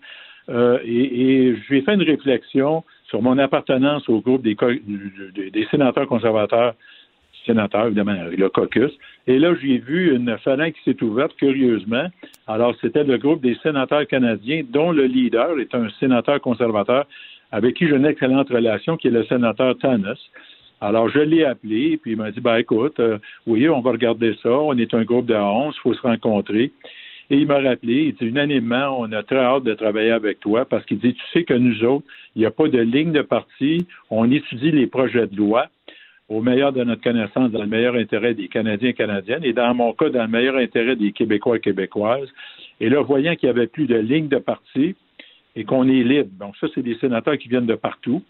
Euh, 0.49 0.79
et, 0.83 1.55
j'ai 1.69 1.81
fait 1.81 1.93
une 1.93 2.03
réflexion 2.03 2.83
sur 3.05 3.21
mon 3.21 3.37
appartenance 3.37 4.07
au 4.09 4.19
groupe 4.19 4.41
des, 4.41 4.55
sénateurs 5.69 6.07
conservateurs, 6.07 6.73
sénateurs, 7.45 7.87
évidemment, 7.87 8.15
le 8.35 8.49
caucus. 8.49 8.91
Et 9.27 9.39
là, 9.39 9.53
j'ai 9.61 9.77
vu 9.77 10.15
une 10.15 10.37
phalange 10.39 10.73
qui 10.73 10.83
s'est 10.91 11.03
ouverte, 11.03 11.35
curieusement. 11.37 12.07
Alors, 12.47 12.75
c'était 12.81 13.03
le 13.03 13.17
groupe 13.17 13.41
des 13.41 13.55
sénateurs 13.63 14.07
canadiens, 14.07 14.63
dont 14.69 14.91
le 14.91 15.05
leader 15.05 15.59
est 15.59 15.73
un 15.75 15.89
sénateur 15.99 16.41
conservateur 16.41 17.05
avec 17.51 17.75
qui 17.75 17.87
j'ai 17.87 17.95
une 17.95 18.05
excellente 18.05 18.49
relation, 18.49 18.97
qui 18.97 19.07
est 19.07 19.11
le 19.11 19.25
sénateur 19.25 19.77
Tanis. 19.77 20.29
Alors, 20.79 21.09
je 21.09 21.19
l'ai 21.19 21.43
appelé, 21.43 21.97
puis 21.97 22.11
il 22.11 22.17
m'a 22.17 22.31
dit, 22.31 22.39
ben 22.39 22.57
écoute, 22.57 22.99
euh, 22.99 23.17
oui, 23.47 23.67
on 23.67 23.81
va 23.81 23.91
regarder 23.91 24.35
ça, 24.43 24.51
on 24.51 24.77
est 24.77 24.93
un 24.93 25.03
groupe 25.03 25.25
de 25.25 25.33
11, 25.33 25.73
il 25.75 25.81
faut 25.81 25.93
se 25.93 26.01
rencontrer. 26.01 26.71
Et 27.29 27.37
il 27.37 27.47
m'a 27.47 27.59
rappelé, 27.59 28.05
il 28.05 28.13
dit, 28.13 28.25
unanimement, 28.25 28.95
on 28.99 29.11
a 29.11 29.23
très 29.23 29.39
hâte 29.39 29.63
de 29.63 29.73
travailler 29.73 30.11
avec 30.11 30.39
toi, 30.39 30.65
parce 30.65 30.85
qu'il 30.85 30.99
dit, 30.99 31.13
tu 31.13 31.23
sais 31.33 31.43
que 31.43 31.55
nous 31.55 31.83
autres, 31.83 32.05
il 32.35 32.39
n'y 32.39 32.45
a 32.45 32.51
pas 32.51 32.67
de 32.67 32.79
ligne 32.79 33.11
de 33.11 33.21
parti, 33.21 33.87
on 34.11 34.31
étudie 34.31 34.71
les 34.71 34.87
projets 34.87 35.27
de 35.27 35.35
loi 35.35 35.67
au 36.29 36.41
meilleur 36.41 36.73
de 36.73 36.83
notre 36.83 37.01
connaissance, 37.01 37.51
dans 37.51 37.61
le 37.61 37.67
meilleur 37.67 37.95
intérêt 37.95 38.33
des 38.33 38.47
Canadiens 38.47 38.89
et 38.89 38.93
Canadiennes, 38.93 39.43
et 39.43 39.53
dans 39.53 39.73
mon 39.73 39.93
cas, 39.93 40.09
dans 40.09 40.23
le 40.23 40.27
meilleur 40.27 40.57
intérêt 40.57 40.95
des 40.95 41.11
Québécois 41.11 41.57
et 41.57 41.59
Québécoises. 41.59 42.29
Et 42.79 42.89
là, 42.89 43.01
voyant 43.01 43.35
qu'il 43.35 43.47
n'y 43.47 43.57
avait 43.57 43.67
plus 43.67 43.87
de 43.87 43.95
ligne 43.95 44.27
de 44.27 44.37
parti 44.37 44.95
et 45.57 45.63
qu'on 45.63 45.87
est 45.87 46.03
libre, 46.03 46.29
donc 46.39 46.55
ça, 46.57 46.67
c'est 46.73 46.83
des 46.83 46.95
sénateurs 46.99 47.35
qui 47.37 47.49
viennent 47.49 47.65
de 47.65 47.75
partout. 47.75 48.21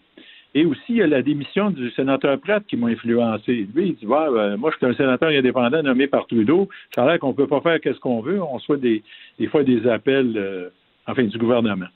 Et 0.54 0.64
aussi, 0.64 0.80
il 0.88 0.96
y 0.96 1.02
a 1.02 1.06
la 1.06 1.20
démission 1.20 1.70
du 1.70 1.90
sénateur 1.90 2.40
Pratt 2.40 2.64
qui 2.66 2.78
m'a 2.78 2.86
influencé. 2.88 3.68
Lui, 3.74 3.88
il 3.88 3.94
dit 3.96 4.06
ben, 4.06 4.56
Moi, 4.56 4.70
je 4.72 4.78
suis 4.78 4.86
un 4.86 4.94
sénateur 4.94 5.28
indépendant 5.28 5.82
nommé 5.82 6.06
par 6.06 6.26
Trudeau. 6.26 6.70
Ça 6.94 7.04
a 7.04 7.06
l'air 7.06 7.18
qu'on 7.18 7.28
ne 7.28 7.34
peut 7.34 7.46
pas 7.46 7.60
faire 7.60 7.78
ce 7.84 8.00
qu'on 8.00 8.22
veut. 8.22 8.42
On 8.42 8.58
soit 8.58 8.78
des, 8.78 9.02
des 9.38 9.46
fois 9.46 9.62
des 9.62 9.86
appels, 9.86 10.32
euh, 10.36 10.70
enfin, 11.06 11.24
du 11.24 11.36
gouvernement. 11.36 11.88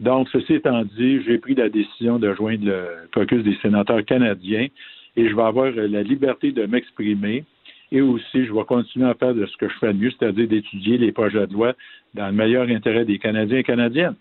Donc, 0.00 0.28
ceci 0.32 0.54
étant 0.54 0.82
dit, 0.96 1.22
j'ai 1.26 1.36
pris 1.36 1.54
la 1.54 1.68
décision 1.68 2.18
de 2.18 2.32
joindre 2.32 2.64
le 2.64 2.84
caucus 3.12 3.44
des 3.44 3.56
sénateurs 3.60 4.02
canadiens 4.06 4.68
et 5.16 5.28
je 5.28 5.36
vais 5.36 5.42
avoir 5.42 5.66
euh, 5.66 5.86
la 5.86 6.02
liberté 6.02 6.52
de 6.52 6.64
m'exprimer. 6.64 7.44
Et 7.92 8.00
aussi, 8.00 8.46
je 8.46 8.52
vais 8.52 8.64
continuer 8.64 9.10
à 9.10 9.14
faire 9.14 9.34
de 9.34 9.44
ce 9.44 9.56
que 9.58 9.68
je 9.68 9.74
fais 9.78 9.92
de 9.92 9.98
mieux, 9.98 10.12
c'est-à-dire 10.18 10.48
d'étudier 10.48 10.96
les 10.96 11.12
projets 11.12 11.46
de 11.46 11.52
loi 11.52 11.74
dans 12.14 12.28
le 12.28 12.32
meilleur 12.32 12.66
intérêt 12.68 13.04
des 13.04 13.18
Canadiens 13.18 13.58
et 13.58 13.64
Canadiennes. 13.64 14.16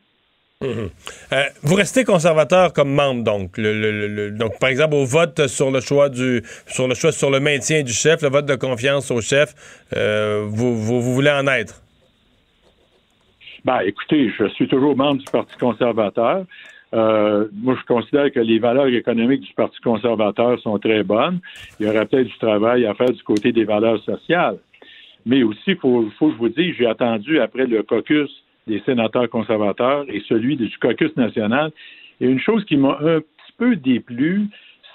Mhm. 0.62 0.89
Euh, 1.32 1.43
vous 1.64 1.76
restez 1.76 2.03
conservateur 2.03 2.74
comme 2.74 2.93
membre, 2.93 3.24
donc. 3.24 3.57
Donc, 3.57 4.60
par 4.60 4.70
exemple, 4.70 4.95
au 4.95 5.05
vote 5.05 5.47
sur 5.47 5.72
le 5.72 5.80
choix 5.80 6.10
du 6.10 6.43
sur 6.68 6.86
le 6.86 6.95
choix 6.95 7.14
sur 7.14 7.32
le 7.32 7.39
maintien 7.39 7.82
du 7.82 7.93
chef, 7.93 8.22
le 8.22 8.28
vote 8.28 8.45
de 8.45 8.55
confiance 8.55 9.10
au 9.10 9.22
chef, 9.22 9.55
euh, 9.95 10.43
vous, 10.49 10.76
vous, 10.76 10.99
vous 10.99 11.14
voulez 11.14 11.32
en 11.32 11.47
être? 11.47 11.82
Ben, 13.64 13.80
écoutez, 13.86 14.34
je 14.38 14.49
suis 14.49 14.68
toujours 14.68 14.97
membre 14.97 15.20
du 15.20 15.32
Parti 15.32 15.55
conservateur. 15.57 16.43
Euh, 16.93 17.47
moi, 17.53 17.78
je 17.80 17.86
considère 17.86 18.30
que 18.30 18.41
les 18.41 18.60
valeurs 18.60 18.88
économiques 18.88 19.47
du 19.47 19.53
Parti 19.53 19.80
conservateur 19.80 20.60
sont 20.60 20.78
très 20.78 21.03
bonnes. 21.03 21.39
Il 21.80 21.86
y 21.86 21.89
aurait 21.89 22.05
peut-être 22.05 22.28
du 22.28 22.38
travail 22.38 22.86
à 22.86 22.93
faire 22.95 23.12
du 23.12 23.24
côté 23.24 23.53
des 23.53 23.64
valeurs 23.64 24.03
sociales. 24.03 24.57
Mais 25.26 25.41
aussi, 25.41 25.62
il 25.68 25.78
faut, 25.78 26.10
faut 26.20 26.28
que 26.28 26.34
je 26.34 26.38
vous 26.38 26.49
dise, 26.49 26.76
j'ai 26.78 26.88
attendu 26.88 27.39
après 27.39 27.66
le 27.66 27.82
caucus 27.84 28.30
des 28.70 28.82
sénateurs 28.86 29.30
conservateurs 29.30 30.06
et 30.08 30.22
celui 30.30 30.56
du 30.56 30.70
caucus 30.78 31.16
national. 31.18 31.72
Et 32.22 32.28
une 32.28 32.40
chose 32.40 32.64
qui 32.66 32.78
m'a 32.78 32.98
un 33.02 33.20
petit 33.20 33.54
peu 33.58 33.76
déplu, 33.76 34.48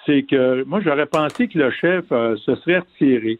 c'est 0.06 0.22
que 0.22 0.64
moi, 0.64 0.80
j'aurais 0.82 1.06
pensé 1.06 1.48
que 1.48 1.58
le 1.58 1.70
chef 1.70 2.04
euh, 2.12 2.36
se 2.36 2.54
serait 2.56 2.78
retiré. 2.78 3.38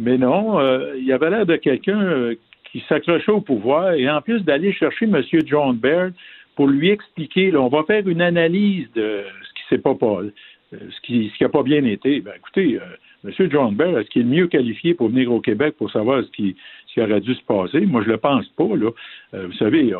Mais 0.00 0.16
non, 0.16 0.58
euh, 0.58 0.94
il 0.98 1.12
avait 1.12 1.30
l'air 1.30 1.46
de 1.46 1.56
quelqu'un 1.56 2.00
euh, 2.00 2.34
qui 2.72 2.82
s'accrochait 2.88 3.32
au 3.32 3.42
pouvoir 3.42 3.92
et 3.92 4.08
en 4.08 4.22
plus 4.22 4.40
d'aller 4.40 4.72
chercher 4.72 5.04
M. 5.04 5.22
John 5.44 5.76
Baird 5.76 6.14
pour 6.56 6.68
lui 6.68 6.88
expliquer, 6.88 7.50
là, 7.50 7.60
on 7.60 7.68
va 7.68 7.82
faire 7.84 8.06
une 8.08 8.22
analyse 8.22 8.90
de 8.94 9.22
ce 9.42 9.52
qui 9.54 9.62
s'est 9.68 9.78
pas, 9.78 9.94
euh, 10.02 10.30
ce 10.72 11.00
qui 11.02 11.30
pas 11.52 11.62
bien 11.62 11.84
été. 11.84 12.20
Ben, 12.20 12.32
écoutez, 12.36 12.78
M. 13.24 13.50
John 13.50 13.74
Baird, 13.74 13.98
est-ce 13.98 14.08
qu'il 14.08 14.22
est 14.22 14.36
mieux 14.36 14.46
qualifié 14.46 14.94
pour 14.94 15.08
venir 15.08 15.30
au 15.32 15.40
Québec 15.40 15.74
pour 15.76 15.90
savoir 15.90 16.24
ce 16.24 16.30
qui, 16.30 16.56
ce 16.90 16.94
qui 16.94 17.00
aurait 17.00 17.20
dû 17.20 17.34
se 17.34 17.42
passer? 17.42 17.80
Moi, 17.86 18.02
je 18.02 18.08
le 18.08 18.16
pense 18.18 18.46
pas. 18.56 18.76
Là. 18.76 18.90
Euh, 19.34 19.46
vous 19.46 19.52
savez, 19.54 19.92
euh, 19.92 19.98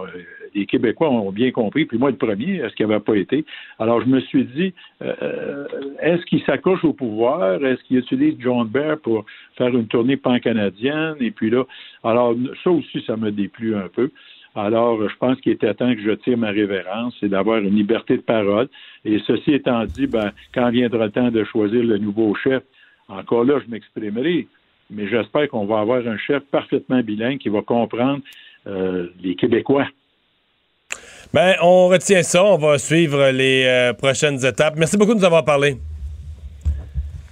les 0.54 0.66
Québécois 0.66 1.10
ont 1.10 1.30
bien 1.30 1.52
compris, 1.52 1.84
puis 1.84 1.98
moi 1.98 2.10
le 2.10 2.16
premier, 2.16 2.56
est-ce 2.56 2.74
qu'il 2.74 2.86
n'avait 2.86 3.00
pas 3.00 3.16
été? 3.16 3.44
Alors, 3.78 4.00
je 4.02 4.06
me 4.06 4.20
suis 4.20 4.44
dit, 4.44 4.74
euh, 5.02 5.66
est-ce 6.00 6.24
qu'il 6.26 6.42
s'accroche 6.42 6.84
au 6.84 6.92
pouvoir? 6.92 7.64
Est-ce 7.64 7.82
qu'il 7.84 7.98
utilise 7.98 8.36
John 8.40 8.66
Baird 8.66 8.98
pour 9.00 9.24
faire 9.56 9.68
une 9.68 9.86
tournée 9.86 10.16
pan-canadienne? 10.16 11.16
Et 11.20 11.30
puis 11.30 11.50
là, 11.50 11.64
alors, 12.02 12.34
ça 12.64 12.70
aussi, 12.70 13.02
ça 13.06 13.16
me 13.16 13.30
déplu 13.30 13.76
un 13.76 13.88
peu. 13.88 14.10
Alors, 14.56 15.08
je 15.08 15.16
pense 15.16 15.40
qu'il 15.40 15.52
était 15.52 15.72
temps 15.74 15.94
que 15.94 16.00
je 16.00 16.10
tire 16.10 16.36
ma 16.36 16.50
révérence 16.50 17.14
et 17.22 17.28
d'avoir 17.28 17.58
une 17.58 17.76
liberté 17.76 18.16
de 18.16 18.22
parole. 18.22 18.68
Et 19.04 19.20
ceci 19.24 19.52
étant 19.52 19.84
dit, 19.84 20.08
ben, 20.08 20.32
quand 20.52 20.70
viendra 20.70 21.04
le 21.04 21.12
temps 21.12 21.30
de 21.30 21.44
choisir 21.44 21.84
le 21.84 21.98
nouveau 21.98 22.34
chef, 22.34 22.64
encore 23.08 23.44
là, 23.44 23.60
je 23.64 23.70
m'exprimerai. 23.70 24.48
Mais 24.90 25.08
j'espère 25.08 25.48
qu'on 25.48 25.66
va 25.66 25.80
avoir 25.80 26.06
un 26.06 26.18
chef 26.18 26.42
parfaitement 26.50 27.00
bilingue 27.00 27.38
qui 27.38 27.48
va 27.48 27.62
comprendre 27.62 28.20
euh, 28.66 29.08
les 29.22 29.36
Québécois. 29.36 29.86
Ben, 31.32 31.54
on 31.62 31.88
retient 31.88 32.22
ça. 32.22 32.44
On 32.44 32.58
va 32.58 32.78
suivre 32.78 33.30
les 33.30 33.64
euh, 33.64 33.92
prochaines 33.92 34.44
étapes. 34.44 34.74
Merci 34.76 34.96
beaucoup 34.96 35.14
de 35.14 35.20
nous 35.20 35.24
avoir 35.24 35.44
parlé. 35.44 35.76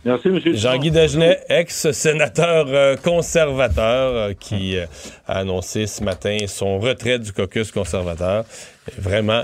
Merci, 0.05 0.29
M. 0.29 0.41
Jean-Guy 0.55 0.91
Dagenet, 0.91 1.41
ex-sénateur 1.49 2.67
euh, 2.69 2.97
conservateur, 2.97 4.15
euh, 4.15 4.33
qui 4.33 4.77
euh, 4.77 4.87
a 5.27 5.41
annoncé 5.41 5.87
ce 5.87 6.03
matin 6.03 6.39
son 6.47 6.79
retrait 6.79 7.19
du 7.19 7.33
caucus 7.33 7.73
conservateur. 7.73 8.45
Et 8.87 9.01
vraiment, 9.01 9.43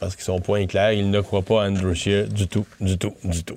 parce 0.00 0.14
qu'ils 0.14 0.24
sont 0.24 0.38
point 0.40 0.66
clair, 0.66 0.92
il 0.92 1.08
ne 1.08 1.20
croit 1.22 1.40
pas 1.40 1.64
à 1.64 1.68
Andrew 1.68 1.94
Scheer 1.94 2.26
du 2.28 2.46
tout, 2.46 2.66
du 2.78 2.98
tout, 2.98 3.14
du 3.24 3.42
tout. 3.42 3.56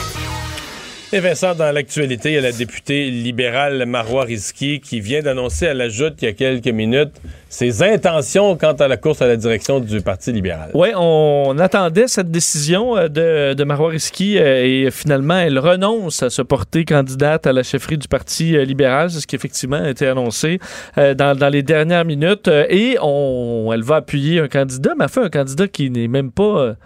Et 1.13 1.19
Vincent, 1.19 1.55
dans 1.55 1.73
l'actualité, 1.73 2.29
il 2.29 2.35
y 2.35 2.37
a 2.37 2.41
la 2.41 2.53
députée 2.53 3.11
libérale 3.11 3.85
Marois 3.85 4.23
Risky 4.23 4.79
qui 4.79 5.01
vient 5.01 5.21
d'annoncer 5.21 5.67
à 5.67 5.73
la 5.73 5.89
joute 5.89 6.13
il 6.21 6.25
y 6.25 6.27
a 6.29 6.31
quelques 6.31 6.69
minutes 6.69 7.11
ses 7.49 7.83
intentions 7.83 8.55
quant 8.55 8.71
à 8.71 8.87
la 8.87 8.95
course 8.95 9.21
à 9.21 9.27
la 9.27 9.35
direction 9.35 9.81
du 9.81 9.99
Parti 9.99 10.31
libéral. 10.31 10.71
Oui, 10.73 10.87
on 10.95 11.59
attendait 11.59 12.07
cette 12.07 12.31
décision 12.31 12.95
euh, 12.95 13.53
de, 13.53 13.63
Marois 13.65 13.89
Risky 13.89 14.39
euh, 14.39 14.63
et 14.63 14.89
finalement, 14.89 15.37
elle 15.37 15.59
renonce 15.59 16.23
à 16.23 16.29
se 16.29 16.41
porter 16.41 16.85
candidate 16.85 17.45
à 17.45 17.51
la 17.51 17.63
chefferie 17.63 17.97
du 17.97 18.07
Parti 18.07 18.55
euh, 18.55 18.63
libéral. 18.63 19.11
C'est 19.11 19.19
ce 19.19 19.27
qui 19.27 19.35
effectivement 19.35 19.83
a 19.83 19.89
été 19.89 20.07
annoncé 20.07 20.59
dans, 20.95 21.51
les 21.51 21.61
dernières 21.61 22.05
minutes. 22.05 22.47
Et 22.47 22.95
on, 23.01 23.71
elle 23.73 23.83
va 23.83 23.97
appuyer 23.97 24.39
un 24.39 24.47
candidat, 24.47 24.93
mais 24.97 25.03
elle 25.03 25.11
fait 25.11 25.23
un 25.25 25.29
candidat 25.29 25.67
qui 25.67 25.89
n'est 25.89 26.07
même 26.07 26.31
pas... 26.31 26.77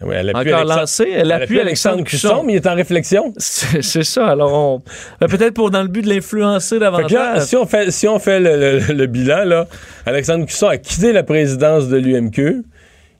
Oui, 0.00 0.14
elle 0.16 0.30
Encore 0.30 0.40
Alexandre- 0.40 0.76
lancé, 0.80 1.08
elle 1.12 1.32
appuie 1.32 1.58
Alexandre 1.60 2.04
Cusson. 2.04 2.42
mais 2.44 2.52
il 2.52 2.56
est 2.56 2.66
en 2.68 2.74
réflexion. 2.76 3.32
C'est 3.38 4.04
ça. 4.04 4.28
Alors, 4.28 4.52
on, 4.52 4.82
ben, 5.20 5.26
peut-être 5.28 5.54
pour 5.54 5.70
dans 5.70 5.82
le 5.82 5.88
but 5.88 6.02
de 6.02 6.08
l'influencer 6.08 6.76
que 6.76 6.80
là, 6.84 6.90
davantage. 6.92 7.42
si 7.42 7.56
on 7.56 7.66
fait, 7.66 7.90
si 7.90 8.06
on 8.06 8.18
fait 8.20 8.38
le, 8.38 8.78
le- 8.78 8.92
le 8.94 9.06
bilan, 9.06 9.44
là, 9.44 9.66
Alexandre 10.06 10.46
Cusson 10.46 10.68
a 10.68 10.76
quitté 10.78 11.12
la 11.12 11.24
présidence 11.24 11.88
de 11.88 11.96
l'UMQ. 11.96 12.62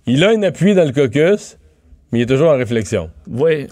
Il 0.07 0.23
a 0.23 0.29
un 0.31 0.43
appui 0.45 0.75
dans 0.75 0.85
le 0.85 0.93
caucus, 0.93 1.57
mais 2.13 2.21
il 2.21 2.23
est 2.23 2.27
toujours 2.27 2.51
en 2.51 2.57
réflexion. 2.57 3.11
Oui. 3.29 3.67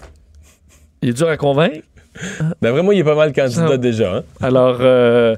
Il 1.01 1.09
est 1.09 1.13
dur 1.13 1.29
à 1.29 1.37
convaincre. 1.37 1.83
D'après 2.61 2.81
moi, 2.83 2.93
il 2.95 2.99
est 2.99 3.03
pas 3.03 3.15
mal 3.15 3.33
candidat 3.33 3.67
Ça- 3.67 3.77
déjà. 3.77 4.15
hein. 4.17 4.23
Alors, 4.41 4.77
euh, 4.81 5.35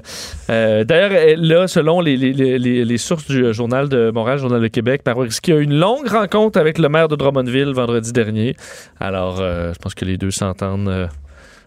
euh, 0.50 0.84
d'ailleurs, 0.84 1.36
là, 1.38 1.66
selon 1.68 2.00
les, 2.00 2.16
les- 2.16 2.32
les- 2.32 2.58
les- 2.58 2.84
les 2.84 2.98
sources 2.98 3.26
du 3.26 3.44
euh, 3.44 3.52
Journal 3.52 3.88
de 3.88 4.10
Montréal, 4.10 4.38
Journal 4.38 4.60
de 4.60 4.68
Québec, 4.68 5.02
Marois 5.06 5.24
Risky 5.24 5.52
a 5.52 5.56
eu 5.56 5.62
une 5.62 5.78
longue 5.78 6.08
rencontre 6.08 6.58
avec 6.58 6.78
le 6.78 6.88
maire 6.88 7.08
de 7.08 7.16
Drummondville 7.16 7.72
vendredi 7.72 8.12
dernier. 8.12 8.56
Alors, 8.98 9.38
euh, 9.40 9.72
je 9.72 9.78
pense 9.78 9.94
que 9.94 10.04
les 10.04 10.16
deux 10.16 10.30
s'entendent 10.30 10.88
euh, 10.88 11.06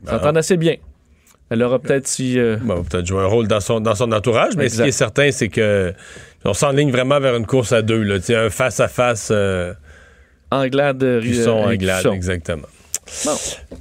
s'entendent 0.06 0.38
assez 0.38 0.58
bien. 0.58 0.76
Elle 1.50 1.62
aura 1.62 1.78
peut-être 1.80 2.08
si. 2.08 2.40
euh, 2.40 2.58
Bon, 2.62 2.84
peut-être 2.84 3.06
jouer 3.06 3.22
un 3.22 3.28
rôle 3.28 3.48
dans 3.48 3.60
son, 3.60 3.80
dans 3.80 3.96
son 3.96 4.12
entourage, 4.12 4.56
mais 4.58 4.70
ce 4.70 4.82
qui 4.82 4.90
est 4.90 4.92
certain, 4.92 5.30
c'est 5.32 5.50
que 5.50 5.94
on 6.46 6.54
s'enligne 6.54 6.92
vraiment 6.92 7.20
vers 7.20 7.36
une 7.36 7.46
course 7.46 7.72
à 7.74 7.82
deux, 7.82 8.02
là, 8.02 8.16
un 8.30 8.50
face-à-face 8.50 9.30
euh, 9.32 9.74
Anglade 10.52 11.04
euh, 11.04 11.22
Cusson, 11.22 11.60
euh, 11.66 11.74
Anglade, 11.74 11.98
Cusson. 12.04 12.12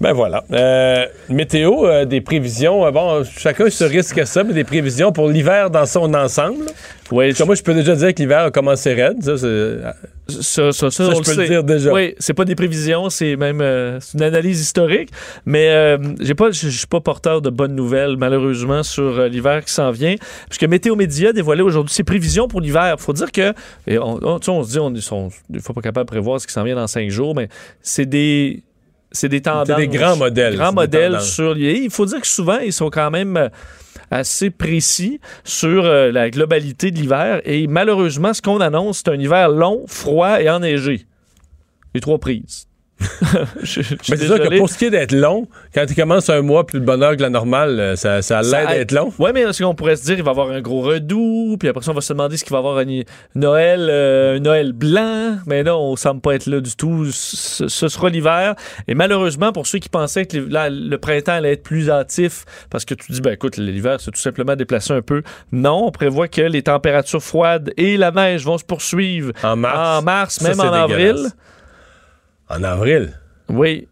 Ben 0.01 0.13
voilà. 0.13 0.45
Euh, 0.53 1.07
météo, 1.29 1.87
euh, 1.87 2.05
des 2.05 2.21
prévisions. 2.21 2.85
euh, 2.87 2.91
bon, 2.91 3.23
chacun 3.25 3.71
se 3.71 3.85
risque 3.85 4.19
à 4.19 4.27
ça, 4.27 4.43
mais 4.45 4.53
des 4.53 4.65
prévisions 4.65 5.13
pour 5.13 5.29
l'hiver 5.29 5.71
dans 5.71 5.87
son 5.87 6.13
ensemble. 6.15 6.65
Oui, 7.11 7.33
moi, 7.47 7.55
je 7.55 7.63
peux 7.63 7.75
déjà 7.75 7.95
dire 7.95 8.15
que 8.15 8.21
l'hiver 8.21 8.41
a 8.41 8.51
commencé 8.51 8.95
raide. 8.95 9.23
Ça, 9.23 9.37
Ça, 9.37 10.73
ça, 10.73 10.73
ça, 10.73 10.91
Ça, 10.91 11.05
on 11.09 11.23
je 11.23 11.31
peux 11.35 11.41
le 11.43 11.47
dire 11.49 11.65
déjà. 11.65 11.93
Oui, 11.93 12.15
c'est 12.19 12.33
pas 12.33 12.45
des 12.45 12.55
prévisions, 12.55 13.11
c'est 13.11 13.37
même 13.37 13.61
euh, 13.61 13.99
une 14.15 14.23
analyse 14.23 14.61
historique. 14.61 15.11
Mais 15.45 15.69
euh, 15.71 15.99
j'ai 16.21 16.35
pas, 16.35 16.51
je 16.51 16.69
je 16.69 16.79
suis 16.79 16.87
pas 16.87 17.01
porteur 17.01 17.43
de 17.43 17.51
bonnes 17.51 17.75
nouvelles, 17.75 18.17
malheureusement, 18.17 18.83
sur 18.83 19.19
euh, 19.19 19.29
l'hiver 19.29 19.65
qui 19.65 19.73
s'en 19.73 19.91
vient. 19.91 20.15
Puisque 20.49 20.65
Météo 20.65 20.97
Média 20.97 21.31
a 21.31 21.33
dévoilé 21.33 21.61
aujourd'hui 21.63 21.93
ses 21.93 22.05
prévisions 22.05 22.49
pour 22.49 22.61
l'hiver. 22.61 22.97
faut 22.99 23.13
dire 23.13 23.31
que, 23.31 23.53
et 23.87 23.99
on, 23.99 24.19
on- 24.23 24.39
tu 24.39 24.47
sais, 24.47 24.51
on 24.51 24.65
se 24.65 24.71
dit, 24.71 25.09
on 25.11 25.29
des 25.51 25.61
fois 25.61 25.75
pas 25.75 25.83
capable 25.83 26.07
de 26.07 26.13
prévoir 26.13 26.41
ce 26.41 26.47
qui 26.47 26.53
s'en 26.53 26.65
vient 26.65 26.77
dans 26.77 26.87
cinq 26.87 27.11
jours, 27.11 27.35
mais 27.35 27.49
c'est 27.83 28.07
des. 28.07 28.63
C'est 29.13 29.29
des 29.29 29.43
tendances. 29.43 29.77
des 29.77 29.89
grands 29.89 30.17
modèles, 30.17 30.57
Grands 30.57 30.73
modèles 30.73 31.21
sur. 31.21 31.57
Il 31.57 31.91
faut 31.91 32.07
dire 32.07 32.21
que 32.21 32.27
souvent, 32.27 32.59
ils 32.59 32.73
sont 32.73 32.91
quand 32.91 33.11
même 33.11 33.37
euh, 33.37 33.49
assez 34.11 34.51
précis 34.51 35.21
sur 35.45 35.85
euh, 35.85 36.11
la 36.11 36.31
globalité 36.31 36.91
de 36.91 36.99
l'hiver. 36.99 37.41
Et 37.45 37.67
malheureusement, 37.67 38.33
ce 38.33 38.43
qu'on 38.43 38.61
annonce, 38.61 38.99
c'est 39.05 39.11
un 39.11 39.19
hiver 39.21 39.49
long, 39.49 39.85
froid 39.87 40.41
et 40.41 40.49
enneigé. 40.49 41.07
Les 41.95 42.01
trois 42.01 42.19
prises. 42.19 42.67
Je- 43.63 43.83
je 43.83 43.83
suis 43.83 43.97
Mais 44.11 44.17
c'est 44.17 44.27
sûr 44.27 44.39
que 44.41 44.57
pour 44.59 44.69
ce 44.69 44.79
qui 44.79 44.87
est 44.87 44.91
d'être 44.91 45.13
long, 45.13 45.47
quand 45.75 45.85
il 45.89 45.95
commence 45.95 46.29
un 46.31 46.43
mois 46.43 46.67
plus 46.67 46.81
de 46.81 46.85
bonheur 46.85 47.17
que 47.17 47.23
la 47.23 47.31
normale, 47.31 47.81
euh, 47.81 47.97
ça, 47.97 48.23
ça 48.23 48.39
a 48.39 48.43
l'air 48.43 48.69
d'être 48.69 48.93
long. 48.93 49.13
Oui, 49.19 49.31
mais 49.35 49.53
ce 49.53 49.63
qu'on 49.63 49.75
pourrait 49.75 49.97
se 49.97 50.05
dire, 50.05 50.17
il 50.19 50.23
va 50.23 50.31
y 50.31 50.35
avoir 50.35 50.51
un 50.51 50.61
gros 50.61 50.81
redout, 50.83 51.57
puis 51.59 51.69
après 51.69 51.83
ça, 51.83 51.91
on 51.91 51.95
va 51.95 52.01
se 52.01 52.13
demander 52.13 52.37
ce 52.37 52.45
qu'il 52.45 52.53
va 52.53 52.59
y 52.59 52.61
avoir 52.61 52.79
un 52.79 52.85
Noël, 53.35 53.89
euh, 53.91 54.37
un 54.37 54.41
Noël 54.41 54.73
blanc, 54.73 55.37
mais 55.47 55.63
non, 55.63 55.79
on 55.79 55.97
semble 55.97 56.21
pas 56.21 56.35
être 56.35 56.47
là 56.47 56.61
du 56.61 56.75
tout. 56.77 57.07
Ce, 57.13 57.69
ce 57.69 57.89
sera 57.89 58.09
l'hiver. 58.09 58.55
Et 58.89 58.95
malheureusement, 58.95 59.53
pour 59.53 59.67
ceux 59.67 59.79
qui 59.79 59.89
pensaient 59.89 60.27
que 60.27 60.37
là, 60.39 60.69
le 60.71 60.97
printemps 60.99 61.33
allait 61.33 61.53
être 61.53 61.63
plus 61.63 61.91
hâtif, 61.91 62.45
parce 62.71 62.85
que 62.85 62.95
tu 62.95 63.13
dis, 63.13 63.21
ben 63.21 63.33
écoute, 63.33 63.57
l'hiver, 63.57 63.97
c'est 64.01 64.11
tout 64.11 64.21
simplement 64.21 64.57
déplacé 64.57 64.93
un 64.93 65.03
peu. 65.03 65.23
Non, 65.53 65.87
on 65.87 65.91
prévoit 65.91 66.29
que 66.29 66.43
les 66.43 66.63
températures 66.63 67.23
froides 67.23 67.73
et 67.77 67.97
la 67.97 68.11
neige 68.11 68.45
vont 68.45 68.59
se 68.59 68.65
poursuivre 68.65 69.33
En 69.43 69.57
mars. 69.57 69.99
en 69.99 70.03
mars, 70.03 70.35
Ça, 70.39 70.49
même 70.49 70.61
en 70.61 70.73
avril. 70.73 71.17
En 72.55 72.63
avril. 72.63 73.13
Oui, 73.49 73.89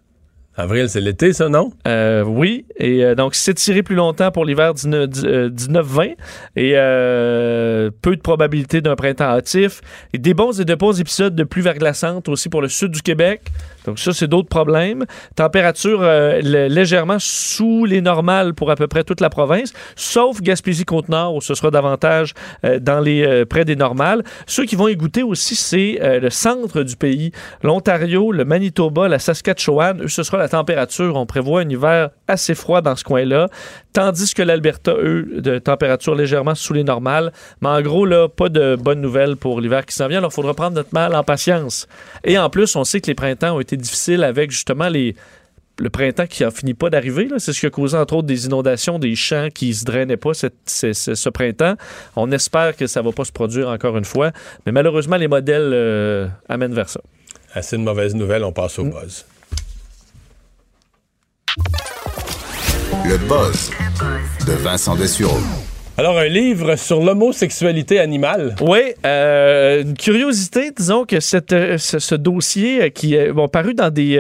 Avril, 0.57 0.91
c'est 0.91 1.01
l'été, 1.01 1.33
ça, 1.33 1.49
non? 1.49 1.73
Euh, 1.89 2.23
oui, 2.23 2.67
et 2.77 3.03
euh, 3.05 3.15
donc 3.15 3.35
c'est 3.35 3.55
tiré 3.55 3.83
plus 3.83 3.95
longtemps 3.95 4.31
pour 4.31 4.45
l'hiver 4.45 4.75
19 4.75 5.09
dix- 5.09 5.25
euh, 5.25 5.49
19-20 5.49 6.17
et 6.57 6.73
euh, 6.75 7.91
peu 8.03 8.15
de 8.17 8.21
probabilité 8.21 8.83
d'un 8.83 8.95
printemps 8.97 9.25
hâtif. 9.31 9.81
Et 10.13 10.19
des 10.19 10.35
bons 10.35 10.61
et 10.61 10.65
de 10.67 10.75
bons 10.75 11.01
épisodes 11.01 11.35
de 11.35 11.45
pluie 11.45 11.63
verglaçante 11.63 12.29
aussi 12.29 12.51
pour 12.51 12.61
le 12.61 12.69
sud 12.69 12.91
du 12.91 13.01
Québec. 13.01 13.41
Donc 13.85 13.99
ça, 13.99 14.13
c'est 14.13 14.29
d'autres 14.29 14.49
problèmes. 14.49 15.05
Température 15.37 16.01
euh, 16.03 16.41
lé- 16.41 16.69
légèrement 16.69 17.17
sous 17.19 17.85
les 17.85 18.01
normales 18.01 18.55
pour 18.55 18.71
à 18.71 18.77
peu 18.77 18.87
près 18.87 19.05
toute 19.05 19.21
la 19.21 19.31
province, 19.31 19.73
sauf 19.97 20.41
Gaspésie-Côte-Nord 20.43 21.35
où 21.37 21.41
ce 21.41 21.55
sera 21.55 21.71
davantage 21.71 22.35
euh, 22.65 22.79
dans 22.79 23.01
les 23.01 23.25
euh, 23.25 23.45
près 23.47 23.65
des 23.65 23.77
normales. 23.77 24.23
Ceux 24.47 24.65
qui 24.65 24.77
vont 24.77 24.89
y 24.89 24.97
goûter 24.97 25.23
aussi, 25.23 25.55
c'est 25.57 25.99
le 26.01 26.31
centre 26.31 26.83
du 26.83 26.97
pays, 26.97 27.33
l'Ontario, 27.63 28.33
le 28.33 28.45
Manitoba, 28.45 29.09
la 29.09 29.19
Saskatchewan. 29.19 30.03
Eux, 30.03 30.09
ce 30.09 30.23
sera 30.23 30.39
la 30.39 30.49
température. 30.49 31.17
On 31.17 31.27
prévoit 31.27 31.61
un 31.61 31.69
hiver 31.69 32.11
assez 32.29 32.55
froid 32.55 32.81
dans 32.81 32.97
ce 32.97 33.05
coin-là, 33.05 33.49
tandis 33.93 34.35
que 34.35 34.43
l'Alberta, 34.43 34.93
eux, 34.93 35.27
de 35.39 35.59
température 35.59 36.15
légèrement 36.15 36.55
sous 36.55 36.73
les 36.73 36.85
normales. 36.85 37.33
Mais 37.61 37.69
en 37.69 37.81
gros, 37.83 38.07
là, 38.07 38.29
pas 38.29 38.49
de 38.49 38.77
bonnes 38.77 39.01
nouvelles 39.01 39.37
pour 39.37 39.61
l'hiver 39.61 39.85
qui 39.87 39.95
s'en 39.95 40.09
vient. 40.09 40.19
Alors, 40.19 40.31
il 40.33 40.35
faudra 40.35 40.55
prendre 40.55 40.77
notre 40.77 40.93
mal 40.93 41.15
en 41.15 41.23
patience. 41.23 41.87
Et 42.25 42.39
en 42.39 42.51
plus, 42.51 42.77
on 42.77 42.85
sait 42.85 43.01
que 43.01 43.07
les 43.09 43.15
printemps 43.15 43.57
ont 43.57 43.61
été 43.61 43.70
difficiles 43.77 44.25
avec 44.25 44.51
justement 44.51 44.89
les 44.89 45.15
le 45.79 45.89
printemps 45.89 46.27
qui 46.27 46.45
a 46.45 46.51
fini 46.51 46.75
pas 46.75 46.91
d'arriver. 46.91 47.29
C'est 47.39 47.55
ce 47.55 47.61
qui 47.61 47.65
a 47.65 47.71
causé, 47.71 47.97
entre 47.97 48.13
autres, 48.17 48.27
des 48.27 48.45
inondations, 48.45 48.99
des 48.99 49.15
champs 49.17 49.49
qui 49.55 49.73
se 49.73 49.85
drainaient 49.87 50.19
pas 50.19 50.35
cette- 50.35 50.55
ce, 50.67 51.29
printemps. 51.31 51.75
On 52.17 52.31
espère 52.33 52.77
que 52.77 52.87
ça 52.87 53.01
va 53.01 53.13
pas 53.13 53.25
se 53.25 53.33
produire 53.33 53.69
encore 53.71 53.97
une 53.97 54.05
fois. 54.05 54.31
Mais 54.67 54.73
malheureusement, 54.73 55.17
les 55.17 55.29
modèles 55.29 55.71
euh, 55.73 56.29
amènent 56.51 56.75
vers 56.75 56.91
ça. 56.91 57.01
Assez 57.55 57.79
de 57.79 57.83
mauvaises 57.83 58.15
nouvelles, 58.15 58.45
on 58.45 58.53
passe 58.53 58.79
au 58.79 58.85
Mm. 58.85 58.91
buzz. 58.91 59.25
Le 63.07 63.17
buzz 63.27 63.71
de 64.47 64.53
Vincent 64.63 64.97
Dessureau. 64.97 65.39
Alors, 66.01 66.19
un 66.19 66.29
livre 66.29 66.77
sur 66.77 67.03
l'homosexualité 67.05 67.99
animale. 67.99 68.55
Oui, 68.63 68.95
euh, 69.05 69.83
une 69.83 69.93
curiosité, 69.93 70.71
disons 70.75 71.05
que 71.05 71.21
cette, 71.21 71.53
euh, 71.53 71.77
ce, 71.77 72.15
dossier 72.15 72.85
euh, 72.85 72.89
qui 72.89 73.17
est 73.17 73.31
bon, 73.33 73.49
paru 73.49 73.75
dans 73.75 73.91
des 73.91 74.17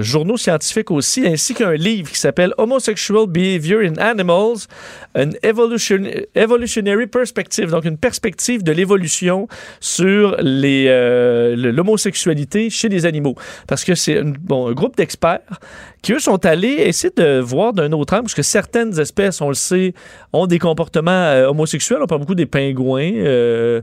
journaux 0.00 0.38
scientifiques 0.38 0.90
aussi, 0.90 1.26
ainsi 1.26 1.52
qu'un 1.52 1.74
livre 1.74 2.10
qui 2.10 2.18
s'appelle 2.18 2.54
Homosexual 2.56 3.26
Behavior 3.26 3.82
in 3.82 3.98
Animals, 3.98 4.68
an 5.14 5.32
Evolution, 5.42 5.98
Evolutionary 6.34 7.06
Perspective, 7.08 7.68
donc 7.70 7.84
une 7.84 7.98
perspective 7.98 8.62
de 8.62 8.72
l'évolution 8.72 9.48
sur 9.80 10.34
les, 10.40 10.86
le- 10.86 11.72
l'homosexualité 11.72 12.70
chez 12.70 12.88
les 12.88 13.04
animaux. 13.04 13.34
Parce 13.68 13.84
que 13.84 13.94
c'est 13.94 14.22
bon, 14.22 14.68
un 14.68 14.72
groupe 14.72 14.96
d'experts 14.96 15.60
qui, 16.02 16.12
eux, 16.12 16.18
sont 16.18 16.44
allés 16.44 16.74
essayer 16.86 17.12
de 17.16 17.38
voir 17.40 17.72
d'un 17.72 17.92
autre 17.92 18.14
angle, 18.14 18.24
parce 18.24 18.34
que 18.34 18.42
certaines 18.42 18.98
espèces, 18.98 19.40
on 19.40 19.48
le 19.48 19.54
sait, 19.54 19.94
ont 20.32 20.46
des 20.46 20.58
comportements 20.58 21.10
euh, 21.10 21.46
homosexuels. 21.48 21.98
On 22.02 22.06
parle 22.06 22.20
beaucoup 22.20 22.34
des 22.34 22.46
pingouins. 22.46 23.12
euh, 23.14 23.80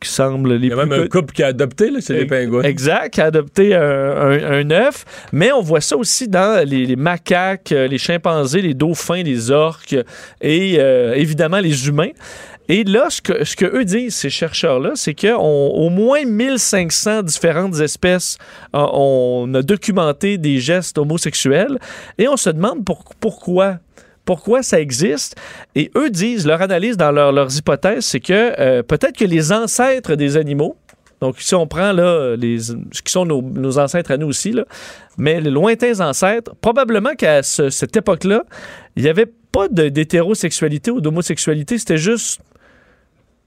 qui 0.00 0.10
semblent 0.10 0.52
les 0.56 0.66
Il 0.66 0.70
y 0.70 0.72
a 0.74 0.84
même 0.84 0.92
un 0.92 1.06
couple 1.06 1.32
qui 1.32 1.42
a 1.42 1.46
adopté, 1.46 1.88
là, 1.90 1.98
chez 2.00 2.12
les 2.12 2.26
pingouins. 2.26 2.62
Exact, 2.62 3.14
qui 3.14 3.22
a 3.22 3.26
adopté 3.26 3.74
un, 3.74 3.80
un- 3.80 4.52
un 4.60 4.70
œuf. 4.70 5.06
Mais 5.32 5.50
on 5.52 5.62
voit 5.62 5.80
ça 5.80 5.96
aussi 5.96 6.28
dans 6.28 6.62
les, 6.68 6.84
les 6.84 6.96
macaques, 6.96 7.72
euh, 7.72 7.86
les 7.86 7.96
chimpanzés, 7.96 8.60
les 8.60 8.74
dauphins, 8.74 9.22
les 9.22 9.50
orques 9.50 9.96
et 10.42 10.76
euh, 10.78 11.14
évidemment 11.14 11.60
les 11.60 11.88
humains. 11.88 12.10
Et 12.68 12.84
là, 12.84 13.10
ce 13.10 13.20
que, 13.20 13.44
ce 13.44 13.56
que 13.56 13.66
eux 13.66 13.84
disent, 13.84 14.14
ces 14.14 14.30
chercheurs-là, 14.30 14.92
c'est 14.94 15.14
qu'au 15.14 15.90
moins 15.90 16.24
1500 16.24 17.22
différentes 17.22 17.78
espèces, 17.80 18.38
euh, 18.74 18.78
on 18.92 19.52
a 19.54 19.62
documenté 19.62 20.38
des 20.38 20.58
gestes 20.60 20.96
homosexuels. 20.96 21.78
Et 22.18 22.26
on 22.28 22.36
se 22.38 22.50
demande 22.50 22.84
pour- 22.84 23.04
pourquoi 23.20 23.78
pourquoi 24.26 24.62
ça 24.62 24.80
existe. 24.80 25.36
Et 25.74 25.90
eux 25.98 26.08
disent, 26.08 26.46
leur 26.46 26.62
analyse 26.62 26.96
dans 26.96 27.12
leur- 27.12 27.30
leurs 27.30 27.54
hypothèses, 27.58 28.06
c'est 28.06 28.20
que 28.20 28.58
euh, 28.58 28.82
peut-être 28.82 29.18
que 29.18 29.26
les 29.26 29.52
ancêtres 29.52 30.14
des 30.14 30.38
animaux, 30.38 30.76
donc 31.20 31.34
si 31.40 31.54
on 31.54 31.66
prend 31.66 31.92
là, 31.92 32.34
les, 32.34 32.58
ce 32.58 32.72
qui 33.04 33.12
sont 33.12 33.26
nos, 33.26 33.42
nos 33.42 33.78
ancêtres 33.78 34.12
à 34.12 34.16
nous 34.16 34.28
aussi, 34.28 34.52
là, 34.52 34.64
mais 35.18 35.42
les 35.42 35.50
lointains 35.50 36.00
ancêtres, 36.00 36.54
probablement 36.62 37.12
qu'à 37.14 37.42
ce- 37.42 37.68
cette 37.68 37.94
époque-là, 37.98 38.44
il 38.96 39.02
n'y 39.02 39.10
avait 39.10 39.30
pas 39.52 39.68
d'hétérosexualité 39.68 40.90
ou 40.90 41.02
d'homosexualité, 41.02 41.76
c'était 41.76 41.98
juste... 41.98 42.40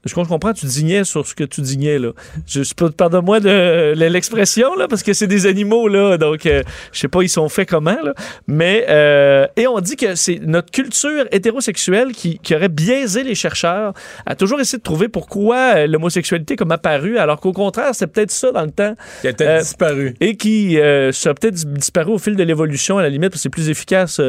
Je 0.04 0.14
comprends, 0.14 0.52
tu 0.52 0.64
dignais 0.66 1.02
sur 1.02 1.26
ce 1.26 1.34
que 1.34 1.42
tu 1.44 1.60
dignais, 1.60 1.98
là. 1.98 2.10
Je, 2.46 2.62
pardonne-moi 2.96 3.40
de 3.40 3.94
l'expression, 4.06 4.74
là, 4.76 4.86
parce 4.88 5.02
que 5.02 5.12
c'est 5.12 5.26
des 5.26 5.46
animaux, 5.46 5.88
là, 5.88 6.16
donc 6.16 6.46
euh, 6.46 6.62
je 6.92 7.00
sais 7.00 7.08
pas, 7.08 7.22
ils 7.22 7.28
sont 7.28 7.48
faits 7.48 7.68
comment, 7.68 7.98
là. 8.02 8.14
Mais, 8.46 8.86
euh, 8.88 9.46
et 9.56 9.66
on 9.66 9.80
dit 9.80 9.96
que 9.96 10.14
c'est 10.14 10.38
notre 10.40 10.70
culture 10.70 11.26
hétérosexuelle 11.32 12.12
qui, 12.12 12.38
qui 12.38 12.54
aurait 12.54 12.68
biaisé 12.68 13.24
les 13.24 13.34
chercheurs 13.34 13.92
à 14.24 14.36
toujours 14.36 14.60
essayer 14.60 14.78
de 14.78 14.84
trouver 14.84 15.08
pourquoi 15.08 15.74
euh, 15.76 15.86
l'homosexualité 15.88 16.54
comme 16.54 16.70
apparue, 16.70 17.18
alors 17.18 17.40
qu'au 17.40 17.52
contraire, 17.52 17.90
c'est 17.92 18.06
peut-être 18.06 18.30
ça 18.30 18.52
dans 18.52 18.64
le 18.64 18.70
temps. 18.70 18.94
Qui 19.22 19.28
a 19.28 19.32
peut-être 19.32 19.50
Euh, 19.50 19.60
disparu. 19.60 20.14
Et 20.20 20.36
qui 20.36 20.76
ça 21.12 21.30
a 21.30 21.34
peut-être 21.34 21.54
dis- 21.54 21.66
disparu 21.66 22.12
au 22.12 22.18
fil 22.18 22.36
de 22.36 22.42
l'évolution, 22.44 22.98
à 22.98 23.02
la 23.02 23.08
limite, 23.08 23.30
parce 23.30 23.40
que 23.40 23.42
c'est 23.42 23.48
plus 23.50 23.68
efficace 23.68 24.20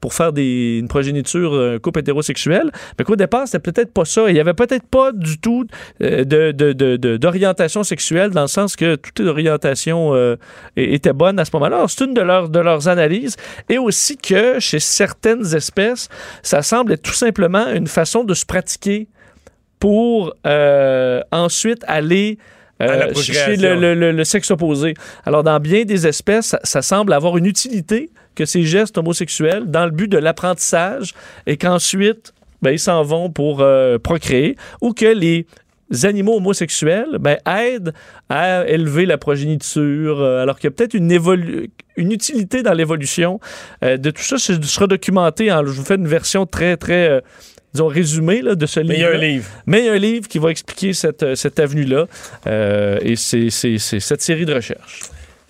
pour 0.00 0.12
faire 0.12 0.34
des, 0.34 0.76
une 0.80 0.88
progéniture, 0.88 1.78
couple 1.82 2.00
hétérosexuel. 2.00 2.70
Mais 2.98 3.04
qu'au 3.06 3.16
départ, 3.16 3.46
c'était 3.48 3.70
peut-être 3.72 3.90
pas 3.90 4.04
ça. 4.04 4.28
Il 4.28 4.36
y 4.36 4.40
avait 4.40 4.52
peut-être 4.52 4.86
pas 4.86 5.12
du 5.18 5.38
tout 5.38 5.66
euh, 6.02 6.24
de, 6.24 6.52
de- 6.52 7.16
d'orientation 7.16 7.82
sexuelle, 7.84 8.30
dans 8.30 8.42
le 8.42 8.48
sens 8.48 8.76
que 8.76 8.96
toute 8.96 9.20
orientation 9.20 10.14
euh, 10.14 10.36
était 10.76 11.12
bonne 11.12 11.38
à 11.38 11.44
ce 11.44 11.50
moment-là. 11.54 11.84
C'est 11.88 12.04
une 12.04 12.14
de, 12.14 12.20
leurs 12.20 12.48
de 12.48 12.60
leurs 12.60 12.88
analyses. 12.88 13.36
Et 13.68 13.78
aussi 13.78 14.16
que 14.16 14.58
chez 14.60 14.80
certaines 14.80 15.54
espèces, 15.54 16.08
ça 16.42 16.62
semble 16.62 16.92
être 16.92 17.02
tout 17.02 17.12
simplement 17.12 17.66
une 17.70 17.86
façon 17.86 18.24
de 18.24 18.34
se 18.34 18.44
pratiquer 18.44 19.08
pour 19.78 20.34
euh, 20.46 21.20
ensuite 21.32 21.84
aller 21.86 22.38
euh, 22.82 23.10
procréation. 23.12 23.44
chez 23.46 23.56
le, 23.56 23.74
le- 23.76 23.94
le- 23.94 24.12
le 24.12 24.24
sexe 24.24 24.50
opposé. 24.50 24.94
Alors, 25.24 25.42
dans 25.44 25.60
bien 25.60 25.84
des 25.84 26.06
espèces, 26.06 26.46
ça, 26.46 26.60
ça 26.64 26.82
semble 26.82 27.12
avoir 27.12 27.36
une 27.36 27.46
utilité 27.46 28.10
que 28.34 28.44
ces 28.46 28.62
gestes 28.62 28.98
homosexuels 28.98 29.70
dans 29.70 29.84
le 29.84 29.92
but 29.92 30.08
de 30.08 30.18
l'apprentissage 30.18 31.14
et 31.46 31.56
qu'ensuite, 31.56 32.34
ben, 32.62 32.70
ils 32.70 32.78
s'en 32.78 33.02
vont 33.02 33.30
pour 33.30 33.60
euh, 33.60 33.98
procréer 33.98 34.56
ou 34.80 34.92
que 34.92 35.06
les 35.06 35.46
animaux 36.02 36.36
homosexuels 36.36 37.18
ben, 37.20 37.36
aident 37.46 37.92
à 38.28 38.66
élever 38.66 39.06
la 39.06 39.18
progéniture, 39.18 40.20
euh, 40.20 40.42
alors 40.42 40.58
qu'il 40.58 40.68
y 40.68 40.72
a 40.72 40.76
peut-être 40.76 40.94
une, 40.94 41.12
une 41.96 42.12
utilité 42.12 42.62
dans 42.62 42.72
l'évolution 42.72 43.38
euh, 43.84 43.96
de 43.96 44.10
tout 44.10 44.22
ça. 44.22 44.38
Ce 44.38 44.60
sera 44.62 44.86
documenté. 44.86 45.52
En, 45.52 45.64
je 45.64 45.70
vous 45.70 45.84
fais 45.84 45.96
une 45.96 46.08
version 46.08 46.46
très, 46.46 46.76
très, 46.76 47.08
euh, 47.08 47.20
disons, 47.74 47.86
résumée 47.86 48.40
là, 48.40 48.54
de 48.54 48.66
ce 48.66 48.80
livre. 48.80 48.92
Mais 48.92 48.98
il 48.98 49.02
y 49.02 49.04
a 49.04 49.10
un 49.10 49.18
livre. 49.18 49.50
Mais 49.66 49.78
il 49.80 49.84
y 49.84 49.88
a 49.88 49.92
un 49.92 49.98
livre 49.98 50.26
qui 50.26 50.38
va 50.38 50.50
expliquer 50.50 50.94
cette, 50.94 51.34
cette 51.34 51.60
avenue-là. 51.60 52.06
Et 53.02 53.14
c'est 53.16 53.50
cette 53.50 54.22
série 54.22 54.46
de 54.46 54.54
recherches. 54.54 55.02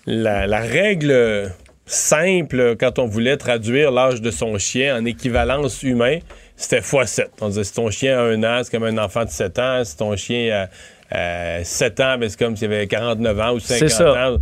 La, 0.05 0.45
la 0.45 0.59
règle 0.59 1.51
simple, 1.87 2.75
quand 2.79 2.99
on 2.99 3.05
voulait 3.05 3.37
traduire 3.37 3.91
l'âge 3.91 4.21
de 4.21 4.31
son 4.31 4.57
chien 4.57 4.97
en 4.99 5.05
équivalence 5.05 5.81
humain, 5.81 6.19
c'était 6.55 6.79
x7. 6.79 7.25
On 7.41 7.47
disait 7.49 7.63
si 7.63 7.73
ton 7.73 7.89
chien 7.89 8.17
a 8.19 8.21
un 8.23 8.43
an, 8.43 8.61
c'est 8.63 8.71
comme 8.71 8.83
un 8.85 8.97
enfant 8.97 9.25
de 9.25 9.29
7 9.29 9.59
ans. 9.59 9.83
Si 9.83 9.97
ton 9.97 10.15
chien 10.15 10.67
a 11.11 11.63
7 11.63 11.99
ans, 11.99 12.17
ben, 12.17 12.29
c'est 12.29 12.39
comme 12.39 12.55
s'il 12.55 12.67
avait 12.71 12.87
49 12.87 13.39
ans 13.39 13.53
ou 13.53 13.59
50 13.59 13.89
C'est 13.89 13.95
ça. 13.95 14.29
ans. 14.29 14.37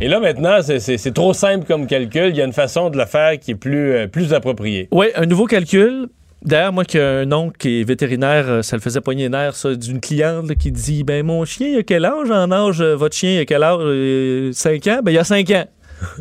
Et 0.00 0.08
là, 0.08 0.18
maintenant, 0.20 0.58
c'est- 0.62 1.12
trop 1.14 1.32
simple 1.34 1.66
comme 1.66 1.86
calcul. 1.86 2.28
Il 2.30 2.36
y 2.36 2.42
a 2.42 2.44
une 2.44 2.52
façon 2.52 2.88
de 2.90 2.96
le 2.96 3.04
faire 3.04 3.38
qui 3.38 3.50
est 3.52 3.54
plus, 3.56 3.92
euh, 3.92 4.06
plus 4.06 4.32
appropriée. 4.32 4.88
Oui, 4.92 5.06
un 5.14 5.26
nouveau 5.26 5.46
calcul. 5.46 6.08
D'ailleurs, 6.42 6.72
moi 6.72 6.86
qui 6.86 6.96
ai 6.96 7.02
un 7.02 7.30
oncle 7.32 7.58
qui 7.58 7.82
est 7.82 7.84
vétérinaire, 7.84 8.46
euh, 8.48 8.62
ça 8.62 8.74
le 8.76 8.80
faisait 8.80 9.02
poigner 9.02 9.24
les 9.24 9.28
nerfs, 9.28 9.56
ça, 9.56 9.74
d'une 9.74 10.00
cliente 10.00 10.48
là, 10.48 10.54
qui 10.54 10.72
dit 10.72 11.04
Ben, 11.04 11.22
mon 11.24 11.44
chien, 11.44 11.68
il 11.68 11.78
a 11.80 11.82
quel 11.82 12.06
âge? 12.06 12.30
En 12.30 12.50
âge 12.50 12.80
euh, 12.80 12.96
Votre 12.96 13.14
chien, 13.14 13.32
il 13.32 13.38
a 13.40 13.44
quel 13.44 13.62
âge? 13.62 14.52
5 14.52 14.86
ans? 14.86 15.00
Ben, 15.04 15.10
il 15.12 15.14
y 15.16 15.18
a 15.18 15.24
5 15.24 15.50
ans. 15.50 15.64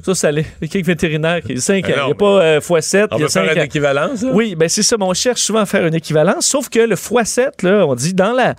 Ça, 0.03 0.15
ça 0.15 0.31
l'est. 0.31 0.45
A 0.61 0.67
quelques 0.67 0.85
vétérinaires 0.85 1.41
qui 1.41 1.53
disent 1.53 1.63
5 1.65 1.85
ans. 1.85 1.87
Mais 1.87 1.93
Il 2.01 2.05
n'y 2.05 2.11
a 2.11 2.15
pas 2.15 2.41
euh, 2.43 2.59
x7, 2.59 3.07
On 3.11 3.17
il 3.17 3.21
y 3.21 3.23
a 3.23 3.25
peut 3.27 3.31
faire 3.31 3.45
5 3.45 3.51
une 3.53 3.59
ans. 3.59 3.63
équivalence. 3.63 4.21
là? 4.23 4.31
Oui, 4.33 4.55
ben 4.55 4.67
c'est 4.69 4.83
ça. 4.83 4.95
on 4.99 5.13
cherche 5.13 5.41
souvent 5.41 5.59
à 5.59 5.65
faire 5.65 5.85
une 5.85 5.95
équivalence, 5.95 6.45
sauf 6.45 6.69
que 6.69 6.79
le 6.79 6.95
x7, 6.95 7.63
là, 7.63 7.85
on 7.87 7.95
dit 7.95 8.13
dans 8.13 8.33
la. 8.33 8.55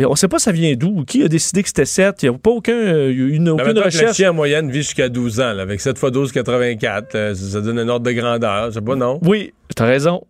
On 0.00 0.10
ne 0.10 0.14
sait 0.16 0.28
pas 0.28 0.38
ça 0.38 0.52
vient 0.52 0.74
d'où. 0.76 1.04
Qui 1.04 1.24
a 1.24 1.28
décidé 1.28 1.60
que 1.62 1.68
c'était 1.68 1.84
7? 1.84 2.22
Il 2.22 2.30
n'y 2.30 2.34
a 2.36 2.38
pas 2.38 2.50
aucun, 2.50 2.72
euh, 2.72 3.10
une, 3.10 3.46
Ben, 3.46 3.50
aucune 3.52 3.66
mettons 3.66 3.74
que 3.74 3.78
Le 3.80 3.84
recherche. 3.86 4.16
chien 4.16 4.30
en 4.30 4.34
moyenne 4.34 4.70
vit 4.70 4.82
jusqu'à 4.82 5.08
12 5.08 5.40
ans, 5.40 5.52
là, 5.54 5.62
avec 5.62 5.80
7 5.80 5.98
x 6.00 6.10
12, 6.12 6.30
84. 6.32 7.14
euh, 7.16 7.34
ça 7.34 7.50
ça 7.52 7.60
donne 7.60 7.80
un 7.80 7.88
ordre 7.88 8.06
de 8.06 8.12
grandeur. 8.12 8.66
Je 8.70 8.74
sais 8.74 8.80
pas, 8.80 8.94
non? 8.94 9.18
Oui, 9.24 9.52
tu 9.76 9.82
as 9.82 9.86
raison. 9.86 10.22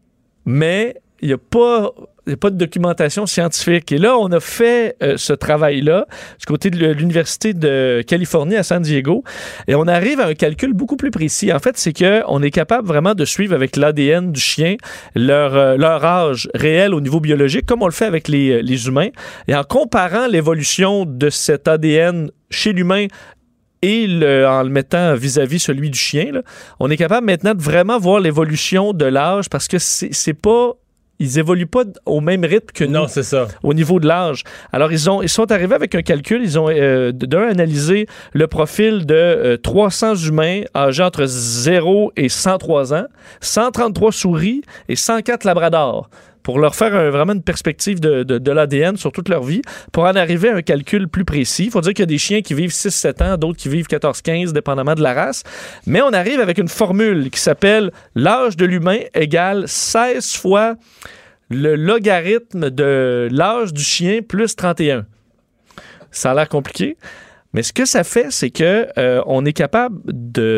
Mais 0.47 0.97
il 1.21 1.29
n'y 1.29 1.35
a 1.35 1.39
pas. 1.39 1.91
il 2.27 2.35
a 2.35 2.37
pas 2.37 2.51
de 2.51 2.57
documentation 2.57 3.25
scientifique. 3.27 3.91
Et 3.91 3.97
là, 3.99 4.17
on 4.19 4.31
a 4.33 4.39
fait 4.41 4.97
euh, 5.03 5.15
ce 5.17 5.33
travail-là 5.33 6.07
du 6.39 6.45
côté 6.47 6.69
de 6.71 6.93
l'Université 6.93 7.55
de 7.55 8.03
Californie 8.07 8.55
à 8.57 8.63
San 8.63 8.83
Diego. 8.83 9.25
Et 9.67 9.75
on 9.75 9.87
arrive 9.89 10.21
à 10.21 10.27
un 10.27 10.35
calcul 10.35 10.75
beaucoup 10.75 10.97
plus 10.97 11.11
précis. 11.11 11.53
En 11.53 11.59
fait, 11.59 11.79
c'est 11.79 11.95
qu'on 11.95 12.43
est 12.43 12.51
capable 12.51 12.87
vraiment 12.87 13.15
de 13.15 13.25
suivre 13.25 13.55
avec 13.55 13.77
l'ADN 13.77 14.31
du 14.31 14.41
chien 14.41 14.77
leur, 15.15 15.55
euh, 15.57 15.77
leur 15.79 16.05
âge 16.05 16.49
réel 16.55 16.93
au 16.95 17.01
niveau 17.01 17.19
biologique, 17.21 17.65
comme 17.65 17.83
on 17.83 17.87
le 17.87 17.93
fait 17.93 18.05
avec 18.05 18.29
les, 18.29 18.63
les 18.63 18.87
humains. 18.89 19.09
Et 19.49 19.55
en 19.55 19.65
comparant 19.65 20.27
l'évolution 20.27 21.07
de 21.07 21.31
cet 21.31 21.67
ADN 21.67 22.31
chez 22.51 22.73
l'humain 22.75 23.07
et 23.81 24.07
le- 24.07 24.47
en 24.47 24.65
le 24.65 24.69
mettant 24.71 25.15
vis-à-vis 25.15 25.61
celui 25.61 25.89
du 25.89 25.99
chien, 25.99 26.33
là, 26.33 26.43
on 26.79 26.91
est 26.91 26.97
capable 26.99 27.27
maintenant 27.27 27.55
de 27.55 27.63
vraiment 27.63 27.99
voir 27.99 28.21
l'évolution 28.21 28.93
de 28.93 29.07
l'âge 29.07 29.49
parce 29.49 29.67
que 29.67 29.79
c'est 29.79 30.35
pas. 30.35 30.73
Ils 31.19 31.39
évoluent 31.39 31.67
pas 31.67 31.85
au 32.07 32.21
même 32.21 32.45
rythme 32.45 32.73
que 32.73 32.85
nous. 32.85 32.93
Non, 32.93 33.09
c'est 33.09 33.23
ça. 33.23 33.49
Au 33.63 33.75
niveau 33.75 33.99
de 34.01 34.07
l'âge. 34.07 34.45
Alors, 34.73 34.93
ils, 34.93 35.11
ont, 35.11 35.23
ils 35.23 35.29
sont 35.29 35.51
arrivés 35.51 35.75
avec 35.75 35.95
un 35.95 36.03
calcul. 36.03 36.43
Ils 36.43 36.59
ont, 36.59 36.69
euh, 36.69 37.13
d'un, 37.13 37.49
analysé 37.49 38.07
le 38.33 38.47
profil 38.47 39.05
de 39.05 39.15
euh, 39.15 39.57
300 39.57 40.15
humains 40.17 40.63
âgés 40.77 41.03
entre 41.03 41.25
0 41.27 42.13
et 42.17 42.29
103 42.29 42.95
ans, 42.95 43.07
133 43.41 44.13
souris 44.13 44.63
et 44.89 44.97
104 44.97 45.45
labradors 45.45 46.09
pour 46.43 46.59
leur 46.59 46.75
faire 46.75 47.11
vraiment 47.11 47.33
une 47.33 47.43
perspective 47.43 48.01
de, 48.01 48.23
de- 48.23 48.39
de 48.39 48.53
l'ADN 48.53 48.97
sur 48.97 49.13
toute 49.13 49.29
leur 49.29 49.43
vie, 49.43 49.63
pour 49.93 50.05
en 50.05 50.15
arriver 50.17 50.49
à 50.51 50.57
un 50.57 50.63
calcul 50.63 51.09
plus 51.09 51.25
précis. 51.25 51.65
Il 51.67 51.71
faut 51.71 51.81
dire 51.81 51.93
qu'il 51.93 52.03
y 52.03 52.05
a 52.05 52.07
des 52.07 52.19
chiens 52.19 52.41
qui 52.43 52.55
vivent 52.55 52.71
6-7 52.71 53.23
ans, 53.23 53.37
d'autres 53.37 53.59
qui 53.59 53.69
vivent 53.69 53.87
14-15, 53.89 54.53
dépendamment 54.53 54.95
de 54.95 55.03
la 55.03 55.15
race. 55.15 55.43
Mais 55.87 56.01
on 56.03 56.13
arrive 56.13 56.41
avec 56.41 56.59
une 56.59 56.69
formule 56.69 57.31
qui 57.31 57.41
s'appelle 57.41 57.91
l'âge 58.15 58.57
de 58.57 58.65
l'humain 58.65 59.01
égale 59.15 59.65
16 59.67 60.37
fois 60.37 60.77
le 61.51 61.77
logarithme 61.77 62.71
de 62.71 63.29
l'âge 63.31 63.73
du 63.73 63.83
chien 63.83 64.21
plus 64.27 64.55
31. 64.57 65.07
Ça 66.11 66.31
a 66.31 66.35
l'air 66.35 66.49
compliqué. 66.49 66.97
Mais 67.55 67.63
ce 67.63 67.73
que 67.73 67.87
ça 67.87 68.05
fait, 68.05 68.27
c'est 68.31 68.51
que 68.51 68.87
euh, 68.99 69.23
on 69.27 69.45
est 69.47 69.55
capable 69.55 69.99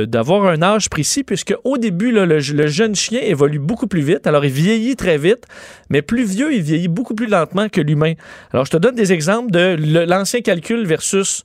d'avoir 0.07 0.47
un 0.47 0.61
âge 0.61 0.91
précis, 0.91 1.23
puisque 1.23 1.55
au 1.63 1.79
début, 1.79 2.11
là, 2.11 2.27
le, 2.27 2.39
le 2.39 2.67
jeune 2.67 2.97
chien 2.97 3.21
évolue 3.23 3.61
beaucoup 3.61 3.87
plus 3.87 4.01
vite. 4.03 4.27
Alors, 4.27 4.45
il 4.45 4.51
vieillit 4.51 4.97
très 4.97 5.17
vite, 5.17 5.45
mais 5.89 6.03
plus 6.03 6.25
vieux, 6.25 6.53
il 6.53 6.63
vieillit 6.63 6.89
beaucoup 6.89 7.15
plus 7.15 7.27
lentement 7.27 7.69
que 7.69 7.81
l'humain. 7.81 8.15
Alors, 8.53 8.65
je 8.67 8.73
te 8.73 8.77
donne 8.77 8.97
des 8.97 9.13
exemples 9.13 9.53
de 9.53 9.77
l'ancien 10.09 10.41
calcul 10.41 10.85
versus 10.85 11.45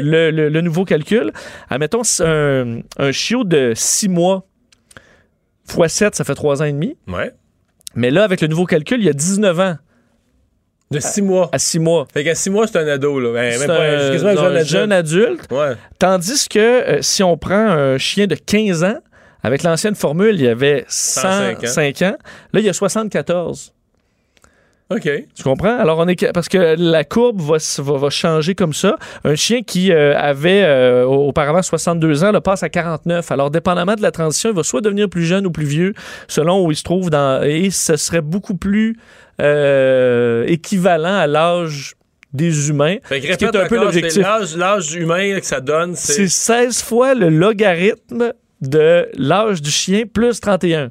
le, 0.00 0.30
le- 0.30 0.48
le 0.48 0.60
nouveau 0.60 0.84
calcul. 0.84 1.32
Admettons, 1.70 2.02
un, 2.20 2.78
un 2.98 3.12
chiot 3.12 3.42
de 3.44 3.72
6 3.74 4.08
mois 4.08 4.46
x 5.76 5.92
7, 5.92 6.14
ça 6.14 6.24
fait 6.24 6.34
3 6.34 6.62
ans 6.62 6.66
et 6.66 6.72
demi. 6.72 6.96
Ouais. 7.08 7.32
Mais 7.96 8.10
là, 8.10 8.22
avec 8.24 8.40
le 8.40 8.46
nouveau 8.48 8.64
calcul, 8.66 9.00
il 9.00 9.06
y 9.06 9.10
a 9.10 9.12
19 9.12 9.58
ans. 9.60 9.76
De 10.94 11.00
6 11.00 11.22
mois. 11.22 11.48
À 11.52 11.58
6 11.58 11.78
mois. 11.78 12.06
Fait 12.12 12.24
qu'à 12.24 12.34
6 12.34 12.50
mois, 12.50 12.66
c'est 12.66 12.78
un 12.78 12.86
ado, 12.88 13.20
là. 13.20 13.32
Ben, 13.32 13.58
même 13.58 13.66
pas, 13.66 13.82
un- 13.82 14.10
non, 14.12 14.18
jeune 14.18 14.38
un 14.38 14.54
adulte. 14.54 14.66
jeune 14.68 14.92
adulte. 14.92 15.52
Ouais. 15.52 15.72
Tandis 15.98 16.48
que 16.48 16.58
euh, 16.58 16.98
si 17.02 17.22
on 17.22 17.36
prend 17.36 17.54
un 17.68 17.98
chien 17.98 18.26
de 18.26 18.34
15 18.34 18.84
ans, 18.84 18.98
avec 19.42 19.62
l'ancienne 19.62 19.94
formule, 19.94 20.34
il 20.36 20.42
y 20.42 20.48
avait 20.48 20.84
105 20.88 21.58
ans. 21.58 21.66
105 21.66 22.02
ans. 22.02 22.16
Là, 22.52 22.60
il 22.60 22.66
y 22.66 22.68
a 22.68 22.72
74. 22.72 23.72
OK. 24.90 25.08
Tu 25.34 25.42
comprends? 25.42 25.78
Alors, 25.78 25.98
on 25.98 26.06
est 26.08 26.32
parce 26.32 26.48
que 26.48 26.76
la 26.78 27.04
courbe 27.04 27.40
va, 27.40 27.56
va 27.78 28.10
changer 28.10 28.54
comme 28.54 28.74
ça. 28.74 28.96
Un 29.24 29.34
chien 29.34 29.62
qui 29.62 29.90
euh, 29.90 30.14
avait 30.16 30.62
euh, 30.62 31.04
auparavant 31.04 31.62
62 31.62 32.22
ans 32.22 32.32
le 32.32 32.40
passe 32.40 32.62
à 32.62 32.68
49. 32.68 33.32
Alors, 33.32 33.50
dépendamment 33.50 33.94
de 33.94 34.02
la 34.02 34.10
transition, 34.10 34.50
il 34.50 34.56
va 34.56 34.62
soit 34.62 34.82
devenir 34.82 35.08
plus 35.08 35.24
jeune 35.24 35.46
ou 35.46 35.50
plus 35.50 35.64
vieux, 35.64 35.94
selon 36.28 36.64
où 36.64 36.70
il 36.70 36.76
se 36.76 36.82
trouve 36.82 37.08
dans. 37.08 37.42
Et 37.42 37.70
ce 37.70 37.96
serait 37.96 38.20
beaucoup 38.20 38.56
plus 38.56 38.96
euh, 39.40 40.44
équivalent 40.46 41.16
à 41.16 41.26
l'âge 41.26 41.94
des 42.32 42.68
humains. 42.68 42.96
Fait 43.04 43.20
que 43.20 43.32
ce 43.32 43.36
qui 43.36 43.44
est 43.44 43.56
un 43.56 43.66
peu 43.68 43.76
l'objectif. 43.76 44.22
l'âge- 44.22 44.56
L'âge 44.56 44.94
humain 44.94 45.38
que 45.38 45.46
ça 45.46 45.60
donne, 45.60 45.94
C'est 45.94 46.28
c'est... 46.28 46.28
16 46.28 46.82
fois 46.82 47.14
le 47.14 47.28
logarithme 47.28 48.32
de 48.60 49.08
l'âge 49.16 49.62
du 49.62 49.70
chien 49.70 50.02
plus 50.12 50.40
31. 50.40 50.90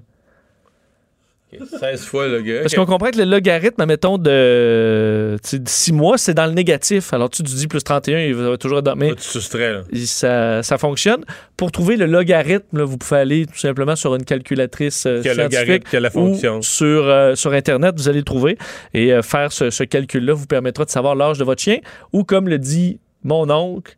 16 1.80 2.06
fois 2.06 2.28
le 2.28 2.42
gars. 2.42 2.62
Parce 2.62 2.76
qu'on 2.76 2.86
comprend 2.86 3.12
que 3.12 3.18
le 3.18 3.26
logarithme, 3.26 3.86
mettons, 3.86 4.18
de 4.18 5.38
6 5.44 5.94
mois, 5.94 6.18
c'est 6.18 6.34
dans 6.34 6.46
le 6.46 6.54
négatif. 6.54 7.14
Alors, 7.14 7.30
tu 7.30 7.44
dis 7.44 7.68
plus 7.68 7.84
31, 7.84 8.20
il 8.20 8.36
va 8.36 8.58
toujours 8.58 8.80
être 8.80 8.86
dans. 8.86 8.96
Mais 8.96 9.10
Là, 9.10 9.16
tu 9.16 9.24
soustrais, 9.24 9.74
là. 9.74 9.82
ça, 10.06 10.64
ça 10.64 10.78
fonctionne. 10.78 11.24
Pour 11.58 11.72
trouver 11.72 11.98
le 11.98 12.06
logarithme, 12.06 12.78
là, 12.78 12.84
vous 12.84 12.98
pouvez 12.98 13.20
aller 13.20 13.46
tout 13.46 13.58
simplement 13.58 13.96
sur 13.96 14.16
une 14.16 14.26
calculatrice 14.26 15.06
euh, 15.06 15.22
scientifique 15.22 15.84
fonction. 16.12 16.58
ou 16.58 16.62
sur, 16.62 17.08
euh, 17.08 17.36
sur 17.36 17.54
Internet, 17.54 17.96
vous 17.98 18.10
allez 18.10 18.20
le 18.20 18.26
trouver. 18.26 18.58
Et 18.94 19.14
euh, 19.14 19.22
faire 19.22 19.52
ce, 19.52 19.70
ce 19.70 19.84
calcul-là 19.84 20.34
vous 20.34 20.48
permettra 20.48 20.86
de 20.86 20.90
savoir 20.90 21.16
l'âge 21.16 21.38
de 21.38 21.44
votre 21.44 21.62
chien. 21.62 21.78
Ou, 22.12 22.24
comme 22.24 22.48
le 22.48 22.60
dit 22.60 23.00
mon 23.24 23.50
oncle, 23.50 23.96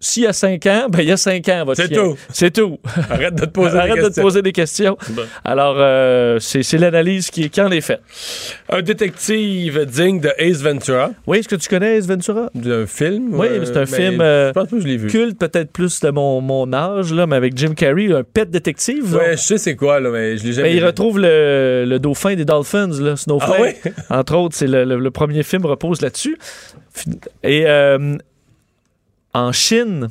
s'il 0.00 0.22
y 0.22 0.26
a 0.26 0.32
5 0.32 0.64
ans, 0.66 0.86
ben 0.88 1.00
il 1.00 1.08
y 1.08 1.12
a 1.12 1.16
5 1.16 1.48
ans, 1.48 1.64
votre 1.64 1.82
C'est 1.82 1.88
tout. 1.88 2.16
C'est 2.32 2.52
tout. 2.52 2.78
Arrête 3.10 3.34
de 3.34 3.44
te 3.46 3.50
poser 3.50 3.72
des 3.72 3.76
Arrête 3.78 3.96
de 3.96 4.00
te 4.00 4.06
questions. 4.06 4.22
poser 4.22 4.42
des 4.42 4.52
questions. 4.52 4.96
Bon. 5.10 5.22
Alors, 5.44 5.74
euh, 5.78 6.38
c'est 6.40 6.78
l'analyse 6.78 7.30
qui, 7.30 7.50
qui 7.50 7.60
en 7.60 7.70
est 7.70 7.80
faite. 7.80 8.00
Un 8.68 8.82
détective 8.82 9.84
digne 9.86 10.20
de 10.20 10.30
Ace 10.38 10.62
Ventura. 10.62 11.10
Oui, 11.26 11.38
est-ce 11.38 11.48
que 11.48 11.56
tu 11.56 11.68
connais 11.68 11.96
Ace 11.96 12.06
Ventura? 12.06 12.50
D'un 12.54 12.86
film? 12.86 13.34
Oui, 13.34 13.46
euh, 13.50 13.64
c'est 13.64 13.76
un 13.76 13.86
film 13.86 14.20
euh, 14.20 14.48
Je 14.48 14.52
pense 14.52 14.70
que 14.70 14.80
je 14.80 14.86
vu. 14.88 15.08
culte, 15.08 15.38
peut-être 15.38 15.72
plus 15.72 16.00
de 16.00 16.10
mon, 16.10 16.40
mon 16.40 16.72
âge, 16.72 17.12
là, 17.12 17.26
mais 17.26 17.36
avec 17.36 17.56
Jim 17.56 17.74
Carrey, 17.74 18.12
un 18.12 18.22
pet 18.22 18.48
détective. 18.50 19.14
Ouais, 19.16 19.32
je 19.32 19.42
sais 19.42 19.58
c'est 19.58 19.76
quoi, 19.76 19.98
là, 20.00 20.10
mais 20.10 20.36
je 20.36 20.44
l'ai 20.44 20.52
jamais 20.52 20.68
Mais 20.68 20.74
il 20.76 20.80
vu. 20.80 20.86
retrouve 20.86 21.18
le, 21.18 21.84
le 21.86 21.98
dauphin 21.98 22.34
des 22.34 22.44
Dolphins, 22.44 22.90
là, 23.00 23.16
Snowflake. 23.16 23.52
Ah 23.58 23.60
ouais? 23.60 23.92
Entre 24.10 24.34
autres, 24.36 24.54
c'est 24.56 24.66
le, 24.68 24.84
le- 24.84 24.98
le 24.98 25.10
premier 25.10 25.42
film 25.42 25.66
repose 25.66 26.00
là-dessus. 26.02 26.38
Et 27.42 27.64
euh, 27.66 28.16
en 29.34 29.52
Chine, 29.52 30.08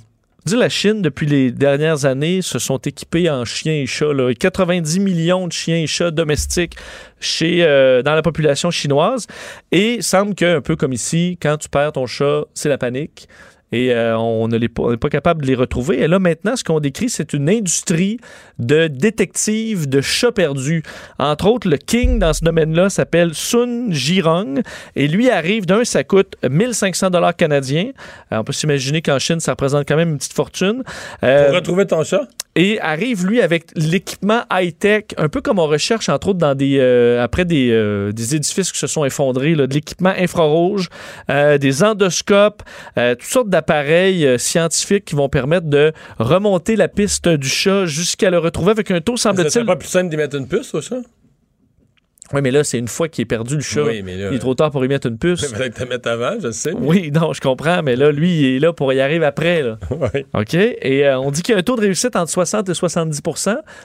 la 0.56 0.70
Chine, 0.70 1.02
depuis 1.02 1.26
les 1.26 1.52
dernières 1.52 2.06
années, 2.06 2.42
se 2.42 2.60
sont 2.60 2.78
équipés 2.78 3.30
en 3.30 3.44
chiens 3.44 3.74
et 3.74 3.86
chats. 3.86 4.14
là. 4.14 4.34
90 4.34 5.00
millions 5.00 5.48
de 5.48 5.52
chiens 5.52 5.78
et 5.78 5.88
chats 5.88 6.12
domestiques 6.12 6.76
chez, 7.20 7.64
euh, 7.64 8.02
dans 8.02 8.14
la 8.14 8.22
population 8.22 8.72
chinoise. 8.72 9.28
Et 9.72 10.02
semble 10.02 10.36
que, 10.36 10.58
un 10.58 10.62
peu 10.62 10.76
comme 10.76 10.94
ici, 10.94 11.38
quand 11.42 11.58
tu 11.58 11.68
perds 11.70 11.94
ton 11.94 12.06
chat, 12.06 12.44
c'est 12.54 12.70
la 12.70 12.78
panique. 12.78 13.28
Et 13.72 13.94
euh, 13.94 14.18
on 14.18 14.48
n'est 14.48 14.70
pas 14.70 15.10
capable 15.10 15.42
de 15.42 15.48
les 15.48 15.56
retrouver. 15.56 16.00
Et 16.02 16.08
là, 16.08 16.20
maintenant, 16.20 16.56
ce 16.56 16.64
qu'on 16.64 16.80
décrit, 16.80 17.10
c'est 17.10 17.34
une 17.34 17.50
industrie 17.50 18.18
de 18.60 18.88
détectives 18.88 19.90
de 19.90 20.00
chats 20.00 20.32
perdus. 20.32 20.84
Entre 21.20 21.48
autres, 21.48 21.68
le 21.68 21.78
king 21.78 22.18
dans 22.18 22.34
ce 22.34 22.46
domaine-là 22.46 22.90
s'appelle 22.90 23.34
Sun 23.34 23.92
Jirong. 23.92 24.62
Et 24.96 25.08
lui 25.08 25.30
arrive 25.30 25.66
d'un, 25.66 25.84
ça 25.84 26.04
coûte 26.06 26.36
1500 26.50 27.10
dollars 27.10 27.36
canadiens. 27.36 27.92
Euh, 28.32 28.38
on 28.38 28.44
peut 28.46 28.54
s'imaginer 28.54 29.02
qu'en 29.02 29.20
Chine, 29.20 29.42
ça 29.42 29.52
représente 29.52 29.86
quand 29.86 29.98
même 29.98 30.12
une 30.12 30.18
petite 30.18 30.34
fortune. 30.34 30.84
Euh, 31.24 31.48
Pour 31.48 31.56
retrouver 31.56 31.86
ton 31.86 32.04
chat? 32.04 32.22
et 32.60 32.80
arrive 32.80 33.24
lui 33.24 33.40
avec 33.40 33.66
l'équipement 33.76 34.42
high-tech, 34.52 35.04
un 35.18 35.30
peu 35.30 35.42
comme 35.42 35.60
on 35.60 35.68
recherche 35.68 36.10
entre 36.10 36.30
autres 36.30 36.40
dans 36.40 36.56
des 36.56 36.80
après 37.22 37.46
des, 37.46 38.12
des 38.12 38.36
édifices 38.36 38.72
qui 38.72 38.80
se 38.80 38.88
sont 38.88 39.06
effondrés, 39.06 39.54
là, 39.54 39.68
de 39.68 39.74
l'équipement 39.76 40.14
infrarouge, 40.18 40.90
des 41.30 41.84
endoscopes, 41.84 42.64
toutes 42.96 43.22
sortes 43.22 43.50
d'appareils 43.58 44.24
euh, 44.24 44.38
scientifiques 44.38 45.06
qui 45.06 45.16
vont 45.16 45.30
permettre 45.30 45.66
de 45.66 45.92
remonter 46.20 46.76
la 46.76 46.88
piste 46.88 47.28
du 47.28 47.50
chat 47.50 47.88
jusqu'à 47.88 48.30
le 48.30 48.38
retrouver 48.38 48.72
avec 48.72 48.92
un 48.92 49.02
taux 49.02 49.18
semble-t-il. 49.18 49.66
pas 49.66 49.76
plus 49.76 49.88
simple 49.88 50.10
d'y 50.10 50.18
mettre 50.18 50.38
une 50.38 50.48
puce 50.48 50.76
au 50.76 50.82
chat? 50.82 50.98
Oui, 52.34 52.42
mais 52.44 52.52
là 52.52 52.64
c'est 52.64 52.78
une 52.78 52.88
fois 52.88 53.08
qu'il 53.08 53.22
est 53.24 53.26
perdu 53.26 53.56
le 53.56 53.62
chat, 53.62 53.84
Oui, 53.84 54.02
mais 54.04 54.16
là- 54.18 54.28
il 54.32 54.36
est 54.36 54.40
trop 54.40 54.54
tard 54.56 54.72
pour 54.72 54.84
y 54.84 54.88
mettre 54.88 55.08
une 55.08 55.18
puce. 55.18 55.48
Que 55.58 55.68
tu 55.70 55.86
mettre 55.88 56.10
avant, 56.10 56.38
je 56.42 56.52
sais. 56.52 56.72
mais- 56.74 56.80
Oui, 56.88 57.12
non, 57.14 57.34
je 57.34 57.42
comprends, 57.42 57.82
mais 57.84 57.96
là, 57.96 58.12
lui, 58.12 58.40
il 58.40 58.56
est 58.56 58.60
là 58.60 58.74
pour 58.74 58.92
y 58.94 59.00
arriver 59.00 59.26
après. 59.26 59.64
Là. 59.64 59.78
Ouais. 59.92 60.26
OK? 60.34 60.54
Et 60.54 61.06
euh, 61.08 61.18
on 61.20 61.32
dit 61.32 61.42
qu'il 61.42 61.54
y 61.54 61.56
a 61.56 61.60
un 61.60 61.64
taux 61.64 61.76
de 61.76 61.82
réussite 61.82 62.16
entre 62.16 62.30
60 62.32 62.70
et 62.70 62.74
70% 62.74 63.22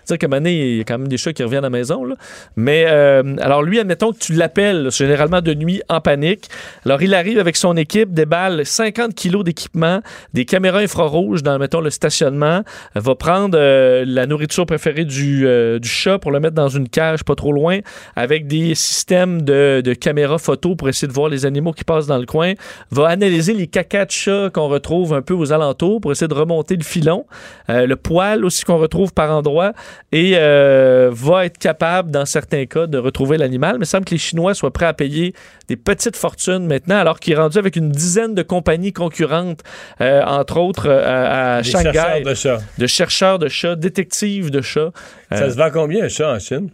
C'est-à-dire 0.05 0.19
qu'à 0.19 0.27
un 0.27 0.28
moment 0.28 0.36
donné, 0.40 0.70
il 0.73 0.77
y 0.78 0.81
a 0.81 0.85
quand 0.85 0.98
même 0.98 1.09
des 1.09 1.16
chats 1.16 1.32
qui 1.32 1.43
reviennent 1.43 1.64
à 1.64 1.69
la 1.69 1.70
maison. 1.70 2.05
Là. 2.05 2.16
Mais 2.56 2.85
euh, 2.89 3.23
alors, 3.40 3.62
lui, 3.62 3.78
admettons 3.78 4.12
que 4.12 4.19
tu 4.19 4.32
l'appelles, 4.35 4.90
généralement 4.90 5.40
de 5.40 5.55
nuit, 5.55 5.81
en 5.89 6.01
panique. 6.01 6.48
Alors, 6.85 7.01
il 7.02 7.14
arrive 7.14 7.39
avec 7.39 7.56
son 7.56 7.77
équipe, 7.77 8.12
déballe 8.12 8.66
50 8.66 9.14
kilos 9.14 9.44
d'équipement, 9.44 10.01
des 10.35 10.44
caméras 10.44 10.81
infrarouges 10.81 11.43
dans, 11.43 11.59
mettons, 11.59 11.81
le 11.81 11.90
stationnement, 11.90 12.62
va 12.94 13.14
prendre 13.14 13.56
euh, 13.59 14.05
la 14.06 14.27
nourriture 14.27 14.66
préférée 14.66 15.05
du, 15.05 15.47
du 15.81 15.89
chat 15.89 16.19
pour 16.19 16.31
le 16.32 16.40
mettre 16.40 16.55
dans 16.55 16.69
une 16.69 16.89
cage 16.89 17.24
pas 17.24 17.35
trop 17.35 17.52
loin, 17.52 17.78
avec 18.16 18.31
des 18.40 18.74
systèmes 18.74 19.42
de, 19.42 19.82
de 19.84 19.94
caméras 19.94 20.38
photo 20.38 20.74
pour 20.74 20.88
essayer 20.88 21.09
de 21.09 21.12
voir 21.12 21.28
les 21.28 21.46
animaux 21.46 21.72
qui 21.72 21.84
passent 21.84 22.06
dans 22.06 22.18
le 22.18 22.26
coin, 22.26 22.54
va 22.90 23.09
analyser 23.09 23.54
les 23.54 23.66
cacas 23.66 24.06
de 24.06 24.10
chat 24.10 24.50
qu'on 24.50 24.68
retrouve 24.68 25.14
un 25.14 25.22
peu 25.22 25.34
aux 25.34 25.52
alentours 25.52 26.00
pour 26.00 26.12
essayer 26.12 26.28
de 26.28 26.34
remonter 26.34 26.76
le 26.76 26.84
filon, 26.84 27.26
euh, 27.70 27.86
le 27.86 27.96
poil 27.96 28.44
aussi 28.44 28.64
qu'on 28.64 28.78
retrouve 28.78 29.12
par 29.12 29.30
endroits, 29.30 29.72
et 30.10 30.32
euh, 30.36 31.10
va 31.12 31.46
être 31.46 31.59
capable, 31.59 32.10
dans 32.10 32.26
certains 32.26 32.66
cas, 32.66 32.86
de 32.86 32.98
retrouver 32.98 33.38
l'animal. 33.38 33.76
Mais 33.78 33.84
il 33.84 33.88
semble 33.88 34.04
que 34.04 34.12
les 34.12 34.18
Chinois 34.18 34.54
soient 34.54 34.72
prêts 34.72 34.86
à 34.86 34.94
payer 34.94 35.34
des 35.68 35.76
petites 35.76 36.16
fortunes 36.16 36.66
maintenant, 36.66 36.96
alors 36.96 37.20
qu'il 37.20 37.34
est 37.34 37.36
rendu 37.36 37.59
avec 37.59 37.76
une 37.76 37.90
dizaine 37.90 38.34
de 38.34 38.42
compagnies 38.42 38.92
concurrentes, 38.92 39.60
euh, 40.00 40.22
entre 40.24 40.59
autres 40.59 40.90
à, 40.90 41.56
à 41.56 41.62
Shanghai, 41.62 41.92
chercheurs 41.92 42.22
de 42.22 42.34
chats. 42.34 42.59
de 42.78 42.86
chercheurs 42.86 43.38
de 43.38 43.48
chats, 43.48 43.76
détectives 43.76 44.50
de 44.50 44.60
chats. 44.60 44.90
Ça 45.30 45.50
se 45.50 45.56
vend 45.56 45.70
combien 45.72 46.04
un 46.04 46.09
chat 46.09 46.32
en 46.32 46.38
Chine? 46.38 46.70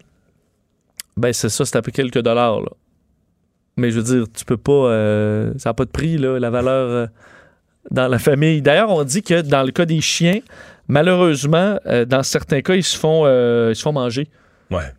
Ben, 1.19 1.33
c'est 1.33 1.49
ça, 1.49 1.65
c'est 1.65 1.77
à 1.77 1.83
peu 1.83 1.91
quelques 1.93 2.21
dollars, 2.23 2.61
là. 2.61 2.71
Mais 3.77 3.91
je 3.91 4.01
veux 4.01 4.03
dire, 4.17 4.27
tu 4.37 4.45
peux 4.45 4.57
pas. 4.57 4.73
euh, 4.73 5.53
ça 5.57 5.71
n'a 5.71 5.75
pas 5.75 5.85
de 5.85 5.91
prix, 5.91 6.19
là, 6.19 6.39
la 6.41 6.51
valeur 6.51 6.89
euh, 6.91 7.07
dans 7.93 8.09
la 8.09 8.19
famille. 8.19 8.61
D'ailleurs, 8.61 8.91
on 8.91 9.05
dit 9.05 9.23
que 9.23 9.41
dans 9.41 9.63
le 9.63 9.71
cas 9.71 9.85
des 9.85 10.01
chiens, 10.01 10.41
malheureusement, 10.89 11.79
euh, 11.87 12.05
dans 12.05 12.25
certains 12.25 12.61
cas, 12.61 12.75
ils 12.75 12.83
se 12.83 12.99
font, 12.99 13.25
ils 13.27 13.77
se 13.77 13.83
font 13.83 13.93
manger. 13.93 14.29
Ouais. 14.71 14.93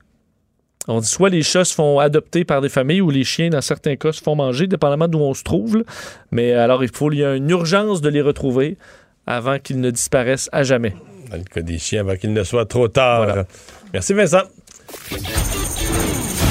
On 0.87 1.01
dit 1.01 1.09
soit 1.09 1.29
les 1.29 1.43
chats 1.43 1.65
se 1.65 1.75
font 1.75 1.99
adopter 1.99 2.45
par 2.45 2.61
des 2.61 2.69
familles 2.69 3.01
ou 3.01 3.09
les 3.09 3.25
chiens, 3.25 3.49
dans 3.49 3.61
certains 3.61 3.95
cas, 3.97 4.13
se 4.13 4.21
font 4.21 4.35
manger, 4.35 4.65
dépendamment 4.65 5.07
d'où 5.09 5.19
on 5.19 5.33
se 5.33 5.43
trouve. 5.43 5.77
là. 5.77 5.83
Mais 6.31 6.53
alors, 6.53 6.81
il 6.83 6.89
faut, 6.89 7.11
il 7.11 7.19
y 7.19 7.25
a 7.25 7.35
une 7.35 7.49
urgence 7.49 7.99
de 8.01 8.09
les 8.09 8.21
retrouver 8.21 8.77
avant 9.27 9.59
qu'ils 9.59 9.81
ne 9.81 9.91
disparaissent 9.91 10.49
à 10.53 10.63
jamais. 10.63 10.95
Dans 11.29 11.37
le 11.37 11.43
cas 11.43 11.61
des 11.61 11.77
chiens, 11.77 11.99
avant 11.99 12.15
qu'il 12.15 12.31
ne 12.33 12.43
soit 12.43 12.65
trop 12.65 12.87
tard. 12.87 13.43
Merci, 13.93 14.13
Vincent. 14.13 14.43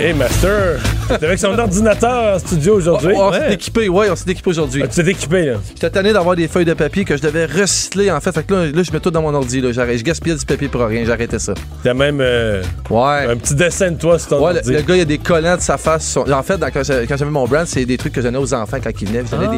Hey, 0.00 0.14
Master, 0.14 0.80
t'es 1.08 1.26
avec 1.26 1.38
son 1.38 1.58
ordinateur 1.58 2.34
en 2.34 2.38
studio 2.38 2.76
aujourd'hui. 2.76 3.12
Oh, 3.14 3.20
on 3.28 3.32
s'est 3.34 3.40
Ouais. 3.40 3.52
équipé, 3.52 3.88
ouais, 3.90 4.08
on 4.10 4.16
s'est 4.16 4.30
équipé 4.30 4.48
aujourd'hui. 4.48 4.80
Ah, 4.82 4.88
tu 4.88 5.04
t'es 5.04 5.10
équipé, 5.10 5.44
là. 5.44 5.52
J'étais 5.74 5.90
tanné 5.90 6.14
d'avoir 6.14 6.34
des 6.36 6.48
feuilles 6.48 6.64
de 6.64 6.72
papier 6.72 7.04
que 7.04 7.18
je 7.18 7.22
devais 7.22 7.44
recycler, 7.44 8.10
en 8.10 8.18
fait. 8.18 8.32
Fait 8.32 8.42
que 8.44 8.54
là, 8.54 8.66
là, 8.72 8.82
je 8.82 8.90
mets 8.92 9.00
tout 9.00 9.10
dans 9.10 9.20
mon 9.20 9.34
ordi, 9.34 9.60
là. 9.60 9.72
Je 9.72 10.02
gaspillais 10.02 10.36
du 10.36 10.46
papier 10.46 10.68
pour 10.68 10.80
rien, 10.80 11.04
j'arrêtais 11.04 11.38
ça. 11.38 11.52
T'as 11.84 11.92
même 11.92 12.20
euh, 12.22 12.62
Ouais. 12.88 13.26
un 13.28 13.36
petit 13.36 13.54
dessin 13.54 13.90
de 13.90 13.98
toi 13.98 14.18
sur 14.18 14.28
ton 14.30 14.42
Ouais, 14.46 14.52
le, 14.54 14.58
ordi. 14.60 14.72
le 14.72 14.80
gars, 14.80 14.96
il 14.96 15.00
a 15.02 15.04
des 15.04 15.18
collants 15.18 15.56
de 15.56 15.60
sa 15.60 15.76
face. 15.76 16.16
En 16.16 16.42
fait, 16.42 16.56
dans- 16.56 16.70
quand 16.70 16.82
j'a- 16.82 17.04
quand 17.06 17.16
j'avais 17.18 17.30
mon 17.30 17.46
brand, 17.46 17.66
c'est 17.66 17.84
des 17.84 17.98
trucs 17.98 18.14
que 18.14 18.22
je 18.22 18.26
donnais 18.26 18.38
aux 18.38 18.54
enfants 18.54 18.78
quand 18.82 18.90
ils 19.02 19.06
venaient. 19.06 19.24
Je, 19.30 19.36
Ah. 19.36 19.48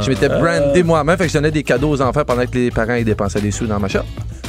des, 0.00 0.04
je 0.04 0.10
m'étais 0.10 0.28
brandé 0.28 0.82
moi-même, 0.82 1.16
fait 1.16 1.24
que 1.26 1.30
je 1.30 1.34
donnais 1.38 1.52
des 1.52 1.62
cadeaux 1.62 1.90
aux 1.90 2.02
enfants 2.02 2.24
pendant 2.26 2.44
que 2.44 2.54
les 2.58 2.72
parents 2.72 2.94
ils 2.94 3.04
dépensaient 3.04 3.40
des 3.40 3.52
sous 3.52 3.66
dans 3.66 3.78
ma 3.78 3.86
shop. 3.88 4.00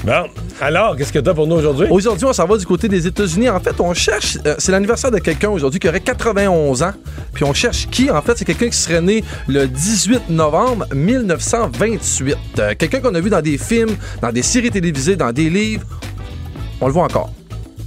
Bon, 0.03 0.25
alors, 0.59 0.97
qu'est-ce 0.97 1.13
que 1.13 1.19
t'as 1.19 1.33
pour 1.33 1.47
nous 1.47 1.55
aujourd'hui? 1.55 1.87
Aujourd'hui, 1.89 2.25
on 2.25 2.33
s'en 2.33 2.45
va 2.45 2.57
du 2.57 2.65
côté 2.65 2.89
des 2.89 3.07
États-Unis. 3.07 3.49
En 3.49 3.61
fait, 3.61 3.79
on 3.79 3.93
cherche. 3.93 4.37
euh, 4.45 4.55
c'est 4.57 4.73
l'anniversaire 4.73 5.11
de 5.11 5.19
quelqu'un 5.19 5.49
aujourd'hui 5.49 5.79
qui 5.79 5.87
aurait 5.87 6.01
91 6.01 6.83
ans. 6.83 6.91
Puis 7.33 7.45
on 7.45 7.53
cherche 7.53 7.87
qui? 7.89 8.11
En 8.11 8.21
fait, 8.21 8.37
c'est 8.37 8.43
quelqu'un 8.43 8.67
qui 8.67 8.75
serait 8.77 9.01
né 9.01 9.23
le 9.47 9.65
18 9.65 10.29
novembre 10.29 10.85
1928. 10.93 12.37
Euh, 12.59 12.73
quelqu'un 12.77 12.99
qu'on 12.99 13.15
a 13.15 13.21
vu 13.21 13.29
dans 13.29 13.41
des 13.41 13.57
films, 13.57 13.95
dans 14.21 14.31
des 14.33 14.41
séries 14.41 14.71
télévisées, 14.71 15.15
dans 15.15 15.31
des 15.31 15.49
livres. 15.49 15.85
On 16.81 16.87
le 16.87 16.93
voit 16.93 17.03
encore. 17.05 17.31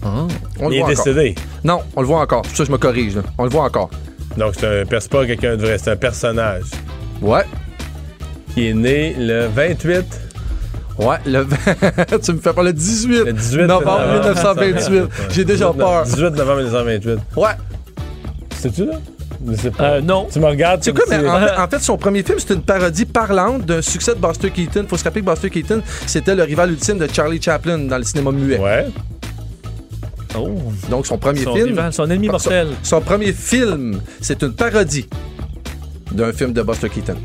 On 0.02 0.68
le 0.68 0.74
Il 0.74 0.78
est 0.78 0.82
encore. 0.82 0.88
décédé. 0.94 1.34
Non, 1.64 1.80
on 1.96 2.00
le 2.00 2.06
voit 2.06 2.20
encore. 2.20 2.42
C'est 2.44 2.50
pour 2.50 2.56
ça 2.58 2.62
que 2.62 2.66
je 2.68 2.72
me 2.72 2.78
corrige. 2.78 3.16
là. 3.16 3.22
On 3.36 3.44
le 3.44 3.50
voit 3.50 3.64
encore. 3.64 3.90
Donc, 4.38 4.54
c'est 4.58 4.66
un, 4.66 4.84
c'est 5.00 5.10
pas 5.10 5.26
quelqu'un 5.26 5.56
de 5.56 5.62
vrai, 5.62 5.76
c'est 5.78 5.90
un 5.90 5.96
personnage 5.96 6.64
Ouais. 7.20 7.42
qui 8.54 8.68
est 8.68 8.74
né 8.74 9.14
le 9.18 9.48
28. 9.48 10.04
Ouais, 10.98 11.16
le 11.26 11.46
tu 12.18 12.32
me 12.32 12.38
fais 12.40 12.52
pas 12.52 12.62
le 12.62 12.72
18, 12.72 13.24
Le 13.24 13.32
18 13.34 13.62
novembre 13.66 13.84
novembre 13.84 14.62
1928. 14.64 15.02
J'ai 15.30 15.44
déjà 15.44 15.66
18 15.70 15.78
peur. 15.78 16.04
18 16.04 16.22
novembre 16.30 16.62
1928. 16.62 17.18
Ouais. 17.36 17.48
C'est-tu 18.58 18.86
là? 18.86 18.92
Je 19.46 19.54
sais 19.56 19.70
pas. 19.70 19.84
Euh, 19.84 20.00
non. 20.00 20.26
Tu 20.32 20.40
me 20.40 20.46
regardes. 20.46 20.82
C'est 20.82 20.94
quoi, 20.94 21.04
mais 21.10 21.16
en 21.28 21.38
fait, 21.40 21.56
en 21.58 21.68
fait, 21.68 21.78
son 21.80 21.98
premier 21.98 22.22
film, 22.22 22.38
c'était 22.38 22.54
une 22.54 22.62
parodie 22.62 23.04
parlante 23.04 23.66
d'un 23.66 23.82
succès 23.82 24.14
de 24.14 24.18
Buster 24.20 24.50
Keaton. 24.50 24.86
Faut 24.88 24.96
se 24.96 25.04
rappeler 25.04 25.20
que 25.22 25.26
Buster 25.26 25.50
Keaton, 25.50 25.82
c'était 26.06 26.34
le 26.34 26.42
rival 26.42 26.70
ultime 26.70 26.96
de 26.98 27.06
Charlie 27.12 27.40
Chaplin 27.42 27.78
dans 27.78 27.98
le 27.98 28.04
cinéma 28.04 28.30
muet. 28.32 28.58
Ouais. 28.58 28.86
Oh. 30.38 30.48
Donc, 30.90 31.06
son 31.06 31.18
premier 31.18 31.42
Son 31.44 31.54
film. 31.54 31.66
rival, 31.68 31.92
son 31.92 32.10
ennemi 32.10 32.26
son- 32.26 32.32
mortel. 32.32 32.68
Son, 32.82 33.00
premier 33.02 33.32
film, 33.32 34.00
c'est 34.22 34.42
une 34.42 34.52
parodie 34.54 35.06
d'un 36.12 36.32
film 36.32 36.52
de 36.54 36.62
Buster 36.62 36.88
Keaton. 36.88 37.16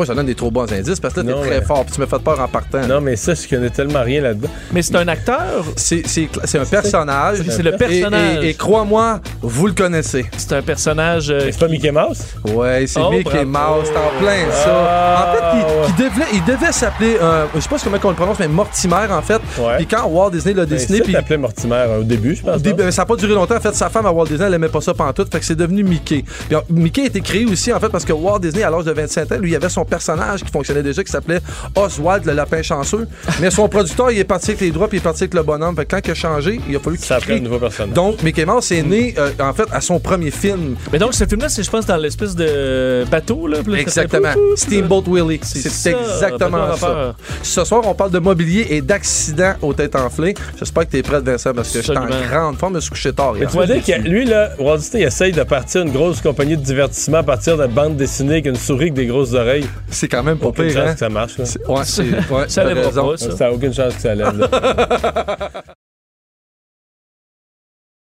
Pas 0.00 0.06
que 0.06 0.12
je 0.12 0.16
donne 0.16 0.26
des 0.26 0.34
trop 0.34 0.50
bons 0.50 0.72
indices 0.72 0.98
parce 0.98 1.12
que 1.12 1.20
là, 1.20 1.26
t'es 1.26 1.32
Non, 1.32 1.40
très 1.42 1.60
mais- 1.60 1.66
fort 1.66 1.84
puis 1.84 1.94
tu 1.94 2.00
me 2.00 2.06
fais 2.06 2.18
peur 2.18 2.40
en 2.40 2.48
partant. 2.48 2.86
Non, 2.86 3.00
mais 3.02 3.16
ça, 3.16 3.34
je 3.34 3.46
connais 3.48 3.68
tellement 3.70 4.02
rien 4.02 4.22
là-dedans. 4.22 4.48
Mais 4.72 4.80
c'est 4.82 4.96
un 4.96 5.06
acteur? 5.08 5.64
C'est 5.76 6.06
c'est- 6.06 6.28
c'est 6.44 6.58
un 6.58 6.64
personnage. 6.64 7.38
C'est- 7.44 7.50
c'est 7.50 7.62
le 7.62 7.74
Et- 7.74 7.76
personnage. 7.76 8.44
Et, 8.44 8.48
et 8.50 8.54
crois-moi, 8.54 9.20
vous 9.42 9.66
le 9.66 9.72
connaissez. 9.74 10.24
C'est 10.36 10.52
un 10.54 10.62
personnage. 10.62 11.30
euh, 11.30 11.48
C'est 11.50 11.58
pas 11.58 11.68
Mickey 11.68 11.90
Mouse? 11.90 12.18
Ouais, 12.54 12.86
c'est 12.86 13.00
Oh, 13.00 13.10
Mickey 13.10 13.44
bravo. 13.44 13.80
Mouse, 13.80 13.88
c'est 13.92 13.96
en 13.98 14.18
plein 14.20 14.50
ça. 14.52 14.70
Ah, 14.88 15.26
en 15.26 15.34
fait, 15.36 15.58
il, 15.58 15.64
ouais. 15.64 15.86
il 15.88 15.94
devait, 16.04 16.26
il 16.34 16.44
devait 16.44 16.72
s'appeler, 16.72 17.16
euh, 17.20 17.44
je 17.54 17.60
sais 17.60 17.68
pas 17.68 17.76
comment 17.82 17.98
on 18.02 18.08
le 18.08 18.14
prononce, 18.14 18.38
mais 18.38 18.48
Mortimer 18.48 19.06
en 19.10 19.22
fait. 19.22 19.40
Ouais. 19.58 19.76
Puis 19.76 19.86
quand 19.86 20.06
Walt 20.06 20.30
Disney 20.30 20.54
l'a 20.54 20.64
Ben, 20.64 20.70
dessiné, 20.70 20.98
ça 20.98 21.04
puis 21.04 21.12
t'appelait 21.12 21.36
Mortimer 21.36 21.74
euh, 21.74 22.00
au 22.00 22.04
début, 22.04 22.34
je 22.36 22.42
pense. 22.42 22.56
au 22.56 22.58
début, 22.58 22.78
non? 22.78 22.84
ben, 22.86 22.90
ça 22.90 23.02
n'a 23.02 23.06
pas 23.06 23.16
duré 23.16 23.34
longtemps. 23.34 23.56
En 23.56 23.60
fait, 23.60 23.74
sa 23.74 23.90
femme 23.90 24.06
à 24.06 24.10
Walt 24.12 24.26
Disney, 24.26 24.46
elle 24.46 24.54
aimait 24.54 24.68
pas 24.68 24.80
ça 24.80 24.94
pantoute. 24.94 25.30
Fait 25.32 25.40
que 25.40 25.44
c'est 25.44 25.56
devenu 25.56 25.82
Mickey. 25.82 26.24
Puis, 26.48 26.56
Mickey 26.70 27.02
a 27.02 27.06
été 27.06 27.20
créé 27.20 27.44
aussi, 27.44 27.72
en 27.72 27.80
fait, 27.80 27.88
parce 27.88 28.04
que 28.04 28.12
Walt 28.12 28.38
Disney, 28.38 28.62
à 28.62 28.70
l'âge 28.70 28.84
de 28.84 28.92
25 28.92 29.32
ans, 29.32 29.36
lui, 29.38 29.50
il 29.50 29.56
avait 29.56 29.68
son 29.68 29.84
personnage 29.90 30.42
qui 30.44 30.50
fonctionnait 30.50 30.82
déjà, 30.82 31.04
qui 31.04 31.12
s'appelait 31.12 31.40
Oswald 31.76 32.24
le 32.24 32.32
lapin 32.32 32.62
chanceux. 32.62 33.06
Mais 33.40 33.50
son 33.50 33.68
producteur, 33.68 34.10
il 34.10 34.18
est 34.18 34.24
parti 34.24 34.50
avec 34.52 34.60
les 34.62 34.70
droits, 34.70 34.88
puis 34.88 34.98
il 34.98 35.00
est 35.00 35.04
parti 35.04 35.24
avec 35.24 35.34
le 35.34 35.42
bonhomme. 35.42 35.76
Fait 35.76 35.84
que 35.84 35.96
quand 35.96 36.00
il 36.06 36.10
a 36.12 36.14
changé, 36.14 36.60
il 36.68 36.76
a 36.76 36.80
fallu 36.80 36.96
qu'il 36.96 37.06
Ça 37.06 37.16
a 37.16 37.18
pris 37.18 37.26
crée. 37.28 37.36
un 37.36 37.40
nouveau 37.40 37.58
personnage. 37.58 37.94
Donc, 37.94 38.22
Mickey 38.22 38.44
Mouse 38.46 38.72
est 38.72 38.82
né, 38.82 39.14
euh, 39.18 39.30
en 39.40 39.52
fait, 39.52 39.66
à 39.72 39.80
son 39.80 39.98
premier 40.00 40.30
film. 40.30 40.76
Mais 40.92 40.98
donc, 40.98 41.12
ce 41.14 41.24
film-là, 41.26 41.48
c'est, 41.48 41.62
je 41.62 41.70
pense, 41.70 41.84
dans 41.86 41.96
l'espèce 41.96 42.34
de 42.34 43.04
bateau, 43.10 43.46
là. 43.46 43.58
là, 43.66 43.78
Exactement. 43.78 44.32
Steamboat 44.56 45.04
Willie. 45.08 45.40
C'est 45.42 45.60
C'est 45.60 45.68
ça, 45.70 45.90
exactement 45.90 46.76
ça. 46.76 47.14
Ce 47.42 47.64
soir, 47.64 47.82
on 47.86 47.94
parle 47.94 48.10
de 48.12 48.18
mobilier 48.18 48.66
et 48.70 48.80
d'accidents 48.80 49.54
aux 49.62 49.74
têtes 49.74 49.96
enflées. 49.96 50.34
J'espère 50.58 50.86
que 50.86 50.90
tu 50.92 50.98
es 50.98 51.02
prêt, 51.02 51.20
Vincent, 51.20 51.52
parce 51.52 51.70
que 51.72 51.78
je 51.80 51.84
suis 51.84 51.96
en 51.98 52.06
grande 52.06 52.56
forme. 52.56 52.72
Je 52.72 52.76
me 52.76 52.80
suis 52.80 52.90
couché 52.90 53.12
tard 53.12 53.34
Mais 53.38 53.46
tu 53.46 53.56
vas 53.56 53.66
dire 53.66 53.82
que 53.84 54.08
lui, 54.08 54.24
là, 54.24 54.50
Walt 54.58 54.78
Disney, 54.78 55.02
il 55.02 55.06
essaye 55.06 55.32
de 55.32 55.42
partir 55.42 55.82
une 55.82 55.90
grosse 55.92 56.20
compagnie 56.20 56.56
de 56.56 56.62
divertissement 56.62 57.18
à 57.18 57.22
partir 57.22 57.56
de 57.56 57.66
bande 57.66 57.96
dessinée 57.96 58.34
avec 58.34 58.46
une 58.46 58.56
souris 58.56 58.80
avec 58.84 58.94
des 58.94 59.06
grosses 59.06 59.32
oreilles. 59.34 59.66
C'est 59.88 60.08
quand 60.08 60.22
même 60.22 60.38
pas 60.38 60.46
Aucune 60.48 60.66
pire, 60.66 60.74
chance 60.74 60.88
hein? 60.88 60.92
que 60.94 60.98
ça 60.98 61.08
marche. 61.08 61.38
Là. 61.38 61.44
C'est- 61.46 61.66
Ouais, 61.66 61.84
c'est. 61.84 62.30
Ouais, 62.30 62.48
Ça 62.48 62.64
raison. 62.64 63.08
pas, 63.10 63.16
ça. 63.16 63.36
Ça 63.36 63.44
n'a 63.46 63.52
aucune 63.52 63.72
chance 63.74 63.94
que 63.94 64.00
ça 64.00 64.14
lève. 64.14 64.48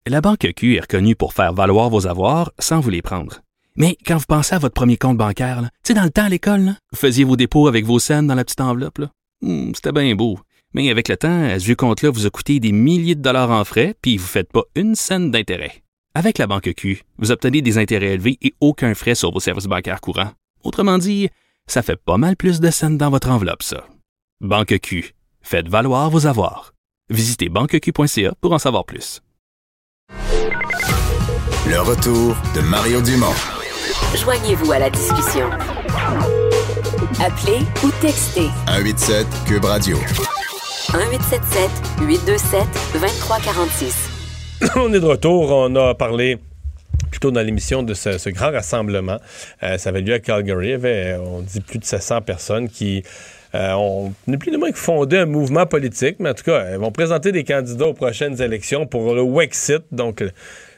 La 0.08 0.22
Banque 0.22 0.48
Q 0.56 0.76
est 0.78 0.82
reconnue 0.82 1.16
pour 1.16 1.34
faire 1.34 1.54
valoir 1.54 1.90
vos 1.90 2.08
avoirs 2.08 2.52
sans 2.60 2.80
vous 2.80 2.90
les 2.90 3.02
prendre. 3.02 3.42
Mais 3.76 3.98
quand 4.06 4.18
vous 4.18 4.26
pensez 4.28 4.56
à 4.56 4.60
votre 4.60 4.74
premier 4.74 4.98
compte 4.98 5.18
bancaire, 5.18 5.60
tu 5.62 5.68
sais, 5.84 5.94
dans 5.94 6.04
le 6.04 6.10
temps 6.10 6.24
à 6.26 6.30
l'école, 6.30 6.62
là, 6.62 6.76
vous 6.92 6.98
faisiez 6.98 7.26
vos 7.26 7.36
dépôts 7.36 7.68
avec 7.68 7.86
vos 7.86 8.00
scènes 8.00 8.26
dans 8.28 8.34
la 8.36 8.46
petite 8.46 8.62
enveloppe. 8.62 9.00
là. 9.00 9.10
Hmm, 9.42 9.72
C'était 9.76 9.92
bien 9.92 10.16
beau. 10.16 10.40
Mais 10.74 10.90
avec 10.90 11.08
le 11.10 11.18
temps, 11.18 11.50
ce 11.60 11.64
vieux 11.64 11.76
compte-là 11.76 12.10
vous 12.10 12.26
a 12.26 12.30
coûté 12.30 12.60
des 12.60 12.72
milliers 12.72 13.16
de 13.16 13.22
dollars 13.22 13.52
en 13.52 13.64
frais, 13.66 13.96
puis 14.02 14.18
vous 14.18 14.24
ne 14.24 14.30
faites 14.30 14.52
pas 14.52 14.64
une 14.76 14.96
scène 14.96 15.30
d'intérêt. 15.32 15.84
Avec 16.16 16.38
la 16.38 16.48
Banque 16.48 16.74
Q, 16.76 17.04
vous 17.20 17.32
obtenez 17.32 17.62
des 17.62 17.78
intérêts 17.78 18.14
élevés 18.14 18.38
et 18.42 18.54
aucun 18.62 18.94
frais 18.96 19.14
sur 19.16 19.32
vos 19.32 19.40
services 19.40 19.66
bancaires 19.66 20.02
courants. 20.02 20.32
Autrement 20.64 20.98
dit, 20.98 21.30
ça 21.68 21.82
fait 21.82 21.98
pas 21.98 22.18
mal 22.18 22.36
plus 22.36 22.60
de 22.60 22.70
scènes 22.72 22.98
dans 22.98 23.10
votre 23.10 23.30
enveloppe, 23.30 23.64
ça. 23.64 23.86
Banque 24.42 24.80
Q. 24.80 25.14
Faites 25.42 25.68
valoir 25.68 26.10
vos 26.10 26.26
avoirs. 26.28 26.74
Visitez 27.10 27.50
banqueq.ca 27.50 28.34
pour 28.42 28.52
en 28.54 28.60
savoir 28.60 28.86
plus. 28.86 29.22
Le 31.70 31.80
retour 31.82 32.36
de 32.56 32.62
Mario 32.62 33.02
Dumont. 33.02 33.34
Joignez-vous 34.16 34.72
à 34.72 34.80
la 34.80 34.90
discussion. 34.90 35.50
Appelez 37.20 37.60
ou 37.84 37.92
textez 38.02 38.48
187 38.68 39.28
Cube 39.46 39.66
Radio. 39.66 39.98
1877 40.94 41.70
827 42.02 42.68
2346. 42.94 44.10
on 44.78 44.94
est 44.94 45.00
de 45.00 45.06
retour. 45.06 45.52
On 45.52 45.76
a 45.76 45.94
parlé 45.96 46.38
plutôt 47.10 47.32
dans 47.32 47.42
l'émission 47.42 47.84
de 47.84 47.94
ce, 47.94 48.30
grand 48.30 48.52
rassemblement. 48.52 49.20
Euh, 49.64 49.78
ça 49.78 49.90
avait 49.90 50.02
lieu 50.02 50.14
à 50.14 50.20
Calgary. 50.20 50.68
Il 50.68 50.72
y 50.72 50.74
avait, 50.74 51.18
on 51.20 51.42
dit, 51.42 51.62
plus 51.62 51.80
de 51.80 51.86
700 51.86 52.22
personnes 52.22 52.70
qui 52.70 53.04
euh, 53.56 53.74
ont, 53.74 54.14
ni 54.28 54.38
plus 54.38 54.52
ni 54.52 54.58
moins 54.58 54.72
fondé 54.74 55.18
un 55.18 55.26
mouvement 55.26 55.66
politique, 55.66 56.18
mais 56.20 56.30
en 56.30 56.34
tout 56.34 56.44
cas, 56.44 56.66
elles 56.66 56.80
vont 56.80 56.92
présenter 56.92 57.32
des 57.32 57.44
candidats 57.44 57.88
aux 57.88 57.94
prochaines 57.94 58.42
élections 58.42 58.86
pour 58.86 59.14
le 59.14 59.22
Wexit, 59.22 59.84
donc 59.92 60.24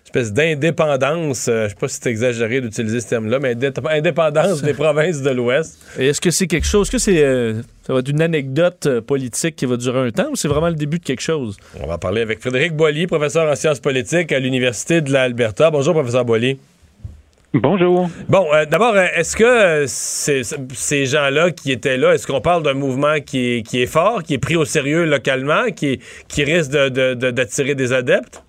espèce 0.10 0.34
d'indépendance, 0.34 1.48
euh, 1.48 1.66
je 1.66 1.70
sais 1.70 1.76
pas 1.80 1.88
si 1.88 2.00
c'est 2.02 2.10
exagéré 2.10 2.62
d'utiliser 2.62 3.00
ce 3.00 3.08
terme-là, 3.10 3.40
mais 3.40 3.54
indép- 3.54 3.88
indépendance 3.90 4.62
des 4.64 4.74
provinces 4.86 5.22
de 5.22 5.30
l'Ouest. 5.30 5.78
Est-ce 6.00 6.20
que 6.20 6.32
c'est 6.32 6.48
quelque 6.48 6.66
chose, 6.66 6.88
est-ce 6.88 6.92
que 6.92 6.98
c'est, 6.98 7.24
euh, 7.24 7.62
ça 7.86 7.94
va 7.94 8.00
être 8.00 8.10
une 8.10 8.22
anecdote 8.22 8.88
euh, 8.88 9.02
politique 9.02 9.56
qui 9.56 9.66
va 9.68 9.78
durer 9.78 10.08
un 10.08 10.12
temps 10.12 10.30
ou 10.32 10.36
c'est 10.36 10.48
vraiment 10.48 10.70
le 10.70 10.76
début 10.76 10.98
de 11.00 11.04
quelque 11.04 11.22
chose? 11.22 11.58
On 11.80 11.86
va 11.88 11.98
parler 12.00 12.22
avec 12.22 12.40
Frédéric 12.42 12.74
Boilly, 12.74 13.06
professeur 13.06 13.50
en 13.52 13.56
sciences 13.56 13.80
politiques 13.80 14.32
à 14.32 14.40
l'Université 14.40 15.02
de 15.02 15.12
l'Alberta. 15.14 15.70
Bonjour, 15.70 15.94
professeur 15.94 16.26
Boilly. 16.26 16.58
Bonjour. 17.54 18.10
Bon, 18.28 18.48
euh, 18.54 18.66
d'abord, 18.66 18.96
est-ce 18.98 19.36
que 19.36 19.86
ces 19.88 21.06
gens-là 21.06 21.52
qui 21.52 21.72
étaient 21.72 21.98
là, 21.98 22.14
est-ce 22.14 22.28
qu'on 22.28 22.42
parle 22.42 22.62
d'un 22.64 22.76
mouvement 22.76 23.20
qui 23.26 23.58
est, 23.58 23.62
qui 23.64 23.82
est 23.82 23.88
fort, 23.88 24.22
qui 24.24 24.36
est 24.36 24.38
pris 24.40 24.56
au 24.56 24.66
sérieux 24.66 25.06
localement, 25.06 25.66
qui, 25.76 26.00
qui 26.28 26.44
risque 26.44 26.72
de- 26.72 26.90
de- 26.90 27.14
de- 27.16 27.32
d'attirer 27.32 27.74
des 27.76 27.92
adeptes? 27.94 28.44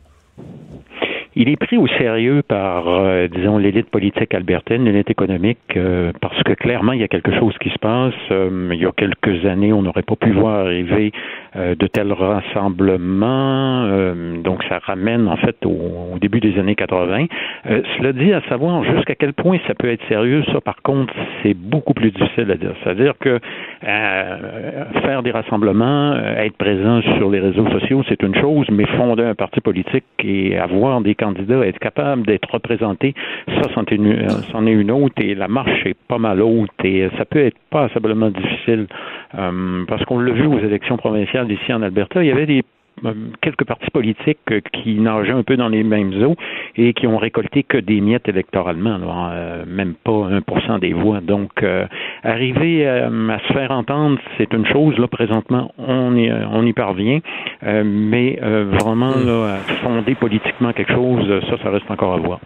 Il 1.43 1.49
est 1.49 1.57
pris 1.57 1.79
au 1.79 1.87
sérieux 1.87 2.43
par, 2.47 2.87
euh, 2.87 3.27
disons, 3.27 3.57
l'élite 3.57 3.89
politique 3.89 4.35
albertaine, 4.35 4.85
l'élite 4.85 5.09
économique, 5.09 5.57
euh, 5.75 6.13
parce 6.21 6.43
que 6.43 6.53
clairement, 6.53 6.93
il 6.93 7.01
y 7.01 7.03
a 7.03 7.09
quelque 7.09 7.33
chose 7.33 7.57
qui 7.63 7.71
se 7.71 7.79
passe. 7.79 8.13
Euh, 8.31 8.69
il 8.75 8.79
y 8.79 8.85
a 8.85 8.93
quelques 8.93 9.47
années, 9.47 9.73
on 9.73 9.81
n'aurait 9.81 10.03
pas 10.03 10.17
pu 10.17 10.33
voir 10.33 10.67
arriver 10.67 11.13
de 11.57 11.87
tels 11.87 12.13
rassemblements. 12.13 13.85
Euh, 13.87 14.41
donc, 14.43 14.63
ça 14.69 14.79
ramène, 14.79 15.29
en 15.29 15.37
fait, 15.37 15.57
au, 15.65 16.19
début 16.21 16.41
des 16.41 16.59
années 16.59 16.75
80. 16.75 17.27
Euh, 17.67 17.83
cela 17.97 18.13
dit, 18.13 18.33
à 18.33 18.41
savoir 18.49 18.85
jusqu'à 18.85 19.15
quel 19.15 19.33
point 19.33 19.59
ça 19.67 19.75
peut 19.75 19.91
être 19.91 20.07
sérieux, 20.09 20.43
ça, 20.53 20.61
par 20.61 20.83
contre, 20.83 21.13
c'est 21.43 21.55
beaucoup 21.55 21.95
plus 21.95 22.11
difficile 22.11 22.51
à 22.51 22.57
dire. 22.57 22.73
C'est-à-dire 22.83 23.15
que 23.19 23.41
euh, 23.87 24.85
faire 25.03 25.23
des 25.23 25.31
rassemblements, 25.31 26.13
euh, 26.13 26.37
être 26.37 26.57
présent 26.57 27.01
sur 27.17 27.31
les 27.31 27.41
réseaux 27.41 27.69
sociaux, 27.71 28.03
c'est 28.09 28.23
une 28.23 28.35
chose, 28.35 28.67
mais 28.71 28.87
fonder 28.97 29.25
un 29.25 29.35
parti 29.35 29.61
politique 29.61 30.05
et 30.23 30.59
avoir 30.59 31.01
des 31.01 31.15
candidats, 31.15 31.67
être 31.67 31.79
capable 31.79 32.27
d'être 32.27 32.51
représenté, 32.53 33.15
ça, 33.47 33.69
c'en 33.75 33.85
est, 33.85 33.95
une, 33.95 34.91
euh, 34.91 34.95
autre 34.95 35.15
et 35.23 35.35
la 35.35 35.49
marche 35.49 35.87
est 35.87 35.97
pas 36.09 36.19
mal 36.19 36.43
haute 36.43 36.71
et 36.85 37.09
ça 37.17 37.25
peut 37.25 37.45
être 37.45 37.57
passablement 37.71 38.31
difficile 38.31 38.87
euh, 38.87 39.20
parce 39.33 40.05
qu'on 40.05 40.19
l'a 40.19 40.33
vu 40.33 40.47
aux 40.47 40.59
élections 40.59 40.97
provinciales 40.97 41.51
ici 41.51 41.73
en 41.73 41.83
Alberta, 41.83 42.23
il 42.23 42.29
y 42.29 42.33
avait 42.33 42.47
des 42.47 42.65
euh, 43.05 43.15
quelques 43.41 43.65
partis 43.65 43.91
politiques 43.91 44.39
euh, 44.51 44.61
qui 44.73 45.01
nageaient 45.01 45.33
un 45.33 45.43
peu 45.43 45.57
dans 45.57 45.69
les 45.69 45.83
mêmes 45.83 46.13
eaux 46.23 46.37
et 46.77 46.93
qui 46.93 47.07
ont 47.07 47.17
récolté 47.17 47.63
que 47.63 47.79
des 47.79 48.01
miettes 48.01 48.29
électoralement, 48.29 48.99
euh, 49.33 49.65
même 49.67 49.95
pas 49.95 50.29
1% 50.29 50.81
des 50.81 50.93
voix. 50.93 51.21
Donc, 51.21 51.63
euh, 51.63 51.87
arriver 52.25 52.87
euh, 52.87 53.29
à 53.31 53.39
se 53.39 53.53
faire 53.53 53.71
entendre, 53.71 54.19
c'est 54.37 54.53
une 54.53 54.67
chose. 54.67 54.99
Là, 54.99 55.09
présentement, 55.09 55.73
on 55.79 56.15
y, 56.15 56.29
euh, 56.29 56.47
on 56.53 56.67
y 56.67 56.73
parvient, 56.73 57.21
euh, 57.63 57.85
mais 57.87 58.39
euh, 58.43 58.67
vraiment 58.81 59.15
là, 59.17 59.55
à 59.55 59.75
fonder 59.83 60.15
politiquement 60.15 60.73
quelque 60.73 60.93
chose, 60.93 61.25
euh, 61.31 61.41
ça, 61.49 61.57
ça 61.63 61.71
reste 61.71 61.91
encore 61.91 62.15
à 62.15 62.19
voir. 62.19 62.41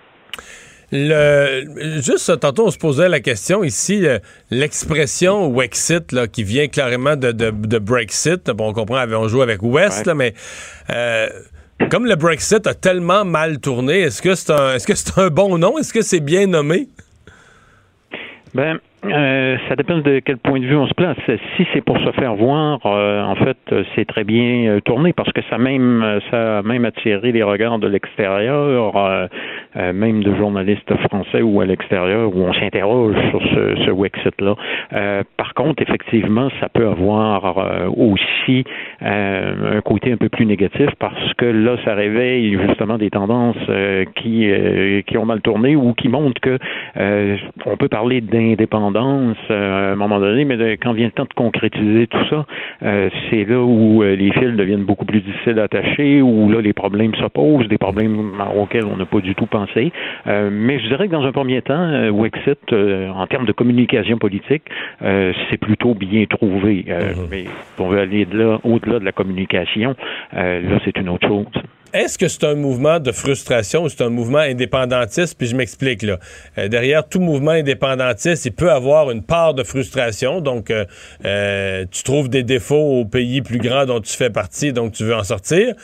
Le, 0.93 2.01
juste 2.01 2.39
tantôt, 2.41 2.67
on 2.67 2.71
se 2.71 2.79
posait 2.79 3.09
la 3.09 3.21
question 3.21 3.65
ici, 3.65 4.07
euh, 4.07 4.19
l'expression 4.51 5.49
Wexit, 5.49 6.13
là, 6.13 6.27
qui 6.27 6.45
vient 6.45 6.69
clairement 6.69 7.17
de, 7.17 7.33
de, 7.33 7.51
de 7.51 7.79
Brexit. 7.79 8.51
Bon, 8.51 8.69
on 8.69 8.73
comprend, 8.73 9.05
on 9.09 9.29
joue 9.29 9.43
avec 9.43 9.63
West, 9.63 10.07
là, 10.07 10.15
mais 10.15 10.35
euh, 10.91 11.29
comme 11.91 12.07
le 12.07 12.15
Brexit 12.17 12.67
a 12.67 12.75
tellement 12.75 13.25
mal 13.25 13.59
tourné, 13.59 14.01
est-ce 14.01 14.23
que 14.23 14.35
c'est 14.35 14.53
un, 14.53 14.75
est-ce 14.75 14.87
que 14.87 14.95
c'est 14.95 15.19
un 15.19 15.29
bon 15.29 15.59
nom? 15.59 15.79
Est-ce 15.79 15.93
que 15.93 16.03
c'est 16.03 16.21
bien 16.21 16.47
nommé? 16.47 16.89
Ben, 18.55 18.79
euh, 19.07 19.57
ça 19.69 19.77
dépend 19.77 19.99
de 19.99 20.21
quel 20.21 20.39
point 20.39 20.61
de 20.61 20.65
vue 20.65 20.77
on 20.77 20.87
se 20.87 20.95
place. 20.95 21.19
Si 21.57 21.67
c'est 21.73 21.83
pour 21.83 21.99
se 21.99 22.11
faire 22.13 22.35
voir, 22.35 22.81
euh, 22.87 23.23
en 23.23 23.35
fait, 23.35 23.57
euh, 23.73 23.85
c'est 23.95 24.07
très 24.07 24.25
bien 24.25 24.67
euh, 24.67 24.81
tourné 24.81 25.13
parce 25.13 25.31
que 25.33 25.43
ça 25.51 25.59
même 25.59 26.21
ça 26.31 26.59
a 26.59 26.63
même 26.63 26.85
attiré 26.85 27.33
les 27.33 27.43
regards 27.43 27.79
de 27.79 27.87
l'extérieur, 27.87 28.97
euh, 28.97 29.93
même 29.93 30.23
de 30.23 30.35
journalistes 30.37 30.95
français 31.09 31.43
ou 31.43 31.61
à 31.61 31.67
l'extérieur 31.67 32.35
où 32.35 32.41
on 32.43 32.53
s'interroge 32.55 33.17
sur 33.31 33.43
ce, 33.43 33.85
ce 33.85 33.91
Wexit-là. 33.91 34.55
Euh, 34.93 35.23
par 35.37 35.53
contre, 35.55 35.83
effectivement, 35.83 36.49
ça 36.61 36.69
peut 36.69 36.89
avoir 36.89 37.57
aussi 37.97 38.65
un 39.01 39.81
côté 39.83 40.13
un 40.13 40.17
peu 40.17 40.29
plus 40.29 40.47
négatif 40.47 40.89
parce 40.99 41.35
que 41.35 41.47
là, 41.47 41.77
ça 41.85 41.95
réveille 41.95 42.59
justement 42.67 42.97
des 42.97 43.11
tendances 43.11 43.57
qui 44.17 44.51
qui 45.07 45.19
ont 45.19 45.27
mal 45.27 45.41
tourné 45.43 45.77
ou 45.77 45.93
qui 45.95 46.09
montrent 46.09 46.41
que 46.41 46.59
on 47.67 47.77
peut 47.77 47.89
parler 47.89 48.21
d'indépendance 48.21 48.94
euh, 48.99 49.91
à 49.91 49.93
un 49.93 49.97
moment 49.97 50.21
donné, 50.21 50.45
mais 50.45 50.57
de- 50.57 50.77
quand 50.81 50.93
vient 50.93 51.07
le 51.07 51.13
temps 51.13 51.25
de 51.25 51.35
concrétiser 51.35 52.07
tout 52.07 52.25
ça, 52.31 52.47
euh, 52.83 53.09
c'est 53.31 53.45
là 53.45 53.61
où 53.61 54.03
euh, 54.03 54.15
les 54.17 54.31
fils 54.33 54.55
deviennent 54.57 54.85
beaucoup 54.85 55.05
plus 55.05 55.21
difficiles 55.21 55.59
à 55.59 55.65
attacher, 55.65 56.23
où 56.23 56.49
là 56.51 56.61
les 56.61 56.73
problèmes 56.73 57.15
se 57.15 57.27
posent, 57.27 57.67
des 57.69 57.79
problèmes 57.79 58.33
auxquels 58.57 58.85
on 58.85 58.97
n'a 58.97 59.07
pas 59.07 59.21
du 59.21 59.35
tout 59.35 59.47
pensé. 59.47 59.93
Euh, 60.27 60.51
mais 60.53 60.79
je 60.79 60.89
dirais 60.89 61.07
que 61.09 61.13
dans 61.13 61.25
un 61.25 61.33
premier 61.33 61.63
temps, 61.63 62.11
Wexit, 62.13 62.73
en 62.73 63.27
termes 63.27 63.47
de 63.47 63.53
communication 63.53 64.19
politique, 64.19 64.63
c'est 65.01 65.59
plutôt 65.59 65.95
bien 65.95 66.25
trouvé. 66.27 66.85
Euh, 66.89 67.13
Mais 67.31 67.45
si 67.45 67.81
on 67.81 67.89
veut 67.89 67.99
aller 67.99 68.25
de 68.25 68.39
là, 68.39 68.59
au-delà 68.65 68.99
de 68.99 69.05
la 69.05 69.13
communication, 69.13 69.95
là 70.33 70.61
c'est 70.85 70.97
une 70.99 71.09
autre 71.09 71.27
chose. 71.29 71.47
Est-ce 71.95 72.19
que 72.19 72.27
c'est 72.27 72.43
un 72.43 72.57
mouvement 72.57 72.99
de 72.99 73.13
frustration 73.13 73.85
ou 73.85 73.89
c'est 73.89 74.03
un 74.03 74.09
mouvement 74.09 74.39
indépendantiste? 74.39 75.39
Puis 75.39 75.47
je 75.47 75.55
m'explique 75.55 76.03
là. 76.03 76.19
Euh, 76.59 76.67
derrière 76.67 77.09
tout 77.09 77.21
mouvement 77.21 77.53
indépendantiste, 77.53 78.47
il 78.47 78.51
peut 78.51 78.73
avoir 78.73 79.13
une 79.13 79.23
part 79.23 79.55
de 79.55 79.63
frustration. 79.63 80.41
Donc, 80.41 80.73
euh, 80.73 80.87
euh, 81.25 81.85
tu 81.89 82.03
trouves 82.03 82.29
des 82.29 82.43
défauts 82.43 82.99
au 82.99 83.05
pays 83.05 83.43
plus 83.43 83.59
grand 83.59 83.87
dont 83.87 84.01
tu 84.01 84.13
fais 84.13 84.29
partie, 84.29 84.73
donc 84.73 84.91
tu 84.91 85.05
veux 85.05 85.15
en 85.15 85.23
sortir. 85.23 85.77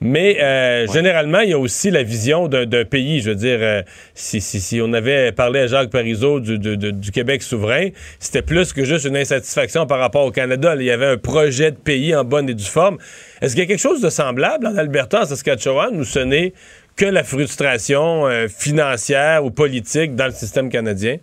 Mais 0.00 0.42
euh, 0.42 0.86
généralement, 0.92 1.40
il 1.40 1.50
y 1.50 1.52
a 1.54 1.58
aussi 1.58 1.90
la 1.90 2.02
vision 2.02 2.48
d'un 2.48 2.84
pays. 2.84 3.20
Je 3.20 3.30
veux 3.30 3.36
dire, 3.36 3.58
euh, 3.60 3.82
si, 4.14 4.42
si, 4.42 4.60
si 4.60 4.80
on 4.82 4.92
avait 4.92 5.32
parlé 5.32 5.60
à 5.60 5.66
Jacques 5.66 5.90
Parizeau 5.90 6.40
du, 6.40 7.10
Québec 7.12 7.42
souverain, 7.42 7.88
c'était 8.18 8.42
plus 8.42 8.74
que 8.74 8.84
juste 8.84 9.06
une 9.06 9.16
insatisfaction 9.16 9.86
par 9.86 9.98
rapport 9.98 10.26
au 10.26 10.30
Canada. 10.30 10.74
Il 10.78 10.84
y 10.84 10.90
avait 10.90 11.06
un 11.06 11.16
projet 11.16 11.70
de 11.70 11.76
pays 11.76 12.14
en 12.14 12.24
bonne 12.24 12.48
et 12.50 12.54
due 12.54 12.64
forme. 12.64 12.98
Est-ce 13.40 13.54
qu'il 13.54 13.62
y 13.62 13.66
a 13.66 13.68
quelque 13.68 13.80
chose 13.80 14.02
de 14.02 14.10
semblable 14.10 14.66
en 14.66 14.76
Alberta, 14.76 15.22
en 15.22 15.26
Saskatchewan, 15.26 15.96
où 15.96 16.04
ce 16.04 16.18
n'est 16.18 16.52
que 16.94 17.06
la 17.06 17.24
frustration 17.24 18.26
euh, 18.26 18.48
financière 18.48 19.44
ou 19.44 19.50
politique 19.50 20.14
dans 20.14 20.26
le 20.26 20.32
système 20.32 20.68
canadien? 20.68 21.16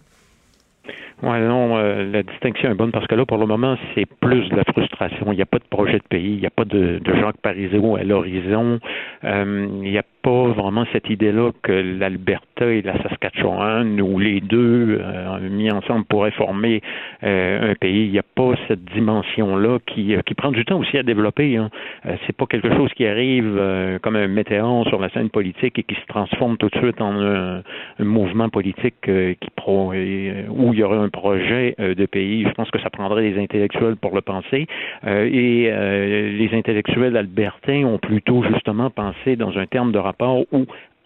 Ouais, 1.21 1.39
non, 1.41 1.77
euh, 1.77 2.11
la 2.11 2.23
distinction 2.23 2.71
est 2.71 2.73
bonne 2.73 2.91
parce 2.91 3.07
que 3.07 3.15
là, 3.15 3.25
pour 3.25 3.37
le 3.37 3.45
moment, 3.45 3.77
c'est 3.93 4.05
plus 4.19 4.49
de 4.49 4.55
la 4.55 4.63
frustration. 4.63 5.31
Il 5.31 5.35
n'y 5.35 5.41
a 5.41 5.45
pas 5.45 5.59
de 5.59 5.67
projet 5.69 5.99
de 5.99 6.07
pays, 6.09 6.33
il 6.33 6.39
n'y 6.39 6.45
a 6.45 6.49
pas 6.49 6.65
de, 6.65 6.99
de 6.99 7.15
Jacques 7.15 7.41
Parizeau 7.41 7.95
à 7.95 8.03
l'horizon. 8.03 8.79
Euh, 9.23 9.67
il 9.83 9.91
n'y 9.91 9.97
a 9.97 10.03
pas 10.23 10.47
vraiment 10.53 10.85
cette 10.93 11.09
idée-là 11.09 11.51
que 11.61 11.73
l'Alberta 11.73 12.65
et 12.71 12.81
la 12.81 12.97
Saskatchewan, 13.03 13.99
ou 14.01 14.19
les 14.19 14.39
deux 14.39 14.97
euh, 15.01 15.49
mis 15.49 15.69
ensemble, 15.69 16.05
pourraient 16.05 16.31
former 16.31 16.81
euh, 17.23 17.71
un 17.71 17.75
pays. 17.75 18.05
Il 18.05 18.11
n'y 18.11 18.19
a 18.19 18.23
pas 18.23 18.53
cette 18.69 18.85
dimension-là 18.85 19.79
qui, 19.85 20.15
euh, 20.15 20.21
qui 20.25 20.33
prend 20.33 20.51
du 20.51 20.63
temps 20.63 20.79
aussi 20.79 20.97
à 20.97 21.03
développer. 21.03 21.57
Hein. 21.57 21.69
Euh, 22.05 22.15
c'est 22.25 22.35
pas 22.35 22.45
quelque 22.45 22.73
chose 22.73 22.89
qui 22.93 23.05
arrive 23.05 23.57
euh, 23.59 23.99
comme 23.99 24.15
un 24.15 24.29
météore 24.29 24.87
sur 24.87 24.99
la 25.01 25.09
scène 25.09 25.29
politique 25.29 25.77
et 25.77 25.83
qui 25.83 25.95
se 25.95 26.05
transforme 26.07 26.55
tout 26.55 26.69
de 26.69 26.77
suite 26.77 27.01
en 27.01 27.19
un, 27.19 27.57
un 27.99 28.05
mouvement 28.05 28.47
politique 28.47 29.09
euh, 29.09 29.33
qui 29.41 29.49
pro, 29.57 29.91
où 29.91 30.73
il 30.73 30.79
y 30.79 30.83
aurait 30.83 30.99
un 30.99 31.09
projet 31.09 31.75
de 31.77 32.05
pays. 32.05 32.45
Je 32.47 32.53
pense 32.53 32.71
que 32.71 32.79
ça 32.79 32.89
prendrait 32.89 33.29
des 33.29 33.41
intellectuels 33.41 33.97
pour 33.97 34.15
le 34.15 34.21
penser. 34.21 34.67
Et 35.05 35.71
les 35.71 36.49
intellectuels 36.53 37.15
albertains 37.17 37.83
ont 37.83 37.97
plutôt 37.97 38.43
justement 38.43 38.89
pensé 38.89 39.35
dans 39.35 39.57
un 39.57 39.65
terme 39.65 39.91
de 39.91 39.99
rapport 39.99 40.12
où 40.21 40.65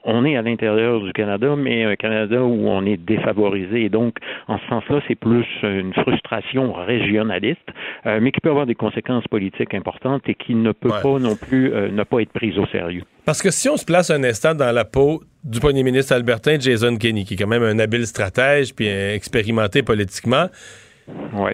on 0.10 0.24
est 0.24 0.38
à 0.38 0.42
l'intérieur 0.42 1.02
du 1.02 1.12
Canada, 1.12 1.56
mais 1.58 1.84
un 1.84 1.96
Canada 1.98 2.42
où 2.42 2.68
on 2.68 2.86
est 2.86 2.98
défavorisé. 2.98 3.84
Et 3.84 3.90
donc, 3.90 4.16
en 4.48 4.58
ce 4.58 4.66
sens-là, 4.68 5.02
c'est 5.08 5.16
plus 5.16 5.46
une 5.64 5.94
frustration 5.94 6.72
régionaliste, 6.72 7.60
euh, 8.06 8.20
mais 8.22 8.32
qui 8.32 8.40
peut 8.40 8.50
avoir 8.50 8.66
des 8.66 8.76
conséquences 8.76 9.28
politiques 9.28 9.74
importantes 9.74 10.24
et 10.28 10.36
qui 10.36 10.56
ne 10.56 10.72
peut 10.72 10.94
pas 11.04 11.20
non 11.20 11.36
plus 11.36 11.74
euh, 11.74 11.90
ne 11.90 12.04
pas 12.04 12.22
être 12.22 12.32
prise 12.32 12.58
au 12.58 12.66
sérieux. 12.68 13.04
Parce 13.26 13.42
que 13.42 13.52
si 13.52 13.68
on 13.68 13.76
se 13.76 13.84
place 13.84 14.10
un 14.10 14.24
instant 14.24 14.56
dans 14.56 14.72
la 14.72 14.86
peau 14.86 15.24
du 15.44 15.60
premier 15.60 15.84
ministre 15.84 16.14
albertain 16.14 16.58
Jason 16.58 16.96
Kenney, 16.96 17.26
qui 17.26 17.34
est 17.34 17.38
quand 17.38 17.48
même 17.48 17.64
un 17.64 17.78
habile 17.78 18.08
stratège 18.08 18.74
puis 18.74 18.88
expérimenté 18.88 19.84
politiquement, 19.84 20.46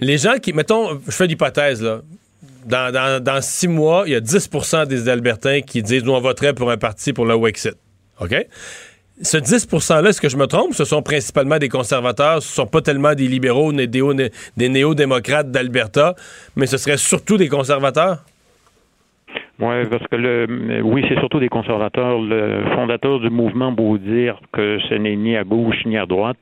les 0.01 0.17
gens 0.17 0.37
qui, 0.41 0.53
mettons, 0.53 0.99
je 1.05 1.11
fais 1.11 1.25
l'hypothèse, 1.25 1.81
là, 1.81 2.01
dans, 2.65 3.41
six 3.41 3.67
mois, 3.67 4.03
il 4.05 4.13
y 4.13 4.15
a 4.15 4.21
10% 4.21 4.87
des 4.87 5.09
Albertains 5.09 5.61
qui 5.61 5.81
disent 5.81 6.03
nous, 6.03 6.13
on 6.13 6.19
voterait 6.19 6.53
pour 6.53 6.71
un 6.71 6.77
parti 6.77 7.13
pour 7.13 7.25
le 7.25 7.35
Wexit. 7.35 7.75
OK? 8.19 8.35
Ce 9.21 9.37
10 9.37 9.67
%-là, 9.67 10.09
est-ce 10.09 10.19
que 10.19 10.29
je 10.29 10.37
me 10.37 10.47
trompe? 10.47 10.73
Ce 10.73 10.85
sont 10.85 11.01
principalement 11.01 11.59
des 11.59 11.69
conservateurs, 11.69 12.41
ce 12.41 12.51
ne 12.51 12.65
sont 12.65 12.67
pas 12.67 12.81
tellement 12.81 13.13
des 13.13 13.27
libéraux, 13.27 13.71
des, 13.71 13.87
des 13.87 14.69
néo-démocrates 14.69 15.51
d'Alberta, 15.51 16.15
mais 16.55 16.65
ce 16.65 16.77
serait 16.77 16.97
surtout 16.97 17.37
des 17.37 17.47
conservateurs? 17.47 18.23
Oui, 19.59 19.85
parce 19.89 20.05
que 20.07 20.15
le, 20.15 20.81
oui, 20.83 21.05
c'est 21.07 21.19
surtout 21.19 21.39
des 21.39 21.47
conservateurs. 21.47 22.19
Le 22.19 22.63
fondateur 22.75 23.19
du 23.19 23.29
mouvement 23.29 23.71
beau 23.71 23.97
dire 23.97 24.39
que 24.51 24.79
ce 24.89 24.95
n'est 24.95 25.15
ni 25.15 25.37
à 25.37 25.43
gauche 25.43 25.85
ni 25.85 25.97
à 25.97 26.05
droite 26.05 26.39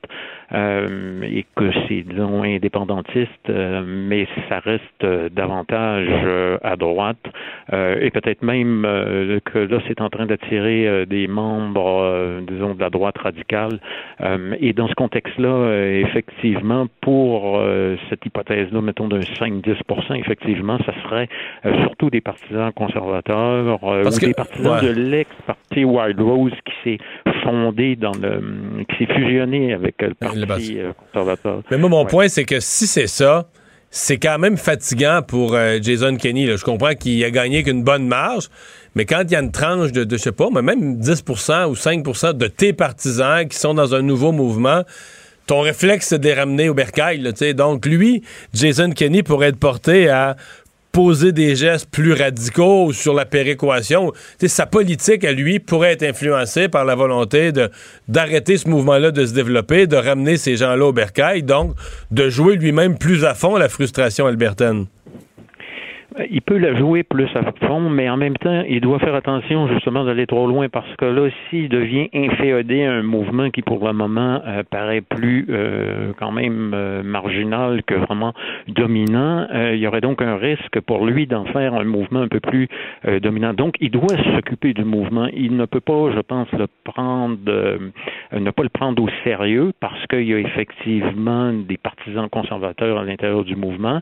et 0.52 1.46
que 1.56 1.70
c'est 1.88 2.02
disons 2.02 2.42
indépendantiste, 2.42 3.30
euh, 3.48 3.82
mais 3.86 4.26
ça 4.48 4.58
reste 4.58 4.82
euh, 5.04 5.28
davantage 5.30 6.06
euh, 6.10 6.58
à 6.62 6.76
droite 6.76 7.16
euh, 7.72 7.98
et 8.00 8.10
peut-être 8.10 8.42
même 8.42 8.84
euh, 8.84 9.40
que 9.44 9.58
là 9.58 9.78
c'est 9.88 10.00
en 10.00 10.10
train 10.10 10.26
d'attirer 10.26 10.86
euh, 10.86 11.06
des 11.06 11.26
membres, 11.26 12.02
euh, 12.02 12.40
disons 12.46 12.74
de 12.74 12.80
la 12.80 12.90
droite 12.90 13.16
radicale. 13.18 13.80
Euh, 14.20 14.54
et 14.60 14.72
dans 14.72 14.88
ce 14.88 14.94
contexte-là, 14.94 15.48
euh, 15.48 16.02
effectivement, 16.06 16.86
pour 17.00 17.56
euh, 17.58 17.96
cette 18.10 18.24
hypothèse-là, 18.26 18.80
mettons 18.82 19.08
d'un 19.08 19.20
5-10% 19.20 20.16
effectivement, 20.18 20.78
ça 20.84 20.92
serait 21.04 21.28
euh, 21.64 21.80
surtout 21.82 22.10
des 22.10 22.20
partisans 22.20 22.72
conservateurs 22.72 23.80
euh, 23.84 24.02
Parce 24.02 24.16
ou 24.16 24.20
que- 24.20 24.26
des 24.26 24.34
partisans 24.34 24.80
ouais. 24.84 24.94
de 24.94 25.00
l'ex-parti 25.00 25.84
Wild 25.84 26.20
Rose 26.20 26.52
qui 26.64 26.72
s'est 26.84 26.98
fondé 27.42 27.96
dans 27.96 28.12
le, 28.20 28.84
qui 28.88 28.96
s'est 29.06 29.12
fusionné 29.14 29.72
avec 29.72 30.02
euh, 30.02 30.08
le 30.08 30.14
parti 30.14 30.41
euh, 30.50 30.92
conservateur. 31.12 31.62
Mais 31.70 31.78
moi, 31.78 31.88
mon 31.88 32.02
Ouais. 32.04 32.08
point, 32.10 32.28
c'est 32.28 32.44
que 32.44 32.60
si 32.60 32.86
c'est 32.86 33.06
ça, 33.06 33.48
c'est 33.90 34.16
quand 34.16 34.38
même 34.38 34.56
fatigant 34.56 35.20
pour 35.26 35.54
euh, 35.54 35.78
Jason 35.82 36.16
Kenney. 36.16 36.46
là. 36.46 36.56
Je 36.56 36.64
comprends 36.64 36.94
qu'il 36.94 37.22
a 37.24 37.30
gagné 37.30 37.62
qu'une 37.62 37.82
bonne 37.82 38.06
marge, 38.06 38.48
mais 38.94 39.04
quand 39.04 39.22
il 39.26 39.30
y 39.32 39.36
a 39.36 39.40
une 39.40 39.52
tranche 39.52 39.92
de, 39.92 40.04
de 40.04 40.16
je 40.16 40.22
sais 40.22 40.32
pas, 40.32 40.48
mais 40.52 40.62
même 40.62 40.98
10% 40.98 41.66
ou 41.68 41.74
5% 41.74 42.32
de 42.32 42.46
tes 42.46 42.72
partisans 42.72 43.46
qui 43.46 43.58
sont 43.58 43.74
dans 43.74 43.94
un 43.94 44.00
nouveau 44.02 44.32
mouvement, 44.32 44.82
ton 45.46 45.60
réflexe, 45.60 46.06
c'est 46.08 46.18
de 46.20 46.24
les 46.24 46.34
ramener 46.34 46.68
au 46.68 46.74
bercail. 46.74 47.18
là. 47.18 47.32
Donc, 47.52 47.84
lui, 47.84 48.22
Jason 48.54 48.90
Kenney 48.92 49.22
pourrait 49.22 49.48
être 49.48 49.58
porté 49.58 50.08
à 50.08 50.36
poser 50.92 51.32
des 51.32 51.56
gestes 51.56 51.88
plus 51.90 52.12
radicaux 52.12 52.92
sur 52.92 53.14
la 53.14 53.24
péréquation. 53.24 54.12
Sa 54.46 54.66
politique, 54.66 55.24
à 55.24 55.32
lui, 55.32 55.58
pourrait 55.58 55.92
être 55.92 56.02
influencée 56.02 56.68
par 56.68 56.84
la 56.84 56.94
volonté 56.94 57.50
d'arrêter 58.08 58.58
ce 58.58 58.68
mouvement-là 58.68 59.10
de 59.10 59.24
se 59.24 59.32
développer, 59.32 59.86
de 59.86 59.96
ramener 59.96 60.36
ces 60.36 60.56
gens-là 60.56 60.84
au 60.84 60.92
bercail, 60.92 61.42
donc 61.42 61.74
de 62.10 62.28
jouer 62.28 62.56
lui-même 62.56 62.98
plus 62.98 63.24
à 63.24 63.34
fond 63.34 63.56
la 63.56 63.70
frustration 63.70 64.26
albertaine. 64.26 64.86
Il 66.30 66.42
peut 66.42 66.58
la 66.58 66.74
jouer 66.74 67.02
plus 67.02 67.28
à 67.34 67.52
fond, 67.66 67.88
mais 67.88 68.08
en 68.08 68.16
même 68.16 68.36
temps, 68.36 68.62
il 68.68 68.80
doit 68.80 68.98
faire 68.98 69.14
attention 69.14 69.68
justement 69.68 70.04
d'aller 70.04 70.26
trop 70.26 70.46
loin 70.46 70.68
parce 70.68 70.94
que 70.96 71.04
là, 71.04 71.28
s'il 71.48 71.68
devient 71.68 72.08
inféodé 72.14 72.84
à 72.84 72.92
un 72.92 73.02
mouvement 73.02 73.50
qui 73.50 73.62
pour 73.62 73.86
le 73.86 73.92
moment 73.92 74.40
euh, 74.46 74.62
paraît 74.68 75.00
plus 75.00 75.46
euh, 75.48 76.12
quand 76.18 76.32
même 76.32 76.72
euh, 76.74 77.02
marginal 77.02 77.82
que 77.84 77.94
vraiment 77.94 78.32
dominant, 78.68 79.46
euh, 79.52 79.74
il 79.74 79.80
y 79.80 79.86
aurait 79.86 80.00
donc 80.00 80.22
un 80.22 80.36
risque 80.36 80.80
pour 80.80 81.06
lui 81.06 81.26
d'en 81.26 81.44
faire 81.46 81.74
un 81.74 81.84
mouvement 81.84 82.20
un 82.20 82.28
peu 82.28 82.40
plus 82.40 82.68
dominant. 83.22 83.54
Donc, 83.54 83.74
il 83.80 83.90
doit 83.90 84.16
s'occuper 84.34 84.74
du 84.74 84.84
mouvement. 84.84 85.28
Il 85.34 85.56
ne 85.56 85.64
peut 85.64 85.80
pas, 85.80 86.12
je 86.14 86.20
pense, 86.20 86.50
le 86.52 86.66
prendre, 86.84 87.38
ne 88.32 88.50
pas 88.50 88.62
le 88.62 88.68
prendre 88.68 89.02
au 89.02 89.08
sérieux 89.24 89.72
parce 89.80 90.06
qu'il 90.06 90.24
y 90.24 90.34
a 90.34 90.38
effectivement 90.38 91.52
des 91.52 91.76
partisans 91.76 92.28
conservateurs 92.28 92.98
à 92.98 93.04
l'intérieur 93.04 93.44
du 93.44 93.56
mouvement. 93.56 94.00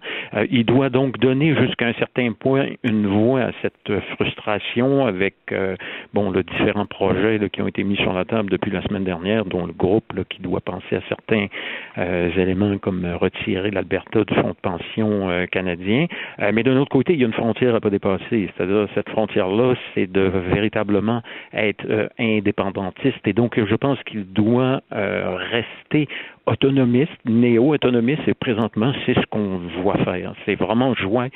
Il 0.51 0.65
doit 0.65 0.91
donc 0.91 1.19
donner 1.19 1.55
jusqu'à 1.57 1.93
certain 2.01 2.33
point 2.33 2.67
une 2.83 3.07
voix 3.07 3.43
à 3.43 3.51
cette 3.61 3.91
euh, 3.91 4.01
frustration 4.15 5.07
avec 5.07 5.35
euh, 5.53 5.77
bon 6.15 6.31
le 6.31 6.43
différents 6.43 6.87
projets 6.87 7.39
qui 7.53 7.61
ont 7.61 7.69
été 7.69 7.85
mis 7.85 7.97
sur 7.97 8.13
la 8.15 8.25
table 8.25 8.49
depuis 8.49 8.71
la 8.71 8.83
semaine 8.83 9.05
dernière, 9.05 9.45
dont 9.45 9.67
le 9.67 9.73
groupe 9.73 10.13
qui 10.31 10.41
doit 10.41 10.61
penser 10.61 10.97
à 10.97 11.03
certains 11.09 11.47
euh, 11.99 12.31
éléments 12.37 12.79
comme 12.79 13.05
retirer 13.21 13.71
l'Alberta 13.71 14.25
du 14.25 14.35
fonds 14.35 14.51
de 14.51 14.63
pension 14.63 15.29
canadien. 15.53 16.07
Mais 16.53 16.63
d'un 16.63 16.77
autre 16.77 16.91
côté, 16.91 17.13
il 17.13 17.21
y 17.21 17.25
a 17.25 17.27
une 17.27 17.33
frontière 17.33 17.75
à 17.75 17.81
pas 17.81 17.91
dépasser. 17.91 18.51
C'est-à-dire 18.57 18.89
cette 18.95 19.09
frontière-là, 19.11 19.75
c'est 19.95 20.11
de 20.11 20.23
véritablement 20.23 21.23
être 21.53 22.11
indépendantiste. 22.19 23.27
Et 23.27 23.33
donc, 23.33 23.59
je 23.63 23.75
pense 23.75 24.03
qu'il 24.05 24.25
doit 24.33 24.81
rester 24.91 26.09
autonomiste, 26.47 27.13
néo-autonomiste, 27.25 28.27
et 28.27 28.35
présentement, 28.35 28.93
c'est 29.05 29.15
ce 29.15 29.27
qu'on 29.31 29.61
voit 29.83 29.99
faire. 30.05 30.35
C'est 30.45 30.57
vraiment 30.57 30.95
jouer 30.95 31.31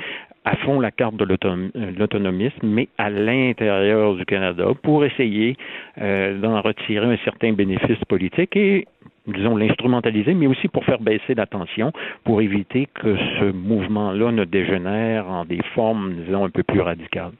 à 0.44 0.56
fond 0.56 0.80
la 0.80 0.90
carte 0.90 1.16
de 1.16 1.24
euh, 1.24 1.90
l'autonomisme, 1.98 2.58
mais 2.62 2.88
à 2.98 3.10
l'intérieur 3.10 4.14
du 4.14 4.24
Canada, 4.24 4.66
pour 4.82 5.04
essayer 5.04 5.56
euh, 6.00 6.38
d'en 6.38 6.60
retirer 6.60 7.06
un 7.06 7.16
certain 7.24 7.52
bénéfice 7.52 8.02
politique 8.08 8.54
et 8.56 8.86
disons, 9.26 9.56
l'instrumentaliser, 9.56 10.34
mais 10.34 10.46
aussi 10.46 10.68
pour 10.68 10.84
faire 10.84 11.00
baisser 11.00 11.34
la 11.34 11.46
tension, 11.46 11.92
pour 12.24 12.42
éviter 12.42 12.88
que 12.94 13.16
ce 13.38 13.52
mouvement-là 13.52 14.32
ne 14.32 14.44
dégénère 14.44 15.28
en 15.28 15.44
des 15.46 15.60
formes, 15.74 16.14
disons, 16.26 16.44
un 16.44 16.50
peu 16.50 16.62
plus 16.62 16.80
radicales. 16.80 17.32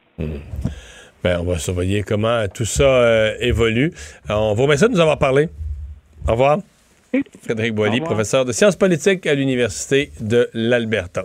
Ben, 1.23 1.39
on 1.41 1.45
va 1.45 1.59
surveiller 1.59 2.03
comment 2.03 2.47
tout 2.55 2.65
ça 2.65 2.85
euh, 2.85 3.35
évolue. 3.41 3.93
Alors, 4.29 4.51
on 4.51 4.55
vous 4.55 4.63
remercie 4.63 4.85
de 4.85 4.93
nous 4.93 5.01
avoir 5.01 5.19
parlé. 5.19 5.49
Au 6.27 6.33
revoir. 6.33 6.59
Frédéric 7.43 7.75
Boilly, 7.75 8.01
professeur 8.01 8.45
de 8.45 8.53
sciences 8.53 8.77
politiques 8.77 9.27
à 9.27 9.35
l'Université 9.35 10.11
de 10.21 10.49
l'Alberta. 10.53 11.25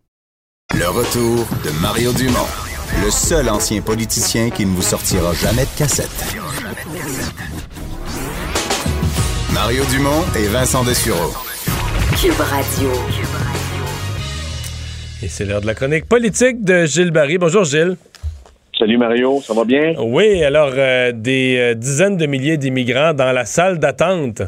Le 0.73 0.87
retour 0.87 1.45
de 1.65 1.81
Mario 1.81 2.13
Dumont, 2.13 2.47
le 3.03 3.11
seul 3.11 3.49
ancien 3.49 3.81
politicien 3.81 4.49
qui 4.49 4.65
ne 4.65 4.71
vous 4.71 4.81
sortira 4.81 5.33
jamais 5.33 5.63
de 5.63 5.77
cassette. 5.77 6.37
Mario 9.53 9.83
Dumont 9.91 10.23
et 10.37 10.47
Vincent 10.47 10.83
Dessureau. 10.83 11.33
Cube 12.21 12.39
Radio. 12.39 12.89
Et 15.21 15.27
c'est 15.27 15.45
l'heure 15.45 15.61
de 15.61 15.67
la 15.67 15.75
chronique 15.75 16.05
politique 16.05 16.63
de 16.63 16.85
Gilles 16.85 17.11
Barry. 17.11 17.37
Bonjour 17.37 17.63
Gilles. 17.65 17.97
Salut 18.77 18.97
Mario, 18.97 19.41
ça 19.41 19.53
va 19.53 19.65
bien? 19.65 19.93
Oui, 19.99 20.43
alors 20.43 20.71
euh, 20.75 21.11
des 21.11 21.57
euh, 21.59 21.73
dizaines 21.75 22.17
de 22.17 22.25
milliers 22.25 22.57
d'immigrants 22.57 23.13
dans 23.13 23.31
la 23.31 23.45
salle 23.45 23.77
d'attente. 23.77 24.41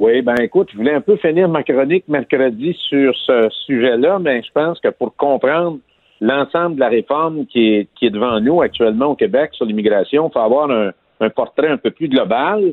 Oui, 0.00 0.22
ben 0.22 0.34
écoute, 0.40 0.70
je 0.72 0.78
voulais 0.78 0.94
un 0.94 1.02
peu 1.02 1.16
finir 1.16 1.48
ma 1.48 1.62
chronique 1.62 2.08
mercredi 2.08 2.74
sur 2.88 3.14
ce 3.14 3.48
sujet-là, 3.66 4.18
mais 4.18 4.42
je 4.42 4.50
pense 4.50 4.80
que 4.80 4.88
pour 4.88 5.14
comprendre 5.14 5.78
l'ensemble 6.22 6.76
de 6.76 6.80
la 6.80 6.88
réforme 6.88 7.44
qui 7.46 7.74
est, 7.74 7.88
qui 7.94 8.06
est 8.06 8.10
devant 8.10 8.40
nous 8.40 8.62
actuellement 8.62 9.08
au 9.08 9.14
Québec 9.14 9.50
sur 9.52 9.66
l'immigration, 9.66 10.28
il 10.28 10.32
faut 10.32 10.38
avoir 10.38 10.70
un, 10.70 10.92
un 11.20 11.30
portrait 11.30 11.68
un 11.68 11.76
peu 11.76 11.90
plus 11.90 12.08
global. 12.08 12.72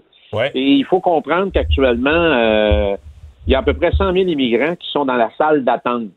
Et 0.53 0.71
il 0.71 0.85
faut 0.85 0.99
comprendre 0.99 1.51
qu'actuellement, 1.53 2.09
euh, 2.09 2.95
il 3.45 3.51
y 3.51 3.55
a 3.55 3.59
à 3.59 3.63
peu 3.63 3.73
près 3.73 3.91
100 3.91 4.13
000 4.13 4.27
immigrants 4.27 4.75
qui 4.75 4.89
sont 4.91 5.05
dans 5.05 5.15
la 5.15 5.29
salle 5.37 5.63
d'attente 5.63 6.09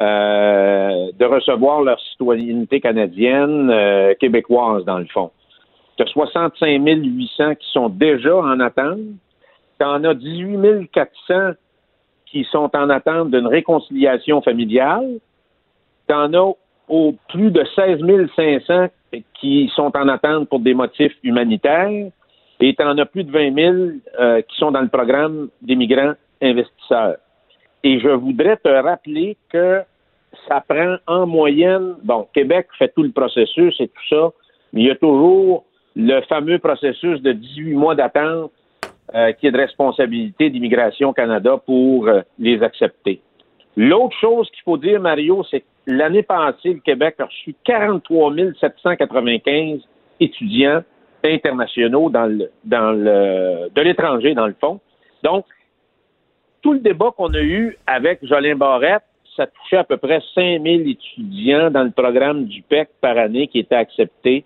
euh, 0.00 1.10
de 1.18 1.24
recevoir 1.24 1.82
leur 1.82 2.00
citoyenneté 2.00 2.80
canadienne, 2.80 3.70
euh, 3.70 4.14
québécoise 4.18 4.84
dans 4.84 4.98
le 4.98 5.06
fond. 5.06 5.30
Tu 5.96 6.02
as 6.02 6.06
65 6.06 6.82
800 6.84 7.54
qui 7.54 7.70
sont 7.72 7.88
déjà 7.88 8.36
en 8.36 8.60
attente. 8.60 8.98
Tu 9.78 9.84
en 9.84 10.04
as 10.04 10.14
18 10.14 10.90
400 10.92 11.52
qui 12.26 12.44
sont 12.50 12.70
en 12.74 12.90
attente 12.90 13.30
d'une 13.30 13.46
réconciliation 13.46 14.42
familiale. 14.42 15.18
Tu 16.08 16.14
en 16.14 16.32
as 16.34 16.54
au 16.88 17.14
plus 17.28 17.50
de 17.50 17.64
16 17.74 18.00
500 18.36 18.88
qui 19.34 19.70
sont 19.74 19.96
en 19.96 20.08
attente 20.08 20.48
pour 20.48 20.60
des 20.60 20.74
motifs 20.74 21.16
humanitaires. 21.22 22.10
Et 22.60 22.74
tu 22.74 22.82
en 22.82 22.96
as 22.98 23.06
plus 23.06 23.24
de 23.24 23.30
20 23.30 23.54
000 23.54 23.76
euh, 24.18 24.40
qui 24.42 24.56
sont 24.56 24.70
dans 24.70 24.80
le 24.80 24.88
programme 24.88 25.48
des 25.60 25.76
migrants 25.76 26.14
investisseurs. 26.42 27.16
Et 27.82 28.00
je 28.00 28.08
voudrais 28.08 28.56
te 28.56 28.68
rappeler 28.68 29.36
que 29.50 29.82
ça 30.48 30.62
prend 30.66 30.96
en 31.06 31.26
moyenne, 31.26 31.94
bon, 32.02 32.26
Québec 32.32 32.68
fait 32.78 32.92
tout 32.94 33.02
le 33.02 33.10
processus 33.10 33.74
et 33.80 33.88
tout 33.88 34.08
ça, 34.08 34.30
mais 34.72 34.82
il 34.82 34.86
y 34.86 34.90
a 34.90 34.96
toujours 34.96 35.64
le 35.94 36.20
fameux 36.22 36.58
processus 36.58 37.20
de 37.22 37.32
18 37.32 37.74
mois 37.74 37.94
d'attente 37.94 38.52
euh, 39.14 39.32
qui 39.32 39.46
est 39.46 39.52
de 39.52 39.58
responsabilité 39.58 40.50
d'Immigration 40.50 41.12
Canada 41.12 41.60
pour 41.64 42.08
euh, 42.08 42.22
les 42.38 42.62
accepter. 42.62 43.20
L'autre 43.76 44.16
chose 44.20 44.50
qu'il 44.50 44.62
faut 44.64 44.78
dire, 44.78 45.00
Mario, 45.00 45.44
c'est 45.50 45.60
que 45.60 45.66
l'année 45.86 46.22
passée, 46.22 46.74
le 46.74 46.80
Québec 46.80 47.16
a 47.18 47.26
reçu 47.26 47.54
43 47.64 48.32
795 48.58 49.80
étudiants 50.18 50.82
internationaux 51.24 52.10
dans 52.10 52.26
le, 52.26 52.50
dans 52.64 52.92
le, 52.92 53.68
de 53.74 53.80
l'étranger, 53.82 54.34
dans 54.34 54.46
le 54.46 54.56
fond. 54.60 54.80
Donc, 55.22 55.44
tout 56.62 56.72
le 56.72 56.80
débat 56.80 57.12
qu'on 57.16 57.32
a 57.34 57.40
eu 57.40 57.76
avec 57.86 58.24
Jolin 58.24 58.56
Barrette, 58.56 59.04
ça 59.36 59.46
touchait 59.46 59.76
à 59.76 59.84
peu 59.84 59.98
près 59.98 60.20
5000 60.34 60.90
étudiants 60.90 61.70
dans 61.70 61.84
le 61.84 61.90
programme 61.90 62.46
du 62.46 62.62
PEC 62.62 62.88
par 63.00 63.18
année 63.18 63.46
qui 63.46 63.58
étaient 63.58 63.76
acceptés 63.76 64.44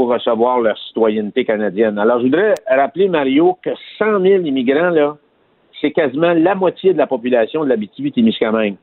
pour 0.00 0.08
recevoir 0.08 0.62
leur 0.62 0.78
citoyenneté 0.78 1.44
canadienne. 1.44 1.98
Alors, 1.98 2.20
je 2.20 2.24
voudrais 2.24 2.54
rappeler, 2.66 3.06
Mario, 3.06 3.58
que 3.62 3.68
100 3.98 4.22
000 4.22 4.44
immigrants, 4.44 4.88
là, 4.88 5.18
c'est 5.78 5.90
quasiment 5.90 6.32
la 6.32 6.54
moitié 6.54 6.94
de 6.94 6.98
la 6.98 7.06
population 7.06 7.64
de 7.64 7.68
l'Abitibi-Témiscamingue. 7.68 8.76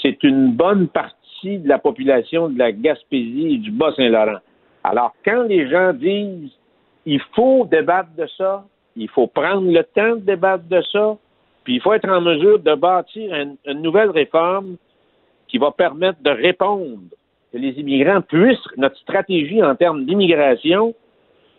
C'est 0.00 0.22
une 0.22 0.52
bonne 0.52 0.86
partie 0.86 1.58
de 1.58 1.68
la 1.68 1.80
population 1.80 2.50
de 2.50 2.56
la 2.56 2.70
Gaspésie 2.70 3.54
et 3.54 3.58
du 3.58 3.72
Bas-Saint-Laurent. 3.72 4.38
Alors, 4.84 5.12
quand 5.24 5.42
les 5.42 5.68
gens 5.68 5.92
disent 5.92 6.52
il 7.04 7.20
faut 7.34 7.66
débattre 7.68 8.10
de 8.16 8.28
ça, 8.36 8.64
il 8.94 9.08
faut 9.08 9.26
prendre 9.26 9.68
le 9.68 9.82
temps 9.82 10.14
de 10.14 10.20
débattre 10.20 10.68
de 10.70 10.80
ça, 10.92 11.16
puis 11.64 11.74
il 11.74 11.80
faut 11.80 11.94
être 11.94 12.08
en 12.08 12.20
mesure 12.20 12.60
de 12.60 12.76
bâtir 12.76 13.34
une 13.34 13.82
nouvelle 13.82 14.10
réforme 14.10 14.76
qui 15.48 15.58
va 15.58 15.72
permettre 15.72 16.22
de 16.22 16.30
répondre, 16.30 17.00
que 17.52 17.58
les 17.58 17.70
immigrants 17.80 18.20
puissent, 18.20 18.58
notre 18.76 18.96
stratégie 18.98 19.62
en 19.62 19.74
termes 19.74 20.04
d'immigration 20.04 20.94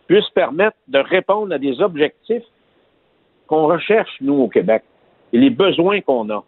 puisse 0.06 0.28
permettre 0.30 0.76
de 0.88 0.98
répondre 0.98 1.54
à 1.54 1.58
des 1.58 1.80
objectifs 1.80 2.44
qu'on 3.46 3.66
recherche, 3.66 4.16
nous, 4.20 4.34
au 4.34 4.48
Québec, 4.48 4.82
et 5.32 5.38
les 5.38 5.50
besoins 5.50 6.00
qu'on 6.00 6.28
a. 6.30 6.44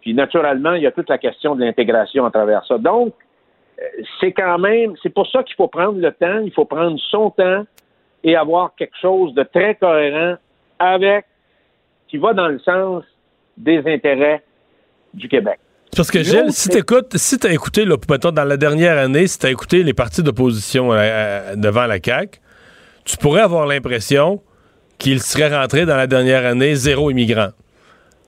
Puis, 0.00 0.14
naturellement, 0.14 0.74
il 0.74 0.82
y 0.82 0.86
a 0.86 0.92
toute 0.92 1.08
la 1.08 1.18
question 1.18 1.54
de 1.54 1.64
l'intégration 1.64 2.26
à 2.26 2.30
travers 2.30 2.64
ça. 2.66 2.76
Donc, 2.78 3.14
euh, 3.80 3.84
c'est 4.20 4.32
quand 4.32 4.58
même, 4.58 4.94
c'est 5.02 5.12
pour 5.12 5.26
ça 5.28 5.42
qu'il 5.42 5.56
faut 5.56 5.68
prendre 5.68 5.98
le 5.98 6.12
temps, 6.12 6.40
il 6.40 6.52
faut 6.52 6.64
prendre 6.64 6.98
son 7.10 7.30
temps 7.30 7.64
et 8.24 8.36
avoir 8.36 8.74
quelque 8.74 8.96
chose 9.00 9.32
de 9.34 9.42
très 9.42 9.74
cohérent 9.76 10.36
avec, 10.78 11.24
qui 12.08 12.18
va 12.18 12.34
dans 12.34 12.48
le 12.48 12.58
sens 12.58 13.04
des 13.56 13.78
intérêts 13.86 14.42
du 15.14 15.28
Québec. 15.28 15.58
Parce 15.94 16.10
que 16.10 16.22
Gilles, 16.22 16.46
si 16.50 16.68
t'écoutes, 16.70 17.16
si 17.16 17.38
t'as 17.38 17.50
écouté, 17.52 17.84
là, 17.84 17.96
mettons, 18.08 18.30
dans 18.32 18.44
la 18.44 18.56
dernière 18.56 18.96
année, 18.96 19.26
si 19.26 19.38
t'as 19.38 19.50
écouté 19.50 19.82
les 19.82 19.92
partis 19.92 20.22
d'opposition 20.22 20.90
euh, 20.92 20.96
euh, 20.98 21.56
devant 21.56 21.86
la 21.86 21.98
CAQ, 22.02 22.38
tu 23.04 23.16
pourrais 23.18 23.42
avoir 23.42 23.66
l'impression 23.66 24.40
qu'ils 24.96 25.20
seraient 25.20 25.54
rentrés 25.54 25.84
dans 25.84 25.96
la 25.96 26.06
dernière 26.06 26.46
année 26.46 26.74
zéro 26.76 27.10
immigrant. 27.10 27.48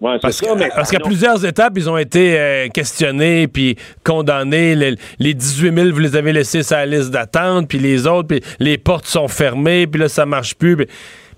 Ouais, 0.03 0.19
Parce, 0.20 0.36
c'est 0.36 0.45
ça, 0.47 0.55
mais- 0.57 0.69
que- 0.69 0.74
parce 0.74 0.91
qu'à 0.91 0.99
plusieurs 1.01 1.43
étapes, 1.47 1.73
ils 1.77 1.89
ont 1.89 1.97
été 1.97 2.39
euh, 2.39 2.69
questionnés 2.69 3.49
puis 3.49 3.77
condamnés. 4.05 4.74
Les, 4.74 4.97
les 5.19 5.32
18 5.32 5.74
000, 5.74 5.89
vous 5.93 6.01
les 6.01 6.16
avez 6.16 6.35
laissés 6.35 6.62
sur 6.62 6.77
la 6.77 6.85
liste 6.85 7.11
d'attente, 7.12 7.69
puis 7.69 7.78
les 7.78 8.07
autres, 8.07 8.28
puis 8.28 8.43
les 8.59 8.77
portes 8.77 9.07
sont 9.07 9.28
fermées, 9.28 9.86
puis 9.86 9.99
là, 10.03 10.11
ça 10.11 10.27
marche 10.27 10.55
plus. 10.57 10.77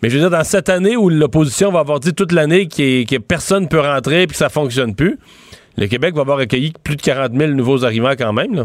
Mais 0.02 0.10
je 0.10 0.14
veux 0.14 0.20
dire, 0.22 0.30
dans 0.30 0.42
cette 0.44 0.68
année 0.70 0.96
où 0.96 1.08
l'opposition 1.08 1.70
va 1.70 1.78
avoir 1.80 2.00
dit 2.00 2.14
toute 2.14 2.32
l'année 2.32 2.66
que 2.66 3.18
personne 3.18 3.64
ne 3.64 3.68
peut 3.68 3.80
rentrer 3.80 4.26
puis 4.26 4.32
que 4.32 4.38
ça 4.38 4.48
fonctionne 4.48 4.94
plus, 4.96 5.18
le 5.76 5.86
Québec 5.86 6.14
va 6.14 6.22
avoir 6.22 6.38
accueilli 6.38 6.72
plus 6.84 6.96
de 6.96 7.02
40 7.02 7.32
000 7.32 7.52
nouveaux 7.52 7.84
arrivants 7.84 8.14
quand 8.18 8.32
même. 8.32 8.54
Là. 8.54 8.64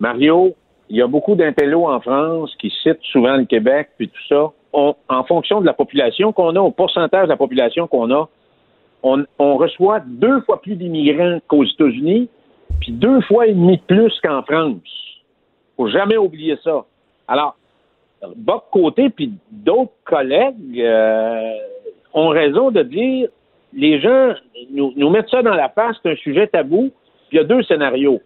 Mario, 0.00 0.54
il 0.88 0.96
y 0.96 1.02
a 1.02 1.06
beaucoup 1.06 1.34
d'intellos 1.34 1.86
en 1.86 2.00
France 2.00 2.54
qui 2.58 2.72
citent 2.82 3.02
souvent 3.12 3.36
le 3.36 3.44
Québec, 3.44 3.90
puis 3.96 4.08
tout 4.08 4.26
ça. 4.28 4.52
En 4.72 5.24
fonction 5.24 5.60
de 5.60 5.66
la 5.66 5.72
population 5.72 6.32
qu'on 6.32 6.56
a, 6.56 6.60
au 6.60 6.72
pourcentage 6.72 7.24
de 7.24 7.28
la 7.28 7.36
population 7.36 7.86
qu'on 7.86 8.10
a, 8.10 8.28
on, 9.04 9.56
reçoit 9.56 10.00
deux 10.00 10.40
fois 10.42 10.60
plus 10.60 10.76
d'immigrants 10.76 11.38
qu'aux 11.46 11.64
États-Unis, 11.64 12.28
puis 12.80 12.92
deux 12.92 13.20
fois 13.22 13.46
et 13.46 13.52
demi 13.52 13.76
de 13.76 13.82
plus 13.82 14.12
qu'en 14.22 14.42
France. 14.42 14.80
faut 15.76 15.88
jamais 15.88 16.16
oublier 16.16 16.56
ça. 16.64 16.84
Alors, 17.28 17.56
Bob 18.36 18.62
Côté 18.72 19.10
puis 19.10 19.32
d'autres 19.50 19.92
collègues 20.04 20.80
euh, 20.80 21.52
ont 22.14 22.28
raison 22.28 22.70
de 22.70 22.82
dire 22.82 23.28
les 23.74 24.00
gens 24.00 24.34
nous, 24.70 25.10
mettent 25.10 25.30
ça 25.30 25.42
dans 25.42 25.54
la 25.54 25.68
face, 25.68 25.96
c'est 26.02 26.12
un 26.12 26.16
sujet 26.16 26.46
tabou. 26.46 26.90
Puis 27.28 27.36
il 27.36 27.36
y 27.36 27.40
a 27.40 27.44
deux 27.44 27.62
scénarios 27.62 28.20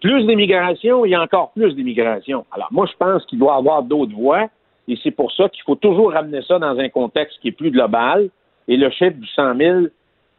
plus 0.00 0.26
d'immigration, 0.26 1.04
il 1.04 1.10
y 1.10 1.14
a 1.14 1.22
encore 1.22 1.52
plus 1.52 1.74
d'immigration. 1.74 2.44
Alors, 2.52 2.68
moi, 2.70 2.86
je 2.90 2.96
pense 2.96 3.24
qu'il 3.26 3.38
doit 3.38 3.54
y 3.54 3.58
avoir 3.58 3.82
d'autres 3.82 4.14
voies, 4.14 4.48
et 4.86 4.98
c'est 5.02 5.10
pour 5.10 5.32
ça 5.32 5.48
qu'il 5.48 5.62
faut 5.64 5.74
toujours 5.74 6.12
ramener 6.12 6.42
ça 6.42 6.58
dans 6.58 6.78
un 6.78 6.88
contexte 6.88 7.38
qui 7.40 7.48
est 7.48 7.52
plus 7.52 7.70
global. 7.70 8.30
Et 8.68 8.76
le 8.76 8.90
chiffre 8.90 9.16
du 9.16 9.26
100 9.26 9.56
000 9.56 9.80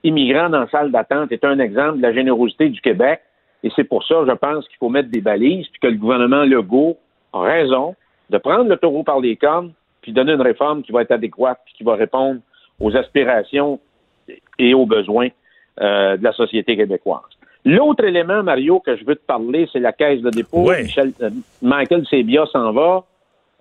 immigrants 0.04 0.50
dans 0.50 0.62
la 0.62 0.70
salle 0.70 0.92
d'attente 0.92 1.32
est 1.32 1.44
un 1.44 1.60
exemple 1.60 1.98
de 1.98 2.02
la 2.02 2.14
générosité 2.14 2.70
du 2.70 2.80
Québec. 2.82 3.22
Et 3.64 3.72
c'est 3.76 3.84
pour 3.84 4.04
ça, 4.06 4.24
je 4.28 4.32
pense 4.32 4.68
qu'il 4.68 4.78
faut 4.78 4.90
mettre 4.90 5.10
des 5.10 5.22
balises, 5.22 5.68
puis 5.68 5.80
que 5.82 5.88
le 5.88 5.98
gouvernement 5.98 6.44
Legault 6.44 6.98
a 7.34 7.42
raison 7.42 7.96
de 8.30 8.38
prendre 8.38 8.70
le 8.70 8.78
taureau 8.78 9.04
par 9.04 9.20
les 9.20 9.36
cornes, 9.36 9.74
puis 10.02 10.14
donner 10.14 10.34
une 10.34 10.42
réforme 10.42 10.82
qui 10.82 10.92
va 10.92 11.02
être 11.02 11.12
adéquate, 11.12 11.60
puis 11.66 11.74
qui 11.76 11.84
va 11.84 11.96
répondre 11.96 12.40
aux 12.80 12.96
aspirations 12.96 13.80
et 14.58 14.74
aux 14.74 14.86
besoins 14.86 15.30
euh, 15.82 16.18
de 16.18 16.24
la 16.24 16.34
société 16.34 16.76
québécoise. 16.76 17.22
L'autre 17.66 18.06
élément, 18.06 18.42
Mario, 18.44 18.80
que 18.80 18.96
je 18.96 19.04
veux 19.04 19.16
te 19.16 19.26
parler, 19.26 19.68
c'est 19.72 19.80
la 19.80 19.92
caisse 19.92 20.22
de 20.22 20.30
dépôt. 20.30 20.72
Michel- 20.84 21.14
euh, 21.22 21.30
Michael 21.62 22.06
Sebia 22.08 22.46
s'en 22.48 22.72
va. 22.72 23.04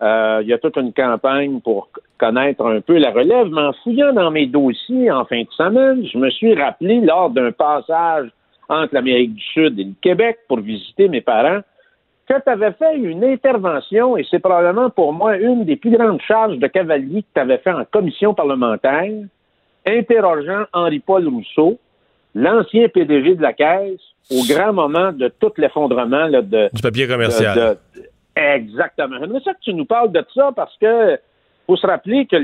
Euh, 0.01 0.39
il 0.43 0.49
y 0.49 0.53
a 0.53 0.59
toute 0.59 0.77
une 0.77 0.93
campagne 0.93 1.61
pour 1.61 1.89
connaître 2.19 2.65
un 2.65 2.81
peu 2.81 2.99
la 2.99 3.11
relève, 3.11 3.49
mais 3.51 3.63
en 3.63 3.73
fouillant 3.83 4.13
dans 4.13 4.31
mes 4.31 4.47
dossiers 4.47 5.11
en 5.11 5.25
fin 5.25 5.43
de 5.43 5.51
semaine, 5.51 6.07
je 6.07 6.17
me 6.19 6.31
suis 6.31 6.55
rappelé 6.55 7.01
lors 7.01 7.31
d'un 7.31 7.51
passage 7.51 8.29
entre 8.69 8.95
l'Amérique 8.95 9.35
du 9.35 9.43
Sud 9.43 9.79
et 9.81 9.85
le 9.85 9.95
Québec 10.01 10.39
pour 10.47 10.61
visiter 10.61 11.09
mes 11.09 11.21
parents 11.21 11.61
que 12.29 12.43
tu 12.43 12.51
avais 12.51 12.73
fait 12.73 12.97
une 12.97 13.25
intervention, 13.25 14.17
et 14.17 14.25
c'est 14.31 14.39
probablement 14.39 14.91
pour 14.91 15.13
moi 15.13 15.37
une 15.37 15.65
des 15.65 15.77
plus 15.77 15.91
grandes 15.91 16.21
charges 16.23 16.59
de 16.59 16.67
cavalier 16.67 17.23
que 17.23 17.29
tu 17.35 17.41
avais 17.41 17.59
fait 17.59 17.73
en 17.73 17.85
commission 17.85 18.35
parlementaire, 18.35 19.11
interrogeant 19.87 20.65
Henri-Paul 20.73 21.27
Rousseau, 21.29 21.79
l'ancien 22.35 22.89
PDG 22.89 23.37
de 23.37 23.43
la 23.43 23.53
Caisse, 23.53 24.01
au 24.31 24.43
grand 24.53 24.73
moment 24.73 25.13
de 25.13 25.29
tout 25.41 25.53
l'effondrement 25.57 26.29
de, 26.29 26.69
Du 26.75 26.83
papier 26.83 27.07
commercial. 27.09 27.79
de- 27.95 28.01
de- 28.01 28.07
exactement. 28.37 29.17
J'aimerais 29.21 29.41
ça 29.41 29.55
que 29.55 29.61
tu 29.63 29.73
nous 29.75 29.87
parles 29.87 30.13
de 30.13 30.23
ça 30.35 30.51
parce 30.55 30.77
que 30.79 31.19
faut 31.67 31.77
se 31.77 31.87
rappeler 31.87 32.27
que 32.27 32.37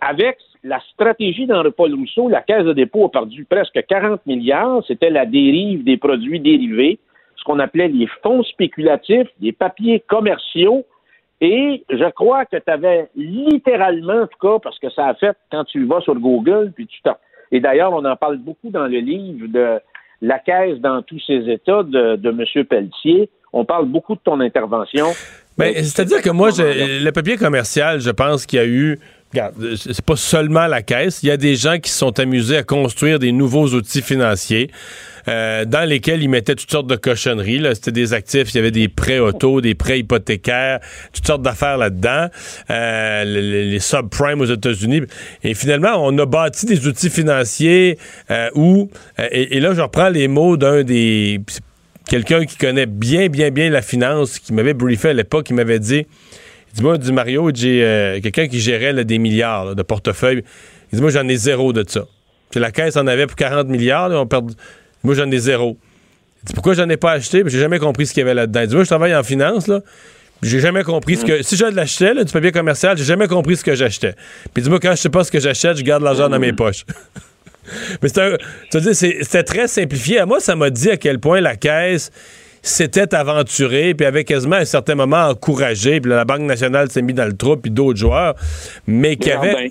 avec 0.00 0.38
la 0.62 0.78
stratégie 0.92 1.46
d'Henri-Paul 1.46 1.94
Rousseau, 1.94 2.28
la 2.28 2.42
Caisse 2.42 2.64
de 2.64 2.72
dépôt 2.72 3.06
a 3.06 3.10
perdu 3.10 3.44
presque 3.44 3.80
40 3.88 4.24
milliards. 4.26 4.82
C'était 4.86 5.10
la 5.10 5.26
dérive 5.26 5.84
des 5.84 5.96
produits 5.96 6.38
dérivés, 6.40 6.98
ce 7.40 7.44
qu'on 7.44 7.58
appelait 7.58 7.88
les 7.88 8.06
fonds 8.22 8.42
spéculatifs, 8.42 9.28
des 9.40 9.52
papiers 9.52 10.00
commerciaux. 10.00 10.84
Et 11.40 11.84
je 11.88 12.10
crois 12.10 12.44
que 12.44 12.58
tu 12.58 12.70
avais 12.70 13.08
littéralement, 13.16 14.22
en 14.22 14.26
tout 14.26 14.38
cas, 14.38 14.58
parce 14.62 14.78
que 14.78 14.90
ça 14.90 15.06
a 15.06 15.14
fait 15.14 15.36
quand 15.50 15.64
tu 15.64 15.86
vas 15.86 16.00
sur 16.02 16.14
Google, 16.14 16.72
puis 16.74 16.86
tu 16.86 17.00
Et 17.50 17.60
d'ailleurs, 17.60 17.92
on 17.94 18.04
en 18.04 18.16
parle 18.16 18.36
beaucoup 18.36 18.68
dans 18.68 18.86
le 18.86 18.98
livre 18.98 19.46
de 19.48 19.80
la 20.20 20.38
caisse 20.38 20.78
dans 20.80 21.00
tous 21.00 21.20
ses 21.20 21.48
états 21.48 21.82
de, 21.82 22.16
de 22.16 22.28
M. 22.28 22.64
Pelletier. 22.66 23.30
On 23.52 23.64
parle 23.64 23.86
beaucoup 23.86 24.14
de 24.14 24.20
ton 24.24 24.40
intervention. 24.40 25.06
Ben, 25.58 25.74
c'est-à-dire 25.76 26.22
que 26.22 26.30
moi, 26.30 26.50
je- 26.50 27.02
le 27.04 27.10
papier 27.12 27.36
commercial, 27.36 28.00
je 28.00 28.10
pense 28.10 28.46
qu'il 28.46 28.58
y 28.58 28.62
a 28.62 28.66
eu. 28.66 28.98
Regarde, 29.32 29.54
c'est 29.76 30.04
pas 30.04 30.16
seulement 30.16 30.66
la 30.66 30.82
caisse. 30.82 31.22
Il 31.22 31.28
y 31.28 31.30
a 31.30 31.36
des 31.36 31.54
gens 31.54 31.78
qui 31.78 31.88
se 31.90 31.98
sont 31.98 32.18
amusés 32.18 32.56
à 32.56 32.62
construire 32.64 33.20
des 33.20 33.30
nouveaux 33.30 33.68
outils 33.68 34.02
financiers 34.02 34.70
euh, 35.28 35.64
dans 35.64 35.88
lesquels 35.88 36.20
ils 36.20 36.28
mettaient 36.28 36.56
toutes 36.56 36.70
sortes 36.70 36.88
de 36.88 36.96
cochonneries. 36.96 37.62
C'était 37.74 37.92
des 37.92 38.12
actifs, 38.12 38.52
il 38.52 38.56
y 38.56 38.58
avait 38.58 38.72
des 38.72 38.88
prêts 38.88 39.20
auto, 39.20 39.60
des 39.60 39.76
prêts 39.76 40.00
hypothécaires, 40.00 40.80
toutes 41.12 41.26
sortes 41.26 41.42
d'affaires 41.42 41.78
là-dedans. 41.78 42.26
Euh, 42.70 43.24
les, 43.24 43.70
les 43.70 43.78
subprimes 43.78 44.40
aux 44.40 44.46
États-Unis. 44.46 45.02
Et 45.44 45.54
finalement, 45.54 45.94
on 46.04 46.16
a 46.18 46.26
bâti 46.26 46.66
des 46.66 46.88
outils 46.88 47.10
financiers 47.10 47.98
euh, 48.32 48.48
où, 48.56 48.90
et, 49.30 49.56
et 49.58 49.60
là, 49.60 49.74
je 49.74 49.80
reprends 49.80 50.08
les 50.08 50.26
mots 50.26 50.56
d'un 50.56 50.82
des 50.82 51.40
quelqu'un 52.10 52.44
qui 52.44 52.56
connaît 52.56 52.86
bien, 52.86 53.28
bien, 53.28 53.50
bien 53.50 53.70
la 53.70 53.82
finance, 53.82 54.40
qui 54.40 54.52
m'avait 54.52 54.74
briefé 54.74 55.10
à 55.10 55.12
l'époque, 55.12 55.46
qui 55.46 55.54
m'avait 55.54 55.78
dit, 55.78 56.06
dit, 56.74 56.82
moi, 56.82 56.98
du 56.98 57.12
Mario, 57.12 57.50
j'ai 57.54 57.84
euh, 57.84 58.20
quelqu'un 58.20 58.48
qui 58.48 58.60
gérait 58.60 58.92
là, 58.92 59.04
des 59.04 59.18
milliards 59.18 59.64
là, 59.64 59.74
de 59.74 59.82
portefeuille. 59.82 60.42
Il 60.92 60.96
dit, 60.96 61.02
moi, 61.02 61.12
j'en 61.12 61.26
ai 61.28 61.36
zéro 61.36 61.72
de 61.72 61.84
ça. 61.88 62.06
Puis 62.50 62.58
la 62.58 62.72
caisse 62.72 62.96
en 62.96 63.06
avait 63.06 63.26
pour 63.26 63.36
40 63.36 63.68
milliards, 63.68 64.08
là, 64.08 64.20
on 64.20 64.26
perd... 64.26 64.52
moi, 65.04 65.14
j'en 65.14 65.30
ai 65.30 65.38
zéro. 65.38 65.78
Il 66.42 66.46
dit, 66.48 66.52
pourquoi 66.52 66.74
j'en 66.74 66.88
ai 66.88 66.96
pas 66.96 67.12
acheté? 67.12 67.44
Puis 67.44 67.52
j'ai 67.52 67.60
jamais 67.60 67.78
compris 67.78 68.06
ce 68.06 68.12
qu'il 68.12 68.22
y 68.22 68.24
avait 68.24 68.34
là-dedans. 68.34 68.62
Il 68.62 68.66
dit, 68.66 68.74
moi, 68.74 68.84
je 68.84 68.88
travaille 68.88 69.14
en 69.14 69.22
finance, 69.22 69.68
là. 69.68 69.80
J'ai 70.42 70.58
jamais 70.58 70.84
compris 70.84 71.16
ce 71.16 71.24
que. 71.26 71.42
Si 71.42 71.54
je 71.54 71.66
l'achetais, 71.66 72.14
du 72.24 72.32
papier 72.32 72.50
commercial, 72.50 72.96
j'ai 72.96 73.04
jamais 73.04 73.28
compris 73.28 73.56
ce 73.56 73.64
que 73.64 73.74
j'achetais. 73.74 74.14
Puis 74.54 74.62
dis-moi, 74.62 74.80
quand 74.80 74.92
je 74.92 74.96
sais 74.96 75.10
pas 75.10 75.22
ce 75.22 75.30
que 75.30 75.38
j'achète, 75.38 75.76
je 75.76 75.82
garde 75.82 76.02
l'argent 76.02 76.30
dans 76.30 76.38
mes 76.38 76.54
poches. 76.54 76.86
Mais 78.02 78.08
c'était 78.08 79.42
très 79.42 79.68
simplifié. 79.68 80.18
À 80.18 80.26
moi, 80.26 80.40
ça 80.40 80.56
m'a 80.56 80.70
dit 80.70 80.90
à 80.90 80.96
quel 80.96 81.18
point 81.18 81.40
la 81.40 81.56
caisse 81.56 82.10
s'était 82.62 83.14
aventurée, 83.14 83.94
puis 83.94 84.06
avait 84.06 84.24
quasiment 84.24 84.56
à 84.56 84.60
un 84.60 84.64
certain 84.64 84.94
moment 84.94 85.28
encouragé, 85.28 86.00
puis 86.00 86.10
la 86.10 86.24
Banque 86.24 86.42
nationale 86.42 86.90
s'est 86.90 87.02
mis 87.02 87.14
dans 87.14 87.24
le 87.24 87.36
trou, 87.36 87.56
puis 87.56 87.70
d'autres 87.70 87.98
joueurs, 87.98 88.34
mais 88.86 89.16
qu'il 89.16 89.28
y 89.28 89.32
avait... 89.32 89.70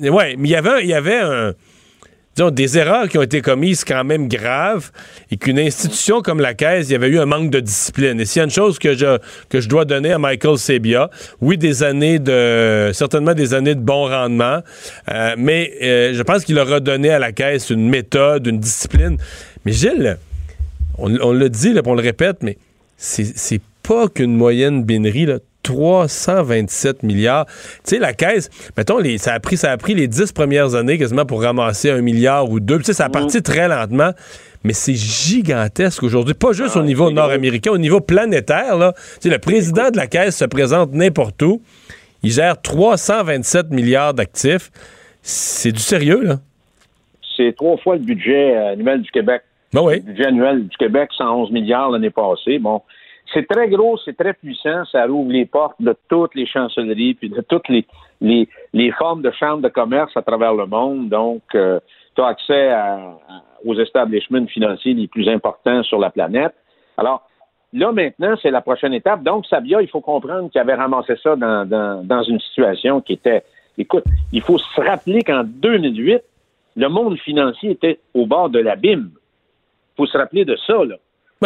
Ouais, 0.00 0.34
mais 0.38 0.48
il 0.48 0.50
y 0.50 0.56
avait, 0.56 0.82
il 0.82 0.88
y 0.88 0.94
avait 0.94 1.18
un... 1.18 1.52
Disons, 2.36 2.50
des 2.50 2.78
erreurs 2.78 3.08
qui 3.08 3.16
ont 3.16 3.22
été 3.22 3.40
commises 3.40 3.84
quand 3.84 4.02
même 4.02 4.26
graves 4.26 4.90
et 5.30 5.36
qu'une 5.36 5.58
institution 5.58 6.20
comme 6.20 6.40
la 6.40 6.54
Caisse, 6.54 6.88
il 6.88 6.92
y 6.92 6.94
avait 6.96 7.08
eu 7.08 7.20
un 7.20 7.26
manque 7.26 7.50
de 7.50 7.60
discipline. 7.60 8.20
Et 8.20 8.24
s'il 8.24 8.40
y 8.40 8.42
a 8.42 8.44
une 8.44 8.50
chose 8.50 8.78
que 8.80 8.94
je, 8.94 9.18
que 9.48 9.60
je 9.60 9.68
dois 9.68 9.84
donner 9.84 10.12
à 10.12 10.18
Michael 10.18 10.58
Sebia, 10.58 11.10
oui, 11.40 11.56
des 11.58 11.84
années 11.84 12.18
de... 12.18 12.90
certainement 12.92 13.34
des 13.34 13.54
années 13.54 13.76
de 13.76 13.80
bon 13.80 14.08
rendement, 14.08 14.60
euh, 15.12 15.34
mais 15.38 15.72
euh, 15.80 16.14
je 16.14 16.22
pense 16.22 16.44
qu'il 16.44 16.58
aura 16.58 16.80
donné 16.80 17.10
à 17.10 17.20
la 17.20 17.30
Caisse 17.30 17.70
une 17.70 17.88
méthode, 17.88 18.48
une 18.48 18.58
discipline. 18.58 19.16
Mais 19.64 19.72
Gilles, 19.72 20.18
on, 20.98 21.32
le 21.32 21.48
dit, 21.48 21.72
là, 21.72 21.82
on 21.86 21.94
le 21.94 22.02
répète, 22.02 22.42
mais 22.42 22.58
c'est 22.96 23.60
pas 23.82 24.08
qu'une 24.08 24.36
moyenne 24.36 24.82
bénerie, 24.82 25.26
là. 25.26 25.38
327 25.64 27.02
milliards. 27.02 27.46
Tu 27.46 27.52
sais, 27.84 27.98
la 27.98 28.12
caisse, 28.12 28.50
mettons, 28.76 28.98
les, 28.98 29.18
ça, 29.18 29.34
a 29.34 29.40
pris, 29.40 29.56
ça 29.56 29.72
a 29.72 29.76
pris 29.76 29.94
les 29.94 30.06
10 30.06 30.30
premières 30.32 30.76
années 30.76 30.98
quasiment 30.98 31.26
pour 31.26 31.42
ramasser 31.42 31.90
un 31.90 32.00
milliard 32.00 32.48
ou 32.48 32.60
deux. 32.60 32.78
Tu 32.78 32.84
sais, 32.84 32.92
ça 32.92 33.06
a 33.06 33.08
parti 33.08 33.42
très 33.42 33.66
lentement, 33.66 34.12
mais 34.62 34.72
c'est 34.72 34.94
gigantesque 34.94 36.02
aujourd'hui. 36.04 36.34
Pas 36.34 36.52
juste 36.52 36.76
au 36.76 36.82
niveau 36.82 37.10
nord-américain, 37.10 37.72
au 37.72 37.78
niveau 37.78 38.00
planétaire. 38.00 38.76
Là. 38.76 38.92
Tu 38.96 39.02
sais, 39.22 39.30
le 39.30 39.38
président 39.38 39.90
de 39.90 39.96
la 39.96 40.06
caisse 40.06 40.36
se 40.36 40.44
présente 40.44 40.92
n'importe 40.92 41.42
où. 41.42 41.60
Il 42.22 42.30
gère 42.30 42.60
327 42.60 43.70
milliards 43.70 44.14
d'actifs. 44.14 44.70
C'est 45.22 45.72
du 45.72 45.80
sérieux, 45.80 46.22
là. 46.22 46.36
C'est 47.36 47.54
trois 47.56 47.76
fois 47.78 47.96
le 47.96 48.02
budget 48.02 48.54
euh, 48.54 48.72
annuel 48.72 49.02
du 49.02 49.10
Québec. 49.10 49.42
Le 49.74 49.98
budget 50.00 50.26
annuel 50.26 50.68
du 50.68 50.76
Québec, 50.76 51.10
111 51.16 51.50
milliards 51.50 51.90
l'année 51.90 52.10
passée. 52.10 52.58
Bon, 52.58 52.80
c'est 53.34 53.46
très 53.48 53.68
gros, 53.68 53.98
c'est 54.04 54.16
très 54.16 54.32
puissant. 54.32 54.84
Ça 54.86 55.04
rouvre 55.06 55.32
les 55.32 55.44
portes 55.44 55.80
de 55.80 55.94
toutes 56.08 56.34
les 56.34 56.46
chancelleries 56.46 57.14
puis 57.14 57.28
de 57.28 57.40
toutes 57.42 57.68
les, 57.68 57.86
formes 58.92 59.22
de 59.22 59.30
chambres 59.32 59.62
de 59.62 59.68
commerce 59.68 60.16
à 60.16 60.22
travers 60.22 60.54
le 60.54 60.66
monde. 60.66 61.08
Donc, 61.08 61.42
tu 61.50 62.22
as 62.22 62.26
accès 62.26 62.72
aux 63.64 63.74
establishments 63.74 64.46
financiers 64.46 64.94
les 64.94 65.08
plus 65.08 65.28
importants 65.28 65.82
sur 65.82 65.98
la 65.98 66.10
planète. 66.10 66.54
Alors, 66.96 67.28
là, 67.72 67.90
maintenant, 67.90 68.36
c'est 68.40 68.52
la 68.52 68.60
prochaine 68.60 68.94
étape. 68.94 69.22
Donc, 69.24 69.46
Sabia, 69.46 69.82
il 69.82 69.88
faut 69.88 70.00
comprendre 70.00 70.48
qu'il 70.50 70.60
avait 70.60 70.74
ramassé 70.74 71.14
ça 71.22 71.34
dans, 71.34 71.68
dans, 71.68 72.06
dans 72.06 72.22
une 72.22 72.40
situation 72.40 73.00
qui 73.00 73.14
était... 73.14 73.42
Écoute, 73.76 74.04
il 74.32 74.40
faut 74.40 74.58
se 74.58 74.80
rappeler 74.80 75.22
qu'en 75.22 75.42
2008, 75.42 76.22
le 76.76 76.88
monde 76.88 77.18
financier 77.18 77.72
était 77.72 77.98
au 78.14 78.26
bord 78.26 78.48
de 78.48 78.60
l'abîme. 78.60 79.10
Il 79.12 79.96
faut 79.96 80.06
se 80.06 80.16
rappeler 80.16 80.44
de 80.44 80.56
ça, 80.66 80.84
là. 80.84 80.96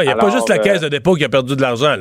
Il 0.02 0.06
n'y 0.06 0.12
a 0.12 0.16
pas 0.16 0.30
juste 0.30 0.48
la 0.48 0.56
euh, 0.56 0.58
caisse 0.58 0.80
de 0.80 0.88
dépôt 0.88 1.14
qui 1.14 1.24
a 1.24 1.28
perdu 1.28 1.56
de 1.56 1.60
l'argent. 1.62 1.94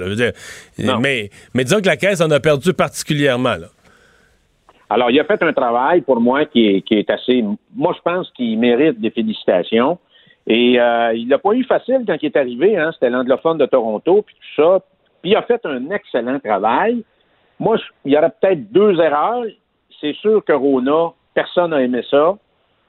Mais, 1.00 1.30
mais 1.54 1.64
disons 1.64 1.82
que 1.82 1.88
la 1.88 1.98
caisse 1.98 2.22
en 2.22 2.30
a 2.32 2.40
perdu 2.40 2.74
particulièrement. 2.74 3.56
Là. 3.56 3.68
Alors, 4.90 5.12
il 5.12 5.20
a 5.20 5.26
fait 5.26 5.42
un 5.44 5.52
travail 5.54 6.02
pour 6.02 6.20
moi 6.22 6.46
qui 6.46 6.68
est, 6.68 6.82
qui 6.82 6.96
est 6.96 7.10
assez. 7.10 7.44
Moi, 7.76 7.94
je 7.96 8.02
pense 8.02 8.32
qu'il 8.32 8.58
mérite 8.58 9.00
des 9.02 9.12
félicitations. 9.12 9.98
Et 10.50 10.80
euh, 10.80 11.14
il 11.14 11.28
l'a 11.28 11.40
pas 11.40 11.52
eu 11.54 11.64
facile 11.66 12.04
quand 12.08 12.16
il 12.22 12.28
est 12.28 12.38
arrivé. 12.38 12.78
Hein, 12.78 12.92
C'était 12.94 13.10
l'anglophone 13.10 13.58
de 13.58 13.66
Toronto, 13.66 14.22
puis 14.26 14.36
tout 14.36 14.62
ça. 14.62 14.80
Puis 15.22 15.32
il 15.32 15.36
a 15.36 15.42
fait 15.42 15.60
un 15.66 15.90
excellent 15.92 16.40
travail. 16.40 17.04
Moi, 17.60 17.76
je- 17.78 17.84
il 18.06 18.14
y 18.14 18.18
aurait 18.18 18.32
peut-être 18.40 18.72
deux 18.72 18.98
erreurs. 19.02 19.44
C'est 20.00 20.14
sûr 20.16 20.44
que 20.46 20.54
Rona, 20.54 21.12
personne 21.34 21.72
n'a 21.72 21.82
aimé 21.82 22.02
ça. 22.10 22.38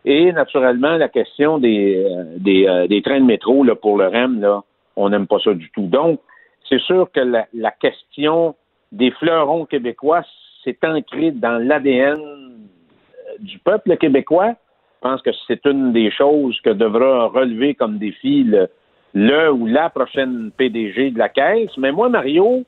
Et 0.04 0.30
naturellement, 0.30 0.96
la 0.96 1.08
question 1.08 1.58
des, 1.58 2.04
euh, 2.06 2.24
des, 2.36 2.66
euh, 2.68 2.86
des 2.86 3.02
trains 3.02 3.18
de 3.20 3.24
métro 3.24 3.64
là, 3.64 3.74
pour 3.74 3.98
le 3.98 4.06
REM, 4.06 4.40
là, 4.40 4.62
on 4.98 5.08
n'aime 5.08 5.26
pas 5.26 5.38
ça 5.42 5.54
du 5.54 5.70
tout. 5.70 5.86
Donc, 5.86 6.20
c'est 6.68 6.80
sûr 6.80 7.10
que 7.12 7.20
la, 7.20 7.46
la 7.54 7.70
question 7.70 8.54
des 8.92 9.10
fleurons 9.12 9.64
québécois, 9.64 10.22
c'est 10.64 10.82
ancré 10.84 11.30
dans 11.30 11.58
l'ADN 11.58 12.18
euh, 12.20 13.36
du 13.38 13.58
peuple 13.58 13.96
québécois. 13.96 14.54
Je 14.96 15.08
pense 15.08 15.22
que 15.22 15.30
c'est 15.46 15.64
une 15.64 15.92
des 15.92 16.10
choses 16.10 16.60
que 16.62 16.70
devra 16.70 17.28
relever 17.28 17.74
comme 17.74 17.98
défi 17.98 18.42
le, 18.42 18.68
le 19.14 19.52
ou 19.52 19.66
la 19.66 19.88
prochaine 19.90 20.50
PDG 20.56 21.12
de 21.12 21.18
la 21.18 21.28
Caisse. 21.28 21.70
Mais 21.78 21.92
moi, 21.92 22.08
Mario, 22.08 22.64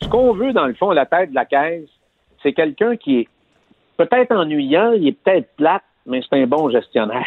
ce 0.00 0.08
qu'on 0.08 0.32
veut, 0.32 0.52
dans 0.52 0.66
le 0.66 0.74
fond, 0.74 0.90
à 0.90 0.94
la 0.94 1.06
tête 1.06 1.30
de 1.30 1.34
la 1.34 1.44
Caisse, 1.44 1.88
c'est 2.42 2.54
quelqu'un 2.54 2.96
qui 2.96 3.20
est 3.20 3.28
peut-être 3.98 4.34
ennuyant, 4.34 4.92
il 4.92 5.08
est 5.08 5.12
peut-être 5.12 5.48
plate, 5.56 5.82
mais 6.06 6.20
c'est 6.22 6.40
un 6.40 6.46
bon 6.46 6.70
gestionnaire. 6.70 7.26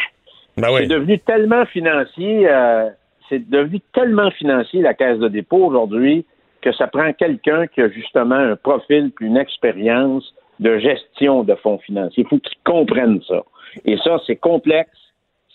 C'est 0.56 0.86
devenu 0.86 1.18
tellement 1.20 1.64
financier, 1.66 2.48
euh, 2.48 2.90
c'est 3.32 3.48
devenu 3.48 3.80
tellement 3.94 4.30
financier 4.32 4.82
la 4.82 4.92
caisse 4.92 5.18
de 5.18 5.28
dépôt 5.28 5.64
aujourd'hui 5.64 6.26
que 6.60 6.70
ça 6.72 6.86
prend 6.86 7.10
quelqu'un 7.14 7.66
qui 7.66 7.80
a 7.80 7.88
justement 7.88 8.34
un 8.34 8.56
profil 8.56 9.10
puis 9.10 9.26
une 9.26 9.38
expérience 9.38 10.34
de 10.60 10.78
gestion 10.78 11.42
de 11.42 11.54
fonds 11.54 11.78
financiers. 11.78 12.24
Il 12.24 12.28
faut 12.28 12.38
qu'il 12.38 12.58
comprenne 12.62 13.22
ça. 13.26 13.42
Et 13.86 13.96
ça, 13.96 14.18
c'est 14.26 14.36
complexe, 14.36 14.90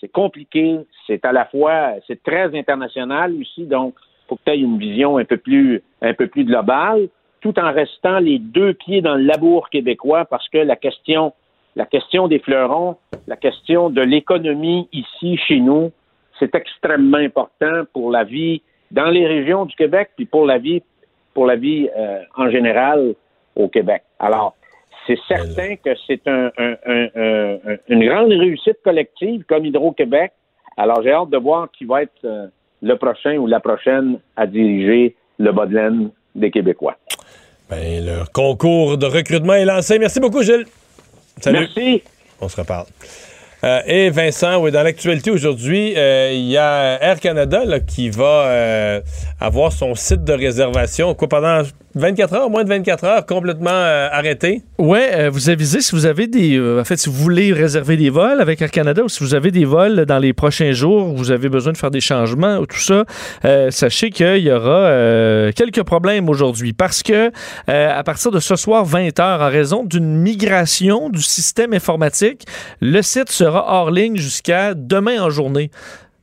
c'est 0.00 0.10
compliqué, 0.10 0.80
c'est 1.06 1.24
à 1.24 1.30
la 1.30 1.44
fois, 1.44 1.92
c'est 2.08 2.20
très 2.24 2.58
international 2.58 3.32
aussi, 3.40 3.64
donc 3.64 3.94
il 3.96 4.28
faut 4.28 4.36
que 4.36 4.42
tu 4.44 4.50
aies 4.50 4.58
une 4.58 4.78
vision 4.78 5.16
un 5.16 5.24
peu 5.24 5.36
plus, 5.36 5.80
un 6.02 6.14
peu 6.14 6.26
plus 6.26 6.44
globale, 6.44 7.08
tout 7.40 7.56
en 7.60 7.72
restant 7.72 8.18
les 8.18 8.40
deux 8.40 8.74
pieds 8.74 9.02
dans 9.02 9.14
le 9.14 9.22
labour 9.22 9.70
québécois 9.70 10.24
parce 10.24 10.48
que 10.48 10.58
la 10.58 10.74
question, 10.74 11.32
la 11.76 11.86
question 11.86 12.26
des 12.26 12.40
fleurons, 12.40 12.96
la 13.28 13.36
question 13.36 13.88
de 13.88 14.00
l'économie 14.00 14.88
ici, 14.92 15.36
chez 15.36 15.60
nous, 15.60 15.92
c'est 16.38 16.54
extrêmement 16.54 17.18
important 17.18 17.82
pour 17.92 18.10
la 18.10 18.24
vie 18.24 18.62
dans 18.90 19.10
les 19.10 19.26
régions 19.26 19.64
du 19.66 19.74
Québec, 19.76 20.10
puis 20.16 20.26
pour 20.26 20.46
la 20.46 20.58
vie, 20.58 20.82
pour 21.34 21.46
la 21.46 21.56
vie 21.56 21.88
euh, 21.96 22.20
en 22.36 22.50
général 22.50 23.14
au 23.56 23.68
Québec. 23.68 24.02
Alors, 24.18 24.54
c'est 25.06 25.18
certain 25.26 25.76
que 25.76 25.90
c'est 26.06 26.26
un, 26.26 26.50
un- 26.58 26.76
un- 26.86 27.08
un- 27.14 27.54
un- 27.72 27.76
une 27.88 28.06
grande 28.06 28.30
réussite 28.30 28.78
collective 28.84 29.44
comme 29.48 29.64
Hydro-Québec. 29.66 30.32
Alors, 30.76 31.02
j'ai 31.02 31.12
hâte 31.12 31.30
de 31.30 31.38
voir 31.38 31.68
qui 31.76 31.84
va 31.84 32.02
être 32.02 32.24
euh, 32.24 32.46
le 32.82 32.94
prochain 32.96 33.36
ou 33.36 33.46
la 33.46 33.60
prochaine 33.60 34.18
à 34.36 34.46
diriger 34.46 35.16
le 35.38 35.52
bas 35.52 35.66
de 35.66 35.74
laine 35.74 36.10
des 36.34 36.50
Québécois. 36.50 36.96
Ben, 37.70 38.04
le 38.04 38.24
concours 38.32 38.96
de 38.96 39.06
recrutement 39.06 39.54
est 39.54 39.64
lancé. 39.64 39.98
Merci 39.98 40.20
beaucoup, 40.20 40.42
Gilles. 40.42 40.66
Salut. 41.40 41.58
Merci. 41.60 42.02
On 42.40 42.48
se 42.48 42.60
reparle. 42.60 42.86
Euh, 43.64 43.80
et 43.86 44.10
Vincent, 44.10 44.60
oui, 44.60 44.70
dans 44.70 44.82
l'actualité 44.82 45.30
aujourd'hui, 45.30 45.94
euh, 45.96 46.30
il 46.32 46.44
y 46.44 46.56
a 46.56 47.02
Air 47.02 47.18
Canada 47.18 47.64
qui 47.80 48.08
va 48.08 48.44
euh, 48.46 49.00
avoir 49.40 49.72
son 49.72 49.94
site 49.96 50.22
de 50.22 50.32
réservation. 50.32 51.14
Quoi, 51.14 51.28
pendant 51.28 51.62
24 52.00 52.34
heures, 52.34 52.50
moins 52.50 52.64
de 52.64 52.68
24 52.68 53.04
heures, 53.04 53.26
complètement 53.26 53.70
euh, 53.70 54.08
arrêté. 54.10 54.62
Ouais, 54.78 55.10
euh, 55.14 55.30
vous 55.30 55.50
avisez 55.50 55.80
si 55.80 55.94
vous 55.94 56.06
avez 56.06 56.26
des. 56.26 56.56
euh, 56.56 56.80
en 56.80 56.84
fait, 56.84 56.96
si 56.96 57.08
vous 57.08 57.16
voulez 57.16 57.52
réserver 57.52 57.96
des 57.96 58.10
vols 58.10 58.40
avec 58.40 58.62
Air 58.62 58.70
Canada 58.70 59.02
ou 59.02 59.08
si 59.08 59.22
vous 59.22 59.34
avez 59.34 59.50
des 59.50 59.64
vols 59.64 60.04
dans 60.06 60.18
les 60.18 60.32
prochains 60.32 60.72
jours, 60.72 61.14
vous 61.14 61.30
avez 61.30 61.48
besoin 61.48 61.72
de 61.72 61.76
faire 61.76 61.90
des 61.90 62.00
changements 62.00 62.58
ou 62.58 62.66
tout 62.66 62.78
ça, 62.78 63.04
euh, 63.44 63.70
sachez 63.70 64.10
qu'il 64.10 64.38
y 64.38 64.50
aura 64.50 64.88
quelques 65.52 65.82
problèmes 65.82 66.28
aujourd'hui 66.28 66.72
parce 66.72 67.02
que 67.02 67.30
à 67.66 68.02
partir 68.02 68.30
de 68.30 68.40
ce 68.40 68.56
soir 68.56 68.86
20h, 68.86 69.40
en 69.40 69.48
raison 69.48 69.84
d'une 69.84 70.16
migration 70.16 71.10
du 71.10 71.22
système 71.22 71.72
informatique, 71.72 72.44
le 72.80 73.02
site 73.02 73.30
sera 73.30 73.64
hors 73.68 73.90
ligne 73.90 74.16
jusqu'à 74.16 74.74
demain 74.74 75.20
en 75.20 75.30
journée. 75.30 75.70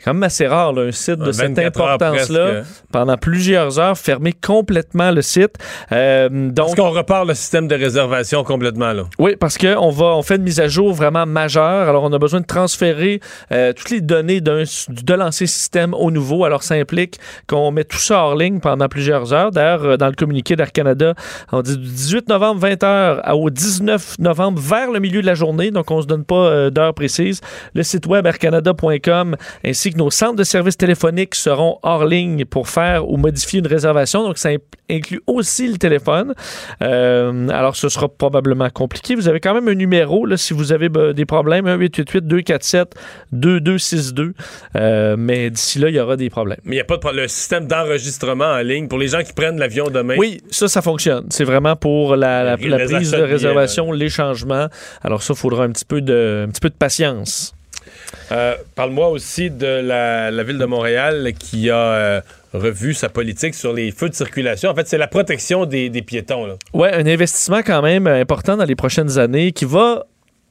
Quand 0.06 0.14
même 0.14 0.22
assez 0.22 0.46
rare, 0.46 0.72
là, 0.72 0.84
un 0.84 0.92
site 0.92 1.18
de 1.18 1.32
cette 1.32 1.56
24 1.56 1.82
heures 1.82 1.92
importance-là, 1.94 2.62
pendant 2.92 3.18
plusieurs 3.18 3.80
heures, 3.80 3.98
fermer 3.98 4.34
complètement 4.34 5.10
le 5.10 5.24
site. 5.24 5.56
Euh, 5.92 6.30
donc, 6.52 6.68
Est-ce 6.68 6.76
qu'on 6.76 6.92
repart 6.92 7.28
le 7.28 7.34
système 7.34 7.68
de 7.68 7.74
réservation 7.74 8.44
complètement, 8.44 8.94
là? 8.94 9.06
oui, 9.18 9.36
parce 9.36 9.58
qu'on 9.58 9.90
va, 9.90 10.06
on 10.06 10.22
fait 10.22 10.36
une 10.36 10.44
mise 10.44 10.60
à 10.60 10.68
jour 10.68 10.94
vraiment 10.94 11.26
majeure. 11.26 11.90
Alors, 11.90 12.04
on 12.04 12.14
a 12.14 12.20
besoin 12.20 12.42
de 12.42 12.46
transférer 12.46 13.20
euh, 13.52 13.74
toutes 13.74 13.90
les 13.90 14.02
données 14.02 14.42
d'un, 14.42 14.64
de 14.90 15.14
l'ancien 15.16 15.48
système 15.48 15.96
au 15.96 16.12
nouveau. 16.12 16.46
Alors, 16.46 16.62
ça 16.62 16.76
implique 16.76 17.18
qu'on 17.48 17.72
met 17.72 17.84
tout 17.84 17.98
ça 17.98 18.26
hors 18.26 18.36
ligne 18.36 18.60
pendant 18.60 18.88
plusieurs 18.88 19.34
heures. 19.34 19.50
D'ailleurs, 19.50 19.84
euh, 19.84 19.98
dans 19.98 20.08
le 20.08 20.14
communiqué 20.14 20.56
d'Air 20.56 20.72
Canada, 20.72 21.16
on 21.52 21.64
dit 21.64 21.78
du 21.78 21.88
18 21.88 22.30
novembre 22.30 22.68
20h 22.68 23.32
au 23.34 23.50
19 23.50 24.20
novembre 24.20 24.62
vers 24.62 24.92
le 24.92 25.00
milieu 25.00 25.22
de 25.22 25.26
la 25.26 25.36
journée. 25.36 25.72
Donc, 25.72 25.90
on 25.90 26.00
se 26.02 26.08
donne 26.08 26.26
pas 26.26 26.36
euh, 26.36 26.70
d'heure 26.70 26.94
précise. 26.94 27.42
Le 27.74 27.82
site 27.82 28.06
web 28.06 28.28
aircanada.com 28.28 29.36
ainsi 29.66 29.92
que 29.92 29.95
nos 29.96 30.12
centres 30.12 30.36
de 30.36 30.44
services 30.44 30.78
téléphoniques 30.78 31.36
seront 31.36 31.80
hors 31.84 32.06
ligne 32.06 32.46
pour 32.46 32.68
faire 32.70 33.10
ou 33.10 33.18
modifier 33.18 33.60
une 33.60 33.68
réservation. 33.68 34.24
Donc, 34.24 34.38
ça 34.38 34.50
inclut 34.90 35.22
aussi 35.28 35.68
le 35.68 35.78
téléphone. 35.78 36.34
Euh, 36.82 37.48
alors, 37.50 37.76
ce 37.76 37.90
sera 37.90 38.08
probablement 38.08 38.70
compliqué. 38.70 39.16
Vous 39.16 39.28
avez 39.28 39.40
quand 39.40 39.54
même 39.54 39.68
un 39.68 39.74
numéro 39.76 40.26
là, 40.26 40.38
si 40.38 40.54
vous 40.54 40.72
avez 40.72 40.90
des 41.14 41.26
problèmes, 41.26 41.66
1-888-247-2262. 43.34 44.34
Euh, 44.76 45.16
mais 45.18 45.50
d'ici 45.50 45.80
là, 45.80 45.90
il 45.90 45.96
y 45.96 46.00
aura 46.00 46.16
des 46.18 46.30
problèmes. 46.30 46.60
Mais 46.64 46.76
il 46.76 46.78
n'y 46.78 46.82
a 46.82 46.86
pas 46.86 46.96
de 46.96 47.02
pro- 47.02 47.12
le 47.12 47.28
système 47.28 47.68
d'enregistrement 47.68 48.46
en 48.46 48.62
ligne 48.62 48.88
pour 48.88 49.00
les 49.00 49.08
gens 49.08 49.24
qui 49.24 49.34
prennent 49.34 49.58
l'avion 49.58 49.90
demain. 49.90 50.16
Oui, 50.18 50.42
ça, 50.52 50.68
ça 50.68 50.82
fonctionne. 50.82 51.26
C'est 51.30 51.44
vraiment 51.46 51.76
pour 51.76 52.16
la, 52.16 52.58
prise 52.58 53.12
de 53.12 53.22
réservation, 53.22 53.92
les 53.92 54.10
changements. 54.10 54.68
Alors, 55.04 55.24
ça, 55.24 55.34
il 55.34 55.40
faudra 55.40 55.64
un 55.64 55.72
petit 55.72 55.86
peu 55.86 56.02
de, 56.02 56.46
un 56.48 56.52
petit 56.52 56.62
peu 56.62 56.70
de 56.70 56.76
patience. 56.76 57.55
Euh, 58.32 58.56
Parle-moi 58.76 59.10
aussi 59.10 59.50
de 59.50 59.66
la, 59.66 60.44
ville 60.44 60.58
de 60.58 60.66
Montréal 60.66 61.32
qui 61.38 61.70
a 61.70 61.78
euh, 61.78 62.22
revu 62.54 62.94
sa 62.94 63.10
politique 63.10 63.56
sur 63.56 63.74
les 63.74 63.92
feux 63.92 64.10
de 64.10 64.16
circulation. 64.16 64.70
En 64.70 64.76
fait, 64.76 64.88
c'est 64.88 64.98
la 64.98 65.08
protection 65.08 65.66
des, 65.66 65.90
piétons. 66.02 66.58
Ouais, 66.74 66.94
un 66.94 67.06
investissement 67.06 67.62
quand 67.66 67.82
même 67.82 68.08
important 68.08 68.58
dans 68.58 68.66
les 68.66 68.76
prochaines 68.76 69.18
années 69.18 69.52
qui 69.52 69.66
va. 69.66 70.06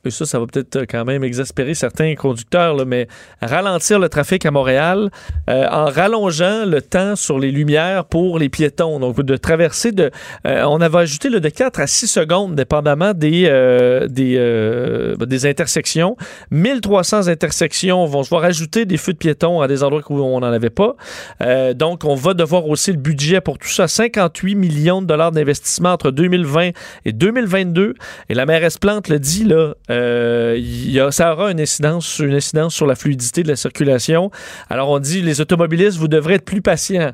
Et 0.05 0.10
ça, 0.10 0.26
ça 0.26 0.39
va 0.39 0.47
peut-être 0.47 0.76
euh, 0.76 0.85
quand 0.89 1.05
même 1.05 1.24
exaspérer 1.24 1.74
certains 1.74 2.14
conducteurs, 2.14 2.74
là, 2.74 2.85
mais 2.85 3.09
ralentir 3.40 3.98
le 3.98 4.09
trafic 4.09 4.44
à 4.47 4.51
Montréal 4.51 5.10
euh, 5.48 5.66
en 5.70 5.86
rallongeant 5.86 6.64
le 6.64 6.81
temps 6.81 7.16
sur 7.16 7.39
les 7.39 7.51
lumières 7.51 8.05
pour 8.05 8.39
les 8.39 8.48
piétons. 8.48 8.98
Donc, 8.98 9.20
de 9.20 9.36
traverser 9.36 9.93
de. 9.93 10.10
euh, 10.47 10.64
on 10.64 10.81
avait 10.81 10.98
ajouté 10.98 11.28
là, 11.28 11.40
de 11.40 11.48
4 11.48 11.81
à 11.81 11.86
6 11.86 12.06
secondes, 12.06 12.55
dépendamment 12.55 13.12
des, 13.12 13.44
euh, 13.47 14.06
des, 14.09 15.47
intersections. 15.47 16.16
1300 16.51 17.28
intersections 17.28 18.06
vont 18.06 18.22
se 18.22 18.31
voir 18.31 18.44
ajouter 18.44 18.86
des 18.86 18.97
feux 18.97 19.12
de 19.12 19.18
piétons 19.18 19.60
à 19.60 19.68
des 19.68 19.82
endroits 19.82 20.02
où 20.09 20.20
on 20.20 20.40
n'en 20.40 20.52
avait 20.52 20.70
pas. 20.70 20.97
Donc, 21.74 22.05
on 22.05 22.14
va 22.14 22.35
devoir 22.35 22.66
aussi 22.68 22.93
le 22.93 22.98
budget 22.98 23.40
pour 23.40 23.59
tout 23.59 23.68
ça. 23.68 23.89
58 23.89 24.55
millions 24.55 25.02
de 25.02 25.06
dollars 25.06 25.32
d'investissement 25.32 25.93
entre 25.93 26.10
2020 26.10 26.70
et 27.05 27.12
2022. 27.12 27.94
Et 28.28 28.35
la 28.35 28.47
mairesse 28.47 28.78
Plante 28.78 29.09
le 29.09 29.18
dit, 29.18 29.44
là, 29.44 29.74
euh, 29.95 30.57
y 30.59 30.99
a- 31.01 31.11
ça 31.11 31.33
aura 31.33 31.51
une 31.51 31.61
incidence, 31.61 32.19
une 32.19 32.35
incidence 32.35 32.75
sur 32.75 32.87
la 32.87 32.95
fluidité 32.95 33.43
de 33.43 33.49
la 33.49 33.57
circulation. 33.57 34.31
Alors, 34.69 34.91
on 34.91 34.99
dit, 34.99 35.23
les 35.23 35.41
automobilistes, 35.41 35.97
vous 35.99 36.09
devrez 36.09 36.35
être 36.35 36.45
plus 36.45 36.62
patients. 36.62 37.12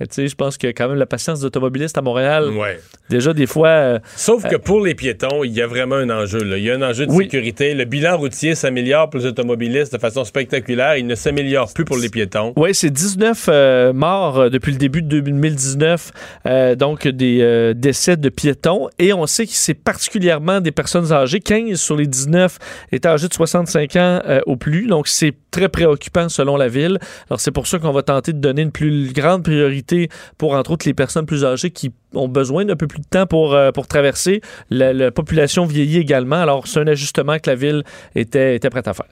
Mais 0.00 0.06
tu 0.06 0.14
sais, 0.14 0.28
je 0.28 0.34
pense 0.34 0.56
que 0.58 0.66
quand 0.68 0.88
même 0.88 0.98
la 0.98 1.06
patience 1.06 1.40
des 1.40 1.44
automobilistes 1.44 1.96
à 1.98 2.02
Montréal, 2.02 2.48
Ouais. 2.50 2.80
déjà 3.10 3.32
des 3.34 3.46
fois... 3.46 3.68
euh, 3.68 3.98
Sauf 4.16 4.48
que 4.48 4.56
pour 4.56 4.80
les 4.84 4.94
piétons, 4.94 5.44
il 5.44 5.52
y 5.52 5.60
a 5.62 5.66
vraiment 5.66 5.96
un 5.96 6.08
enjeu. 6.10 6.42
là. 6.42 6.56
Il 6.56 6.64
y 6.64 6.70
a 6.70 6.74
un 6.76 6.82
enjeu 6.82 7.06
de 7.06 7.12
Oui. 7.12 7.24
sécurité. 7.24 7.74
Le 7.74 7.84
bilan 7.84 8.16
routier 8.16 8.54
s'améliore 8.54 9.10
pour 9.10 9.20
les 9.20 9.26
automobilistes 9.26 9.92
de 9.92 9.98
façon 9.98 10.24
spectaculaire. 10.24 10.96
Il 10.96 11.06
ne 11.06 11.14
s'améliore 11.14 11.72
plus 11.74 11.84
pour 11.84 11.98
les 11.98 12.08
piétons. 12.08 12.52
Oui, 12.56 12.74
c'est 12.74 12.90
19 12.90 13.46
euh, 13.48 13.92
morts 13.92 14.38
euh, 14.38 14.48
depuis 14.48 14.72
le 14.72 14.78
début 14.78 15.02
de 15.02 15.08
2019, 15.20 16.12
euh, 16.46 16.74
donc 16.74 17.06
des 17.06 17.40
euh, 17.42 17.74
décès 17.74 18.16
de 18.16 18.28
piétons. 18.28 18.88
Et 18.98 19.12
on 19.12 19.26
sait 19.26 19.44
que 19.46 19.52
c'est 19.52 19.74
particulièrement 19.74 20.60
des 20.60 20.72
personnes 20.72 21.12
âgées. 21.12 21.40
15 21.40 21.78
sur 21.80 21.96
les 21.96 22.06
19 22.06 22.58
étaient 22.92 23.08
âgés 23.08 23.28
de 23.28 23.34
65 23.34 23.96
ans 23.96 24.20
euh, 24.26 24.40
au 24.46 24.56
plus. 24.56 24.86
Donc, 24.86 25.08
c'est 25.08 25.34
très 25.50 25.68
préoccupant 25.68 26.28
selon 26.28 26.56
la 26.56 26.68
ville. 26.68 26.98
Alors, 27.28 27.40
c'est 27.40 27.50
pour 27.50 27.66
ça 27.66 27.78
qu'on 27.78 27.92
va 27.92 28.02
tenter 28.02 28.32
de 28.32 28.38
donner 28.38 28.62
une 28.62 28.72
plus 28.72 29.12
grande 29.12 29.42
priorité 29.42 29.89
pour, 30.38 30.54
entre 30.54 30.72
autres, 30.72 30.86
les 30.86 30.94
personnes 30.94 31.26
plus 31.26 31.44
âgées 31.44 31.70
qui 31.70 31.92
ont 32.14 32.28
besoin 32.28 32.64
d'un 32.64 32.76
peu 32.76 32.86
plus 32.86 33.00
de 33.00 33.06
temps 33.08 33.26
pour, 33.26 33.54
euh, 33.54 33.70
pour 33.72 33.86
traverser. 33.86 34.40
La, 34.70 34.92
la 34.92 35.10
population 35.10 35.64
vieillit 35.64 35.98
également. 35.98 36.36
Alors, 36.42 36.66
c'est 36.66 36.80
un 36.80 36.86
ajustement 36.86 37.38
que 37.38 37.48
la 37.50 37.56
ville 37.56 37.82
était, 38.14 38.56
était 38.56 38.70
prête 38.70 38.88
à 38.88 38.94
faire. 38.94 39.06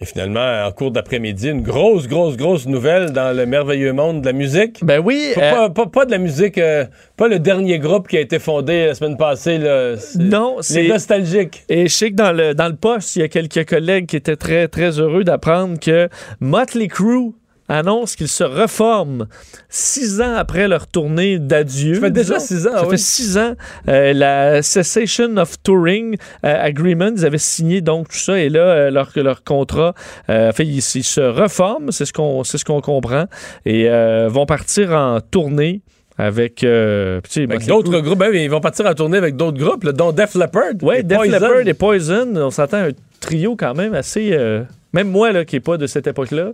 Et 0.00 0.06
finalement, 0.06 0.64
en 0.66 0.72
cours 0.72 0.90
d'après-midi, 0.90 1.50
une 1.50 1.62
grosse, 1.62 2.08
grosse, 2.08 2.36
grosse 2.36 2.66
nouvelle 2.66 3.12
dans 3.12 3.34
le 3.34 3.46
merveilleux 3.46 3.92
monde 3.92 4.22
de 4.22 4.26
la 4.26 4.32
musique. 4.32 4.80
Ben 4.84 5.00
oui. 5.02 5.30
Pas, 5.36 5.52
pas- 5.52 5.70
pas- 5.70 5.86
pas 5.86 6.04
de 6.04 6.10
la 6.10 6.18
musique, 6.18 6.58
euh, 6.58 6.84
pas 7.16 7.28
le 7.28 7.38
dernier 7.38 7.78
groupe 7.78 8.08
qui 8.08 8.16
a 8.16 8.20
été 8.20 8.40
fondé 8.40 8.86
la 8.86 8.94
semaine 8.96 9.16
passée. 9.16 9.56
Là. 9.56 9.94
Non, 10.18 10.56
c'est 10.62 10.82
Les 10.82 10.88
nostalgiques. 10.88 11.62
Et 11.68 11.86
je 11.86 11.94
sais 11.94 12.10
que 12.10 12.16
dans 12.16 12.32
le, 12.32 12.54
dans 12.54 12.66
le 12.68 12.74
poste, 12.74 13.14
il 13.14 13.20
y 13.20 13.22
a 13.22 13.28
quelques 13.28 13.66
collègues 13.68 14.06
qui 14.06 14.16
étaient 14.16 14.36
très, 14.36 14.66
très 14.66 14.98
heureux 14.98 15.22
d'apprendre 15.22 15.78
que 15.78 16.08
Motley 16.40 16.88
Crue 16.88 17.30
annonce 17.68 18.16
qu'ils 18.16 18.28
se 18.28 18.44
reforment 18.44 19.26
six 19.68 20.20
ans 20.20 20.34
après 20.36 20.68
leur 20.68 20.86
tournée 20.86 21.38
d'adieu. 21.38 21.94
Ça 21.94 22.00
fait 22.02 22.10
déjà 22.10 22.34
disons. 22.34 22.46
six 22.46 22.66
ans, 22.66 22.72
Ça 22.74 22.82
oui. 22.84 22.90
fait 22.90 22.96
six 22.98 23.38
ans. 23.38 23.54
Euh, 23.88 24.12
la 24.12 24.62
Cessation 24.62 25.36
of 25.36 25.60
Touring 25.62 26.16
euh, 26.44 26.66
Agreement, 26.66 27.10
ils 27.16 27.24
avaient 27.24 27.38
signé 27.38 27.80
donc 27.80 28.08
tout 28.08 28.16
ça 28.18 28.38
et 28.38 28.48
là, 28.48 28.60
euh, 28.60 28.90
leur, 28.90 29.10
leur 29.16 29.44
contrat, 29.44 29.94
euh, 30.28 30.52
fait, 30.52 30.66
ils, 30.66 30.78
ils 30.78 30.82
se 31.04 31.20
reforment, 31.20 31.90
c'est 31.92 32.04
ce 32.04 32.12
qu'on 32.12 32.44
c'est 32.44 32.58
ce 32.58 32.64
qu'on 32.64 32.80
comprend, 32.80 33.24
et 33.64 33.88
vont 34.28 34.46
partir 34.46 34.90
en 34.92 35.20
tournée 35.20 35.80
avec, 36.16 36.62
euh, 36.62 37.20
Avec 37.36 37.66
d'autres 37.66 37.98
groupes, 38.00 38.18
ben, 38.18 38.32
ils 38.32 38.48
vont 38.48 38.60
partir 38.60 38.86
en 38.86 38.94
tournée 38.94 39.18
avec 39.18 39.34
d'autres 39.34 39.58
groupes, 39.58 39.82
là, 39.82 39.90
dont 39.92 40.12
Def 40.12 40.34
Leppard. 40.36 40.74
Et 40.96 41.02
Def 41.02 41.16
Poison. 41.18 41.32
Leppard 41.32 41.66
et 41.66 41.74
Poison, 41.74 42.36
on 42.36 42.50
s'entend 42.50 42.76
un 42.78 42.90
trio 43.20 43.56
quand 43.56 43.74
même 43.74 43.94
assez. 43.94 44.28
euh, 44.32 44.62
même 44.92 45.08
moi, 45.10 45.32
là, 45.32 45.44
qui 45.44 45.56
n'est 45.56 45.60
pas 45.60 45.76
de 45.76 45.88
cette 45.88 46.06
époque-là, 46.06 46.52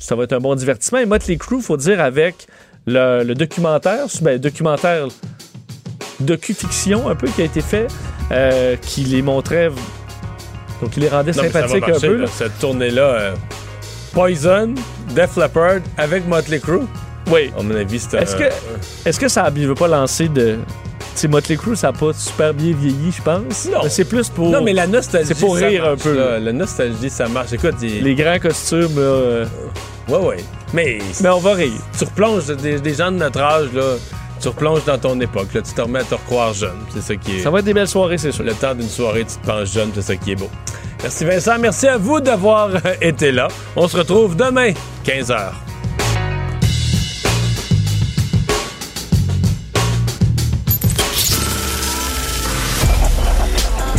ça 0.00 0.14
va 0.16 0.24
être 0.24 0.32
un 0.32 0.40
bon 0.40 0.54
divertissement. 0.54 0.98
Et 0.98 1.06
Motley 1.06 1.36
Crue, 1.36 1.60
faut 1.62 1.76
dire, 1.76 2.00
avec 2.00 2.46
le, 2.86 3.22
le 3.24 3.34
documentaire, 3.34 4.06
ben, 4.22 4.38
documentaire 4.38 5.06
docu-fiction 6.20 7.08
un 7.08 7.14
peu 7.14 7.28
qui 7.28 7.42
a 7.42 7.44
été 7.44 7.60
fait, 7.60 7.86
euh, 8.32 8.76
qui 8.80 9.02
les 9.04 9.22
montrait. 9.22 9.70
Donc, 10.82 10.96
il 10.96 11.02
les 11.02 11.08
rendait 11.08 11.32
Non, 11.32 11.42
sympathiques 11.42 11.86
marcher, 11.86 12.06
un 12.06 12.10
peu. 12.10 12.16
là, 12.16 12.26
cette 12.26 12.58
tournée-là. 12.58 13.02
euh, 13.02 13.34
Poison, 14.12 14.74
Def 15.14 15.36
Leppard 15.36 15.80
avec 15.96 16.26
Motley 16.26 16.58
Crue. 16.58 16.80
Oui. 17.30 17.52
À 17.56 17.62
mon 17.62 17.74
avis, 17.76 18.00
c'est 18.00 18.16
Est-ce 18.16 18.34
que, 18.34 18.44
est-ce 19.08 19.20
que 19.20 19.28
ça 19.28 19.48
ne 19.50 19.66
veut 19.66 19.74
pas 19.74 19.86
lancer 19.88 20.28
de. 20.28 20.58
Sais, 21.20 21.28
Motley 21.28 21.56
Crue, 21.56 21.76
ça 21.76 21.88
n'a 21.88 21.92
pas 21.92 22.12
super 22.14 22.54
bien 22.54 22.74
vieilli, 22.74 23.12
je 23.14 23.20
pense. 23.22 23.68
Non. 23.70 23.80
Mais 23.84 23.90
C'est 23.90 24.04
plus 24.06 24.28
pour. 24.30 24.48
Non, 24.48 24.62
mais 24.62 24.72
la 24.72 24.86
nostalgie. 24.86 25.28
C'est 25.28 25.38
pour 25.38 25.54
rire 25.56 25.82
marche, 25.82 25.92
un 26.00 26.02
peu. 26.02 26.16
là. 26.16 26.38
La 26.38 26.52
nostalgie, 26.52 27.10
ça 27.10 27.28
marche. 27.28 27.52
Écoute, 27.52 27.74
Les 27.82 28.14
grands 28.14 28.38
costumes, 28.38 28.94
euh, 28.96 29.44
Ouais, 30.08 30.16
ouais. 30.18 30.36
Mais, 30.72 30.98
mais 31.22 31.28
on 31.28 31.38
va 31.40 31.52
rire. 31.54 31.72
tu 31.98 32.04
replonges 32.04 32.46
des, 32.46 32.80
des 32.80 32.94
gens 32.94 33.12
de 33.12 33.18
notre 33.18 33.38
âge, 33.40 33.68
là. 33.74 33.96
Tu 34.40 34.48
replonges 34.48 34.84
dans 34.86 34.96
ton 34.96 35.20
époque, 35.20 35.48
là. 35.52 35.60
Tu 35.60 35.72
te 35.74 35.80
remets 35.82 35.98
à 36.00 36.04
te 36.04 36.14
recroire 36.14 36.54
jeune. 36.54 36.78
C'est 36.94 37.02
ça 37.02 37.16
qui 37.16 37.36
est. 37.36 37.40
Ça 37.40 37.50
va 37.50 37.58
être 37.58 37.66
des 37.66 37.74
belles 37.74 37.86
soirées, 37.86 38.16
c'est 38.16 38.32
sûr. 38.32 38.42
Le 38.44 38.54
temps 38.54 38.74
d'une 38.74 38.88
soirée, 38.88 39.26
tu 39.26 39.36
te 39.36 39.46
penses 39.46 39.74
jeune, 39.74 39.90
c'est 39.94 40.00
ça 40.02 40.16
qui 40.16 40.32
est 40.32 40.36
beau. 40.36 40.48
Merci 41.02 41.24
Vincent, 41.26 41.58
merci 41.58 41.86
à 41.86 41.98
vous 41.98 42.20
d'avoir 42.20 42.68
euh, 42.74 42.78
été 43.02 43.30
là. 43.30 43.48
On 43.76 43.86
se 43.88 43.96
retrouve 43.98 44.36
demain, 44.36 44.72
15h. 45.04 45.50